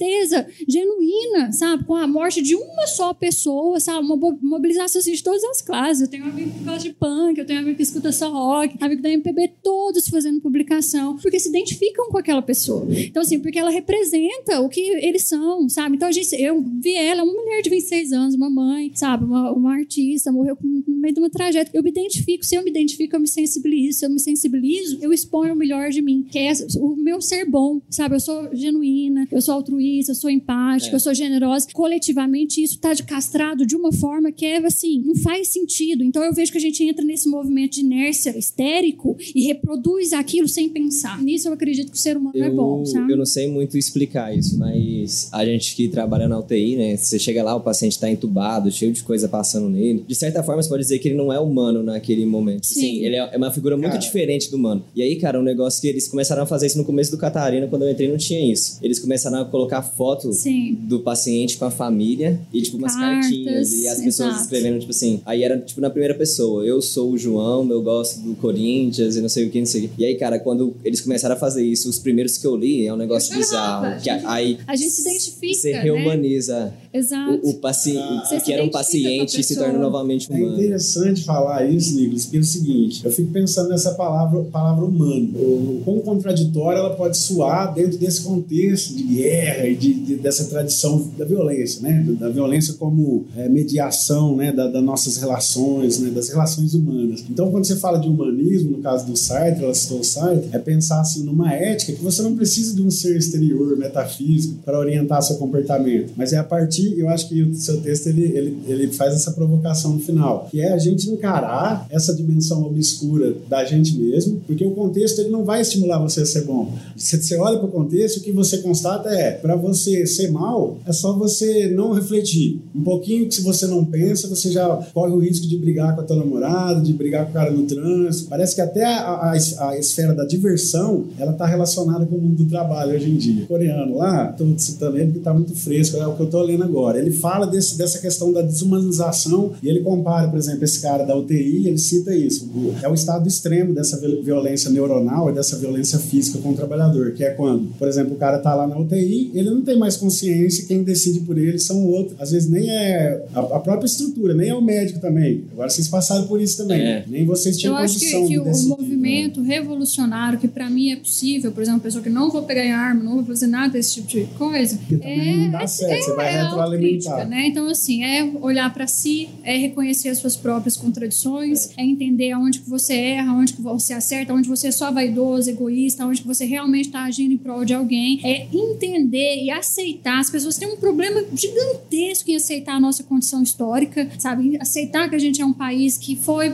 genuína, 0.67 1.51
sabe? 1.51 1.83
Com 1.85 1.95
a 1.95 2.07
morte 2.07 2.41
de 2.41 2.55
uma 2.55 2.87
só 2.87 3.13
pessoa, 3.13 3.79
sabe? 3.79 4.05
Uma 4.05 4.15
mobilização 4.41 4.99
assim, 4.99 5.13
de 5.13 5.23
todas 5.23 5.43
as 5.43 5.61
classes. 5.61 6.01
Eu 6.01 6.07
tenho 6.07 6.25
um 6.25 6.29
amigo 6.29 6.51
que 6.51 6.63
gosta 6.63 6.79
de 6.79 6.93
punk, 6.93 7.37
eu 7.37 7.45
tenho 7.45 7.59
um 7.59 7.63
amigo 7.63 7.77
que 7.77 7.83
escuta 7.83 8.11
só 8.11 8.31
rock, 8.31 8.75
amigo 8.79 9.01
da 9.01 9.09
MPB, 9.09 9.53
todos 9.61 10.07
fazendo 10.07 10.41
publicação, 10.41 11.17
porque 11.17 11.39
se 11.39 11.49
identificam 11.49 12.09
com 12.09 12.17
aquela 12.17 12.41
pessoa. 12.41 12.87
Então, 12.89 13.21
assim, 13.21 13.39
porque 13.39 13.59
ela 13.59 13.69
representa 13.69 14.61
o 14.61 14.69
que 14.69 14.81
eles 14.81 15.27
são, 15.27 15.67
sabe? 15.69 15.95
Então, 15.95 16.07
a 16.07 16.11
gente, 16.11 16.33
eu 16.35 16.61
vi 16.61 16.95
ela, 16.95 17.23
uma 17.23 17.33
mulher 17.33 17.61
de 17.61 17.69
26 17.69 18.11
anos, 18.11 18.35
uma 18.35 18.49
mãe, 18.49 18.91
sabe? 18.95 19.25
Uma, 19.25 19.51
uma 19.51 19.73
artista, 19.73 20.31
morreu 20.31 20.57
no 20.61 20.83
meio 20.97 21.13
de 21.13 21.19
uma 21.19 21.29
tragédia. 21.29 21.71
Eu 21.73 21.83
me 21.83 21.89
identifico, 21.89 22.45
se 22.45 22.55
eu 22.55 22.63
me 22.63 22.69
identifico, 22.69 23.15
eu 23.15 23.19
me 23.19 23.27
sensibilizo. 23.27 23.99
Se 23.99 24.05
eu 24.05 24.09
me 24.09 24.19
sensibilizo, 24.19 24.97
eu 25.01 25.11
exponho 25.13 25.53
o 25.53 25.57
melhor 25.57 25.89
de 25.89 26.01
mim, 26.01 26.25
que 26.29 26.39
é 26.39 26.51
o 26.79 26.95
meu 26.95 27.21
ser 27.21 27.45
bom, 27.45 27.81
sabe? 27.89 28.15
Eu 28.15 28.19
sou 28.19 28.49
genuína, 28.53 29.27
eu 29.31 29.41
sou 29.41 29.53
altruísta, 29.53 29.82
eu 30.07 30.15
sou 30.15 30.29
empática, 30.29 30.91
é. 30.91 30.95
eu 30.95 30.99
sou 30.99 31.13
generosa. 31.13 31.67
Coletivamente, 31.73 32.61
isso 32.61 32.75
está 32.75 32.95
castrado 33.03 33.65
de 33.65 33.75
uma 33.75 33.91
forma 33.91 34.31
que 34.31 34.45
é 34.45 34.57
assim, 34.65 35.01
não 35.05 35.15
faz 35.15 35.49
sentido. 35.49 36.03
Então 36.03 36.23
eu 36.23 36.33
vejo 36.33 36.51
que 36.51 36.57
a 36.57 36.61
gente 36.61 36.83
entra 36.83 37.03
nesse 37.03 37.29
movimento 37.29 37.73
de 37.73 37.81
inércia 37.81 38.37
histérico 38.37 39.15
e 39.35 39.43
reproduz 39.45 40.13
aquilo 40.13 40.47
sem 40.47 40.69
pensar. 40.69 41.21
Nisso 41.21 41.47
eu 41.47 41.53
acredito 41.53 41.91
que 41.91 41.97
o 41.97 41.99
ser 41.99 42.17
humano 42.17 42.35
eu, 42.35 42.43
é 42.43 42.49
bom, 42.49 42.85
sabe? 42.85 43.11
Eu 43.11 43.17
não 43.17 43.25
sei 43.25 43.47
muito 43.47 43.77
explicar 43.77 44.35
isso, 44.35 44.57
mas 44.57 45.29
a 45.31 45.45
gente 45.45 45.75
que 45.75 45.87
trabalha 45.87 46.27
na 46.27 46.39
UTI, 46.39 46.75
né? 46.75 46.97
Você 46.97 47.19
chega 47.19 47.43
lá, 47.43 47.55
o 47.55 47.61
paciente 47.61 47.93
está 47.93 48.09
entubado, 48.09 48.71
cheio 48.71 48.91
de 48.91 49.03
coisa 49.03 49.27
passando 49.27 49.69
nele. 49.69 50.03
De 50.07 50.15
certa 50.15 50.43
forma, 50.43 50.61
você 50.61 50.69
pode 50.69 50.83
dizer 50.83 50.99
que 50.99 51.07
ele 51.07 51.15
não 51.15 51.31
é 51.31 51.39
humano 51.39 51.83
naquele 51.83 52.25
momento. 52.25 52.65
Sim. 52.65 52.79
Sim 52.79 53.05
ele 53.05 53.15
é 53.15 53.37
uma 53.37 53.51
figura 53.51 53.75
muito 53.75 53.91
cara. 53.91 54.01
diferente 54.01 54.49
do 54.49 54.57
humano. 54.57 54.83
E 54.95 55.01
aí, 55.01 55.15
cara, 55.15 55.39
um 55.39 55.43
negócio 55.43 55.81
que 55.81 55.87
eles 55.87 56.07
começaram 56.07 56.43
a 56.43 56.45
fazer 56.45 56.67
isso 56.67 56.77
no 56.77 56.85
começo 56.85 57.11
do 57.11 57.17
Catarina, 57.17 57.67
quando 57.67 57.83
eu 57.83 57.91
entrei, 57.91 58.09
não 58.09 58.17
tinha 58.17 58.51
isso. 58.51 58.79
Eles 58.81 58.99
começaram 58.99 59.41
a 59.41 59.45
colocar 59.45 59.72
foto 59.81 60.31
Sim. 60.33 60.77
do 60.81 60.99
paciente 60.99 61.57
com 61.57 61.65
a 61.65 61.71
família 61.71 62.39
e, 62.53 62.61
tipo, 62.61 62.77
umas 62.77 62.95
Cartas, 62.95 63.25
cartinhas. 63.25 63.73
E 63.73 63.87
as 63.87 63.99
pessoas 63.99 64.29
exato. 64.29 64.43
escrevendo, 64.43 64.79
tipo 64.79 64.91
assim. 64.91 65.21
Aí 65.25 65.43
era, 65.43 65.57
tipo, 65.59 65.81
na 65.81 65.89
primeira 65.89 66.13
pessoa. 66.13 66.63
Eu 66.65 66.81
sou 66.81 67.11
o 67.11 67.17
João, 67.17 67.69
eu 67.69 67.81
gosto 67.81 68.19
do 68.19 68.35
Corinthians 68.35 69.15
e 69.15 69.21
não 69.21 69.29
sei 69.29 69.45
o 69.45 69.49
que, 69.49 69.59
não 69.59 69.65
sei 69.65 69.85
o 69.85 69.89
que. 69.89 70.01
E 70.01 70.05
aí, 70.05 70.15
cara, 70.15 70.39
quando 70.39 70.75
eles 70.83 71.01
começaram 71.01 71.35
a 71.35 71.39
fazer 71.39 71.65
isso, 71.65 71.89
os 71.89 71.99
primeiros 71.99 72.37
que 72.37 72.45
eu 72.45 72.55
li, 72.55 72.85
é 72.85 72.93
um 72.93 72.97
negócio 72.97 73.35
bizarro. 73.35 73.85
A 73.87 73.91
que 73.95 74.09
gente, 74.09 74.25
aí, 74.25 74.57
a 74.67 74.75
gente 74.75 74.91
se 74.91 75.01
identifica. 75.01 75.53
Você 75.53 75.73
reumaniza. 75.73 76.65
Né? 76.65 76.73
Exato. 76.93 77.39
O, 77.43 77.49
o 77.49 77.53
paciente, 77.55 78.35
ah, 78.35 78.39
que 78.39 78.53
era 78.53 78.63
um 78.63 78.69
paciente 78.69 79.39
e 79.39 79.43
se 79.43 79.55
torna 79.55 79.79
novamente 79.79 80.31
é 80.31 80.35
humano. 80.35 80.53
É 80.53 80.65
interessante 80.65 81.23
falar 81.23 81.65
isso, 81.65 81.95
Nicolas, 81.95 82.23
porque 82.23 82.37
é 82.37 82.39
o 82.39 82.43
seguinte, 82.43 83.01
eu 83.03 83.11
fico 83.11 83.31
pensando 83.31 83.69
nessa 83.69 83.93
palavra, 83.95 84.43
palavra 84.43 84.85
humano. 84.85 85.29
O 85.35 85.81
quão 85.83 85.99
contraditória 86.01 86.79
ela 86.79 86.95
pode 86.95 87.17
soar 87.17 87.73
dentro 87.73 87.97
desse 87.97 88.21
contexto 88.21 88.95
de 88.95 89.03
guerra 89.03 89.62
e 89.69 89.75
de, 89.75 89.93
de 89.93 90.15
dessa 90.15 90.45
tradição 90.45 91.09
da 91.17 91.25
violência, 91.25 91.81
né? 91.81 92.05
Da 92.19 92.29
violência 92.29 92.73
como 92.75 93.25
é, 93.35 93.47
mediação, 93.49 94.35
né? 94.35 94.51
Da, 94.51 94.67
das 94.67 94.83
nossas 94.83 95.17
relações, 95.17 95.99
né? 95.99 96.09
Das 96.09 96.29
relações 96.29 96.73
humanas. 96.73 97.23
Então, 97.29 97.51
quando 97.51 97.65
você 97.65 97.75
fala 97.75 97.97
de 97.97 98.07
humanismo, 98.07 98.71
no 98.71 98.77
caso 98.79 99.05
do 99.05 99.17
Sartre, 99.17 99.63
ela 99.63 99.73
citou 99.73 99.99
o 99.99 100.03
Sartre, 100.03 100.49
é 100.51 100.59
pensar 100.59 101.01
assim 101.01 101.23
numa 101.23 101.53
ética 101.53 101.93
que 101.93 102.03
você 102.03 102.21
não 102.21 102.35
precisa 102.35 102.75
de 102.75 102.81
um 102.81 102.91
ser 102.91 103.17
exterior, 103.17 103.77
metafísico, 103.77 104.55
para 104.63 104.79
orientar 104.79 105.21
seu 105.21 105.37
comportamento, 105.37 106.13
mas 106.15 106.33
é 106.33 106.37
a 106.37 106.43
partir, 106.43 106.97
eu 106.97 107.09
acho 107.09 107.27
que 107.29 107.41
o 107.41 107.55
seu 107.55 107.81
texto 107.81 108.07
ele, 108.07 108.23
ele, 108.23 108.57
ele 108.67 108.87
faz 108.93 109.13
essa 109.13 109.31
provocação 109.31 109.93
no 109.93 109.99
final, 109.99 110.47
que 110.49 110.61
é 110.61 110.73
a 110.73 110.77
gente 110.77 111.09
encarar 111.09 111.87
essa 111.89 112.13
dimensão 112.15 112.63
obscura 112.63 113.35
da 113.47 113.63
gente 113.63 113.97
mesmo, 113.97 114.41
porque 114.45 114.65
o 114.65 114.71
contexto 114.71 115.19
ele 115.19 115.29
não 115.29 115.43
vai 115.43 115.61
estimular 115.61 115.99
você 115.99 116.21
a 116.21 116.25
ser 116.25 116.43
bom. 116.45 116.73
Você, 116.95 117.21
você 117.21 117.37
olha 117.37 117.57
para 117.57 117.67
o 117.67 117.71
contexto, 117.71 118.17
o 118.17 118.21
que 118.21 118.31
você 118.31 118.57
constata 118.59 119.09
é, 119.09 119.31
para 119.43 119.57
você 119.57 120.07
ser 120.07 120.31
mal, 120.31 120.77
é 120.87 120.93
só 120.93 121.11
você 121.11 121.67
não 121.67 121.91
refletir. 121.91 122.61
Um 122.73 122.81
pouquinho 122.81 123.27
que 123.27 123.35
se 123.35 123.41
você 123.41 123.67
não 123.67 123.83
pensa, 123.83 124.29
você 124.29 124.49
já 124.49 124.65
corre 124.93 125.11
o 125.11 125.19
risco 125.19 125.45
de 125.45 125.57
brigar 125.57 125.93
com 125.93 125.99
a 125.99 126.03
tua 126.05 126.15
namorada, 126.15 126.79
de 126.79 126.93
brigar 126.93 127.25
com 127.25 127.31
o 127.31 127.33
cara 127.33 127.51
no 127.51 127.63
trânsito. 127.63 128.29
Parece 128.29 128.55
que 128.55 128.61
até 128.61 128.85
a, 128.85 129.01
a, 129.01 129.33
a 129.33 129.77
esfera 129.77 130.13
da 130.13 130.23
diversão, 130.23 131.07
ela 131.19 131.33
está 131.33 131.45
relacionada 131.45 132.05
com 132.05 132.15
o 132.15 132.21
mundo 132.21 132.41
do 132.41 132.49
trabalho 132.49 132.95
hoje 132.95 133.11
em 133.11 133.17
dia. 133.17 133.43
O 133.43 133.47
coreano 133.47 133.97
lá, 133.97 134.29
estou 134.31 134.47
citando 134.57 134.95
ele 134.95 135.07
porque 135.07 135.19
está 135.19 135.33
muito 135.33 135.53
fresco, 135.57 135.97
é 135.97 136.07
o 136.07 136.15
que 136.15 136.21
eu 136.21 136.25
estou 136.25 136.41
lendo 136.41 136.63
agora. 136.63 136.97
Ele 136.97 137.11
fala 137.11 137.45
desse, 137.45 137.77
dessa 137.77 137.99
questão 137.99 138.31
da 138.31 138.41
desumanização 138.41 139.51
e 139.61 139.67
ele 139.67 139.81
compara, 139.81 140.29
por 140.29 140.39
exemplo, 140.39 140.63
esse 140.63 140.81
cara 140.81 141.03
da 141.03 141.17
UTI, 141.17 141.67
ele 141.67 141.77
cita 141.77 142.15
isso. 142.15 142.49
É 142.81 142.87
o 142.87 142.93
estado 142.93 143.27
extremo 143.27 143.73
dessa 143.73 143.99
violência 143.99 144.71
neuronal 144.71 145.29
e 145.29 145.33
dessa 145.33 145.57
violência 145.57 145.99
física 145.99 146.39
com 146.39 146.51
o 146.51 146.55
trabalhador, 146.55 147.11
que 147.11 147.25
é 147.25 147.31
quando, 147.31 147.67
por 147.77 147.89
exemplo, 147.89 148.13
o 148.13 148.17
cara 148.17 148.39
tá 148.39 148.55
lá 148.55 148.65
na 148.65 148.79
UTI, 148.79 149.32
ele 149.33 149.49
não 149.49 149.61
tem 149.61 149.77
mais 149.77 149.97
consciência, 149.97 150.65
quem 150.65 150.83
decide 150.83 151.21
por 151.21 151.37
ele 151.37 151.57
são 151.57 151.85
outros. 151.85 152.19
Às 152.19 152.31
vezes 152.31 152.49
nem 152.49 152.69
é 152.69 153.23
a, 153.33 153.39
a 153.39 153.59
própria 153.59 153.85
estrutura, 153.85 154.33
nem 154.33 154.49
é 154.49 154.55
o 154.55 154.61
médico 154.61 154.99
também. 154.99 155.43
Agora 155.51 155.69
vocês 155.69 155.87
passaram 155.87 156.27
por 156.27 156.39
isso 156.39 156.57
também. 156.57 156.81
É. 156.81 157.03
Nem 157.07 157.25
vocês 157.25 157.57
tinham 157.57 157.75
Eu 157.75 157.83
acho 157.83 157.99
que, 157.99 158.27
que 158.27 158.39
o 158.39 158.67
movimento 158.67 159.41
né? 159.41 159.55
revolucionário, 159.55 160.39
que 160.39 160.47
para 160.47 160.69
mim 160.69 160.91
é 160.91 160.95
possível, 160.95 161.51
por 161.51 161.61
exemplo, 161.61 161.79
uma 161.79 161.83
pessoa 161.83 162.03
que 162.03 162.09
não 162.09 162.29
vou 162.29 162.43
pegar 162.43 162.63
em 162.63 162.71
arma, 162.71 163.03
não 163.03 163.15
vou 163.15 163.25
fazer 163.25 163.47
nada 163.47 163.73
desse 163.73 163.95
tipo 163.95 164.07
de 164.07 164.25
coisa, 164.37 164.77
é, 165.01 165.35
não 165.35 165.51
dá 165.51 165.67
certo, 165.67 165.91
é, 165.91 166.01
você 166.01 166.13
vai 166.13 166.35
é 166.35 166.43
retroalimentar. 166.43 167.27
Né? 167.27 167.47
Então, 167.47 167.67
assim, 167.67 168.03
é 168.03 168.23
olhar 168.41 168.71
para 168.73 168.85
si, 168.87 169.29
é 169.43 169.57
reconhecer 169.57 170.09
as 170.09 170.19
suas 170.19 170.35
próprias 170.35 170.77
contradições, 170.77 171.69
é. 171.77 171.81
é 171.81 171.85
entender 171.85 172.31
aonde 172.31 172.59
que 172.59 172.69
você 172.69 172.93
erra, 172.93 173.33
onde 173.33 173.53
que 173.53 173.61
você 173.61 173.93
acerta, 173.93 174.33
onde 174.33 174.47
você 174.47 174.67
é 174.67 174.71
só 174.71 174.91
vaidoso, 174.91 175.49
egoísta, 175.49 176.05
onde 176.05 176.21
que 176.21 176.27
você 176.27 176.45
realmente 176.45 176.87
está 176.87 177.03
agindo 177.03 177.33
em 177.33 177.37
prol 177.37 177.65
de 177.65 177.73
alguém, 177.73 178.19
é 178.23 178.47
entender 178.53 179.22
e 179.23 179.51
aceitar. 179.51 180.19
As 180.19 180.29
pessoas 180.29 180.57
têm 180.57 180.67
um 180.67 180.77
problema 180.77 181.23
gigantesco 181.33 182.29
em 182.29 182.35
aceitar 182.35 182.75
a 182.75 182.79
nossa 182.79 183.03
condição 183.03 183.41
histórica, 183.41 184.09
sabe? 184.19 184.57
Aceitar 184.59 185.09
que 185.09 185.15
a 185.15 185.19
gente 185.19 185.41
é 185.41 185.45
um 185.45 185.53
país 185.53 185.97
que 185.97 186.15
foi 186.15 186.53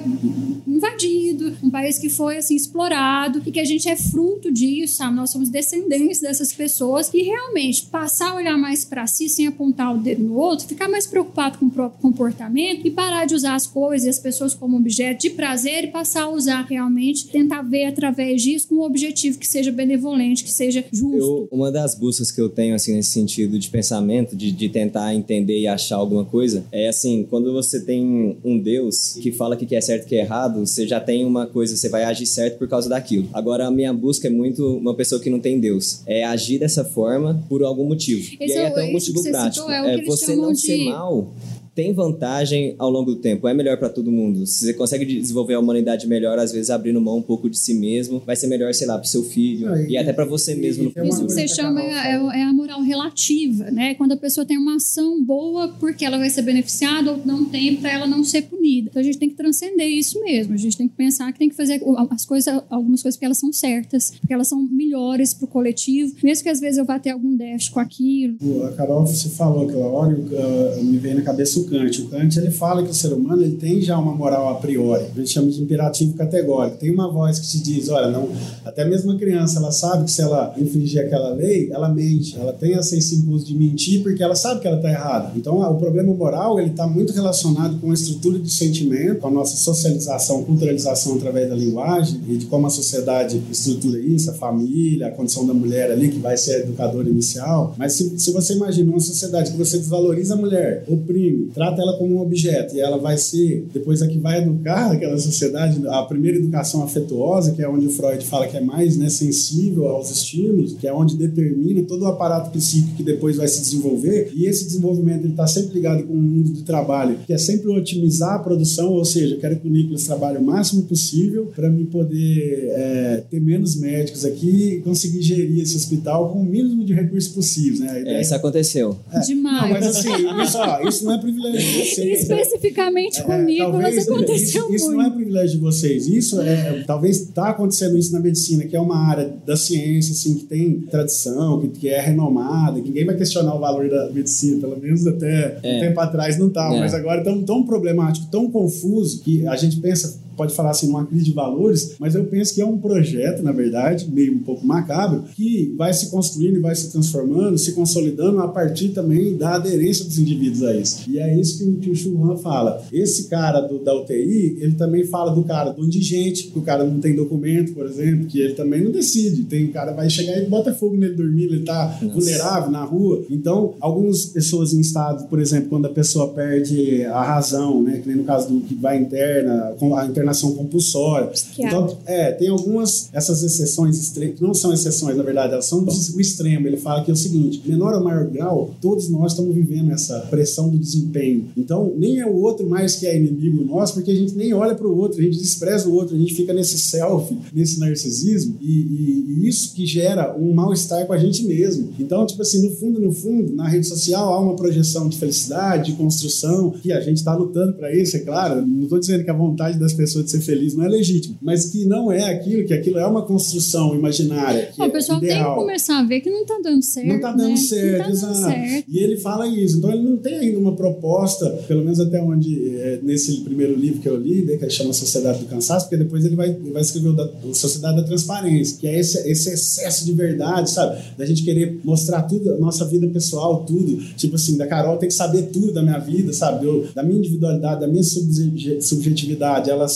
invadido, 0.67 1.57
um 1.63 1.69
país 1.69 1.97
que 1.97 2.09
foi 2.09 2.37
assim 2.37 2.55
explorado 2.55 3.41
e 3.45 3.51
que 3.51 3.59
a 3.59 3.65
gente 3.65 3.89
é 3.89 3.95
fruto 3.95 4.51
disso, 4.51 4.95
sabe? 4.95 5.15
Nós 5.15 5.31
somos 5.31 5.49
descendentes 5.49 6.21
dessas 6.21 6.53
pessoas 6.53 7.09
e 7.13 7.21
realmente 7.21 7.85
passar 7.87 8.31
a 8.31 8.35
olhar 8.35 8.57
mais 8.57 8.85
para 8.85 9.05
si 9.07 9.27
sem 9.29 9.47
apontar 9.47 9.95
o 9.95 9.97
dedo 9.97 10.23
no 10.23 10.35
outro, 10.35 10.67
ficar 10.67 10.87
mais 10.87 11.05
preocupado 11.05 11.57
com 11.57 11.65
o 11.65 11.71
próprio 11.71 12.01
comportamento 12.01 12.85
e 12.85 12.91
parar 12.91 13.25
de 13.25 13.35
usar 13.35 13.55
as 13.55 13.67
coisas 13.67 14.05
e 14.05 14.09
as 14.09 14.19
pessoas 14.19 14.53
como 14.53 14.77
objeto 14.77 15.21
de 15.21 15.29
prazer 15.31 15.85
e 15.85 15.87
passar 15.87 16.23
a 16.23 16.29
usar 16.29 16.63
realmente, 16.63 17.27
tentar 17.27 17.61
ver 17.61 17.85
através 17.85 18.41
disso 18.41 18.67
com 18.67 18.75
um 18.75 18.81
objetivo 18.81 19.37
que 19.37 19.47
seja 19.47 19.71
benevolente, 19.71 20.43
que 20.43 20.51
seja 20.51 20.83
justo. 20.91 21.17
Eu, 21.17 21.47
uma 21.51 21.71
das 21.71 21.95
buscas 21.95 22.31
que 22.31 22.41
eu 22.41 22.49
tenho 22.59 22.75
assim 22.75 22.93
nesse 22.93 23.11
sentido 23.11 23.57
de 23.57 23.69
pensamento, 23.69 24.35
de, 24.35 24.51
de 24.51 24.67
tentar 24.67 25.15
entender 25.15 25.57
e 25.57 25.65
achar 25.65 25.95
alguma 25.95 26.25
coisa, 26.25 26.65
é 26.73 26.89
assim, 26.89 27.25
quando 27.29 27.53
você 27.53 27.79
tem 27.79 28.37
um 28.43 28.59
Deus 28.59 29.17
que 29.21 29.31
fala 29.31 29.55
que 29.55 29.73
é 29.73 29.79
certo 29.79 30.03
e 30.03 30.09
que 30.09 30.15
é 30.15 30.19
errado, 30.19 30.67
você 30.67 30.85
já 30.85 30.99
tem 30.99 31.23
uma 31.23 31.47
coisa, 31.47 31.77
você 31.77 31.87
vai 31.87 32.03
agir 32.03 32.25
certo 32.25 32.57
por 32.57 32.67
causa 32.67 32.89
daquilo. 32.89 33.29
Agora, 33.31 33.65
a 33.65 33.71
minha 33.71 33.93
busca 33.93 34.27
é 34.27 34.29
muito 34.29 34.75
uma 34.77 34.93
pessoa 34.93 35.21
que 35.21 35.29
não 35.29 35.39
tem 35.39 35.57
Deus. 35.57 36.01
É 36.05 36.25
agir 36.25 36.59
dessa 36.59 36.83
forma 36.83 37.41
por 37.47 37.63
algum 37.63 37.85
motivo. 37.85 38.21
Esse 38.41 38.55
e 38.55 38.57
aí 38.57 38.65
é, 38.65 38.67
até 38.67 38.83
um 38.83 38.91
motivo 38.91 39.23
prático. 39.23 39.71
É, 39.71 39.95
é 39.95 40.03
você 40.03 40.35
não 40.35 40.51
de... 40.51 40.59
ser 40.59 40.83
mal 40.85 41.31
tem 41.79 41.93
vantagem 41.93 42.75
ao 42.77 42.89
longo 42.89 43.15
do 43.15 43.21
tempo, 43.21 43.47
é 43.47 43.53
melhor 43.53 43.77
para 43.77 43.87
todo 43.87 44.11
mundo. 44.11 44.45
Se 44.45 44.65
você 44.65 44.73
consegue 44.73 45.05
desenvolver 45.05 45.53
a 45.53 45.59
humanidade 45.61 46.05
melhor, 46.07 46.37
às 46.37 46.51
vezes 46.51 46.69
abrindo 46.69 46.99
mão 46.99 47.19
um 47.19 47.21
pouco 47.21 47.49
de 47.49 47.57
si 47.57 47.73
mesmo, 47.73 48.21
vai 48.25 48.35
ser 48.35 48.47
melhor, 48.47 48.73
sei 48.73 48.85
lá, 48.85 48.97
para 48.97 49.07
seu 49.07 49.23
filho 49.23 49.71
ah, 49.71 49.81
e, 49.83 49.91
e, 49.91 49.97
até 49.97 50.11
para 50.11 50.25
você 50.25 50.55
mesmo. 50.55 50.91
No 50.93 51.05
Isso 51.05 51.25
que 51.25 51.31
você 51.31 51.47
chama 51.47 51.81
é, 51.81 52.15
é, 52.15 52.43
a 52.43 52.51
moral 52.51 52.81
relativa, 52.81 53.71
né? 53.71 53.95
Quando 53.95 54.11
a 54.11 54.17
pessoa 54.17 54.45
tem 54.45 54.57
uma 54.57 54.75
ação 54.75 55.23
boa 55.23 55.69
porque 55.79 56.03
ela 56.03 56.17
vai 56.17 56.29
ser 56.29 56.41
beneficiada 56.41 57.13
ou 57.13 57.21
não 57.25 57.45
tem 57.45 57.77
para 57.77 57.93
ela 57.93 58.05
não 58.05 58.25
ser 58.25 58.41
punida. 58.41 58.89
Então 58.89 58.99
a 58.99 59.05
gente 59.05 59.17
tem 59.17 59.29
que 59.29 59.35
transcender 59.35 59.87
isso 59.87 60.19
mesmo. 60.19 60.55
A 60.55 60.57
gente 60.57 60.75
tem 60.75 60.89
que 60.89 60.95
pensar 60.95 61.31
que 61.31 61.39
tem 61.39 61.47
que 61.47 61.55
fazer 61.55 61.81
as 62.09 62.25
coisas, 62.25 62.61
algumas 62.69 63.01
coisas 63.01 63.15
porque 63.15 63.25
elas 63.25 63.39
são 63.39 63.53
certas, 63.53 64.11
porque 64.19 64.33
elas 64.33 64.49
são 64.49 64.61
melhores 64.63 65.33
para 65.33 65.45
o 65.45 65.47
coletivo, 65.47 66.13
mesmo 66.21 66.43
que 66.43 66.49
às 66.49 66.59
vezes 66.59 66.77
eu 66.77 66.83
vá 66.83 66.99
ter 66.99 67.11
algum 67.11 67.37
déficit 67.37 67.71
com 67.71 67.79
aquilo. 67.79 68.65
A 68.65 68.73
Carol, 68.73 69.07
você 69.07 69.29
falou 69.29 69.65
aquela 69.65 69.87
hora, 69.87 70.13
uh, 70.13 70.83
me 70.83 70.97
veio 70.97 71.15
na 71.15 71.21
cabeça 71.21 71.57
o 71.57 71.68
Kant. 71.69 72.01
O 72.01 72.07
Kant 72.07 72.37
ele 72.37 72.51
fala 72.51 72.83
que 72.83 72.89
o 72.89 72.93
ser 72.93 73.13
humano 73.13 73.43
ele 73.43 73.55
tem 73.55 73.81
já 73.81 73.97
uma 73.97 74.13
moral 74.13 74.49
a 74.49 74.55
priori, 74.55 75.05
a 75.05 75.19
gente 75.19 75.31
chama 75.31 75.49
de 75.49 75.61
imperativo 75.61 76.13
categórico. 76.13 76.77
Tem 76.77 76.91
uma 76.91 77.11
voz 77.11 77.39
que 77.39 77.47
te 77.47 77.59
diz, 77.59 77.89
olha, 77.89 78.09
não, 78.09 78.29
até 78.65 78.85
mesmo 78.85 79.11
a 79.11 79.17
criança 79.17 79.59
ela 79.59 79.71
sabe 79.71 80.05
que 80.05 80.11
se 80.11 80.21
ela 80.21 80.53
infringir 80.57 81.05
aquela 81.05 81.33
lei, 81.33 81.71
ela 81.71 81.89
mente, 81.89 82.37
ela 82.37 82.53
tem 82.53 82.73
esse 82.73 83.15
impulso 83.15 83.45
de 83.45 83.55
mentir 83.55 84.01
porque 84.01 84.23
ela 84.23 84.35
sabe 84.35 84.61
que 84.61 84.67
ela 84.67 84.77
está 84.77 84.89
errada. 84.89 85.31
Então 85.35 85.59
o 85.59 85.75
problema 85.75 86.13
moral 86.13 86.59
ele 86.59 86.71
está 86.71 86.87
muito 86.87 87.13
relacionado 87.13 87.79
com 87.79 87.91
a 87.91 87.93
estrutura 87.93 88.39
de 88.39 88.49
sentimento, 88.49 89.19
com 89.19 89.27
a 89.27 89.31
nossa 89.31 89.57
socialização, 89.57 90.43
culturalização 90.43 91.15
através 91.15 91.49
da 91.49 91.55
linguagem 91.55 92.21
e 92.27 92.37
de 92.37 92.45
como 92.45 92.67
a 92.67 92.69
sociedade 92.69 93.41
estrutura 93.51 93.99
isso, 93.99 94.31
a 94.31 94.33
família, 94.33 95.07
a 95.07 95.11
condição 95.11 95.45
da 95.45 95.53
mulher 95.53 95.91
ali 95.91 96.09
que 96.09 96.19
vai 96.19 96.37
ser 96.37 96.61
educadora 96.61 97.09
inicial. 97.09 97.75
Mas 97.77 97.93
se, 97.93 98.19
se 98.19 98.31
você 98.31 98.53
imagina 98.53 98.91
uma 98.91 98.99
sociedade 98.99 99.51
que 99.51 99.57
você 99.57 99.77
desvaloriza 99.77 100.33
a 100.33 100.37
mulher, 100.37 100.83
oprime, 100.87 101.49
trata 101.59 101.81
ela 101.81 101.97
como 101.97 102.15
um 102.15 102.21
objeto 102.21 102.73
e 102.73 102.79
ela 102.79 102.97
vai 102.97 103.17
ser 103.17 103.67
depois 103.73 104.01
a 104.01 104.07
que 104.07 104.17
vai 104.17 104.41
educar 104.41 104.93
aquela 104.93 105.17
sociedade, 105.17 105.85
a 105.89 106.03
primeira 106.03 106.37
educação 106.37 106.81
afetuosa, 106.81 107.51
que 107.51 107.61
é 107.61 107.67
onde 107.67 107.85
o 107.85 107.89
Freud 107.89 108.23
fala 108.23 108.47
que 108.47 108.55
é 108.55 108.61
mais 108.61 108.95
né, 108.95 109.09
sensível 109.09 109.89
aos 109.89 110.09
estímulos, 110.09 110.77
que 110.79 110.87
é 110.87 110.93
onde 110.93 111.17
determina 111.17 111.83
todo 111.83 112.03
o 112.03 112.07
aparato 112.07 112.49
psíquico 112.51 112.95
que 112.95 113.03
depois 113.03 113.35
vai 113.35 113.49
se 113.49 113.59
desenvolver 113.59 114.31
e 114.33 114.45
esse 114.45 114.63
desenvolvimento 114.63 115.27
está 115.27 115.45
sempre 115.47 115.73
ligado 115.73 116.03
com 116.03 116.13
o 116.13 116.21
mundo 116.21 116.49
do 116.49 116.61
trabalho, 116.61 117.17
que 117.27 117.33
é 117.33 117.37
sempre 117.37 117.67
otimizar 117.67 118.35
a 118.35 118.39
produção, 118.39 118.93
ou 118.93 119.03
seja, 119.03 119.35
eu 119.35 119.39
quero 119.41 119.59
que 119.59 119.67
o 119.67 119.69
Nicolas 119.69 120.05
trabalhe 120.05 120.37
o 120.37 120.41
máximo 120.41 120.83
possível 120.83 121.51
para 121.53 121.69
me 121.69 121.83
poder 121.83 122.69
é, 122.69 123.23
ter 123.29 123.41
menos 123.41 123.75
médicos 123.75 124.23
aqui 124.23 124.75
e 124.75 124.79
conseguir 124.79 125.21
gerir 125.21 125.61
esse 125.61 125.75
hospital 125.75 126.31
com 126.31 126.39
o 126.39 126.45
mínimo 126.45 126.85
de 126.85 126.93
recursos 126.93 127.29
possíveis. 127.33 127.81
Né? 127.81 128.03
É, 128.05 128.21
isso 128.21 128.33
aconteceu. 128.33 128.97
É, 129.11 129.19
Demais. 129.19 129.61
Não, 129.61 129.69
mas 129.71 129.87
assim, 129.87 130.09
isso, 130.41 130.87
isso 130.87 131.03
não 131.03 131.15
é 131.15 131.17
privilégio 131.17 131.38
vocês. 131.41 132.21
Especificamente 132.21 133.19
é, 133.19 133.23
comigo, 133.23 133.73
mas 133.73 134.07
aconteceu 134.07 134.45
isso, 134.45 134.59
muito. 134.61 134.75
Isso 134.75 134.91
não 134.91 135.01
é 135.01 135.09
privilégio 135.09 135.57
de 135.57 135.61
vocês. 135.61 136.07
Isso 136.07 136.41
é, 136.41 136.83
talvez 136.85 137.21
está 137.21 137.49
acontecendo 137.49 137.97
isso 137.97 138.11
na 138.11 138.19
medicina, 138.19 138.65
que 138.65 138.75
é 138.75 138.79
uma 138.79 138.97
área 138.97 139.33
da 139.45 139.55
ciência, 139.55 140.13
assim, 140.13 140.35
que 140.35 140.45
tem 140.45 140.81
tradição, 140.81 141.59
que, 141.61 141.67
que 141.69 141.89
é 141.89 141.99
renomada, 141.99 142.81
que 142.81 142.87
ninguém 142.87 143.05
vai 143.05 143.15
questionar 143.15 143.55
o 143.55 143.59
valor 143.59 143.89
da 143.89 144.09
medicina, 144.11 144.59
pelo 144.59 144.79
menos 144.79 145.05
até 145.07 145.59
é. 145.63 145.77
um 145.77 145.79
tempo 145.79 145.99
atrás 145.99 146.37
não 146.37 146.47
estava, 146.47 146.75
é. 146.75 146.79
mas 146.79 146.93
agora 146.93 147.23
tão, 147.23 147.41
tão 147.43 147.63
problemático, 147.63 148.27
tão 148.31 148.49
confuso, 148.49 149.21
que 149.21 149.47
a 149.47 149.55
gente 149.55 149.79
pensa 149.79 150.19
pode 150.39 150.55
falar 150.55 150.69
assim, 150.69 150.87
uma 150.87 151.05
crise 151.05 151.25
de 151.25 151.33
valores, 151.33 151.95
mas 151.99 152.15
eu 152.15 152.23
penso 152.23 152.55
que 152.55 152.61
é 152.61 152.65
um 152.65 152.77
projeto, 152.77 153.43
na 153.43 153.51
verdade, 153.51 154.09
meio 154.09 154.33
um 154.33 154.39
pouco 154.39 154.65
macabro, 154.65 155.25
que 155.35 155.75
vai 155.77 155.91
se 155.91 156.09
construindo 156.09 156.55
e 156.55 156.61
vai 156.61 156.73
se 156.73 156.89
transformando, 156.89 157.57
se 157.57 157.73
consolidando 157.73 158.39
a 158.39 158.47
partir 158.47 158.89
também 158.89 159.35
da 159.35 159.55
aderência 159.55 160.05
dos 160.05 160.17
indivíduos 160.17 160.63
a 160.63 160.73
isso. 160.73 161.09
E 161.09 161.19
é 161.19 161.37
isso 161.37 161.59
que, 161.81 161.89
o 161.89 161.95
Churran 161.95 162.37
fala. 162.37 162.81
Esse 162.89 163.27
cara 163.27 163.59
do, 163.59 163.79
da 163.79 163.93
UTI, 163.93 164.59
ele 164.61 164.75
também 164.75 165.03
fala 165.03 165.35
do 165.35 165.43
cara 165.43 165.71
do 165.71 165.83
indigente, 165.83 166.47
que 166.47 166.57
o 166.57 166.61
cara 166.61 166.85
não 166.85 167.01
tem 167.01 167.13
documento, 167.13 167.73
por 167.73 167.85
exemplo, 167.85 168.27
que 168.27 168.39
ele 168.39 168.53
também 168.53 168.81
não 168.81 168.91
decide. 168.91 169.43
Tem 169.43 169.65
o 169.65 169.73
cara 169.73 169.91
vai 169.91 170.09
chegar 170.09 170.41
e 170.41 170.45
bota 170.45 170.73
fogo 170.73 170.95
nele 170.95 171.15
dormindo, 171.15 171.53
ele 171.53 171.65
tá 171.65 171.99
Nossa. 172.01 172.13
vulnerável 172.13 172.71
na 172.71 172.85
rua. 172.85 173.25
Então, 173.29 173.73
algumas 173.81 174.25
pessoas 174.25 174.73
em 174.73 174.79
estado, 174.79 175.27
por 175.27 175.39
exemplo, 175.39 175.69
quando 175.69 175.87
a 175.87 175.89
pessoa 175.89 176.29
perde 176.29 177.03
a 177.03 177.23
razão, 177.23 177.83
né, 177.83 177.99
que 178.01 178.07
nem 178.07 178.17
no 178.17 178.23
caso 178.23 178.47
do 178.47 178.61
que 178.61 178.75
vai 178.75 178.97
interna, 178.97 179.75
a 179.97 180.05
interna 180.05 180.28
internação 180.29 180.53
compulsória. 180.53 181.31
Então, 181.57 181.97
é, 182.05 182.31
tem 182.31 182.49
algumas, 182.49 183.09
essas 183.13 183.43
exceções, 183.43 184.11
que 184.11 184.41
não 184.41 184.53
são 184.53 184.73
exceções, 184.73 185.17
na 185.17 185.23
verdade, 185.23 185.53
elas 185.53 185.65
são 185.65 185.83
do 185.83 185.91
extremo. 186.21 186.67
Ele 186.67 186.77
fala 186.77 187.03
que 187.03 187.11
é 187.11 187.13
o 187.13 187.17
seguinte: 187.17 187.61
menor 187.65 187.93
ou 187.93 188.03
maior 188.03 188.25
grau, 188.27 188.73
todos 188.81 189.09
nós 189.09 189.31
estamos 189.31 189.53
vivendo 189.53 189.91
essa 189.91 190.19
pressão 190.29 190.69
do 190.69 190.77
desempenho. 190.77 191.47
Então, 191.57 191.93
nem 191.97 192.19
é 192.19 192.25
o 192.25 192.35
outro 192.35 192.67
mais 192.67 192.95
que 192.95 193.07
é 193.07 193.17
inimigo 193.17 193.63
nosso, 193.63 193.95
porque 193.95 194.11
a 194.11 194.15
gente 194.15 194.35
nem 194.35 194.53
olha 194.53 194.75
para 194.75 194.87
o 194.87 194.97
outro, 194.97 195.19
a 195.19 195.23
gente 195.23 195.37
despreza 195.37 195.89
o 195.89 195.93
outro, 195.93 196.15
a 196.15 196.19
gente 196.19 196.33
fica 196.33 196.53
nesse 196.53 196.77
self, 196.79 197.35
nesse 197.53 197.79
narcisismo, 197.79 198.57
e, 198.61 198.71
e, 198.71 199.25
e 199.29 199.47
isso 199.47 199.73
que 199.73 199.85
gera 199.85 200.35
um 200.37 200.53
mal-estar 200.53 201.05
com 201.05 201.13
a 201.13 201.17
gente 201.17 201.43
mesmo. 201.43 201.89
Então, 201.99 202.25
tipo 202.25 202.41
assim, 202.41 202.61
no 202.61 202.75
fundo, 202.75 202.99
no 202.99 203.11
fundo, 203.11 203.55
na 203.55 203.67
rede 203.67 203.87
social 203.87 204.33
há 204.33 204.39
uma 204.39 204.55
projeção 204.55 205.09
de 205.09 205.17
felicidade, 205.17 205.91
de 205.91 205.97
construção, 205.97 206.71
que 206.71 206.91
a 206.91 206.99
gente 207.01 207.17
está 207.17 207.35
lutando 207.35 207.73
para 207.73 207.93
isso, 207.95 208.17
é 208.17 208.19
claro. 208.19 208.65
Não 208.65 208.83
estou 208.83 208.99
dizendo 208.99 209.23
que 209.23 209.29
a 209.29 209.33
vontade 209.33 209.79
das 209.79 209.93
pessoas 209.93 210.18
pessoa 210.19 210.23
de 210.23 210.31
ser 210.31 210.41
feliz 210.41 210.73
não 210.75 210.85
é 210.85 210.89
legítimo, 210.89 211.37
mas 211.41 211.65
que 211.65 211.85
não 211.85 212.11
é 212.11 212.29
aquilo, 212.29 212.65
que 212.65 212.73
aquilo 212.73 212.97
é 212.97 213.05
uma 213.05 213.23
construção 213.23 213.95
imaginária. 213.95 214.71
o 214.77 214.83
é 214.83 214.89
pessoal 214.89 215.19
ideal. 215.19 215.45
tem 215.45 215.53
que 215.53 215.59
começar 215.59 215.99
a 215.99 216.03
ver 216.03 216.21
que 216.21 216.29
não 216.29 216.41
está 216.41 216.59
dando 216.63 216.83
certo. 216.83 217.07
Não 217.07 217.15
está 217.15 217.31
dando 217.31 217.49
né? 217.49 217.57
certo, 217.57 218.03
tá 218.03 218.09
exato. 218.09 218.35
Certo. 218.35 218.85
E 218.87 218.99
ele 218.99 219.17
fala 219.17 219.47
isso. 219.47 219.77
Então 219.77 219.91
ele 219.91 220.03
não 220.03 220.17
tem 220.17 220.35
ainda 220.35 220.59
uma 220.59 220.75
proposta, 220.75 221.49
pelo 221.67 221.83
menos 221.83 221.99
até 221.99 222.21
onde, 222.21 222.75
é, 222.77 222.99
nesse 223.01 223.41
primeiro 223.41 223.75
livro 223.75 224.01
que 224.01 224.09
eu 224.09 224.17
li, 224.17 224.43
né, 224.43 224.57
que 224.57 224.69
chama 224.69 224.93
Sociedade 224.93 225.39
do 225.39 225.45
Cansaço, 225.45 225.87
porque 225.87 226.03
depois 226.03 226.25
ele 226.25 226.35
vai, 226.35 226.49
ele 226.49 226.71
vai 226.71 226.81
escrever 226.81 227.09
o 227.09 227.13
da 227.13 227.29
o 227.43 227.53
Sociedade 227.53 227.97
da 227.97 228.03
Transparência, 228.03 228.77
que 228.79 228.87
é 228.87 228.99
esse, 228.99 229.17
esse 229.29 229.49
excesso 229.49 230.05
de 230.05 230.13
verdade, 230.13 230.69
sabe? 230.69 230.99
Da 231.17 231.25
gente 231.25 231.43
querer 231.43 231.79
mostrar 231.83 232.23
tudo, 232.23 232.53
a 232.53 232.57
nossa 232.57 232.85
vida 232.85 233.07
pessoal, 233.07 233.63
tudo. 233.65 233.97
Tipo 234.15 234.35
assim, 234.35 234.57
da 234.57 234.67
Carol 234.67 234.97
tem 234.97 235.07
que 235.07 235.15
saber 235.15 235.43
tudo 235.43 235.71
da 235.71 235.81
minha 235.81 235.99
vida, 235.99 236.33
sabe? 236.33 236.65
Eu, 236.65 236.87
da 236.93 237.03
minha 237.03 237.19
individualidade, 237.19 237.81
da 237.81 237.87
minha 237.87 238.03
subjetividade, 238.03 239.69
ela 239.69 239.87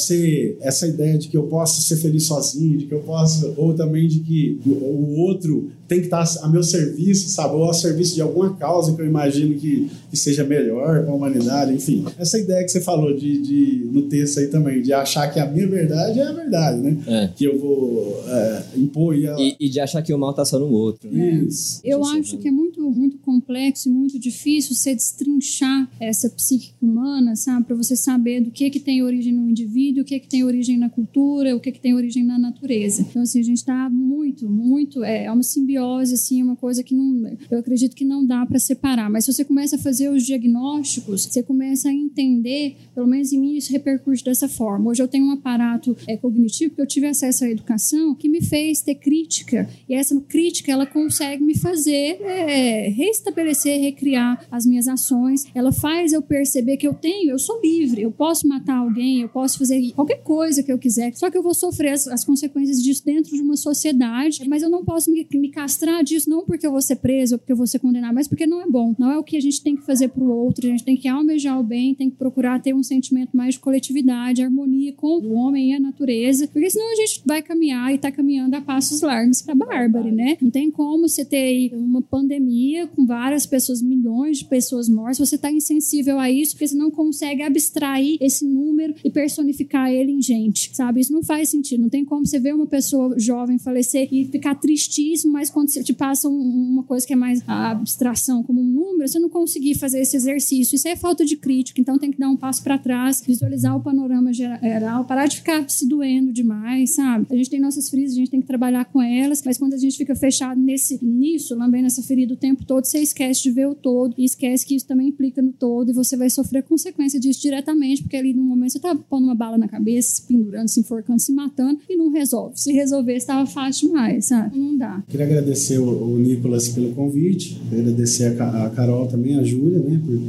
essa 0.62 0.88
ideia 0.88 1.18
de 1.18 1.28
que 1.28 1.38
eu 1.38 1.44
posso 1.44 1.82
ser 1.82 1.98
feliz 1.98 2.26
sozinho, 2.26 2.78
de 2.78 2.86
que 2.86 2.94
eu 2.94 3.02
posso 3.02 3.54
ou 3.56 3.74
também 3.74 4.08
de 4.08 4.20
que 4.20 4.60
o 4.66 5.20
outro 5.20 5.72
tem 5.94 6.00
que 6.00 6.08
estar 6.08 6.26
a 6.44 6.50
meu 6.50 6.64
serviço, 6.64 7.30
sabe? 7.30 7.56
Ou 7.56 7.70
a 7.70 7.74
serviço 7.74 8.16
de 8.16 8.22
alguma 8.22 8.56
causa 8.56 8.96
que 8.96 9.02
eu 9.02 9.06
imagino 9.06 9.56
que, 9.56 9.90
que 10.10 10.18
seja 10.18 10.44
melhor 10.44 11.04
para 11.04 11.12
a 11.12 11.16
humanidade, 11.16 11.74
enfim. 11.74 12.04
Essa 12.18 12.40
ideia 12.40 12.64
que 12.64 12.70
você 12.70 12.82
falou 12.82 13.16
de, 13.16 13.42
de, 13.42 13.90
no 13.92 14.04
texto 14.04 14.40
aí 14.40 14.48
também, 14.48 14.82
de 14.82 14.92
achar 14.92 15.28
que 15.32 15.40
a 15.40 15.46
minha 15.46 15.68
verdade 15.68 16.20
é 16.20 16.24
a 16.24 16.32
verdade, 16.32 16.80
né? 16.80 16.98
É. 17.06 17.30
Que 17.36 17.46
eu 17.46 17.60
vou 17.60 18.24
é, 18.28 18.64
impor 18.76 19.16
e, 19.16 19.26
ela... 19.26 19.40
e, 19.40 19.56
e, 19.60 19.70
de 19.70 19.80
achar 19.80 20.02
que 20.02 20.14
o 20.14 20.18
mal 20.18 20.32
está 20.32 20.44
só 20.44 20.58
no 20.58 20.72
outro. 20.72 21.12
Né? 21.12 21.44
Isso. 21.48 21.80
Eu 21.84 22.04
acho 22.04 22.38
que 22.38 22.48
é 22.48 22.52
muito, 22.52 22.82
muito 22.90 23.18
complexo 23.20 23.90
e 23.90 23.92
muito 23.92 24.18
difícil 24.18 24.76
você 24.76 24.96
destrinchar 24.96 25.88
essa 26.00 26.30
psíquica 26.30 26.74
humana, 26.82 27.36
sabe? 27.36 27.66
Para 27.66 27.76
você 27.76 27.96
saber 27.96 28.42
do 28.42 28.50
que 28.50 28.70
que 28.70 28.80
tem 28.80 29.04
origem 29.04 29.34
no 29.34 29.50
indivíduo, 29.50 30.02
o 30.02 30.06
que 30.06 30.20
que 30.20 30.28
tem 30.28 30.44
origem 30.44 30.78
na 30.78 30.90
cultura, 30.90 31.56
o 31.56 31.60
que 31.60 31.72
que 31.72 31.80
tem 31.80 31.94
origem 31.94 32.24
na 32.24 32.40
natureza. 32.40 33.02
Então, 33.02 33.22
assim, 33.22 33.40
a 33.40 33.44
gente 33.44 33.58
está 33.58 33.90
muito, 33.90 34.50
muito... 34.50 35.04
É, 35.04 35.26
é 35.26 35.32
uma 35.32 35.44
simbiose 35.44 35.83
assim, 36.12 36.42
é 36.42 36.44
uma 36.44 36.56
coisa 36.56 36.84
que 36.84 36.96
não, 36.96 37.38
eu 37.50 37.60
acredito 37.60 37.96
que 37.96 38.06
não 38.06 38.26
dá 38.26 38.46
para 38.46 38.60
separar. 38.60 39.10
Mas 39.10 39.26
se 39.26 39.34
você 39.34 39.46
começa 39.46 39.76
a 39.76 39.80
fazer 39.80 40.10
os 40.10 40.24
diagnósticos, 40.24 41.26
você 41.26 41.44
começa 41.44 41.90
a 41.90 41.94
entender, 41.94 42.78
pelo 42.94 43.08
menos 43.08 43.32
em 43.32 43.40
mim, 43.40 43.56
isso 43.58 43.72
repercute 43.72 44.24
dessa 44.24 44.48
forma. 44.48 44.90
Hoje 44.90 45.02
eu 45.02 45.08
tenho 45.08 45.26
um 45.26 45.32
aparato 45.32 45.96
é, 46.08 46.18
cognitivo, 46.18 46.72
porque 46.72 46.82
eu 46.82 46.88
tive 46.88 47.08
acesso 47.08 47.46
à 47.46 47.50
educação, 47.50 48.16
que 48.16 48.30
me 48.30 48.42
fez 48.42 48.82
ter 48.82 48.96
crítica. 48.96 49.70
E 49.88 49.94
essa 49.94 50.20
crítica, 50.22 50.72
ela 50.72 50.86
consegue 50.86 51.44
me 51.44 51.58
fazer 51.58 52.22
é, 52.22 52.90
restabelecer, 52.90 53.80
recriar 53.80 54.46
as 54.52 54.66
minhas 54.66 54.88
ações. 54.88 55.46
Ela 55.54 55.72
faz 55.72 56.14
eu 56.14 56.22
perceber 56.22 56.78
que 56.78 56.88
eu 56.88 56.94
tenho, 56.94 57.32
eu 57.32 57.40
sou 57.40 57.60
livre, 57.62 58.02
eu 58.02 58.12
posso 58.12 58.48
matar 58.48 58.78
alguém, 58.78 59.22
eu 59.22 59.30
posso 59.30 59.58
fazer 59.58 59.92
qualquer 59.94 60.22
coisa 60.24 60.64
que 60.64 60.72
eu 60.72 60.78
quiser. 60.78 61.14
Só 61.16 61.30
que 61.30 61.38
eu 61.38 61.44
vou 61.44 61.54
sofrer 61.54 61.92
as, 61.92 62.08
as 62.08 62.24
consequências 62.24 62.82
disso 62.82 63.04
dentro 63.06 63.36
de 63.36 63.42
uma 63.42 63.56
sociedade, 63.56 64.48
mas 64.48 64.62
eu 64.64 64.70
não 64.70 64.84
posso 64.84 65.12
me, 65.12 65.28
me 65.34 65.50
castrar 65.64 66.04
disso 66.04 66.30
não 66.30 66.44
porque 66.46 66.68
eu 66.68 66.72
vou 66.72 66.82
ser 66.82 66.98
preso 66.98 67.36
ou 67.36 67.40
porque 67.40 67.54
eu 67.54 67.56
vou 67.56 67.66
ser 67.66 67.80
condenado, 67.80 68.14
mas 68.14 68.28
porque 68.28 68.46
não 68.46 68.62
é 68.62 68.68
bom. 68.68 68.94
Não 69.00 69.12
é 69.12 69.18
o 69.18 69.24
que 69.24 69.38
a 69.38 69.40
gente 69.40 69.62
tem 69.62 69.76
que 69.78 69.86
fazer 69.86 70.10
para 70.10 70.24
o 70.24 70.30
outro. 70.30 70.68
A 70.68 70.70
gente 70.70 70.84
tem 70.84 70.98
que 70.98 71.08
almejar 71.08 71.58
o 71.58 71.64
bem, 71.64 71.96
tem 71.96 72.10
que 72.10 72.18
procurar 72.18 72.62
ter 72.62 72.74
um 72.74 72.84
sentimento 72.84 73.36
mais 73.36 73.56
de 73.56 73.62
coletividade, 73.62 74.44
harmonia 74.44 74.92
com 74.92 75.20
o 75.20 75.34
homem 75.34 75.72
e 75.72 75.74
a 75.74 75.80
natureza, 75.80 76.48
porque 76.48 76.70
senão 76.70 76.92
a 76.92 76.96
gente 76.96 77.22
vai 77.26 77.42
caminhar 77.42 77.92
e 77.92 77.96
está 77.96 78.12
caminhando 78.12 78.56
a 78.56 78.62
passos 78.62 79.02
largos 79.02 79.42
para 79.42 79.56
bárbaro, 79.56 80.12
né? 80.12 80.38
Não 80.42 80.52
tem 80.52 80.70
como 80.70 81.08
você 81.08 81.24
ter 81.24 81.72
uma 81.74 82.02
pandemia 82.02 82.88
com 82.88 83.06
várias 83.06 83.46
pessoas, 83.46 83.82
milhões 83.82 84.40
de 84.40 84.46
pessoas 84.46 84.90
mortas, 84.90 85.30
você 85.30 85.36
está 85.36 85.52
insensível 85.52 86.20
a 86.20 86.30
isso, 86.30 86.54
porque 86.54 86.68
você 86.68 86.76
não 86.76 86.92
consegue 86.92 87.42
abstrair 87.42 88.18
esse 88.20 88.46
número 88.46 88.96
e 89.04 89.10
personificar 89.10 89.92
ele 89.92 90.12
em 90.12 90.22
gente, 90.22 90.76
sabe? 90.76 91.00
Isso 91.00 91.14
não 91.14 91.24
faz 91.24 91.50
sentido. 91.50 91.82
Não 91.82 91.90
tem 91.90 92.04
como 92.04 92.26
você 92.26 92.40
ver 92.40 92.54
uma 92.54 92.68
pessoa 92.68 93.18
jovem 93.18 93.58
falecer 93.58 94.10
e 94.12 94.26
ficar 94.26 94.56
tristíssimo, 94.56 95.32
mas 95.32 95.53
quando 95.54 95.70
você 95.70 95.84
te 95.84 95.94
passa 95.94 96.28
um, 96.28 96.34
uma 96.34 96.84
coisa 96.84 97.06
que 97.06 97.14
é 97.14 97.16
mais 97.16 97.42
a 97.48 97.72
abstração, 97.72 98.44
como 98.44 98.62
um 98.62 98.66
número, 98.66 99.08
você 99.08 99.20
não 99.20 99.30
conseguir 99.30 99.76
fazer 99.76 100.02
esse 100.02 100.16
exercício. 100.18 100.76
Isso 100.76 100.88
é 100.88 100.96
falta 100.96 101.24
de 101.24 101.38
crítica, 101.38 101.80
então 101.80 101.98
tem 101.98 102.12
que 102.12 102.20
dar 102.20 102.30
um 102.30 102.36
passo 102.36 102.64
para 102.64 102.78
trás, 102.78 103.22
visualizar 103.26 103.76
o 103.78 103.82
panorama 103.82 104.34
geral, 104.34 105.06
parar 105.06 105.28
de 105.28 105.38
ficar 105.38 105.70
se 105.70 105.88
doendo 105.88 106.34
demais, 106.34 106.96
sabe? 106.96 107.28
A 107.30 107.36
gente 107.36 107.50
tem 107.50 107.60
nossas 107.60 107.90
feridas, 107.90 108.14
a 108.14 108.16
gente 108.16 108.32
tem 108.32 108.42
que 108.42 108.48
trabalhar 108.48 108.86
com 108.86 109.02
elas, 109.02 109.42
mas 109.46 109.58
quando 109.58 109.74
a 109.74 109.78
gente 109.78 109.98
fica 109.98 110.16
fechado 110.16 110.60
nesse 110.60 111.00
nisso, 111.04 111.56
lambendo 111.56 111.88
essa 111.88 112.02
ferida 112.02 112.34
o 112.34 112.38
tempo 112.38 112.66
todo, 112.66 112.86
você 112.86 113.00
esquece 113.00 113.44
de 113.44 113.52
ver 113.52 113.68
o 113.68 113.76
todo 113.76 114.16
e 114.18 114.26
esquece 114.26 114.66
que 114.66 114.76
isso 114.76 114.88
também 114.88 115.10
implica 115.10 115.42
no 115.42 115.54
todo 115.54 115.92
e 115.92 115.94
você 115.94 116.18
vai 116.18 116.30
sofrer 116.30 116.64
consequência 116.64 117.20
disso 117.20 117.42
diretamente, 117.42 118.02
porque 118.02 118.18
ali 118.18 118.34
no 118.34 118.44
momento 118.44 118.72
você 118.72 118.80
tá 118.80 118.96
pondo 118.96 119.26
uma 119.26 119.36
bala 119.36 119.58
na 119.58 119.68
cabeça, 119.68 120.16
se 120.16 120.24
pendurando, 120.24 120.68
se 120.68 120.80
enforcando, 120.80 121.20
se 121.20 121.32
matando 121.32 121.80
e 121.90 121.96
não 121.96 122.10
resolve. 122.10 122.60
Se 122.60 122.72
resolver, 122.72 123.16
estava 123.16 123.46
fácil 123.46 123.90
demais, 123.90 124.26
sabe? 124.26 124.58
Não 124.58 124.78
dá. 124.78 125.04
Queria 125.08 125.26
agradecer 125.26 125.43
o, 125.80 126.14
o 126.14 126.18
Nicolas 126.18 126.70
pelo 126.70 126.92
convite, 126.92 127.62
agradecer 127.72 128.40
a, 128.42 128.66
a 128.66 128.70
Carol 128.70 129.08
também, 129.08 129.38
a 129.38 129.44
Júlia, 129.44 129.80
né, 129.80 130.02
por 130.06 130.20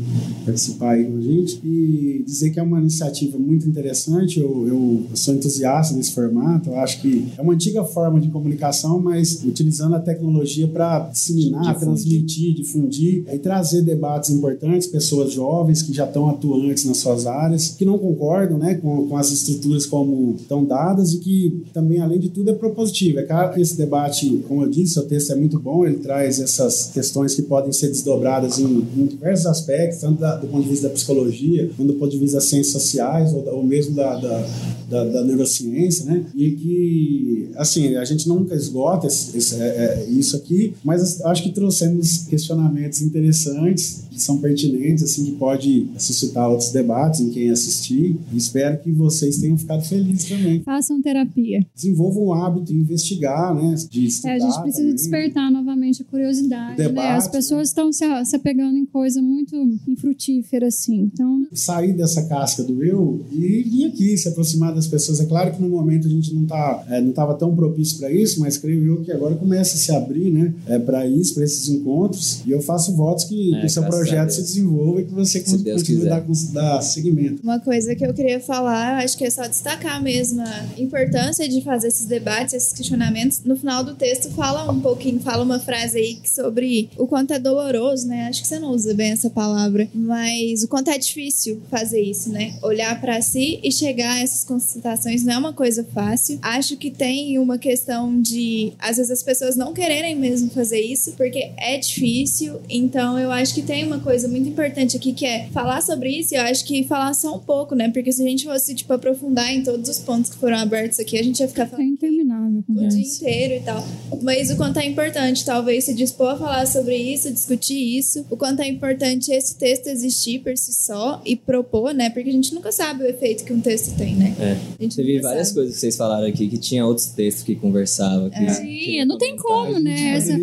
participar 0.45 0.93
aí 0.93 1.05
com 1.05 1.19
a 1.19 1.21
gente 1.21 1.61
e 1.65 2.23
dizer 2.25 2.51
que 2.51 2.59
é 2.59 2.63
uma 2.63 2.81
iniciativa 2.81 3.39
muito 3.39 3.69
interessante. 3.69 4.41
Eu, 4.41 4.67
eu, 4.67 5.03
eu 5.11 5.17
sou 5.17 5.35
entusiasta 5.35 5.95
desse 5.95 6.13
formato, 6.13 6.71
eu 6.71 6.79
acho 6.79 7.01
que 7.01 7.29
é 7.37 7.43
uma 7.43 7.55
antiga 7.55 7.85
forma 7.85 8.21
de 8.21 8.29
comunicação, 8.29 9.01
mas 9.01 9.43
utilizando 9.45 9.95
a 9.95 10.01
tecnologia 10.01 10.69
para 10.69 11.09
disseminar, 11.09 11.79
transmitir, 11.79 12.55
difundir 12.55 13.25
e 13.33 13.39
trazer 13.39 13.83
debates 13.83 14.31
importantes, 14.31 14.87
pessoas 14.87 15.33
jovens 15.33 15.83
que 15.83 15.93
já 15.93 16.05
estão 16.05 16.29
atuantes 16.29 16.85
nas 16.85 16.99
suas 16.99 17.27
áreas, 17.27 17.69
que 17.69 17.85
não 17.85 17.99
concordam 17.99 18.59
né, 18.59 18.75
com, 18.75 19.07
com 19.09 19.17
as 19.17 19.31
estruturas 19.31 19.87
como 19.87 20.35
estão 20.39 20.65
dadas 20.65 21.13
e 21.13 21.19
que 21.19 21.65
também, 21.73 22.01
além 22.01 22.19
de 22.19 22.29
tudo, 22.29 22.51
é 22.51 22.55
propositivo. 22.55 23.19
É 23.19 23.23
claro 23.23 23.53
que 23.53 23.61
esse 23.61 23.77
debate, 23.77 24.45
como 24.49 24.63
eu 24.63 24.69
disse, 24.69 24.99
texto 25.05 25.33
é 25.33 25.35
muito 25.35 25.59
bom, 25.59 25.85
ele 25.85 25.99
traz 25.99 26.41
essas 26.41 26.91
questões 26.93 27.35
que 27.35 27.43
podem 27.43 27.73
ser 27.73 27.89
desdobradas 27.89 28.59
em, 28.59 28.87
em 28.97 29.07
diversos 29.07 29.47
aspectos, 29.47 30.01
tanto 30.01 30.21
da, 30.21 30.37
do 30.37 30.47
ponto 30.47 30.63
de 30.65 30.71
vista 30.71 30.89
da 30.89 30.95
psicologia, 30.95 31.71
quanto 31.77 31.93
do 31.93 31.99
ponto 31.99 32.11
de 32.11 32.19
vista 32.19 32.37
das 32.37 32.45
ciências 32.45 32.73
sociais, 32.73 33.33
ou, 33.33 33.47
ou 33.55 33.63
mesmo 33.63 33.95
da, 33.95 34.17
da, 34.17 34.47
da, 34.89 35.05
da, 35.05 35.25
neurociência, 35.25 36.05
né? 36.05 36.25
E 36.35 36.51
que, 36.53 37.51
assim, 37.57 37.97
a 37.97 38.05
gente 38.05 38.29
nunca 38.29 38.55
esgota 38.55 39.07
esse, 39.07 39.37
esse, 39.37 39.55
é, 39.57 39.67
é, 39.67 40.07
isso 40.11 40.37
aqui, 40.37 40.75
mas 40.85 41.21
acho 41.23 41.43
que 41.43 41.53
trouxemos 41.53 42.25
questionamentos 42.29 43.03
interessantes, 43.03 44.04
que 44.15 44.23
são 44.23 44.39
pertinentes, 44.39 45.03
assim, 45.03 45.25
que 45.25 45.33
pode 45.33 45.89
suscitar 45.99 46.49
outros 46.49 46.71
debates 46.71 47.21
em 47.21 47.31
quem 47.31 47.51
assistir. 47.51 48.17
E 48.33 48.37
espero 48.37 48.79
que 48.79 48.91
vocês 48.93 49.39
tenham 49.39 49.59
ficado 49.59 49.85
felizes 49.85 50.29
também. 50.29 50.63
Façam 50.63 51.03
terapia. 51.03 51.67
Desenvolvam 51.75 52.25
o 52.25 52.33
hábito 52.33 52.73
de 52.73 52.79
investigar, 52.79 53.55
né? 53.55 53.75
De 53.91 54.07
estudar 54.07 54.33
é, 54.33 54.37
a 54.37 54.39
gente 54.39 54.61
precisa 54.63 54.83
também. 54.83 54.95
despertar 54.95 55.51
novamente 55.51 56.03
a 56.03 56.05
curiosidade, 56.05 56.77
debate, 56.77 57.09
né? 57.09 57.17
As 57.17 57.29
pessoas 57.29 57.69
estão 57.69 57.93
se, 57.93 58.05
se 58.25 58.37
apegando 58.37 58.77
em 58.77 58.87
coisa 58.87 59.21
muito 59.21 59.57
infrutífera, 59.89 60.69
assim. 60.69 61.11
Então... 61.13 61.47
Sair 61.53 61.93
dessa 61.93 62.23
casca 62.27 62.63
do 62.63 62.83
eu 62.83 63.25
e 63.33 63.63
vir 63.63 63.87
aqui, 63.87 64.17
se 64.17 64.29
aproximar 64.29 64.75
das 64.75 64.87
pessoas. 64.87 65.21
É 65.21 65.27
claro 65.27 65.53
que 65.53 65.61
no 65.61 65.69
momento 65.69 66.07
a 66.07 66.11
gente 66.11 66.33
não 66.33 66.47
tá, 66.47 66.85
é, 66.89 67.01
não 67.01 67.11
estava 67.11 67.35
tão 67.35 67.55
propício 67.55 67.99
para 67.99 68.13
isso, 68.13 68.41
mas 68.41 68.57
creio 68.57 68.85
eu 68.87 69.03
que 69.03 69.11
agora 69.11 69.35
começa 69.35 69.75
a 69.75 69.79
se 69.79 69.93
abrir, 69.93 70.31
né? 70.31 70.55
É, 70.67 70.79
para 70.79 71.07
isso, 71.07 71.35
para 71.35 71.45
esses 71.45 71.69
encontros. 71.69 72.43
E 72.47 72.51
eu 72.51 72.61
faço 72.61 72.95
votos 72.95 73.25
que, 73.25 73.55
é, 73.55 73.61
que 73.61 73.67
o 73.67 73.71
seu 73.71 73.83
projeto 73.85 74.04
se 74.05 74.43
desenvolva 74.43 75.01
e 75.01 75.05
que 75.05 75.13
você 75.13 75.45
se 75.45 75.51
continue 75.51 76.05
dar, 76.05 76.25
dar 76.53 76.81
seguimento. 76.83 77.43
Uma 77.43 77.61
coisa 77.61 77.95
que 77.95 78.05
eu 78.05 78.13
queria 78.13 78.41
falar, 78.41 79.03
acho 79.05 79.17
que 79.17 79.25
é 79.25 79.31
só 79.31 79.47
destacar 79.47 80.03
mesmo 80.03 80.43
a 80.43 80.67
importância 80.79 81.49
de 81.49 81.61
fazer 81.63 81.89
esses 81.89 82.07
debates, 82.07 82.55
esses 82.55 82.73
questionamentos. 82.73 83.41
No 83.45 83.57
final 83.57 83.83
do 83.85 83.95
texto 83.95 84.31
fala 84.31 84.71
um 84.71 84.81
pouquinho, 84.81 85.21
fala 85.21 85.43
uma 85.43 85.59
frase 85.59 85.99
aí 85.99 86.19
sobre 86.25 86.91
o 86.97 87.07
quanto 87.07 87.33
é 87.33 87.39
doloroso, 87.39 88.07
né? 88.07 88.27
Acho 88.29 88.43
que 88.43 88.49
você 88.49 88.59
não 88.59 88.71
usa 88.71 88.95
bem 88.95 89.11
essa 89.11 89.31
palavra, 89.31 89.89
mas 89.95 90.63
o 90.63 90.69
quanto 90.69 90.91
é 90.91 90.99
difícil 90.99 91.61
fazer 91.71 92.01
isso, 92.01 92.31
né? 92.31 92.55
Olhar 92.63 93.01
para 93.01 93.21
si 93.21 93.61
e 93.63 93.71
chegar 93.71 94.15
a 94.15 94.21
essas 94.21 94.45
constatações 94.45 95.25
não 95.25 95.35
é 95.35 95.39
uma 95.39 95.53
coisa 95.53 95.85
fácil. 95.93 96.39
Acho 96.43 96.77
que 96.77 96.91
tem 96.91 97.39
uma 97.39 97.59
questão 97.59 98.21
de 98.21 98.73
às 98.79 98.97
vezes 98.97 99.11
as 99.11 99.23
pessoas 99.23 99.57
não 99.57 99.73
quererem 99.73 100.17
mesmo 100.17 100.51
fazer 100.51 100.81
isso 100.81 101.13
porque 101.13 101.51
é 101.57 101.79
difícil. 101.79 102.61
Então 102.69 103.19
eu 103.19 103.31
acho 103.31 103.55
que 103.55 103.63
tem 103.63 103.85
uma 103.87 103.94
coisa 104.01 104.29
muito 104.29 104.49
importante 104.49 104.97
aqui 104.97 105.13
que 105.13 105.25
é 105.25 105.49
falar 105.49 105.81
sobre 105.81 106.11
isso. 106.11 106.35
E 106.35 106.37
eu 106.37 106.43
acho 106.43 106.65
que 106.65 106.85
falar 106.85 107.15
só 107.15 107.35
um 107.35 107.41
pouco, 107.41 107.75
né? 107.75 107.91
Porque 107.91 108.13
se 108.13 108.23
a 108.23 108.29
gente 108.29 108.45
fosse 108.45 108.75
tipo 108.75 108.93
aprofundar 108.93 109.53
em 109.53 109.63
todos 109.63 109.89
os 109.89 109.99
pontos 109.99 110.31
que 110.31 110.37
foram 110.37 110.59
abertos 110.59 110.99
aqui, 110.99 111.19
a 111.19 111.23
gente 111.23 111.41
ia 111.41 111.49
ficar 111.49 111.67
falando 111.67 111.87
é 111.87 111.91
interminável 111.91 112.65
o 112.69 112.89
dia 112.89 113.01
inteiro 113.01 113.55
e 113.55 113.61
tal. 113.61 113.85
Mas 114.23 114.51
o 114.51 114.57
quanto 114.57 114.79
é 114.79 114.87
importante, 114.87 115.45
talvez, 115.45 115.85
se 115.85 115.95
dispor 115.95 116.31
a 116.31 116.37
falar 116.37 116.67
sobre 116.67 116.97
isso, 116.97 117.33
discutir 117.33 117.99
isso, 117.99 118.25
o 118.31 118.37
quanto 118.37 118.61
é 118.61 118.69
importante 118.69 119.33
esse 119.33 119.57
texto 119.57 119.87
existir 119.89 120.41
por 120.41 120.57
si 120.57 120.73
só 120.73 121.21
e 121.25 121.37
propor, 121.37 121.93
né? 121.93 122.11
Porque 122.11 122.31
a 122.31 122.33
gente 122.33 122.55
nunca 122.55 122.73
sabe 122.73 123.05
o 123.05 123.07
efeito 123.07 123.45
que 123.45 123.53
um 123.53 123.61
texto 123.61 123.97
tem, 123.97 124.15
né? 124.17 124.35
É. 124.39 124.53
A 124.79 124.83
gente 124.83 124.97
Teve 124.97 125.21
várias 125.21 125.49
sabe. 125.49 125.61
coisas 125.61 125.75
que 125.75 125.81
vocês 125.81 125.97
falaram 125.97 126.27
aqui 126.27 126.49
que 126.49 126.59
tinha 126.59 126.85
outros 126.87 127.07
textos 127.09 127.45
que 127.45 127.55
conversavam. 127.55 128.31
Que 128.31 128.45
é. 128.45 128.49
Sim, 128.49 129.05
não 129.05 129.19
tem 129.19 129.37
como, 129.37 129.79
né? 129.79 130.17
Essa... 130.17 130.39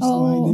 Oh, 0.00 0.52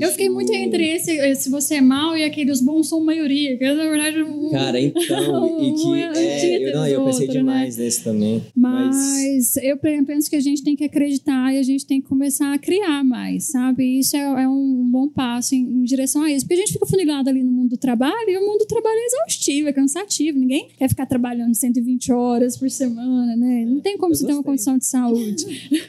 eu 0.00 0.10
fiquei 0.10 0.28
muito 0.28 0.52
entre 0.52 0.86
esse, 0.88 1.34
se 1.36 1.50
você 1.50 1.73
é 1.74 1.80
mal 1.80 2.16
e 2.16 2.24
aqueles 2.24 2.60
bons 2.60 2.88
são 2.88 3.00
maioria. 3.00 3.56
Que 3.56 3.72
na 3.72 3.88
verdade. 3.88 4.22
Um... 4.22 4.50
Cara, 4.50 4.80
então. 4.80 5.60
e 5.62 5.72
que. 5.74 6.02
É, 6.18 6.68
eu, 6.68 6.74
não, 6.74 6.86
eu 6.86 7.04
pensei 7.04 7.26
outro, 7.26 7.40
demais 7.40 7.76
né? 7.76 7.84
nesse 7.84 8.04
também. 8.04 8.42
Mas, 8.54 8.96
mas 8.96 9.56
eu 9.58 9.76
penso 9.76 10.28
que 10.28 10.36
a 10.36 10.40
gente 10.40 10.62
tem 10.62 10.76
que 10.76 10.84
acreditar 10.84 11.52
e 11.52 11.58
a 11.58 11.62
gente 11.62 11.86
tem 11.86 12.00
que 12.00 12.08
começar 12.08 12.52
a 12.52 12.58
criar 12.58 13.04
mais, 13.04 13.44
sabe? 13.44 13.98
Isso 13.98 14.16
é, 14.16 14.20
é 14.20 14.48
um 14.48 14.88
bom 14.90 15.08
passo 15.08 15.54
em, 15.54 15.62
em, 15.62 15.84
direção 15.84 16.22
a 16.22 16.30
isso. 16.30 16.44
Porque 16.44 16.54
a 16.54 16.58
gente 16.58 16.72
fica 16.72 16.86
funilado 16.86 17.28
ali 17.28 17.42
no 17.42 17.50
mundo 17.50 17.70
do 17.70 17.76
trabalho 17.76 18.28
e 18.28 18.36
o 18.36 18.40
mundo 18.40 18.60
do 18.60 18.66
trabalho 18.66 18.96
é 18.96 19.04
exaustivo, 19.06 19.68
é 19.68 19.72
cansativo. 19.72 20.38
Ninguém 20.38 20.68
quer 20.76 20.88
ficar 20.88 21.06
trabalhando 21.06 21.54
120 21.54 22.12
horas 22.12 22.56
por 22.56 22.70
semana, 22.70 23.36
né? 23.36 23.64
Não 23.66 23.80
tem 23.80 23.96
como 23.96 24.12
eu 24.12 24.16
você 24.16 24.26
ter 24.26 24.32
uma 24.32 24.42
condição 24.42 24.78
de 24.78 24.86
saúde. 24.86 25.44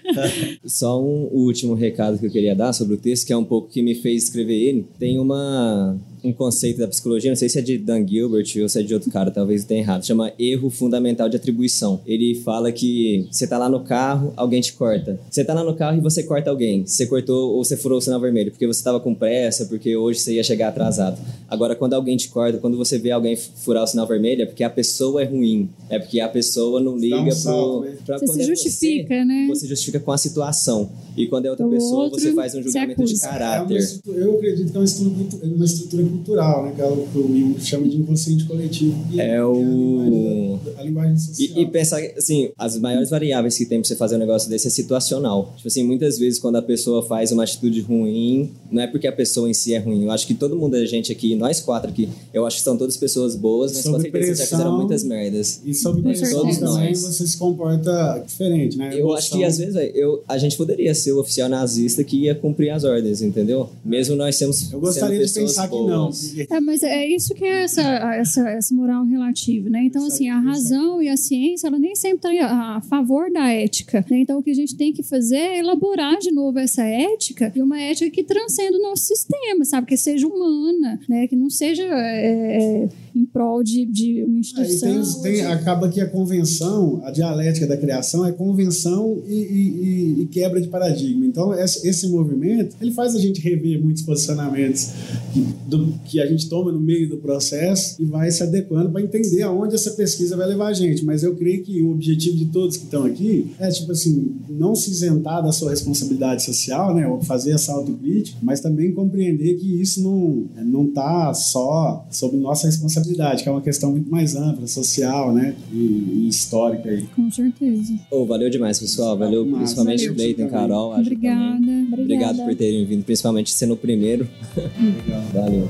Só 0.65 1.01
um 1.01 1.29
último 1.31 1.73
recado 1.73 2.17
que 2.19 2.25
eu 2.25 2.31
queria 2.31 2.55
dar 2.55 2.73
sobre 2.73 2.95
o 2.95 2.97
texto, 2.97 3.25
que 3.25 3.33
é 3.33 3.37
um 3.37 3.45
pouco 3.45 3.69
que 3.69 3.81
me 3.81 3.95
fez 3.95 4.23
escrever 4.23 4.55
ele. 4.55 4.85
Tem 4.97 5.19
uma 5.19 5.74
tinha 5.75 6.14
um 6.25 6.33
conceito 6.33 6.79
da 6.79 6.87
psicologia, 6.87 7.29
não 7.29 7.35
sei 7.35 7.49
se 7.49 7.59
é 7.59 7.61
de 7.61 7.77
Dan 7.77 8.05
Gilbert 8.07 8.45
ou 8.61 8.67
se 8.67 8.79
é 8.79 8.83
de 8.83 8.93
outro 8.93 9.11
cara, 9.11 9.29
talvez 9.31 9.63
tenha 9.63 9.81
errado, 9.81 10.05
chama 10.05 10.31
erro 10.39 10.69
fundamental 10.69 11.29
de 11.29 11.37
atribuição. 11.37 12.01
Ele 12.05 12.35
fala 12.35 12.71
que 12.71 13.27
você 13.31 13.47
tá 13.47 13.57
lá 13.57 13.69
no 13.69 13.81
carro, 13.81 14.33
alguém 14.35 14.61
te 14.61 14.73
corta. 14.73 15.19
Você 15.29 15.43
tá 15.43 15.53
lá 15.53 15.63
no 15.63 15.75
carro 15.75 15.97
e 15.97 16.01
você 16.01 16.23
corta 16.23 16.49
alguém. 16.49 16.85
Você 16.85 17.05
cortou 17.05 17.53
ou 17.53 17.63
você 17.63 17.77
furou 17.77 17.97
o 17.97 18.01
sinal 18.01 18.19
vermelho 18.19 18.51
porque 18.51 18.65
você 18.65 18.83
tava 18.83 18.99
com 18.99 19.13
pressa, 19.13 19.65
porque 19.65 19.95
hoje 19.95 20.19
você 20.19 20.33
ia 20.33 20.43
chegar 20.43 20.69
atrasado. 20.69 21.19
Agora, 21.47 21.75
quando 21.75 21.93
alguém 21.93 22.17
te 22.17 22.29
corta, 22.29 22.57
quando 22.57 22.77
você 22.77 22.97
vê 22.97 23.11
alguém 23.11 23.35
furar 23.35 23.83
o 23.83 23.87
sinal 23.87 24.07
vermelho, 24.07 24.43
é 24.43 24.45
porque 24.45 24.63
a 24.63 24.69
pessoa 24.69 25.21
é 25.21 25.25
ruim. 25.25 25.69
É 25.89 25.99
porque 25.99 26.19
a 26.19 26.27
pessoa 26.27 26.81
não 26.81 26.97
liga 26.97 27.17
um 27.17 27.31
salto, 27.31 27.81
pro, 27.81 27.89
né? 27.89 27.97
pra 28.05 28.17
Você 28.17 28.33
se 28.33 28.41
é 28.41 28.43
justifica, 28.43 29.15
você, 29.15 29.25
né? 29.25 29.47
Você 29.49 29.67
justifica 29.67 29.99
com 29.99 30.11
a 30.11 30.17
situação. 30.17 30.89
E 31.15 31.27
quando 31.27 31.45
é 31.45 31.49
outra 31.49 31.65
o 31.65 31.69
pessoa, 31.69 32.09
você 32.09 32.33
faz 32.33 32.55
um 32.55 32.61
julgamento 32.61 33.03
de 33.03 33.19
caráter. 33.19 33.77
É 33.77 34.09
uma, 34.09 34.17
eu 34.17 34.35
acredito 34.35 34.71
que 34.71 34.77
é 34.77 34.79
uma 34.79 34.85
estrutura, 34.85 35.45
uma 35.45 35.65
estrutura 35.65 36.03
cultural, 36.15 36.63
né? 36.65 36.73
Que 36.75 36.81
é 36.81 36.85
o 36.85 37.07
que 37.07 37.17
o 37.17 37.31
Will 37.31 37.55
chama 37.59 37.87
de 37.87 37.97
inconsciente 37.97 38.45
coletivo. 38.45 38.95
É 39.17 39.43
o. 39.43 40.59
É 40.77 40.81
a 40.81 40.83
linguagem 40.83 41.17
social. 41.17 41.57
E, 41.57 41.61
e 41.61 41.65
pensar, 41.67 42.01
assim, 42.17 42.49
as 42.57 42.77
maiores 42.79 43.09
variáveis 43.09 43.57
que 43.57 43.65
tem 43.65 43.79
pra 43.79 43.87
você 43.87 43.95
fazer 43.95 44.15
um 44.15 44.19
negócio 44.19 44.49
desse 44.49 44.67
é 44.67 44.69
situacional. 44.69 45.53
Tipo 45.57 45.67
assim, 45.67 45.83
muitas 45.83 46.17
vezes 46.17 46.39
quando 46.39 46.57
a 46.57 46.61
pessoa 46.61 47.05
faz 47.05 47.31
uma 47.31 47.43
atitude 47.43 47.81
ruim, 47.81 48.51
não 48.71 48.81
é 48.81 48.87
porque 48.87 49.07
a 49.07 49.11
pessoa 49.11 49.49
em 49.49 49.53
si 49.53 49.73
é 49.73 49.79
ruim. 49.79 50.03
Eu 50.03 50.11
acho 50.11 50.25
que 50.27 50.33
todo 50.33 50.55
mundo, 50.55 50.75
a 50.75 50.85
gente 50.85 51.11
aqui, 51.11 51.35
nós 51.35 51.59
quatro 51.59 51.89
aqui, 51.89 52.09
eu 52.33 52.45
acho 52.45 52.57
que 52.57 52.63
são 52.63 52.77
todas 52.77 52.97
pessoas 52.97 53.35
boas, 53.35 53.73
mas 53.73 53.83
com 53.83 53.99
certeza 53.99 54.35
já 54.35 54.49
fizeram 54.49 54.77
muitas 54.77 55.03
merdas. 55.03 55.61
E 55.65 55.73
sob 55.73 56.01
pressão 56.01 56.49
também 56.55 56.93
você 56.93 57.27
se 57.27 57.37
comporta 57.37 58.23
diferente, 58.25 58.77
né? 58.77 58.91
Eu 58.93 59.13
acho 59.13 59.31
que 59.31 59.43
às 59.43 59.57
vezes 59.57 59.75
eu, 59.93 60.23
a 60.27 60.37
gente 60.37 60.57
poderia 60.57 60.93
ser 60.93 61.11
o 61.11 61.19
oficial 61.19 61.49
nazista 61.49 62.03
que 62.03 62.17
ia 62.23 62.35
cumprir 62.35 62.69
as 62.69 62.83
ordens, 62.83 63.21
entendeu? 63.21 63.69
Mesmo 63.83 64.15
nós 64.15 64.37
temos. 64.37 64.71
Eu 64.71 64.79
gostaria 64.79 65.25
de 65.25 65.31
pensar 65.31 65.67
boas. 65.67 65.85
que 65.85 65.89
não. 65.89 66.04
É, 66.49 66.59
mas 66.59 66.83
é 66.83 67.07
isso 67.07 67.33
que 67.33 67.43
é 67.43 67.63
essa, 67.63 67.81
essa, 67.81 68.49
essa 68.49 68.73
moral 68.73 69.05
relativa, 69.05 69.69
né? 69.69 69.83
Então, 69.83 70.05
assim, 70.05 70.29
a 70.29 70.39
razão 70.39 71.01
e 71.01 71.09
a 71.09 71.17
ciência, 71.17 71.67
ela 71.67 71.79
nem 71.79 71.95
sempre 71.95 72.29
está 72.35 72.77
a 72.77 72.81
favor 72.81 73.31
da 73.31 73.51
ética. 73.51 74.05
Né? 74.09 74.19
Então, 74.19 74.39
o 74.39 74.43
que 74.43 74.51
a 74.51 74.55
gente 74.55 74.75
tem 74.75 74.93
que 74.93 75.03
fazer 75.03 75.37
é 75.37 75.59
elaborar 75.59 76.17
de 76.19 76.31
novo 76.31 76.59
essa 76.59 76.83
ética 76.83 77.51
e 77.55 77.61
uma 77.61 77.79
ética 77.79 78.09
que 78.09 78.23
transcenda 78.23 78.77
o 78.77 78.81
nosso 78.81 79.03
sistema, 79.03 79.65
sabe? 79.65 79.87
Que 79.87 79.97
seja 79.97 80.27
humana, 80.27 80.99
né? 81.07 81.27
Que 81.27 81.35
não 81.35 81.49
seja. 81.49 81.83
É, 81.83 82.83
é 82.83 83.04
em 83.15 83.25
prol 83.25 83.63
de, 83.63 83.85
de 83.85 84.23
uma 84.23 84.39
instituição. 84.39 85.21
tem, 85.21 85.33
tem, 85.35 85.45
acaba 85.45 85.87
que 85.87 86.01
a 86.01 86.09
convenção, 86.09 87.01
a 87.05 87.11
dialética 87.11 87.65
da 87.65 87.77
criação 87.77 88.25
é 88.25 88.31
convenção 88.33 89.21
e, 89.25 89.33
e, 89.33 90.21
e 90.21 90.25
quebra 90.27 90.59
de 90.59 90.67
paradigma. 90.67 91.25
Então, 91.25 91.53
esse, 91.53 92.09
movimento, 92.09 92.75
ele 92.81 92.91
faz 92.91 93.15
a 93.15 93.19
gente 93.19 93.39
rever 93.39 93.81
muitos 93.81 94.03
posicionamentos 94.03 94.89
que, 95.33 95.47
do, 95.65 95.93
que 96.03 96.19
a 96.19 96.25
gente 96.25 96.49
toma 96.49 96.73
no 96.73 96.79
meio 96.79 97.07
do 97.09 97.17
processo 97.17 98.01
e 98.01 98.05
vai 98.05 98.29
se 98.29 98.43
adequando 98.43 98.89
para 98.89 99.01
entender 99.01 99.43
aonde 99.43 99.75
essa 99.75 99.91
pesquisa 99.91 100.35
vai 100.35 100.47
levar 100.47 100.67
a 100.67 100.73
gente. 100.73 101.05
Mas 101.05 101.23
eu 101.23 101.35
creio 101.35 101.63
que 101.63 101.81
o 101.81 101.91
objetivo 101.91 102.35
de 102.35 102.45
todos 102.47 102.75
que 102.75 102.83
estão 102.83 103.05
aqui 103.05 103.51
é, 103.57 103.69
tipo 103.69 103.93
assim, 103.93 104.35
não 104.49 104.75
se 104.75 104.91
isentar 104.91 105.41
da 105.41 105.53
sua 105.53 105.69
responsabilidade 105.69 106.43
social, 106.43 106.93
né, 106.93 107.07
ou 107.07 107.21
fazer 107.21 107.51
essa 107.51 107.71
autocrítica, 107.71 108.37
mas 108.43 108.59
também 108.59 108.91
compreender 108.91 109.55
que 109.55 109.81
isso 109.81 110.03
não 110.03 110.45
não 110.65 110.85
está 110.85 111.33
só 111.33 112.05
sob 112.11 112.35
nossa 112.37 112.67
responsabilidade 112.67 113.04
responsabilidade, 113.05 113.43
que 113.43 113.49
é 113.49 113.51
uma 113.51 113.61
questão 113.61 113.91
muito 113.91 114.09
mais 114.09 114.35
ampla, 114.35 114.67
social, 114.67 115.33
né? 115.33 115.55
E, 115.71 115.77
e 115.77 116.27
histórica 116.27 116.89
aí. 116.89 117.05
Com 117.15 117.31
certeza. 117.31 117.93
Oh, 118.09 118.25
valeu 118.25 118.49
demais, 118.49 118.79
pessoal. 118.79 119.17
Valeu 119.17 119.45
Massa. 119.45 119.57
principalmente 119.57 120.01
valeu. 120.01 120.15
Cleiton, 120.15 120.49
Carol. 120.49 120.99
Obrigada. 120.99 121.55
Obrigada. 121.55 122.01
Obrigado 122.01 122.37
por 122.37 122.55
terem 122.55 122.85
vindo, 122.85 123.03
principalmente 123.03 123.51
sendo 123.51 123.73
o 123.73 123.77
primeiro. 123.77 124.27
Legal. 124.55 125.21
Valeu. 125.33 125.69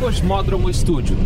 Cosmódromo 0.00 0.68
Estúdio. 0.68 1.16